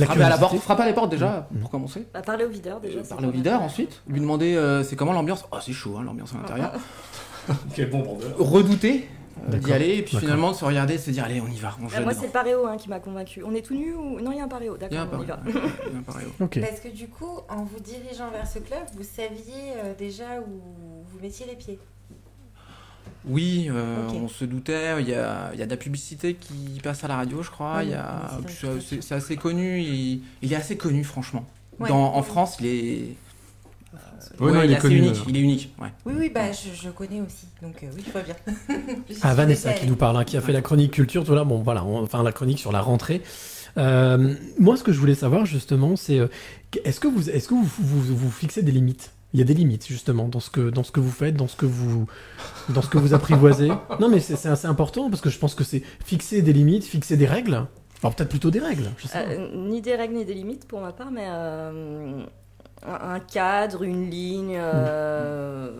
[0.00, 2.06] La Frapper à la porte, frapper à la porte déjà, pour commencer.
[2.12, 3.00] Bah, parler au videur déjà.
[3.00, 4.02] Euh, Parler au videur ensuite.
[4.08, 5.44] Lui demander euh, c'est comment l'ambiance?
[5.52, 6.72] Oh, c'est chaud, hein, l'ambiance à l'intérieur.
[7.74, 8.34] Quel bon vendeur.
[8.38, 9.08] Redouter
[9.48, 11.48] euh, d'y aller et puis finalement de se regarder et de se dire allez, on
[11.48, 13.42] y va, on Bah, moi, c'est le paréo hein, qui m'a convaincu.
[13.44, 14.76] On est tout nu ou non Il y a un paréo.
[14.76, 15.40] D'accord, on y va.
[15.46, 16.28] y a un paréo.
[16.38, 21.04] Parce que du coup, en vous dirigeant vers ce club, vous saviez euh, déjà où
[21.06, 21.78] vous mettiez les pieds?
[23.26, 25.00] Oui, euh, on se doutait.
[25.02, 27.50] Il y a, il y a de la publicité qui passe à la radio, je
[27.50, 27.76] crois.
[27.76, 29.80] Ouais, Il y a- ouais, c'est assez connu.
[29.80, 31.44] Il, il est assez connu, franchement.
[31.78, 31.88] Ouais.
[31.88, 33.16] Dans, en France, il est.
[34.38, 35.16] Ouais, non, il est assez connu, unique.
[35.16, 35.24] euh.
[35.28, 35.74] Il est unique.
[35.80, 35.88] Ouais.
[36.06, 38.36] Oui, oui, bah je, je connais aussi, donc euh, oui, je vois bien.
[39.22, 41.58] Ah, Vanessa qui nous parle, hein, qui a fait la chronique culture, tout là, bon
[41.62, 43.22] voilà, on- enfin la chronique sur la rentrée.
[43.78, 46.28] Euh, moi, ce que je voulais savoir justement, c'est euh,
[46.84, 49.10] est-ce que vous, est-ce que vous, vous, vous fixez des limites?
[49.32, 51.46] Il y a des limites justement dans ce que dans ce que vous faites, dans
[51.48, 52.06] ce que vous
[52.70, 53.68] dans ce que vous apprivoisez.
[54.00, 57.16] non, mais c'est assez important parce que je pense que c'est fixer des limites, fixer
[57.16, 57.66] des règles.
[58.02, 58.88] Enfin, peut-être plutôt des règles.
[58.98, 59.18] Je sais.
[59.38, 62.22] Euh, ni des règles ni des limites pour ma part, mais euh,
[62.82, 65.70] un, cadre, une ligne, euh,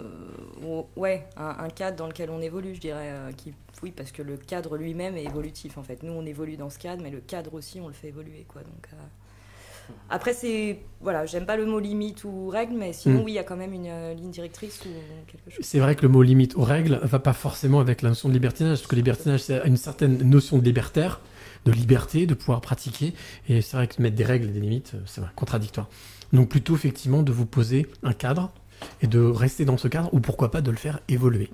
[0.63, 3.09] ou- ouais, un, un cadre dans lequel on évolue, je dirais.
[3.11, 6.03] euh, qui, oui, parce que le cadre lui-même est évolutif en fait.
[6.03, 8.61] Nous, on évolue dans ce cadre, mais le cadre aussi, on le fait évoluer, quoi.
[8.63, 8.87] Donc
[10.09, 13.25] après, c'est voilà, j'aime pas le mot limite ou règle, mais sinon, Mm.
[13.25, 14.89] oui, il y a quand même une euh, ligne directrice ou
[15.27, 15.65] quelque chose.
[15.65, 18.35] C'est vrai que le mot limite aux règles va pas forcément avec la notion de
[18.35, 21.21] libertinage, parce que libertinage, c'est une certaine notion de libertaire,
[21.65, 23.15] de liberté, de pouvoir pratiquer.
[23.49, 25.89] Et c'est vrai que mettre des règles et des limites, euh, c'est contradictoire.
[26.33, 28.53] Donc plutôt effectivement de vous poser un cadre
[29.03, 31.51] et de rester dans ce cadre, ou pourquoi pas de le faire évoluer.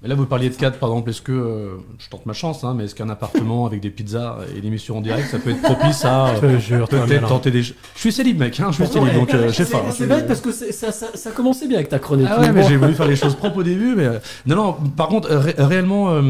[0.00, 1.10] Mais là, vous parliez de cadre, par exemple.
[1.10, 4.38] Est-ce que, euh, je tente ma chance, hein, mais est-ce qu'un appartement avec des pizzas
[4.56, 7.62] et l'émission en direct, ça peut être propice à peut-être tenter des.
[7.64, 9.84] Je suis célib, mec, hein, je suis célib, donc euh, je sais pas.
[9.90, 12.28] C'est vrai parce que ça, ça, ça commençait bien avec ta chronique.
[12.30, 14.72] Ah ouais, mais j'ai voulu faire les choses propres au début, mais euh, non, non.
[14.96, 16.20] Par contre, ré- réellement,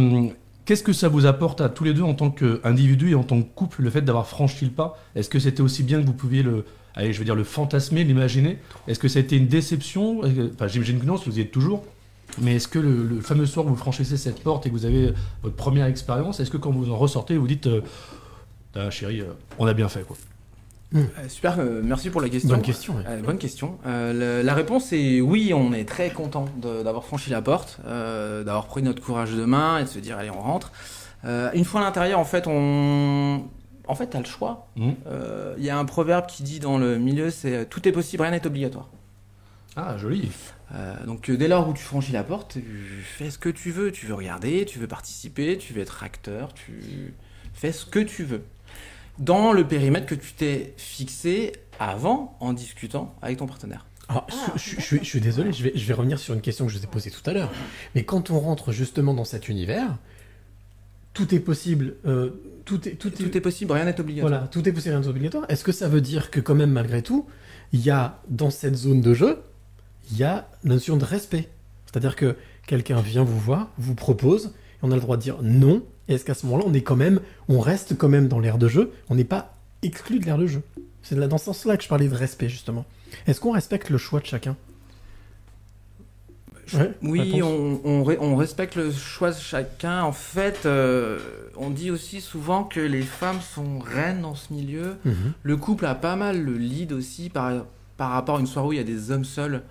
[0.64, 3.40] qu'est-ce que ça vous apporte à tous les deux en tant qu'individu et en tant
[3.42, 4.98] que couple, le fait d'avoir franchi le pas?
[5.14, 6.64] Est-ce que c'était aussi bien que vous pouviez le,
[6.94, 8.56] allez, je veux dire le fantasmer, l'imaginer?
[8.86, 10.20] Est-ce que ça a été une déception?
[10.54, 11.84] Enfin, j'imagine que non, si vous y êtes toujours.
[12.40, 14.84] Mais est-ce que le, le fameux soir où vous franchissez cette porte et que vous
[14.84, 17.80] avez votre première expérience, est-ce que quand vous en ressortez, vous dites, euh,
[18.76, 20.16] Ah, chérie, euh, on a bien fait quoi
[20.94, 22.50] Euh, super, euh, merci pour la question.
[22.50, 23.02] Bonne question, ouais.
[23.08, 23.76] Euh, bonne question.
[23.86, 28.44] Euh, le- la réponse est oui, on est très content d'avoir franchi la porte, euh,
[28.44, 30.70] d'avoir pris notre courage de main et de se dire allez on rentre.
[31.24, 33.42] Euh, une fois à l'intérieur, en fait, on,
[33.88, 34.68] en fait, t'as le choix.
[35.08, 37.92] Euh, Il y a un proverbe qui dit dans le milieu, c'est euh, tout est
[37.92, 38.88] possible, rien n'est obligatoire.
[39.76, 40.30] Ah, joli.
[40.74, 43.70] Euh, donc euh, dès lors où tu franchis la porte, tu fais ce que tu
[43.70, 43.90] veux.
[43.92, 47.14] Tu veux regarder, tu veux participer, tu veux être acteur, tu
[47.54, 48.42] fais ce que tu veux.
[49.18, 53.86] Dans le périmètre que tu t'es fixé avant en discutant avec ton partenaire.
[54.08, 56.40] Alors, je, je- je suis- je suis désolé, je vais, je vais revenir sur une
[56.40, 57.50] question que je vous ai posée tout à l'heure.
[57.94, 59.96] Mais quand on rentre justement dans cet univers,
[61.14, 61.94] tout est possible.
[62.06, 62.30] euh,
[62.64, 64.30] tout, est, tout, Tout est possible, rien n'est obligatoire.
[64.30, 65.44] Voilà, tout est possible, rien n'est obligatoire.
[65.48, 67.26] Est-ce que ça veut dire que quand même, malgré tout,
[67.72, 69.40] il y a dans cette zone de jeu,
[70.10, 71.48] il y a la notion de respect
[71.86, 74.50] C'est-à-dire que quelqu'un vient vous voir, vous propose, et
[74.82, 75.82] on a le droit de dire non.
[76.08, 78.68] Est-ce qu'à ce moment-là, on est quand même, on reste quand même dans l'air de
[78.68, 80.62] jeu On n'est pas exclu de l'air de jeu.
[81.02, 82.84] C'est dans ce sens-là que je parlais de respect justement.
[83.26, 84.56] Est-ce qu'on respecte le choix de chacun?
[86.74, 90.02] Ouais, Oui, on respecte le choix de chacun.
[90.02, 91.18] En fait, euh,
[91.56, 94.96] on dit aussi souvent que les femmes sont reines dans ce milieu.
[95.04, 95.32] Mhm.
[95.42, 97.64] Le couple a pas mal le lead aussi par,
[97.96, 99.62] par rapport à une soirée où il y a des hommes seuls.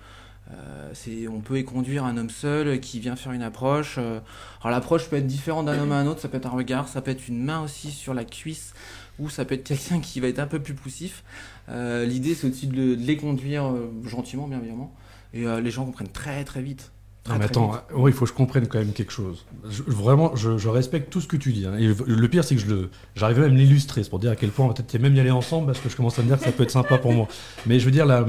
[0.50, 0.92] Euh,
[1.30, 3.96] on peut y conduire un homme seul qui vient faire une approche.
[3.98, 4.20] Euh,
[4.62, 6.88] alors l'approche peut être différente d'un homme à un autre, ça peut être un regard,
[6.88, 8.72] ça peut être une main aussi sur la cuisse,
[9.18, 11.22] ou ça peut être quelqu'un qui va être un peu plus poussif.
[11.68, 13.70] Euh, l'idée c'est aussi de, le- de les conduire
[14.04, 14.94] gentiment, bien évidemment.
[15.34, 16.90] Et les gens comprennent très très vite.
[17.24, 17.72] Très, Non, mais attends,
[18.06, 19.44] il faut que je comprenne quand même quelque chose.
[19.68, 21.66] Je- vraiment, je, je respecte tout ce que tu dis.
[21.66, 21.76] hein.
[21.76, 24.02] Et le, pire, c'est que j'arrive même à l'illustrer.
[24.02, 25.90] C'est pour dire à quel point on va peut-être même y aller ensemble parce que
[25.90, 27.28] je commence à me dire que ça peut être sympa pour moi.
[27.66, 28.26] Mais je veux dire, la,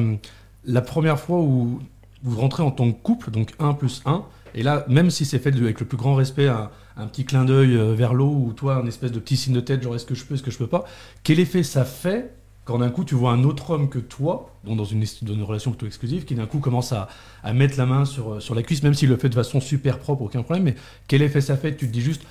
[0.66, 1.80] la première fois où
[2.24, 4.24] vous rentrez en tant que couple, donc 1 plus 1,
[4.56, 7.46] et là, même si c'est fait avec le plus grand respect, un, un petit clin
[7.46, 10.06] d'œil euh, vers l'eau ou toi, un espèce de petit signe de tête, genre est-ce
[10.06, 10.86] que je peux, est-ce que je peux pas,
[11.24, 14.78] quel effet ça fait quand d'un coup tu vois un autre homme que toi, donc
[14.78, 17.08] dans une, dans une relation plutôt exclusive, qui d'un coup commence à,
[17.44, 19.60] à mettre la main sur, euh, sur la cuisse, même s'il le fait de façon
[19.60, 20.76] super propre, aucun problème, mais
[21.08, 21.76] quel effet ça fait?
[21.76, 22.22] Tu te dis juste,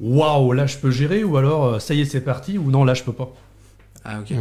[0.00, 2.84] waouh, là je peux gérer, ou alors euh, ça y est, c'est parti, ou non,
[2.84, 3.32] là je peux pas.
[4.04, 4.36] Ah ok.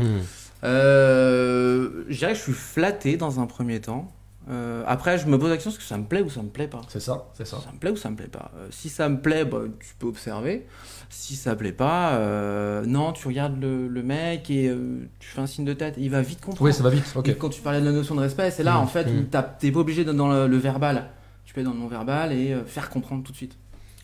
[0.63, 4.11] Euh, je dirais que je suis flatté dans un premier temps.
[4.47, 6.49] Euh, après, je me pose la question est-ce que ça me plaît ou ça me
[6.49, 6.81] plaît pas?
[6.87, 7.57] C'est ça, c'est ça.
[7.63, 8.51] Ça me plaît ou ça me plaît pas?
[8.57, 10.67] Euh, Si ça me plaît, bah, tu peux observer.
[11.09, 15.41] Si ça plaît pas, euh, non, tu regardes le, le mec et euh, tu fais
[15.41, 15.95] un signe de tête.
[15.97, 16.61] Il va vite comprendre.
[16.61, 17.27] Oui, ça va vite, ok.
[17.29, 18.81] Et quand tu parlais de la notion de respect, c'est là Hmm.
[18.81, 19.25] Mm, en fait mm.
[19.31, 21.05] t'as- t'es pas obligé d'être dans le, le verbal.
[21.45, 23.55] Tu peux être dans le non-verbal et euh, faire comprendre tout de suite.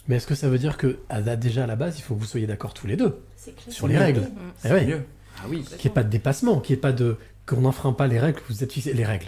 [0.08, 0.98] Mais est-ce que ça veut dire que
[1.38, 3.74] déjà à la base, il faut que vous soyez d'accord tous les deux C'est clair.
[3.76, 4.52] sur les règles Mm.
[4.66, 5.02] Eh mieux.
[5.38, 5.64] Ah oui.
[5.64, 8.20] Qu'il n'y ait pas de dépassement, qu'il n'y ait pas de qu'on n'enfreint pas les
[8.20, 9.28] règles que vous êtes fixées, les règles.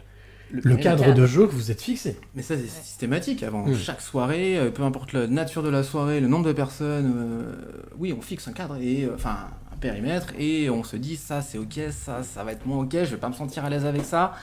[0.53, 1.15] Le, le cadre cadre.
[1.17, 2.17] de jeu que vous êtes fixé.
[2.35, 6.19] Mais ça, c'est systématique avant chaque soirée, euh, peu importe la nature de la soirée,
[6.19, 7.55] le nombre de personnes, euh,
[7.97, 11.41] oui, on fixe un cadre et euh, enfin un périmètre et on se dit ça
[11.41, 13.85] c'est ok, ça ça va être moins ok, je vais pas me sentir à l'aise
[13.85, 14.33] avec ça.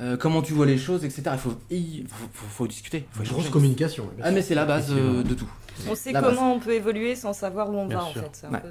[0.00, 1.22] euh, comment tu vois les choses, etc.
[1.34, 3.06] Il faut, il faut, faut- faut discuter.
[3.12, 5.48] Faut Une grosse communication, Ah, mais c'est la base euh, de tout.
[5.88, 6.34] On sait La base.
[6.34, 8.20] comment on peut évoluer sans savoir où on Bien va sûr.
[8.20, 8.30] en fait.
[8.32, 8.60] c'est un Ouais.
[8.60, 8.68] peu,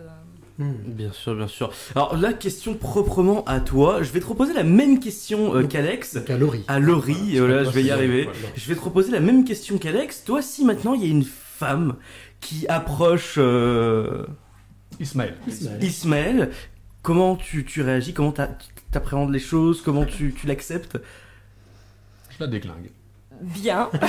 [0.59, 1.71] euh, Bien sûr, bien sûr.
[1.95, 6.17] Alors la question proprement à toi, je vais te reposer la même question euh, qu'Alex.
[6.27, 6.63] à Laurie.
[6.67, 8.29] À Laurie, et voilà, pas je vais y arriver.
[8.55, 10.23] Je vais te reposer la même question qu'Alex.
[10.23, 11.95] Toi, si maintenant il y a une femme
[12.41, 14.25] qui approche euh,
[14.99, 15.35] Ismaël.
[15.81, 16.51] Ismaël,
[17.01, 18.13] comment tu, tu réagis?
[18.13, 18.57] Comment t'a-
[18.91, 19.81] t'appréhendes les choses?
[19.81, 20.97] Comment tu, tu l'acceptes?
[22.29, 22.91] Je la déclingue.
[23.41, 23.89] Bien.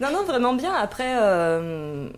[0.00, 0.72] non, non, vraiment bien.
[0.74, 2.08] Après, euh,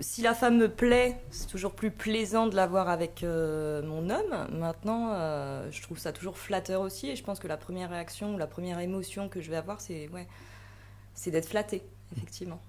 [0.00, 4.10] si la femme me plaît, c'est toujours plus plaisant de la voir avec euh, mon
[4.10, 4.46] homme.
[4.58, 7.08] Maintenant, euh, je trouve ça toujours flatteur aussi.
[7.10, 9.80] Et je pense que la première réaction ou la première émotion que je vais avoir,
[9.80, 10.26] c'est ouais,
[11.14, 11.82] c'est d'être flatté,
[12.16, 12.60] effectivement.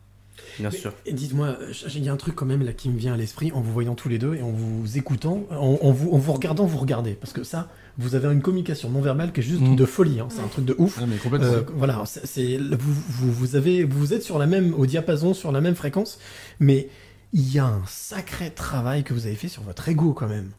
[0.60, 0.94] Bien Mais- sûr.
[1.06, 1.58] Et dites-moi,
[1.96, 3.74] il y a un truc quand même là qui me vient à l'esprit en vous
[3.74, 6.78] voyant tous les deux et en vous écoutant, en, en vous, en vous regardant, vous
[6.78, 7.14] regardez.
[7.14, 7.68] Parce que ça,
[8.00, 10.20] vous avez une communication non verbale qui est juste de folie.
[10.20, 10.28] hein.
[10.30, 10.98] C'est un truc de ouf.
[11.02, 11.48] Ah, mais complètement.
[11.50, 15.52] Euh, voilà, c'est, vous, vous, vous avez, vous êtes sur la même, au diapason, sur
[15.52, 16.18] la même fréquence,
[16.60, 16.88] mais
[17.34, 20.50] il y a un sacré travail que vous avez fait sur votre ego quand même.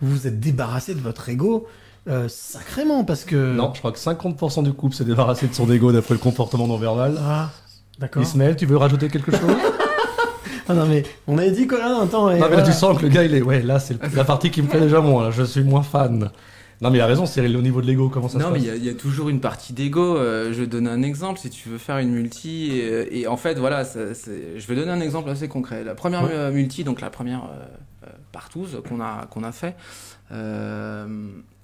[0.00, 1.66] Vous vous êtes débarrassé de votre ego
[2.08, 3.54] euh, sacrément parce que.
[3.54, 6.66] Non, je crois que 50% du couple s'est débarrassé de son ego d'après le comportement
[6.66, 7.18] non verbal.
[7.20, 7.50] Ah,
[7.98, 8.22] d'accord.
[8.22, 9.40] Ismaël, tu veux rajouter quelque chose?
[10.66, 12.62] Ah non mais on avait dit quoi là Attends, et Non, mais là, voilà.
[12.62, 13.42] tu sens que le gars, il est.
[13.42, 15.24] Ouais, là, c'est la partie qui me plaît déjà moins.
[15.24, 16.30] Là, je suis moins fan.
[16.80, 18.58] Non, mais il a raison, Cyril, au niveau de l'ego, comment ça non, se mais
[18.58, 20.16] passe y a- il y, a toujours une partie d'ego.
[20.16, 21.38] euh, je vais donner un exemple.
[21.38, 24.74] Si tu veux faire une multi, et, et en fait, voilà, ça- c'est- je vais
[24.74, 25.84] donner un exemple assez concret.
[25.84, 26.30] La première Ouais.
[26.32, 29.76] euh, multi, donc la première euh, euh, partouze qu'on a, qu'on a fait,
[30.32, 31.06] euh,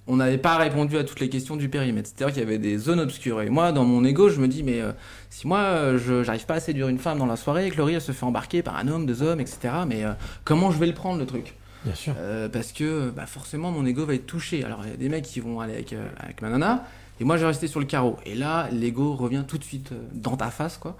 [0.06, 2.08] on n'avait pas répondu à toutes les questions du périmètre.
[2.12, 3.42] C'est-à-dire qu'il y avait des zones obscures.
[3.42, 4.92] Et moi, dans mon ego, je me dis, mais euh,
[5.28, 7.76] si moi, euh, je j'arrive pas à séduire une femme dans la soirée et que
[7.76, 10.12] Laurie, elle se fait embarquer par un homme, deux hommes, etc., mais euh,
[10.44, 11.54] comment je vais le prendre, le truc?
[11.84, 12.14] Bien sûr.
[12.18, 14.64] Euh, parce que bah, forcément mon ego va être touché.
[14.64, 16.86] Alors il y a des mecs qui vont aller avec, euh, avec ma nana
[17.20, 18.16] et moi je vais rester sur le carreau.
[18.26, 20.96] Et là l'ego revient tout de suite euh, dans ta face quoi.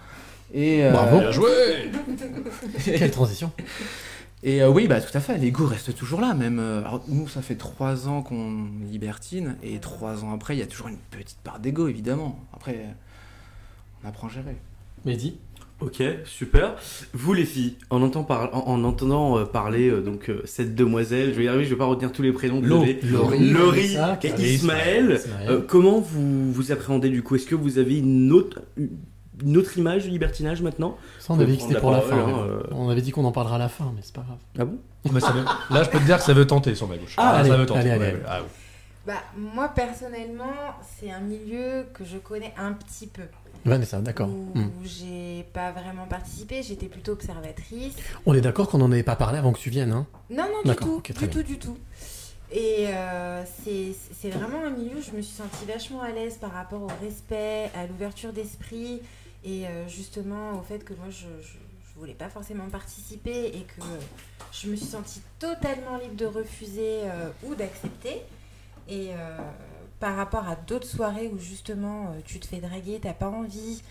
[0.55, 1.19] Et, euh, Bravo.
[1.21, 1.49] Bien joué.
[2.85, 3.53] Quelle transition.
[4.43, 6.59] Et euh, oui bah tout à fait, l'ego reste toujours là même.
[6.59, 10.63] euh, alors, nous ça fait trois ans qu'on libertine et trois ans après il y
[10.63, 12.39] a toujours une petite part d'ego évidemment.
[12.55, 12.91] Après euh,
[14.03, 14.57] on apprend à gérer.
[15.05, 15.37] Mehdi?
[15.81, 16.75] Ok, super.
[17.15, 20.75] Vous les filles, en, entend par- en, en entendant euh, parler euh, donc euh, cette
[20.75, 22.61] demoiselle, je vais y arriver, je vais pas retenir tous les prénoms.
[22.61, 23.01] Lo- désolé.
[23.11, 25.13] Laurie, Laurie Vanessa, et Ismaël.
[25.25, 25.49] Ismaël.
[25.51, 27.37] Euh, comment vous vous appréhendez du coup?
[27.37, 28.61] Est-ce que vous avez une autre
[29.43, 30.99] une autre image du libertinage maintenant?
[31.19, 32.17] Ça, on Vous avait dit que c'était pour la fin.
[32.19, 32.27] hein.
[32.29, 32.63] hein, euh.
[32.73, 34.37] On avait dit qu'on en parlera à la fin, mais c'est pas grave.
[34.59, 34.77] Ah bon?
[35.15, 35.45] Mais ça veut-
[35.75, 37.15] Là, je peux te dire que ça veut tenter sur ma gauche.
[37.17, 37.81] Ah, allez, ça veut tenter.
[37.81, 38.11] allez, ouais, allez, ouais.
[38.11, 38.23] allez.
[38.29, 38.49] Ah, oui.
[39.07, 39.15] Bah,
[39.55, 40.53] moi personnellement,
[40.99, 43.23] c'est un milieu que je connais un petit peu.
[43.65, 44.29] Vanessa, d'accord.
[44.29, 44.71] Où, Hmm.
[44.85, 47.95] j'ai pas vraiment participé, j'étais plutôt observatrice.
[48.27, 50.07] On est d'accord qu'on n'en avait pas parlé avant que tu viennes, hein?
[50.31, 51.29] Non, non, du tout, du bien.
[51.29, 51.77] tout, du tout.
[52.53, 56.37] Et euh, c'est c'est vraiment un milieu où je me suis sentie vachement à l'aise
[56.41, 59.01] par rapport au respect, à l'ouverture d'esprit
[59.45, 63.63] et euh, justement au fait que moi je, je, je voulais pas forcément participer et
[63.77, 63.83] que
[64.53, 68.23] je me suis sentie totalement libre de refuser euh, ou d'accepter.
[68.89, 69.11] Et
[70.01, 73.83] par rapport à d'autres soirées où justement euh, tu te fais draguer, t'as pas envie,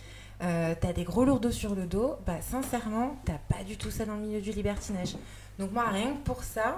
[0.41, 4.05] euh, t'as des gros lourdeaux sur le dos, bah sincèrement, t'as pas du tout ça
[4.05, 5.15] dans le milieu du libertinage.
[5.59, 6.77] Donc moi, rien que pour ça,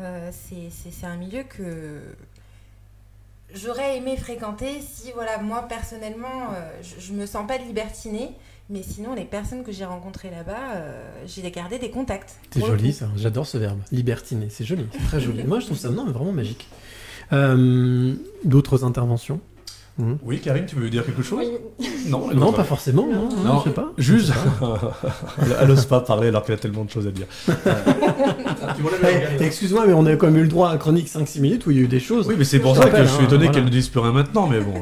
[0.00, 2.00] euh, c'est- un milieu que
[3.54, 8.30] j'aurais aimé fréquenter si, voilà, moi personnellement, euh, je, je me sens pas libertinée,
[8.70, 12.36] mais sinon, les personnes que j'ai rencontrées là-bas, euh, j'ai gardé des contacts.
[12.52, 13.80] C'est joli ça, j'adore ce verbe.
[13.90, 15.44] Libertiner, c'est joli, très joli.
[15.44, 16.68] Moi je trouve ça non, mais vraiment magique.
[17.32, 19.40] Euh, D'autres interventions
[19.98, 20.18] Mhm.
[20.24, 21.46] Oui, Karine, tu veux dire quelque chose?
[22.08, 23.92] Non, Non, pas forcément, non, non, je sais pas.
[23.98, 24.32] Juste.
[25.42, 27.26] elle, elle ose pas parler alors qu'elle a tellement de choses à dire.
[29.38, 31.70] Eh, Excuse-moi, mais on a quand même eu le droit à chronique 5-6 minutes où
[31.70, 32.26] il y a eu des choses.
[32.28, 33.52] Oui, mais c'est pour Je ça que je suis hein, étonné voilà.
[33.52, 34.72] qu'elle ne dise plus rien maintenant, mais bon,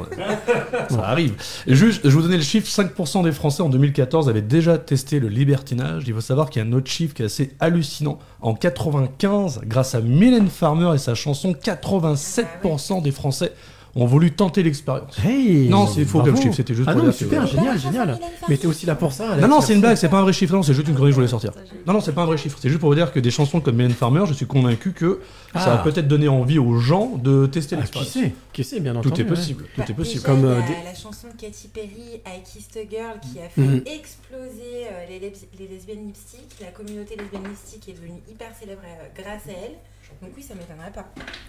[0.91, 1.35] ça arrive.
[1.67, 5.19] Juste, je vais vous donner le chiffre 5% des Français en 2014 avaient déjà testé
[5.19, 6.05] le libertinage.
[6.07, 8.19] Il faut savoir qu'il y a un autre chiffre qui est assez hallucinant.
[8.43, 13.53] En 95, grâce à Mylène Farmer et sa chanson, 87% des Français
[13.97, 15.17] ont voulu tenter l'expérience.
[15.25, 17.79] Hey, non, c'est faux comme chiffre, c'était juste Ah pour non, dire que- super, génial,
[17.79, 18.19] génial.
[18.49, 19.33] Mais t'es aussi là pour ça.
[19.33, 20.95] Alex, Non, non, c'est une blague, c'est pas un vrai chiffre, non, c'est juste une
[20.95, 21.53] connerie que je voulais sortir.
[21.87, 23.61] Non, non, c'est pas un vrai chiffre, c'est juste pour vous dire que des chansons
[23.61, 25.21] comme Mylène Farmer, je suis convaincu que
[25.55, 25.83] ça va Ah.
[25.83, 28.13] peut-être donner envie aux gens de tester Ah, qui l'expérience.
[28.13, 29.23] sait Qui sait, bien Tout entendu.
[29.23, 29.85] est possible, ouais.
[29.85, 30.21] tout est possible.
[30.21, 32.89] Déjà, Comme, il y euh, a des- la chanson de Katy Perry, I Kissed a
[32.91, 33.83] Girl, qui a fait Mhm.
[33.87, 36.47] exploser euh, les, lesb- les lesbiennes lipstick.
[36.61, 39.77] La communauté lesbienne lipstick est devenue hyper célèbre euh, grâce à elle.
[40.23, 41.07] Donc oui, ça m'étonnerait pas.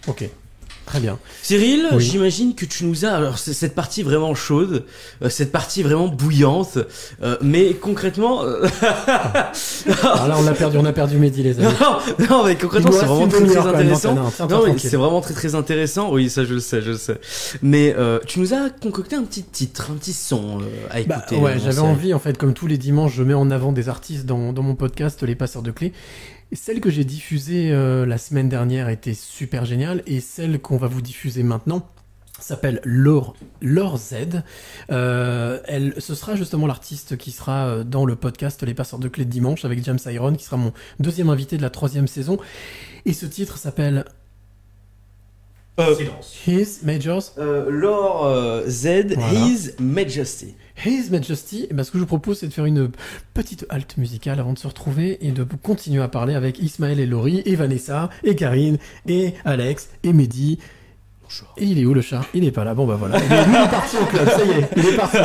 [0.07, 0.29] Ok.
[0.85, 1.19] Très bien.
[1.41, 2.03] Cyril, Oui.
[2.03, 4.83] j'imagine que tu nous as alors cette partie vraiment chaude,
[5.24, 6.80] euh, cette partie vraiment bouillante,
[7.24, 8.43] euh, mais concrètement.
[8.43, 8.66] euh,
[10.03, 11.74] Alors là, on a perdu, on a perdu Mehdi, les amis.
[11.80, 14.16] non, non, mais concrètement, c'est vraiment très, intéressant.
[14.16, 14.80] Non, mais tranquille.
[14.90, 16.11] c'est vraiment très très intéressant.
[16.11, 17.19] Oui, ça je le sais, je le sais.
[17.61, 21.17] Mais euh, tu nous as concocté un petit titre, un petit son euh, à Bah,
[21.19, 21.38] écouter.
[21.41, 23.88] ouais, euh, j'avais envie, en fait, comme tous les dimanches, je mets en avant des
[23.88, 25.93] artistes dans, dans mon podcast Les Passeurs de Clés.
[26.51, 30.77] Et celle que j'ai diffusée euh, la semaine dernière était super géniale, et celle qu'on
[30.77, 31.88] va vous diffuser maintenant
[32.41, 34.43] s'appelle Laure, Laure Z.
[34.91, 39.07] Euh, elle, ce sera justement l'artiste qui sera euh, dans le podcast Les Passeurs de
[39.07, 42.38] Clés de dimanche avec James Iron, qui sera mon deuxième invité de la troisième saison.
[43.05, 44.05] Et ce titre s'appelle
[46.47, 47.33] His Majors.
[47.38, 49.47] Euh, Laure euh, Z, Voilà.
[49.47, 50.55] His Majesty.
[50.85, 52.89] His Majesty, et ben, ce que je vous propose, c'est de faire une
[53.33, 57.05] petite halte musicale avant de se retrouver et de continuer à parler avec Ismaël et
[57.05, 58.77] Laurie, et Vanessa, et Karine,
[59.07, 60.59] et Alex, et Mehdi.
[61.57, 62.21] Et il est où le chat?
[62.33, 63.17] Il est pas là, bon bah voilà.
[63.17, 65.17] Il est, parti au club, ça y est, il est parti.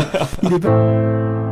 [0.42, 1.45] Il est pas...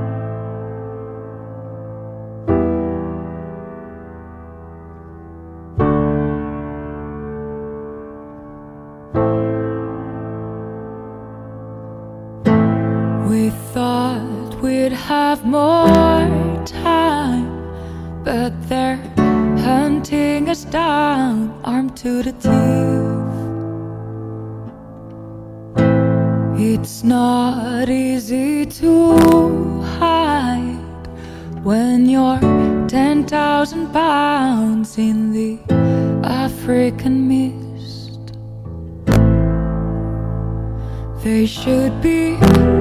[15.34, 17.48] have more time,
[18.22, 19.00] but they're
[19.68, 23.34] hunting us down, armed to the teeth.
[26.56, 31.08] It's not easy to hide
[31.64, 32.38] when you're
[32.86, 35.58] 10,000 pounds in the
[36.22, 38.20] African mist.
[41.24, 42.36] They should be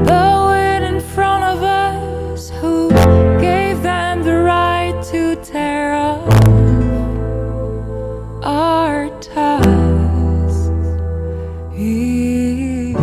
[0.06, 2.13] blowing in front of us.
[2.50, 2.90] Who
[3.40, 6.28] gave them the right to tear up
[8.44, 10.70] our ties?
[11.74, 12.96] His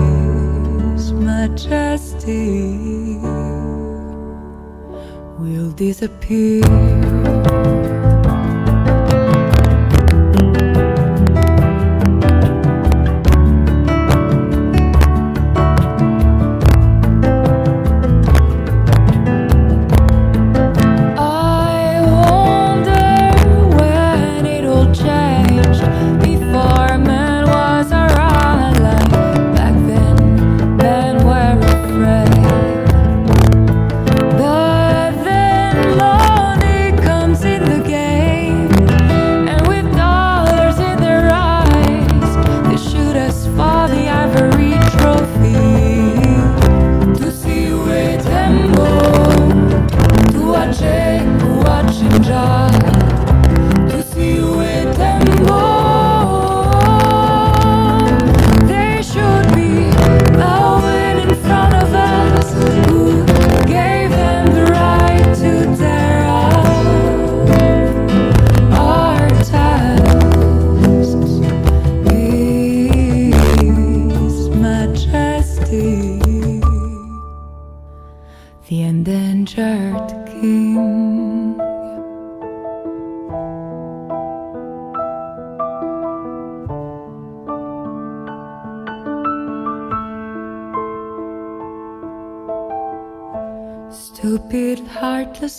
[1.12, 2.76] Majesty
[5.38, 6.64] will disappear.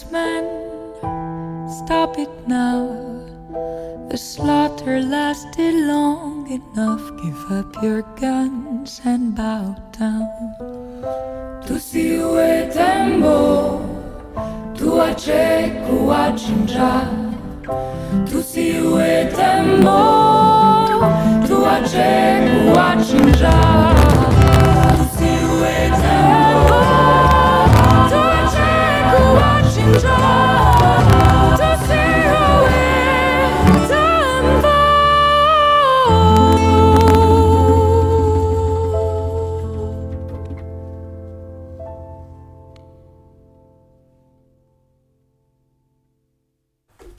[0.01, 2.87] Heartless man, stop it now.
[4.09, 7.01] The slaughter lasted long enough.
[7.23, 10.55] Give up your guns and bow down.
[11.67, 13.81] tusiwe tembo
[14.73, 17.07] tuache kuwachinja
[18.31, 19.99] tusiwe tembo
[21.47, 22.11] tuache
[22.51, 23.53] kuwachinja
[24.97, 26.50] tusiwe tembo
[29.81, 30.60] 心中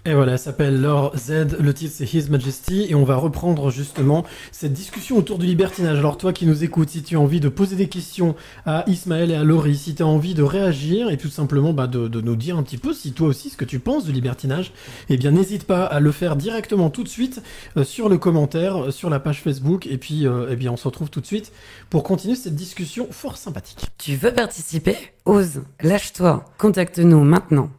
[0.05, 3.71] Et voilà, elle s'appelle Laure Z, le titre c'est His Majesty, et on va reprendre
[3.71, 5.97] justement cette discussion autour du libertinage.
[5.97, 8.35] Alors toi qui nous écoutes, si tu as envie de poser des questions
[8.67, 11.87] à Ismaël et à Laurie, si tu as envie de réagir et tout simplement bah,
[11.87, 14.73] de, nous dire un petit peu si toi aussi ce que tu penses du libertinage,
[15.09, 17.41] eh bien n'hésite pas à le faire directement tout de suite
[17.77, 20.77] euh, sur le commentaire, euh, sur la page Facebook, et puis euh, eh bien on
[20.77, 21.53] se retrouve tout de suite
[21.91, 23.87] pour continuer cette discussion fort sympathique.
[23.99, 24.97] Tu veux participer?
[25.27, 27.71] Ose, lâche-toi, contacte-nous maintenant.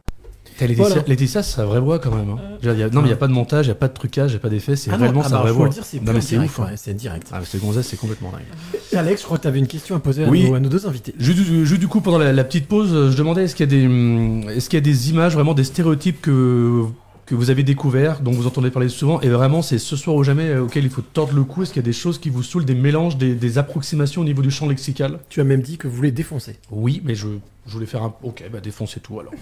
[0.60, 1.02] Laetitia, Voilà.
[1.06, 2.30] Laetitia, c'est sa vraie voix quand même.
[2.30, 2.38] hein.
[2.62, 3.76] Je dire, y a- non, mais il n'y a pas de montage, il n'y a
[3.76, 5.52] pas de trucage, il n'y a pas d'effet, c'est Ah réellement ah sa bah, vraie
[5.52, 5.68] voix.
[5.68, 6.60] dire, c'est non, mais c'est direct, ouf.
[6.60, 6.70] hein.
[6.76, 7.28] c'est direct.
[7.32, 8.80] Ah, ce gonzesse, c'est complètement dingue.
[8.92, 10.68] Et Alex, je crois que tu avais une question à poser à, nos, à nos
[10.68, 11.14] deux invités.
[11.18, 13.70] Juste, du- juste du coup, pendant la, la petite pause, euh, je demandais est-ce qu'il
[13.70, 16.84] y, a des, hum, est-ce qu'il y a des images, vraiment des stéréotypes que,
[17.26, 20.22] que vous avez découverts, dont vous entendez parler souvent, et vraiment c'est ce soir ou
[20.22, 22.30] jamais euh, auquel il faut tordre le cou Est-ce qu'il y a des choses qui
[22.30, 25.18] vous saoulent, des mélanges, des, des approximations au niveau du champ lexical?
[25.30, 26.56] Tu as même dit que vous voulez défoncer.
[26.70, 27.26] Oui, mais je,
[27.66, 28.14] je voulais faire un.
[28.22, 29.32] Ok, bah défoncez tout alors.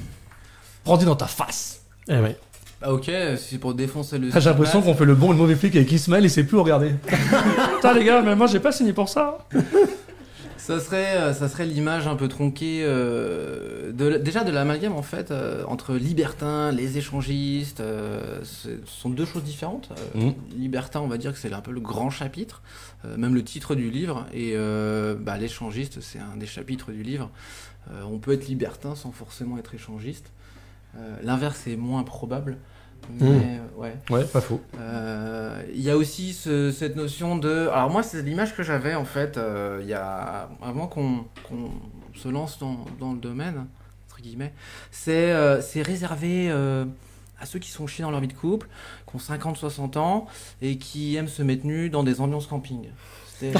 [0.85, 2.37] Prends-y dans ta face Eh ouais.
[2.85, 4.31] Ah, ok, c'est pour défoncer le.
[4.33, 6.43] Ah, J'ai l'impression qu'on fait le bon et le mauvais flic avec Ismaël et c'est
[6.45, 6.93] plus regarder.
[7.77, 9.39] Putain les gars, mais moi j'ai pas signé pour ça.
[10.59, 15.03] Ça serait, euh, ça serait l'image un peu tronquée, euh, de, déjà de l'amalgame en
[15.03, 17.81] fait, euh, entre libertins, les échangistes.
[17.81, 19.89] euh, ce sont deux choses différentes.
[20.15, 20.35] Euh, Mhm.
[20.57, 22.63] Libertin, on va dire que c'est un peu le grand chapitre,
[23.05, 27.03] euh, même le titre du livre, et euh, bah, l'échangiste, c'est un des chapitres du
[27.03, 27.29] livre.
[27.91, 30.27] Euh, on peut être libertin sans forcément être échangiste.
[30.97, 32.59] Euh, L'inverse est moins probable.
[33.19, 33.41] Mais, Mhm.
[33.77, 33.97] euh, ouais.
[34.11, 34.61] Ouais, pas faux.
[34.79, 37.69] Euh, Il y a aussi ce- cette notion de.
[37.73, 40.49] Alors, moi, c'est l'image que j'avais en fait, euh, il y a.
[40.63, 41.25] Avant qu'on
[42.15, 43.67] se lance dans, dans le domaine,
[44.09, 44.53] entre guillemets,
[44.93, 48.69] c'est euh, réservé à ceux qui sont chiés dans leur vie de couple,
[49.09, 50.27] qui ont 50-60 ans
[50.61, 52.89] et qui aiment se mettre nus dans des ambiances camping.
[53.43, 53.59] C'était-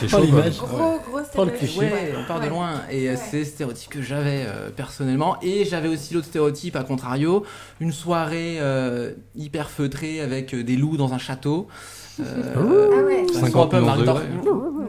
[0.00, 0.56] c'est chaud, l'image.
[0.58, 1.58] Gros, gros stéréotype.
[1.58, 1.78] cliché.
[1.80, 2.70] Ouais, on part de loin.
[2.90, 5.36] Et euh, c'est le stéréotype que j'avais euh, personnellement.
[5.42, 7.44] Et j'avais aussi l'autre stéréotype, à contrario,
[7.80, 11.68] une soirée euh, hyper feutrée avec des loups dans un château.
[12.20, 13.26] Euh, Ah ouais.
[13.32, 14.86] ça 50 sent un peu millions de Marc degrés.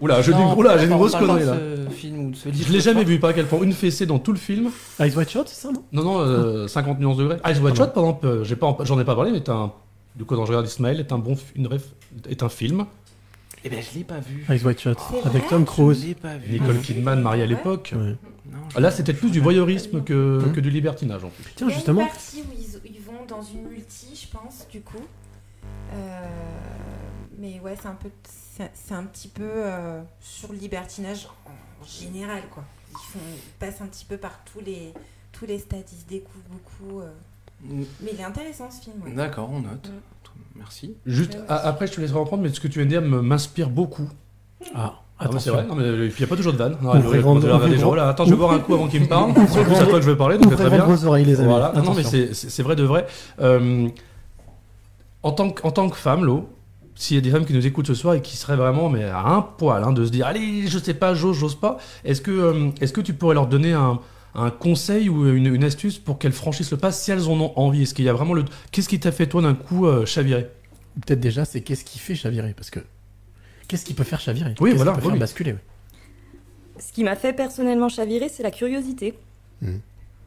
[0.00, 1.56] Oula, Non, une, oula, j'ai une grosse pas connerie là.
[1.88, 3.60] ce film ou de ce livre, Je l'ai je jamais vu, pas à quel point.
[3.62, 4.70] Une fessée dans tout le film.
[5.00, 5.82] Ice White Shot, c'est ça, non?
[5.92, 7.38] Non, non, euh, 50 nuances degrés.
[7.50, 9.72] Ice White Shot, par exemple, euh, j'ai pas, j'en ai pas parlé, mais est un,
[10.14, 11.82] du coup, dans Je regarde Ismaël, est un bon, une ref,
[12.28, 12.84] est un film.
[13.66, 14.44] Eh ben, je l'ai pas vu.
[14.48, 16.00] Ice White Shot, avec Tom Cruise.
[16.02, 16.52] Je l'ai pas vu.
[16.52, 17.92] Nicole Kidman, mariée à l'époque.
[17.96, 17.98] Ouais.
[18.48, 20.52] Non, je- Ah, Là, c'était plus du voyeurisme que, Hum.
[20.52, 21.44] que du libertinage en plus.
[21.56, 22.02] Tiens, Il y a justement.
[22.02, 25.02] une partie où ils, ils vont dans une multi, je pense, du coup.
[25.92, 26.26] Euh,
[27.38, 28.08] mais ouais, c'est un peu,
[28.56, 29.50] c'est c'est un petit peu
[30.20, 32.64] sur sur le libertinage en général, quoi.
[32.92, 34.92] Ils, font, ils passent un petit peu par tous les,
[35.32, 37.00] tous les stades, ils se découvrent beaucoup.
[37.00, 37.10] euh.
[37.64, 37.82] Mm.
[38.02, 39.02] Mais il est intéressant ce film.
[39.02, 39.12] ouais.
[39.12, 39.90] D'accord, on note.
[40.58, 40.94] Merci.
[41.06, 43.02] Juste, Ouais, a- après, je te laisserai reprendre, mais ce que tu viens de dire
[43.02, 44.08] me- m'inspire beaucoup.
[44.74, 46.76] Ah, Ah, mais c'est vrai, non, mais il n'y a pas toujours de vanne.
[46.82, 47.92] Non, Ouvrez grand- gens.
[48.06, 49.32] attends, je vais boire un coup avant qu'il me parle.
[49.48, 50.84] C'est à toi que je vais parler, donc ouvrez très bien.
[50.84, 51.48] vos oreilles, les amis.
[51.48, 51.72] Voilà.
[51.74, 52.10] Non, non, mais Attention.
[52.10, 53.06] c'est- c'est c'est vrai de vrai.
[53.40, 53.88] Euh,
[55.22, 56.48] en, tant que, en tant que femme, Lo,
[56.94, 59.04] s'il y a des femmes qui nous écoutent ce soir et qui seraient vraiment mais
[59.04, 62.20] à un poil hein, de se dire allez, je sais pas, j'ose, j'ose pas, est-ce
[62.20, 63.98] que, euh, est-ce que tu pourrais leur donner un,
[64.36, 67.52] un conseil ou une, une astuce pour qu'elles franchissent le pas si elles en ont
[67.56, 67.82] envie?
[67.82, 68.44] Est-ce qu'il y a vraiment le.
[68.70, 70.48] Qu'est-ce qui t'a fait, toi, d'un coup, euh, chavirer?
[71.04, 72.54] Peut-être déjà, c'est qu'est-ce qui fait chavirer?
[72.54, 72.80] Parce que
[73.68, 74.54] qu'est-ce qui peut faire chavirer?
[74.60, 75.18] Oui, voilà, qui peut faire oui.
[75.18, 75.64] basculer ouais.
[76.78, 79.14] Ce qui m'a fait personnellement chavirer, c'est la curiosité.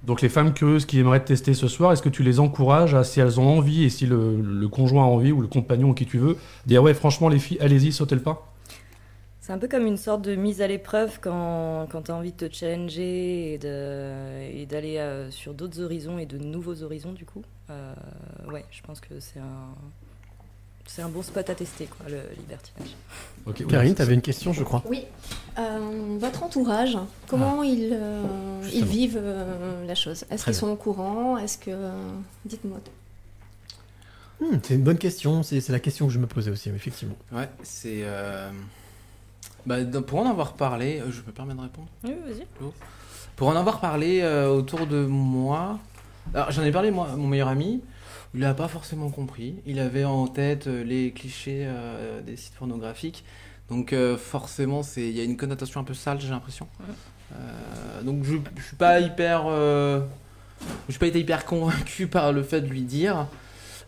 [0.03, 2.95] Donc les femmes curieuses qui aimeraient te tester ce soir, est-ce que tu les encourages
[2.95, 5.89] à, si elles ont envie et si le, le conjoint a envie ou le compagnon
[5.89, 8.48] ou qui tu veux, dire ouais franchement les filles, allez-y, sautez le pas?
[9.49, 12.33] C'est un peu comme une sorte de mise à l'épreuve quand, quand tu as envie
[12.33, 17.41] de te challenger et d'aller euh, sur d'autres horizons et de nouveaux horizons du coup.
[17.71, 17.95] Euh,
[18.47, 19.73] ouais, je pense que c'est un,
[20.85, 22.95] c'est un bon spot à tester, quoi, le libertinage.
[23.47, 24.83] Ok, Karine, t'avais une question, je crois.
[24.87, 25.05] Oui.
[25.57, 26.95] Euh, votre entourage,
[27.27, 28.21] comment ils, euh,
[28.65, 28.85] ils justement.
[28.85, 30.25] vivent euh, la chose?
[30.29, 31.39] Est-ce qu'ils sont au courant?
[31.39, 31.71] Est-ce que.
[32.45, 32.77] Dites-moi.
[34.41, 35.41] Hmm, c'est une bonne question.
[35.41, 37.17] C'est c'est la question que je me posais aussi, effectivement.
[37.31, 38.03] Ouais, c'est.
[39.69, 42.43] Bah, pour en avoir parlé, euh, je me permets de répondre Oui, vas-y.
[43.35, 45.77] Pour en avoir parlé euh, autour de moi,
[46.33, 47.83] alors j'en ai parlé moi, à mon meilleur ami,
[48.33, 49.61] il n'a pas forcément compris.
[49.67, 53.23] Il avait en tête euh, les clichés euh, des sites pornographiques,
[53.69, 56.67] donc forcément c'est, il y a une connotation un peu sale, j'ai l'impression.
[58.03, 60.01] Donc je, je suis pas hyper, je
[60.89, 63.27] suis pas été hyper convaincu par le fait de lui dire.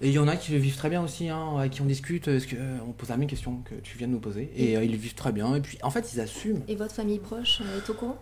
[0.03, 1.85] Et il y en a qui le vivent très bien aussi, hein, avec qui on
[1.85, 4.51] discute, est-ce que euh, on pose la même question que tu viens de nous poser,
[4.55, 5.53] et euh, ils le vivent très bien.
[5.53, 6.63] Et puis en fait ils assument.
[6.67, 8.17] Et votre famille proche euh, est au courant?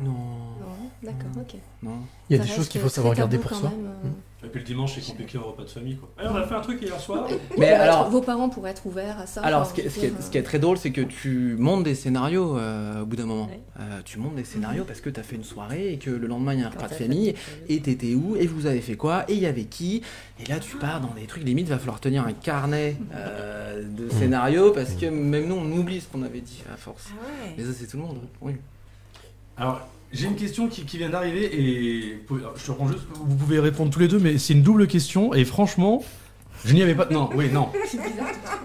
[0.00, 0.10] Non.
[0.10, 1.54] Non, d'accord, ok.
[1.82, 1.92] Non.
[2.28, 3.70] Il y a Ça des choses qu'il faut savoir garder pour soi.
[3.70, 4.08] même, euh.
[4.46, 6.10] Et puis le dimanche c'est compliqué un repas de famille quoi.
[6.22, 7.26] on a fait un truc hier soir.
[7.58, 9.94] Mais alors- Vos parents pourraient être ouverts à ça Alors, ce qui, est, je ce,
[9.94, 12.58] veux qui est- dire, ce qui est très drôle, c'est que tu montes des scénarios
[12.58, 13.46] euh, au bout d'un moment.
[13.46, 13.60] Ouais.
[13.80, 16.26] Euh, tu montes des scénarios parce que tu as fait une soirée et que le
[16.26, 17.34] lendemain il y a un repas de famille
[17.70, 20.02] et t'étais où et vous avez fait quoi et il y avait qui
[20.38, 24.08] et là tu pars dans des trucs limite va falloir tenir un carnet euh, de
[24.18, 27.06] scénarios parce que même nous on oublie ce qu'on avait dit à force.
[27.12, 27.54] Ah ouais.
[27.56, 28.18] Mais ça c'est tout le monde.
[28.42, 28.56] Oui.
[29.58, 29.80] Alors
[30.12, 33.90] j'ai une question qui, qui vient d'arriver et je te reprends juste, vous pouvez répondre
[33.90, 36.04] tous les deux, mais c'est une double question et franchement,
[36.64, 37.06] je n'y avais pas.
[37.10, 37.68] Non, oui, non.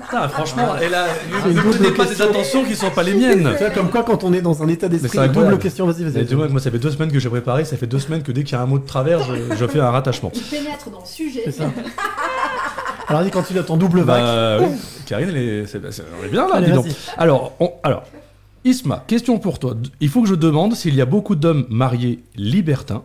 [0.04, 1.08] Putain, franchement, elle a.
[1.48, 2.30] Une Ne double tenez pas des question.
[2.30, 3.50] attentions qui sont pas les miennes.
[3.58, 5.60] Tu vois, comme quoi, quand on est dans un état d'esprit, c'est double incroyable.
[5.60, 6.26] question, vas-y, vas-y.
[6.26, 8.32] Tu vois, moi, ça fait deux semaines que j'ai préparé, ça fait deux semaines que
[8.32, 10.32] dès qu'il y a un mot de travers, je, je fais un rattachement.
[10.36, 11.42] Il pénètre dans le sujet.
[11.46, 11.66] C'est ça.
[13.08, 14.22] Alors, vas-y, continue à ton double vague.
[14.24, 14.78] Bah, oui.
[15.08, 16.86] Karine, elle est, c'est- c'est- on est bien là, Allez, dis donc.
[17.18, 18.04] Alors, on- alors,
[18.66, 19.76] Isma, question pour toi.
[20.00, 23.04] Il faut que je demande s'il y a beaucoup d'hommes mariés libertins.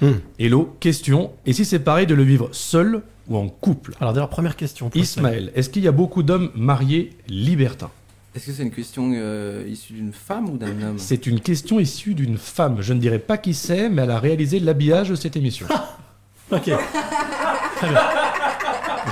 [0.00, 0.12] Hmm.
[0.38, 1.32] Hello, question.
[1.46, 4.90] Et si c'est pareil de le vivre seul ou en couple Alors, d'ailleurs, première question.
[4.90, 7.90] pour Ismaël, est-ce qu'il y a beaucoup d'hommes mariés libertins?
[8.34, 10.98] Est-ce que c'est une question euh, issue d'une femme ou d'un homme?
[10.98, 12.78] C'est une question issue d'une femme.
[12.80, 15.66] Je ne dirais pas qui c'est, mais elle a réalisé l'habillage de cette émission.
[16.50, 16.62] Ok.
[16.62, 18.00] Très bien.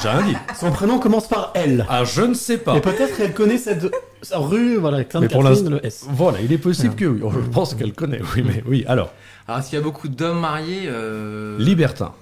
[0.01, 0.37] J'ai rien dit.
[0.59, 1.85] Son prénom commence par L.
[1.87, 2.77] Ah, je ne sais pas.
[2.77, 3.93] Et peut-être qu'elle connaît cette
[4.33, 6.07] rue, voilà, Mais pour Sainte-Catherine, l'instant, le S.
[6.11, 7.21] voilà, il est possible que oui.
[7.33, 8.85] Je pense qu'elle connaît, oui, mais oui.
[8.89, 9.13] Alors,
[9.49, 10.85] Alors, s'il y a beaucoup d'hommes mariés.
[10.87, 12.13] euh, libertin.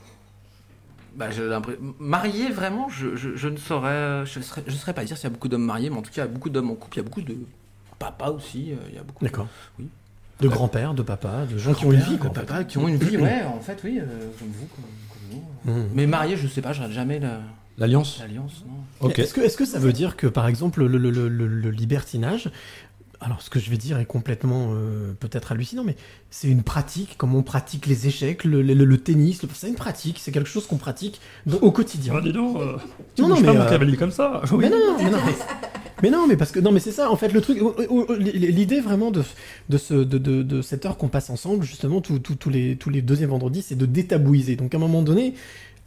[1.16, 1.80] Bah, j'ai l'impression.
[2.00, 4.26] Mariés, vraiment, je, je, je ne saurais.
[4.26, 6.10] Je ne je saurais pas dire s'il y a beaucoup d'hommes mariés, mais en tout
[6.10, 6.96] cas, il y a beaucoup d'hommes en couple.
[6.96, 7.36] Il y a beaucoup de.
[7.98, 9.24] Papa aussi, euh, il y a beaucoup.
[9.24, 9.46] D'accord.
[9.78, 9.86] Oui.
[10.40, 12.28] De grand-père, de papa, de gens qui ont une vie, quoi.
[12.30, 14.04] De papa qui ont une vie, ouais, en fait, oui, euh,
[14.38, 14.84] comme vous, comme,
[15.62, 15.80] comme nous.
[15.82, 15.88] Mhm.
[15.94, 17.38] Mais mariés, je sais pas, je regarde jamais la-
[17.78, 19.06] L'alliance l'alliance, non.
[19.08, 19.18] Ok.
[19.18, 22.50] Est-ce que, ça veut dire que, par exemple, le, le- le- le- le libertinage,
[23.20, 25.96] alors ce que je vais dire est complètement euh, peut-être hallucinant, mais
[26.30, 29.74] c'est une pratique, comme on pratique les échecs, le, le- le tennis, le- c'est une
[29.74, 32.14] pratique, c'est quelque chose qu'on pratique dans- au quotidien.
[32.16, 32.76] Ah, dis donc, euh,
[33.16, 34.42] tu non, non, mais, pas mon euh, cavalier comme ça.
[34.52, 34.58] Oui.
[34.60, 35.32] Mais non, mais non, mais,
[36.02, 37.58] mais non, mais parce que non, mais c'est ça en fait le truc.
[38.20, 39.22] L'idée vraiment de
[39.68, 42.76] de ce de, de, de cette heure qu'on passe ensemble, justement, tous tous- tous les
[42.76, 44.54] tous les deuxièmes vendredis, c'est de détabouiser.
[44.56, 45.34] Donc à un moment donné,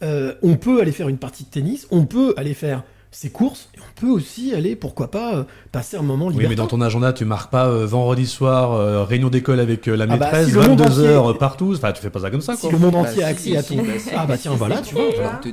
[0.02, 3.70] euh, on peut aller faire une partie de tennis, on peut aller faire ses courses,
[3.74, 6.48] et on peut aussi aller, pourquoi pas, euh, passer un moment Oui, libertin.
[6.50, 9.96] mais dans ton agenda, tu marques pas euh, vendredi soir, euh, réunion d'école avec euh,
[9.96, 11.72] la Ah bah, maîtresse, si le monde 22 entier- heures partout.
[11.74, 12.72] Enfin, tu fais pas ça comme ça, Si quoi.
[12.72, 13.82] le monde Bah, entier a si, accès si, à si, tout.
[13.82, 14.10] bah, si.
[14.14, 15.04] ah bah tiens, voilà, tu vois.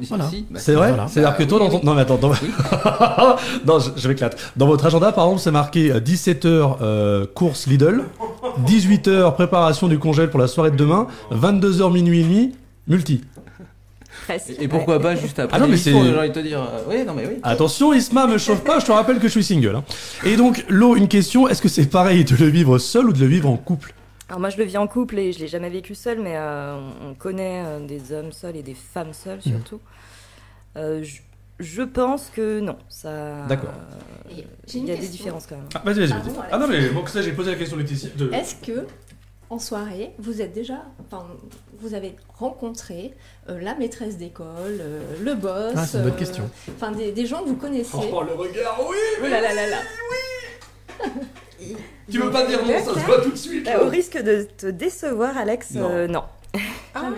[0.10, 0.30] Voilà.
[0.30, 1.08] si, bah, C'est si, vrai voilà.
[1.08, 1.82] C'est-à-dire que toi, dans ton...
[1.82, 2.32] Non, mais attends, dans...
[3.66, 4.38] non, je, je m'éclate.
[4.58, 8.04] Dans votre agenda, par exemple, c'est marqué 17h course Lidl,
[8.68, 12.52] 18h préparation du congèle pour la soirée de demain, 22h minuit et demi,
[12.88, 13.22] multi.
[14.26, 14.50] Presque.
[14.52, 16.62] Et, et pourquoi pas juste après Ah non, mais c'est- j'ai envie de te dire.
[16.62, 17.36] euh, oui, non, mais oui.
[17.44, 19.76] Attention, Isma, me chauffe pas, je te rappelle que je suis single.
[19.76, 19.84] hein.
[20.26, 23.20] Et donc, Lo, une question, est-ce que c'est pareil de le vivre seul ou de
[23.20, 23.94] le vivre en couple?
[24.28, 26.76] Alors moi je le vis en couple et je l'ai jamais vécu seul, mais euh,
[27.04, 29.52] on on connaît euh, des hommes seuls et des femmes seules Mhm.
[29.54, 29.80] surtout.
[30.78, 31.18] Euh, je,
[31.60, 33.46] je pense que non, ça.
[33.48, 33.70] D'accord.
[33.70, 34.34] euh,
[34.68, 35.12] J'ai Il y a des question.
[35.12, 35.66] différences quand même.
[35.76, 36.10] Ah, vas-y, vas-y.
[36.10, 36.32] Pardon.
[36.40, 36.50] Alex.
[36.52, 38.10] Ah non, mais bon, que ça, j'ai posé la question Laetitia.
[38.18, 38.34] De...
[38.34, 38.88] Est-ce que,
[39.52, 40.82] en soirée, vous êtes déjà.
[41.06, 41.24] Enfin,
[41.80, 43.14] vous avez rencontré
[43.50, 45.74] euh, la maîtresse d'école, euh, le boss.
[45.76, 46.50] Ah, c'est une bonne euh, question.
[46.76, 47.96] Enfin, des, des gens que vous connaissez.
[48.12, 49.78] Oh, le regard, oui Oh là là là là.
[52.12, 53.66] Tu veux pas dire non, ça se voit tout de suite.
[53.66, 55.90] Bah, au risque de te décevoir, Alex, Non.
[55.90, 56.24] euh, non.
[56.94, 57.16] Jamais.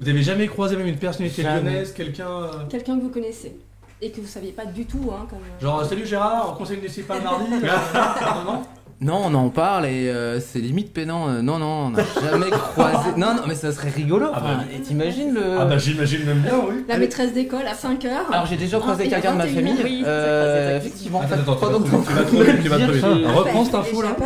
[0.00, 1.70] Vous avez jamais croisé même une personnalité Jamais.
[1.70, 2.28] lyonnaise, quelqu'un...
[2.28, 3.56] euh, Quelqu'un que vous connaissez.
[4.02, 5.38] Et que vous saviez pas du tout, hein, comme.
[5.60, 8.62] Genre, salut Gérard, conseil municipal mardi non, non
[9.00, 11.28] Non, on en parle et euh, c'est limite pénant.
[11.28, 13.10] euh, non, non, on n'a jamais croisé.
[13.16, 14.26] Non, non, mais ça serait rigolo.
[14.34, 15.56] Ah bah, et t'imagines le.
[15.60, 16.84] Ah bah j'imagine même bien, oui.
[16.88, 18.26] La maîtresse d'école à 5 heures.
[18.32, 19.80] Alors j'ai déjà croisé Ah, quelqu'un de ma 21 famille.
[19.84, 21.20] Oui, euh, effectivement.
[21.20, 23.04] Attends, en fait, attends, attends, tu vas trop vite, tu vas trop vite.
[23.04, 24.16] j'ai- Reprends cette C'est info là.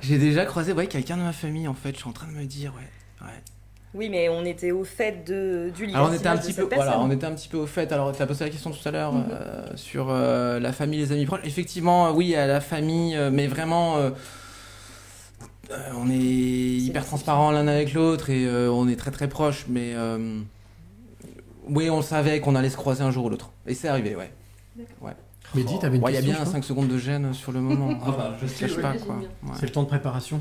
[0.00, 1.92] J'ai déjà croisé ouais, quelqu'un de ma famille en fait.
[1.92, 3.26] Je suis en train de me dire ouais.
[3.26, 3.32] ouais.
[3.96, 6.74] Oui, mais on était au fait de, du Alors on était un petit de peu,
[6.74, 7.90] voilà, on était un petit peu au fait.
[7.92, 9.24] Alors tu as posé la question tout à l'heure Mhm.
[9.30, 11.40] euh, sur euh, la famille, les amis proches.
[11.44, 14.10] Effectivement, euh, oui, à la famille, mais vraiment, euh,
[15.70, 19.64] euh, on est hyper transparent l'un avec l'autre et euh, on est très très proches.
[19.68, 20.40] Mais euh,
[21.68, 23.50] oui, on savait qu'on allait se croiser un jour ou l'autre.
[23.66, 24.30] Et c'est arrivé, ouais.
[25.00, 25.12] ouais.
[25.54, 27.50] Mehdi, t'avais une Ouais, Il y a bien je crois 5 secondes de gêne sur
[27.52, 27.98] le moment.
[28.06, 28.92] Ah bah, je sais, cache pas.
[28.92, 28.98] Ouais.
[29.54, 30.40] C'est le temps de préparation.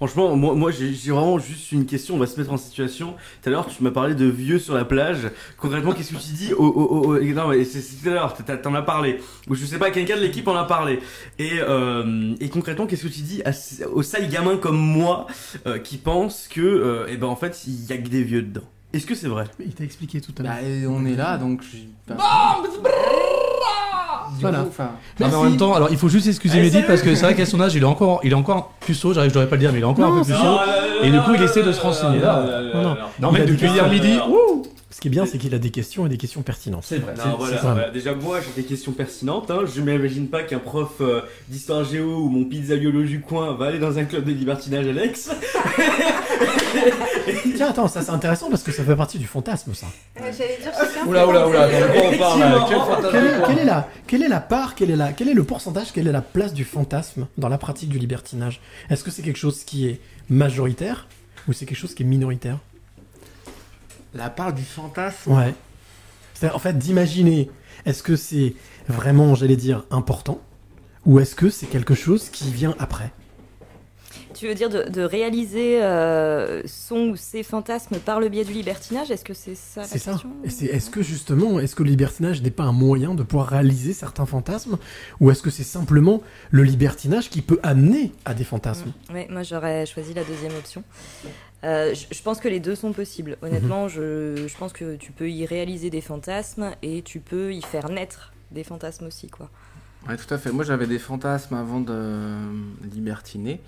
[0.00, 2.14] Franchement, moi, moi j'ai j'ai vraiment juste une question.
[2.14, 3.12] On va se mettre en situation.
[3.42, 5.30] Tout à l'heure, tu m'as parlé de vieux sur la plage.
[5.58, 8.34] Concrètement, qu'est-ce que tu dis au, au, au- au- Non, mais c'est tout à l'heure.
[8.34, 9.20] t'as- T'en as parlé.
[9.48, 11.00] Ou je sais pas, quelqu'un de l'équipe en a parlé.
[11.38, 13.50] Et, euh, et concrètement, qu'est-ce que tu dis à,
[13.92, 15.26] aux sales gamins comme moi
[15.66, 18.40] euh, qui pensent que, euh, eh ben, en fait, il y a que des vieux
[18.42, 18.64] dedans?
[18.94, 19.44] Est-ce que c'est vrai?
[19.58, 20.52] Mais il t'a expliqué tout à l'heure.
[20.52, 21.60] Bah, on est là, donc.
[21.62, 21.76] je-
[22.14, 22.56] bah,
[24.36, 24.58] du Voilà.
[24.60, 24.90] coup, enfin,
[25.20, 27.14] Ah, mais en même temps, alors il faut juste excuser Allez, Mehdi salut parce que
[27.14, 29.12] c'est vrai qu'à son âge, il est encore, il est encore puceau.
[29.14, 30.58] J'arrive, je devrais pas le dire, mais il est encore un peu puceau.
[31.02, 32.18] Et du coup, il essaie de se renseigner.
[32.20, 32.96] Non, non.
[33.20, 34.18] Non, mais depuis hier midi,
[35.00, 36.84] Ce qui est bien, c'est qu'il a des questions et des questions pertinentes.
[36.86, 37.14] c'est vrai.
[37.16, 37.88] Non, voilà, voilà.
[37.88, 39.50] Déjà, moi, j'ai des questions pertinentes.
[39.50, 39.60] Hein.
[39.64, 43.68] Je m'imagine pas qu'un prof euh, d'histoire géo ou mon pizza biologie du coin va
[43.68, 45.30] aller dans un club de libertinage, Alex.
[47.56, 49.86] Tiens, attends, ça c'est intéressant parce que ça fait partie du fantasme, ça.
[50.18, 51.06] Euh, J'allais dire chacun.
[51.06, 51.68] Oula, oula, oula,
[52.04, 54.96] on parle là Quel Quelle fantasme est, quelle la, quelle est la part, quelle est,
[54.96, 57.98] la, quel est le pourcentage, quelle est la place du fantasme dans la pratique du
[57.98, 58.60] libertinage?
[58.90, 59.98] Est-ce que c'est quelque chose qui est
[60.28, 61.08] majoritaire
[61.48, 62.58] ou c'est quelque chose qui est minoritaire?
[64.14, 65.32] La part du fantasme.
[65.32, 65.54] Ouais.
[66.34, 67.50] C'est en fait d'imaginer,
[67.86, 68.54] est-ce que c'est
[68.88, 70.40] vraiment, j'allais dire, important,
[71.06, 73.12] ou est-ce que c'est quelque chose qui vient après?
[74.32, 78.52] Tu veux dire de, de réaliser euh, son ou ses fantasmes par le biais du
[78.54, 79.10] libertinage?
[79.10, 80.12] Est-ce que c'est ça la C'est ça.
[80.12, 80.30] question?
[80.44, 83.48] Et c'est, est-ce que justement, est-ce que le libertinage n'est pas un moyen de pouvoir
[83.48, 84.78] réaliser certains fantasmes,
[85.20, 88.92] ou est-ce que c'est simplement le libertinage qui peut amener à des fantasmes?
[89.12, 90.82] Oui, moi j'aurais choisi la deuxième option.
[91.62, 93.36] Euh, je, pense que les deux sont possibles.
[93.42, 97.60] Honnêtement, je, je pense que tu peux y réaliser des fantasmes et tu peux y
[97.62, 99.50] faire naître des fantasmes aussi, quoi.
[100.08, 100.50] Ouais, tout à fait.
[100.52, 102.38] Moi, j'avais des fantasmes avant de
[102.94, 103.60] libertiner,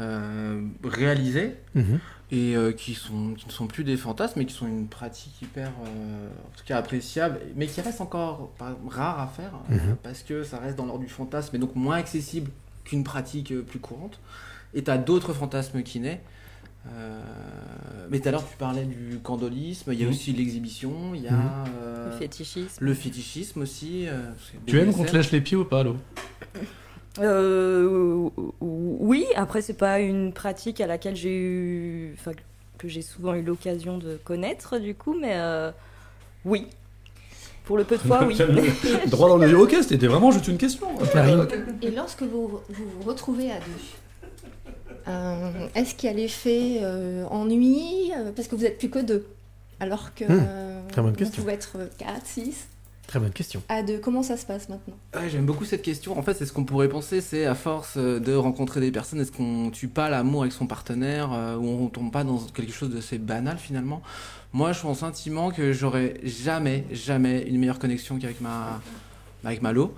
[0.00, 2.00] euh, réalisés, Mhm.
[2.32, 5.40] et euh, qui, sont, qui ne sont plus des fantasmes, mais qui sont une pratique
[5.40, 9.74] hyper, euh, en tout cas appréciable, mais qui reste encore pas- rare à faire, euh,
[9.76, 9.96] Mhm.
[10.02, 12.50] parce que ça reste dans l'ordre du fantasme, et donc moins accessible
[12.84, 14.18] qu'une pratique plus courante.
[14.74, 16.18] Et tu as d'autres fantasmes qui naissent.
[16.86, 17.20] Euh,
[18.10, 20.12] mais tout à l'heure tu parlais du candolisme, il y a Mhm.
[20.12, 21.50] aussi l'exhibition, il y a Mhm.
[21.82, 22.84] euh, Le fétichisme.
[22.84, 24.06] le fétichisme aussi.
[24.08, 24.30] euh,
[24.66, 25.96] Tu aimes qu'on te lèche les pieds ou pas, Lo
[27.20, 28.28] Euh,
[28.60, 32.30] oui, après c'est pas une pratique à laquelle j'ai eu, enfin
[32.78, 35.72] que j'ai souvent eu l'occasion de connaître du coup, mais euh,
[36.44, 36.66] oui.
[37.64, 38.38] Pour le peu de fois, oui.
[39.08, 40.86] Droit dans le Ok, c'était vraiment juste une question.
[41.82, 43.64] Et lorsque vous vous, vous retrouvez à deux,
[45.74, 49.26] est-ce qu'il y a l'effet euh, ennui euh, Parce que vous êtes plus que deux.
[49.80, 51.42] Alors que euh, très bonne vous question.
[51.42, 52.68] pouvez être 4, 6.
[53.08, 53.62] Très bonne question.
[53.70, 54.96] À deux, comment ça se passe maintenant?
[55.14, 56.18] Ouais, J'aime beaucoup cette question.
[56.18, 59.18] En fait, c'est ce qu'on pourrait penser, c'est à force euh, de rencontrer des personnes,
[59.20, 62.72] est-ce qu'on tue pas l'amour avec son partenaire euh, ou on tombe pas dans quelque
[62.72, 64.02] chose de assez banal finalement?
[64.52, 68.82] Moi, je pense intimement que j'aurais jamais, jamais une meilleure connexion qu'avec ma
[69.44, 69.94] avec Malo.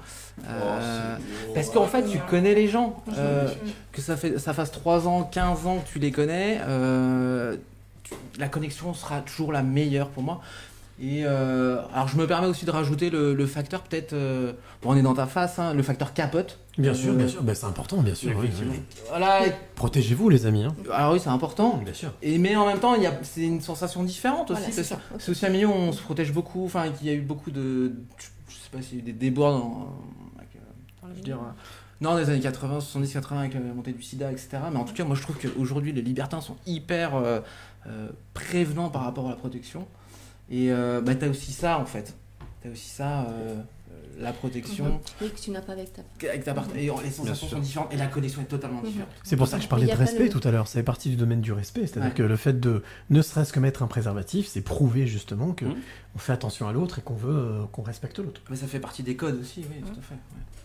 [0.48, 1.16] Euh,
[1.54, 3.02] parce qu'en fait, tu connais les gens.
[3.16, 3.48] Euh,
[3.92, 7.56] que ça, fait, ça fasse 3 ans, 15 ans que tu les connais, euh,
[8.04, 10.40] tu- la connexion sera toujours la meilleure pour moi.
[11.02, 14.52] Et euh, alors, je me permets aussi de rajouter le, le facteur, peut-être, euh,
[14.82, 16.58] bon, on est dans ta face, hein, le facteur capote.
[16.76, 18.32] Bien sûr, bien sûr, Ben, c'est important, bien sûr.
[18.36, 18.74] oui, Effectivement.
[18.74, 18.80] oui.
[19.08, 19.40] Voilà.
[19.76, 20.64] Protégez-vous, les amis.
[20.64, 20.74] hein.
[20.92, 21.80] Alors oui, c'est important.
[21.82, 22.10] Bien sûr.
[22.22, 24.60] Et mais en même temps, il y a, c'est une sensation différente aussi.
[24.70, 26.66] Voilà, c'est aussi un milieu où on se protège beaucoup.
[26.66, 27.92] Enfin, il y a eu beaucoup de,
[28.48, 29.88] je sais pas s'il y a eu des débords dans,
[31.12, 31.38] je veux dire,
[32.00, 34.48] non, dans les années 80, 70, 80 avec la montée du SIDA, etc.
[34.72, 37.40] Mais en tout cas, moi, je trouve qu'aujourd'hui, les libertins sont hyper euh,
[37.86, 39.86] euh, prévenants par rapport à la protection.
[40.50, 42.14] Et euh, bah, t'as aussi ça en fait.
[42.62, 43.26] T'as aussi ça,
[44.18, 45.00] la protection.
[45.22, 47.92] Oui, que tu n'as pas avec ta Avec ta part- et les sensations sont différentes
[47.94, 48.86] et la connexion est totalement Mhm.
[48.88, 49.08] différente.
[49.22, 50.66] C'est pour ça que je parlais de respect le- tout à l'heure.
[50.68, 51.86] Ça fait partie du domaine du respect.
[51.86, 52.14] C'est-à-dire Ouais.
[52.14, 55.76] que le fait de ne serait-ce que mettre un préservatif, c'est prouver justement que Mhm.
[56.16, 58.42] on fait attention à l'autre et qu'on veut euh, qu'on respecte l'autre.
[58.50, 60.14] Mais ça fait partie des codes aussi, oui, tout à fait.
[60.14, 60.59] ouais.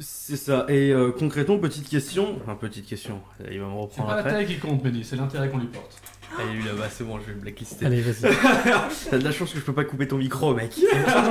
[0.00, 0.66] C'est ça.
[0.68, 2.36] Et euh, concrètement, petite question.
[2.42, 3.20] Enfin, petite question.
[3.50, 4.32] Il va me C'est reprendre pas la après.
[4.32, 6.00] taille qui compte, Mehdi, c'est l'intérêt qu'on lui porte.
[6.38, 7.86] Allez, lui là-bas, c'est bon, je vais me blacklister.
[7.86, 8.34] Allez, vas-y.
[9.10, 10.72] T'as de la chance que je peux pas couper ton micro, mec.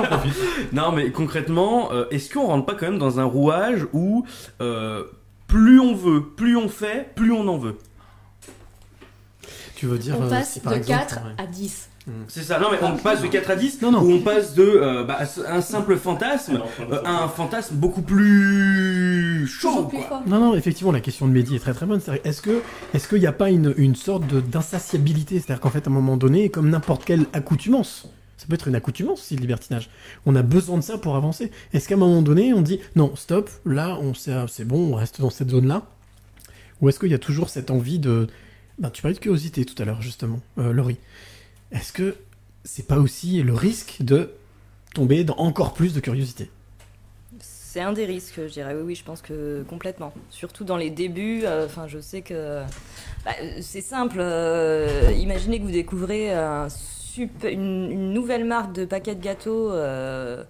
[0.72, 4.24] non, mais concrètement, euh, est-ce qu'on rentre pas quand même dans un rouage où
[4.62, 5.04] euh,
[5.46, 7.76] plus on veut, plus on fait, plus on en veut?
[9.76, 11.32] Tu veux dire On euh, passe si, par de exemple, 4 ouais.
[11.36, 11.90] à 10.
[12.28, 14.02] C'est ça, non mais on passe de 4 à 10 Non, non.
[14.02, 16.60] ou on passe de euh, bah, un simple fantasme
[16.90, 20.22] euh, à un fantasme beaucoup plus chaud plus quoi.
[20.26, 22.00] Non, non, effectivement, la question de Mehdi est très très bonne.
[22.24, 22.60] Est-ce que
[22.92, 25.36] est-ce qu'il n'y a pas une, une sorte d'insatiabilité?
[25.40, 28.74] C'est-à-dire qu'en fait, à un moment donné, comme n'importe quelle accoutumance, ça peut être une
[28.74, 29.88] accoutumance aussi, le libertinage.
[30.26, 31.50] On a besoin de ça pour avancer.
[31.72, 35.22] Est-ce qu'à un moment donné, on dit non, stop, là, on c'est bon, on reste
[35.22, 35.82] dans cette zone-là?
[36.82, 38.26] Ou est-ce qu'il y a toujours cette envie de.
[38.78, 40.98] Ben, tu parlais de curiosité tout à l'heure, justement, euh, Laurie.
[41.74, 42.16] Est-ce que
[42.64, 44.30] c'est pas aussi le risque de
[44.94, 46.50] tomber dans encore plus de curiosité?
[47.40, 48.74] C'est un des risques, je dirais.
[48.74, 50.12] Oui, oui, je pense que complètement.
[50.30, 51.42] Surtout dans les débuts.
[51.44, 52.62] euh, Enfin, je sais que
[53.24, 54.18] bah, c'est simple.
[54.20, 59.72] euh, imaginez que vous découvrez un super- une, une nouvelle marque de paquets de gâteaux
[59.72, 60.44] euh,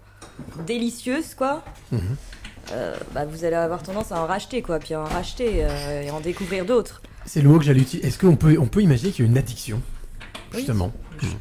[0.67, 1.65] délicieuse, quoi.
[2.73, 5.67] Euh, bah, vous allez avoir tendance à en racheter, quoi, puis à en racheter
[6.05, 7.01] et en découvrir d'autres.
[7.25, 8.07] C'est le mot que j'allais utiliser.
[8.07, 9.81] Est-ce qu'on peut, on peut imaginer qu'il y a une addiction?
[10.55, 10.59] Oui.
[10.61, 10.93] Justement.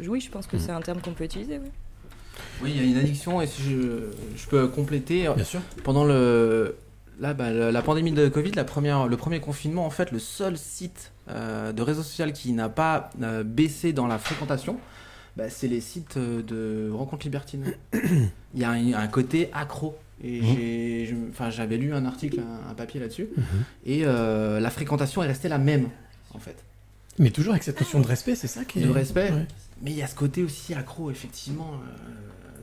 [0.01, 1.59] Je- oui, je pense que c'est un terme qu'on peut utiliser.
[1.59, 1.69] Oui.
[2.61, 5.29] Oui, il y a une addiction et si je, je peux compléter.
[5.35, 5.61] Bien sûr.
[5.83, 6.75] Pendant le,
[7.19, 10.57] là, bah, la, pandémie de Covid, la première, le premier confinement, en fait, le seul
[10.57, 14.77] site euh, de réseau social qui n'a pas euh, baissé dans la fréquentation,
[15.37, 17.73] bah, c'est les sites euh, de rencontres libertines.
[17.93, 19.95] Il y a un, un côté accro.
[20.23, 23.43] Et enfin, j'avais lu un article, un, un papier là-dessus, Mhm.
[23.85, 25.89] et euh, la fréquentation est restée la même,
[26.33, 26.55] en fait.
[27.19, 28.83] Mais toujours avec cette notion de respect, c'est ça qui est.
[28.83, 29.31] De respect.
[29.31, 29.45] Ouais.
[29.81, 31.71] Mais il y a ce côté aussi accro, effectivement.
[31.73, 32.59] euh,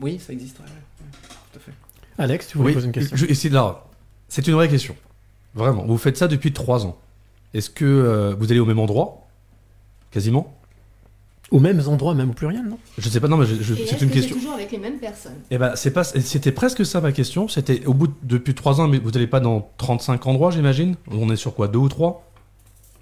[0.00, 1.08] Oui, ça existe, ouais, ouais,
[1.52, 1.72] tout à fait.
[2.18, 3.84] Alex, tu voulais Oui, poser une question je- là.
[4.28, 4.96] C'est une vraie question.
[5.54, 5.84] Vraiment.
[5.84, 6.96] Vous faites ça depuis trois ans.
[7.52, 9.26] Est-ce que euh, vous allez au même endroit?
[10.10, 10.56] Quasiment?
[11.50, 12.78] Aux mêmes endroits, même au pluriel, non?
[12.96, 14.36] Je sais pas, non, mais je- je- Et c'est une que question.
[14.36, 15.36] toujours avec les mêmes personnes?
[15.50, 17.46] Eh ben, c'est pas, c'était presque ça ma question.
[17.48, 20.96] C'était au bout de, depuis 3 ans, mais vous n'allez pas dans 35 endroits, j'imagine?
[21.10, 22.26] On est sur quoi Deux ou trois?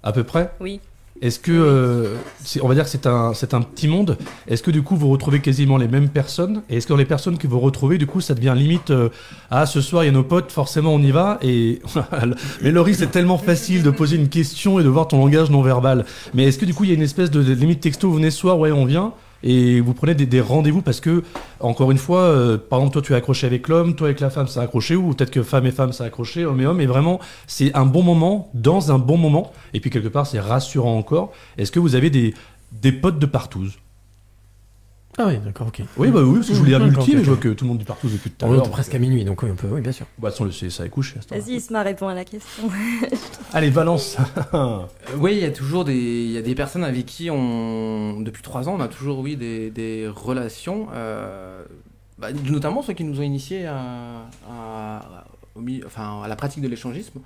[0.03, 0.79] À peu près Oui.
[1.21, 4.17] Est-ce que, euh, c'est- on va dire que c'est un, c'est un petit monde.
[4.47, 7.05] Est-ce que du coup vous retrouvez quasiment les mêmes personnes Et est-ce que dans les
[7.05, 9.09] personnes que vous retrouvez, du coup, ça devient limite euh,
[9.51, 11.37] ah ce soir il y a nos potes, forcément on y va.
[11.43, 11.79] Et
[12.63, 15.61] mais Laurie, c'est tellement facile de poser une question et de voir ton langage non
[15.61, 16.05] verbal.
[16.33, 18.15] Mais est-ce que du coup il y a une espèce de, de limite texto, vous
[18.15, 19.13] venez ce soir, ouais on vient
[19.43, 21.23] et vous prenez des, rendez-vous parce que
[21.59, 24.29] encore une fois, euh, par exemple toi tu es accroché avec l'homme, toi avec la
[24.29, 26.65] femme ça a accroché ou peut-être que femme et femme ça a accroché, homme et
[26.65, 26.81] homme.
[26.81, 29.51] Et vraiment c'est un bon moment dans un bon moment.
[29.73, 31.31] Et puis quelque part c'est rassurant encore.
[31.57, 32.33] Est-ce que vous avez des
[32.71, 33.77] des potes de partouze?
[35.17, 35.81] Ah oui, d'accord, ok.
[35.97, 37.65] Oui, bah oui, parce que je voulais dire multi, ok, mais je vois que tout
[37.65, 39.55] le monde dit partouze depuis tout à On est presque à minuit, donc oui, on
[39.55, 40.05] peut, oui, bien sûr.
[40.17, 41.17] Bah, de toute façon, le CSA est couché.
[41.19, 41.41] à ce temps-là.
[41.41, 42.63] Vas-y, Isma répond à la question.
[43.53, 44.17] Allez, balance.
[44.53, 44.79] Euh,
[45.17, 48.41] oui, il y a toujours des, il y a des personnes avec qui on, depuis
[48.43, 51.63] trois ans, on a toujours oui des, des relations, euh,
[52.17, 55.25] bah, notamment ceux qui nous ont initiés à, à-
[55.55, 57.19] au enfin, à la pratique de l'échangisme.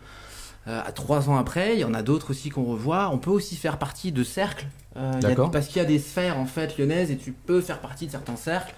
[0.67, 3.09] Euh, à trois ans après, il y en a d'autres aussi qu'on revoit.
[3.13, 4.65] On peut aussi faire partie de cercles,
[4.97, 7.61] euh, y a- parce qu'il y a des sphères en fait lyonnaises et tu peux
[7.61, 8.73] faire partie de certains cercles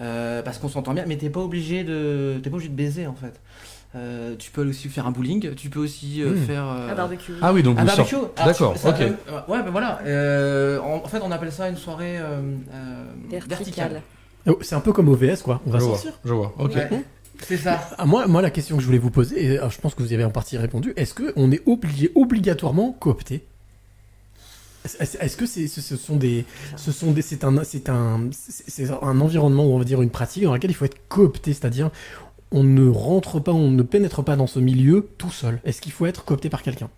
[0.00, 3.06] euh, parce qu'on s'entend bien, mais t'es pas obligé de, t'es pas obligé de baiser
[3.06, 3.40] en fait.
[3.96, 6.36] Euh, tu peux aussi faire un bowling, tu peux aussi euh, Hmm.
[6.46, 7.32] faire euh, Un barbecue.
[7.42, 8.16] Ah oui, donc un barbecue.
[8.36, 9.00] D'accord, ok.
[9.00, 9.10] euh,
[9.48, 10.00] ouais, ben voilà.
[10.04, 12.40] Euh, en, en fait, on appelle ça une soirée euh,
[12.72, 13.48] euh, Verticale.
[13.58, 14.02] verticale.
[14.48, 15.60] Oh, C'est un peu comme OVS, quoi.
[15.66, 16.10] On va Je sortir.
[16.10, 16.74] vois, je vois, ok.
[16.74, 17.04] Ouais.
[17.42, 17.90] C'est ça.
[17.98, 20.02] Ah, moi, moi, la question que je voulais vous poser, et alors, je pense que
[20.02, 23.44] vous y avez en partie répondu, est-ce qu'on est obligé obligatoirement coopté
[25.00, 26.44] Est-ce que c'est, ce, ce sont des,
[26.76, 30.00] ce sont des, c'est un, c'est un, c'est c'est un environnement ou on va dire
[30.02, 31.90] une pratique dans laquelle il faut être coopté, c'est-à-dire
[32.50, 35.60] on ne rentre pas, on ne pénètre pas dans ce milieu tout seul.
[35.64, 36.88] Est-ce qu'il faut être coopté par quelqu'un?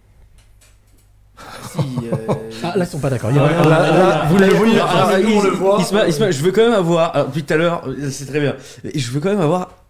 [1.73, 1.78] Si,
[2.12, 3.31] euh, Ah, là, ils sont pas d'accord.
[3.32, 5.81] Ah, là, là, là, vous l'avez vu, on le voit.
[5.81, 7.15] Isma, Isma, je veux quand même avoir.
[7.15, 8.56] alors, depuis tout à l'heure, euh, c'est très bien.
[8.94, 9.85] Je veux quand même avoir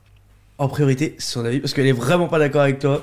[0.59, 3.03] en priorité son avis parce qu'elle est vraiment pas d'accord avec toi.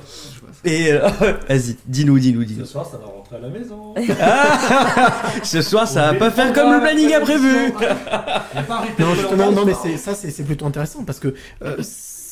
[0.66, 1.08] Et euh,
[1.50, 2.66] vas-y, dis-nous, dis-nous, dis-nous.
[2.66, 3.94] soir, ça va rentrer à la maison.
[4.22, 7.74] Ah Ce soir, ça va pas faire comme le planning a prévu.
[9.00, 11.34] Non, justement, non, mais c'est ça, c'est c'est plutôt intéressant parce que
[11.64, 11.78] euh,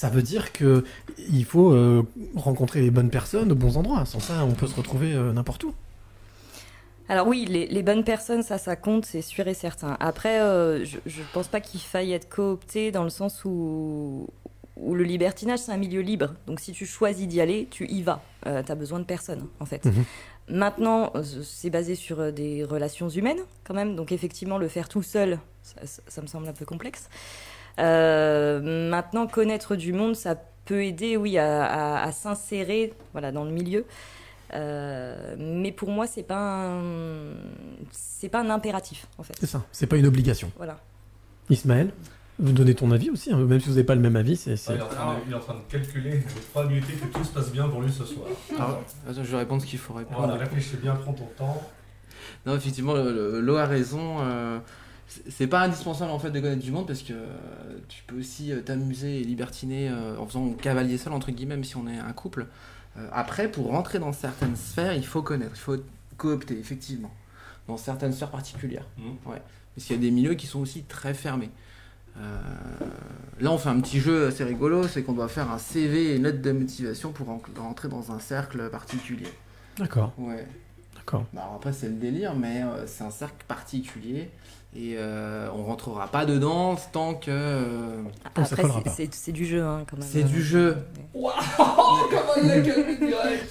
[0.02, 0.84] ça veut dire que
[1.30, 2.04] il faut euh,
[2.36, 4.06] rencontrer les bonnes personnes aux bons endroits.
[4.06, 5.74] Sans ça, on peut se retrouver euh, n'importe où.
[7.10, 9.98] Alors oui, les, les bonnes personnes, ça, ça compte, c'est sûr et certain.
[10.00, 14.28] Après, euh, je, je pense pas qu'il faille être coopté dans le sens où,
[14.82, 16.34] où le libertinage, c'est un milieu libre.
[16.48, 18.22] Donc si tu choisis d'y aller, tu y vas.
[18.48, 19.86] Euh, tu as besoin de personne, en fait.
[19.86, 20.04] Mhm.
[20.50, 23.96] Maintenant, euh, c'est basé sur euh, des relations humaines, quand même.
[23.96, 27.10] Donc effectivement, le faire tout seul, ça, ça- ça me semble un peu complexe.
[27.80, 30.36] Euh, maintenant, connaître du monde, ça
[30.66, 33.86] peut aider, oui, à, à- à s'insérer voilà, dans le milieu.
[34.54, 36.82] Euh, mais pour moi, c'est pas un,
[37.92, 39.34] c'est pas un impératif, en fait.
[39.40, 39.64] C'est ça.
[39.72, 40.52] C'est pas une obligation.
[40.58, 40.78] Voilà.
[41.50, 41.94] Ismaël,
[42.42, 44.36] vous donnez ton avis aussi, hein, même si vous n'avez pas le même avis.
[44.36, 46.20] C'est, c'est- il, est en train de, il est en train de calculer les
[46.52, 48.28] probabilités que tout se passe bien pour lui ce soir.
[48.56, 50.20] Alors, attends, je vais répondre ce qu'il faut répondre.
[50.20, 51.62] Voilà, réfléchis bien, prends ton temps.
[52.46, 54.18] Non, effectivement, le- le- Lo a raison.
[54.22, 54.60] euh,
[55.30, 57.26] c'est- pas indispensable en fait de connaître du monde parce que euh,
[57.90, 61.64] tu peux aussi euh, t'amuser et libertiner euh, en faisant cavalier seul entre guillemets, même
[61.66, 62.48] si on est un couple.
[63.14, 65.78] Après, pour rentrer dans certaines sphères, il faut connaître, il faut
[66.18, 67.10] coopter effectivement
[67.70, 68.86] dans certaines sphères particulières.
[68.98, 69.32] Mhm.
[69.32, 69.42] Ouais.
[69.76, 71.50] Parce qu'il y a des milieux qui sont aussi très fermés.
[72.18, 72.40] Euh,
[73.40, 76.16] là, on fait un petit jeu assez rigolo, c'est qu'on doit faire un CV et
[76.18, 79.28] une lettre de motivation pour en- rentrer dans un cercle particulier.
[79.78, 80.14] D'accord.
[80.18, 80.46] Ouais.
[80.96, 81.26] D'accord.
[81.34, 84.30] Bah, alors après, c'est le délire, mais euh, c'est un cercle particulier.
[84.74, 87.26] Et euh, on rentrera pas dedans tant que.
[87.30, 88.56] euh, Après, c'est-
[88.96, 90.08] c'est c'est du jeu, hein, quand même.
[90.10, 90.78] C'est du jeu.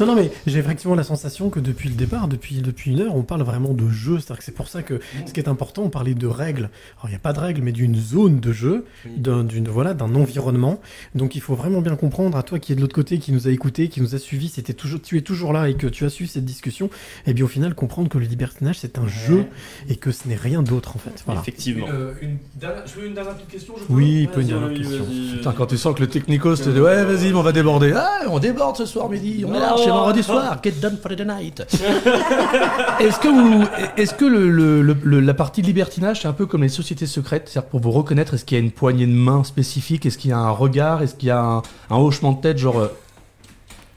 [0.01, 3.15] Non, non, mais j'ai effectivement la sensation que depuis le départ, depuis, depuis une heure,
[3.15, 4.19] on parle vraiment de jeu.
[4.19, 6.71] C'est-à-dire que c'est pour ça que ce qui est important, on parlait de règles.
[6.97, 9.93] Alors, il n'y a pas de règles, mais d'une zone de jeu, d'un, d'une, voilà,
[9.93, 10.81] d'un environnement.
[11.15, 13.47] Donc, il faut vraiment bien comprendre, à toi qui est de l'autre côté, qui nous
[13.47, 16.05] a écoutés, qui nous a suivis, c'était toujours, tu es toujours là et que tu
[16.07, 16.89] as suivi cette discussion,
[17.27, 19.45] et bien au final, comprendre que le libertinage, c'est un jeu
[19.91, 21.10] et que ce n'est rien d'autre, en fait.
[21.27, 21.43] Voilà.
[21.89, 24.43] Une, euh, une dernière- je veux une dernière petite question, je peux Oui, il peut
[24.43, 25.05] y avoir une question.
[25.37, 27.93] Putain, quand tu sens que le technicos te dit Ouais, vas-y, mais on va déborder.
[27.95, 31.11] Ah, on déborde ce soir midi, on est là, chez vendredi soir, get done for
[31.17, 31.61] the night.
[33.01, 33.65] est-ce que, vous,
[33.97, 37.07] est-ce que le, le- le- le- la partie libertinage, c'est un peu comme les sociétés
[37.07, 37.49] secrètes?
[37.49, 40.07] C'est-à-dire pour vous reconnaître, est-ce qu'il y a une poignée de main spécifique?
[40.07, 41.03] Est-ce qu'il y a un regard?
[41.03, 42.59] Est-ce qu'il y a un, un hochement de tête?
[42.59, 42.89] Genre.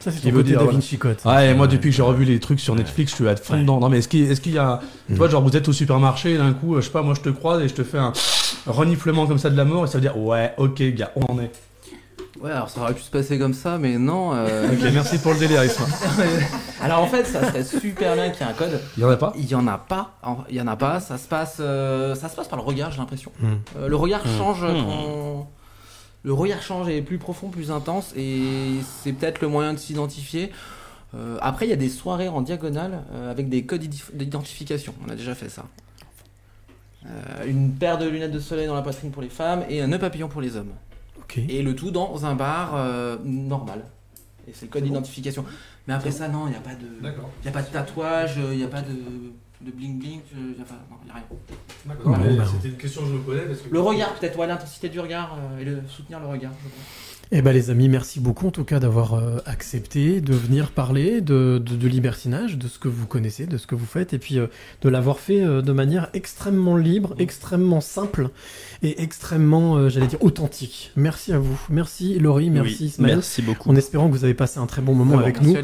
[0.03, 0.77] Ça, c'est qui ton veut côté dire, Da voilà.
[0.79, 1.17] Vinci Code.
[1.25, 3.57] Ouais, et moi, depuis que j'ai revu les trucs sur Netflix, je suis à fond
[3.57, 3.79] dedans.
[3.79, 4.79] Non, mais est-ce qu'il est-ce qu'il y a.
[5.07, 7.13] Tu vois, genre, vous êtes au supermarché, et d'un coup, euh, je sais pas, moi,
[7.15, 8.11] je te croise et je te fais un
[8.67, 11.39] reniflement comme ça de la mort, et ça veut dire, ouais, ok, gars, on en
[11.39, 11.51] est.
[12.41, 14.31] Ouais, alors ça aurait pu se passer comme ça, mais non.
[14.33, 15.85] euh, Ok, merci pour le délire, Isma.
[16.81, 18.81] alors en fait, ça serait super bien qu'il y ait un code.
[18.97, 20.17] Il y en a pas Il y en a pas.
[20.23, 20.99] En- Il y en a pas.
[20.99, 23.31] Ça se passe, euh, ça se passe par le regard, j'ai l'impression.
[23.39, 23.53] Hmm.
[23.79, 24.37] Euh, le regard Hmm.
[24.37, 25.43] change Hmm.
[26.23, 28.41] Le regard change et est plus profond, plus intense, et
[29.01, 30.51] c'est peut-être le moyen de s'identifier.
[31.15, 33.81] Euh, après, il y a des soirées en diagonale euh, avec des codes
[34.13, 34.95] d'identification.
[35.05, 35.65] On a déjà fait ça.
[37.05, 39.87] Euh, une paire de lunettes de soleil dans la poitrine pour les femmes et un
[39.87, 40.71] nœud papillon pour les hommes.
[41.35, 42.77] Et le tout dans un bar
[43.25, 43.85] normal.
[44.47, 45.43] Et c'est le code d'identification.
[45.87, 46.85] Mais après ça, non, il n'y a pas de,
[47.43, 48.93] y a pas de tatouage, il n'y a pas de,
[49.63, 51.23] de bling bling, il n'y a, pas- non, il y a rien.
[51.85, 52.17] D'accord.
[52.17, 53.69] Mais C'était une question que je me posais parce que.
[53.73, 56.51] Le regard, peut-être, ouais, l'intensité du regard euh, et le, soutenir le regard.
[57.35, 61.19] Eh ben les amis, merci beaucoup en tout cas d'avoir euh, accepté de venir parler
[61.19, 64.19] de, de, de libertinage, de ce que vous connaissez, de ce que vous faites, et
[64.19, 64.47] puis euh,
[64.83, 68.29] de l'avoir fait euh, de manière extrêmement libre, extrêmement simple
[68.83, 70.91] et extrêmement, euh, j'allais dire, authentique.
[70.97, 71.57] Merci à vous.
[71.69, 73.15] Merci Laurie, merci Oui, Ismaël.
[73.15, 73.69] merci beaucoup.
[73.69, 75.57] En espérant que vous avez passé un très bon moment avec merci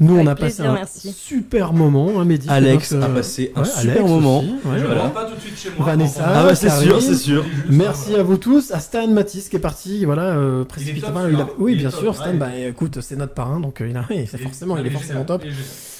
[0.00, 0.06] nous.
[0.06, 1.12] Nous, on a plaisir, passé un merci.
[1.12, 2.48] super moment, hein, Mehdi.
[2.48, 4.38] Alex notre, a euh, passé un ouais, super Alex moment.
[4.38, 5.00] aussi, ouais, Je voilà.
[5.02, 7.44] rentre pas tout de suite chez moi, Vanessa, Ah bah, c'est sûr, c'est sûr.
[7.68, 8.70] Merci à vous tous.
[8.70, 11.20] À Stan Matisse qui est parti, voilà, euh, précipitamment.
[11.20, 11.54] top, Il a- celui-là.
[11.58, 14.02] Oui, Il bien top, sûr, Stan, bah écoute, c'est notre parrain, donc euh, il a,
[14.38, 15.42] forcément, il est il est forcément top.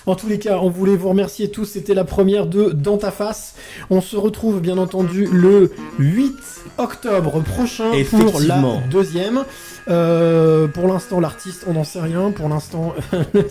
[0.07, 1.65] En tous les cas, on voulait vous remercier tous.
[1.65, 3.55] C'était la première de Dans ta face.
[3.89, 6.35] On se retrouve bien entendu le 8
[6.79, 9.45] octobre prochain pour la deuxième.
[9.89, 12.31] Euh, pour l'instant, l'artiste, on n'en sait rien.
[12.33, 12.95] Pour l'instant,
[13.33, 13.49] le,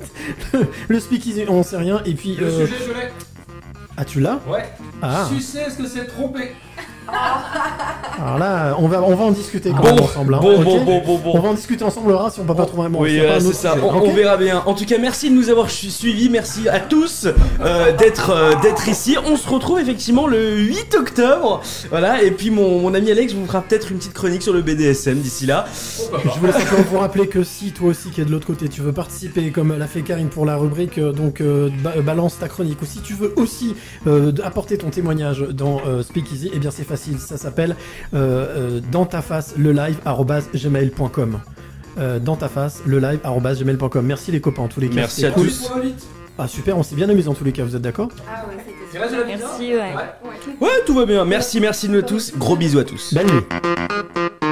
[0.88, 2.02] le speakeasy, on n'en sait rien.
[2.06, 3.08] Et puis, Le euh, sujet, je l'ai.
[3.98, 4.40] ah, tu l'as?
[4.48, 4.66] Ouais.
[5.02, 5.28] Ah.
[5.34, 6.52] Sucer, est-ce que c'est trompé
[8.26, 10.34] Alors là, on va, on va en discuter quand Bon, même ensemble.
[10.36, 11.32] hein, bon, bon, bon, bon, bon.
[11.36, 13.00] On va en discuter ensemble, on verra si on peut pas trouver un mot.
[13.02, 14.64] Oui, C'est euh, c'est ça, on, verra bien.
[14.66, 17.28] En tout cas, merci de nous avoir su- suivis, merci à tous
[17.62, 19.18] euh, d'être euh, d'être ici.
[19.26, 21.62] On se retrouve effectivement le 8 octobre.
[21.90, 24.62] Voilà, et puis mon, mon ami Alex vous fera peut-être une petite chronique sur le
[24.62, 25.66] BDSM d'ici là.
[26.24, 28.82] Je voulais simplement vous rappeler que si toi aussi qui es de l'autre côté, tu
[28.82, 31.42] veux participer comme l'a fait Karine pour la rubrique, donc
[31.84, 33.76] ba- balance ta chronique, ou si tu veux aussi
[34.08, 37.76] euh, apporter ton témoignage dans euh, Speakeasy, eh bien c'est facile, ça s'appelle
[38.14, 39.98] euh, euh, dans ta face le live
[40.54, 41.40] gmail.com.
[42.00, 44.06] Euh, dans ta face le live arobase gmail.com.
[44.06, 44.96] Merci les copains en tous les cas.
[44.96, 45.48] Merci à cool.
[45.48, 45.72] tous.
[46.38, 48.10] Ah super, on s'est bien amusé en tous les cas, vous êtes d'accord?
[48.28, 49.94] Ah ouais, c'était Merci, ouais.
[50.60, 51.26] Ouais, tout va bien.
[51.26, 52.34] Merci, merci nous tous.
[52.38, 53.14] Gros bisous à tous.
[53.14, 54.43] Belle nuit.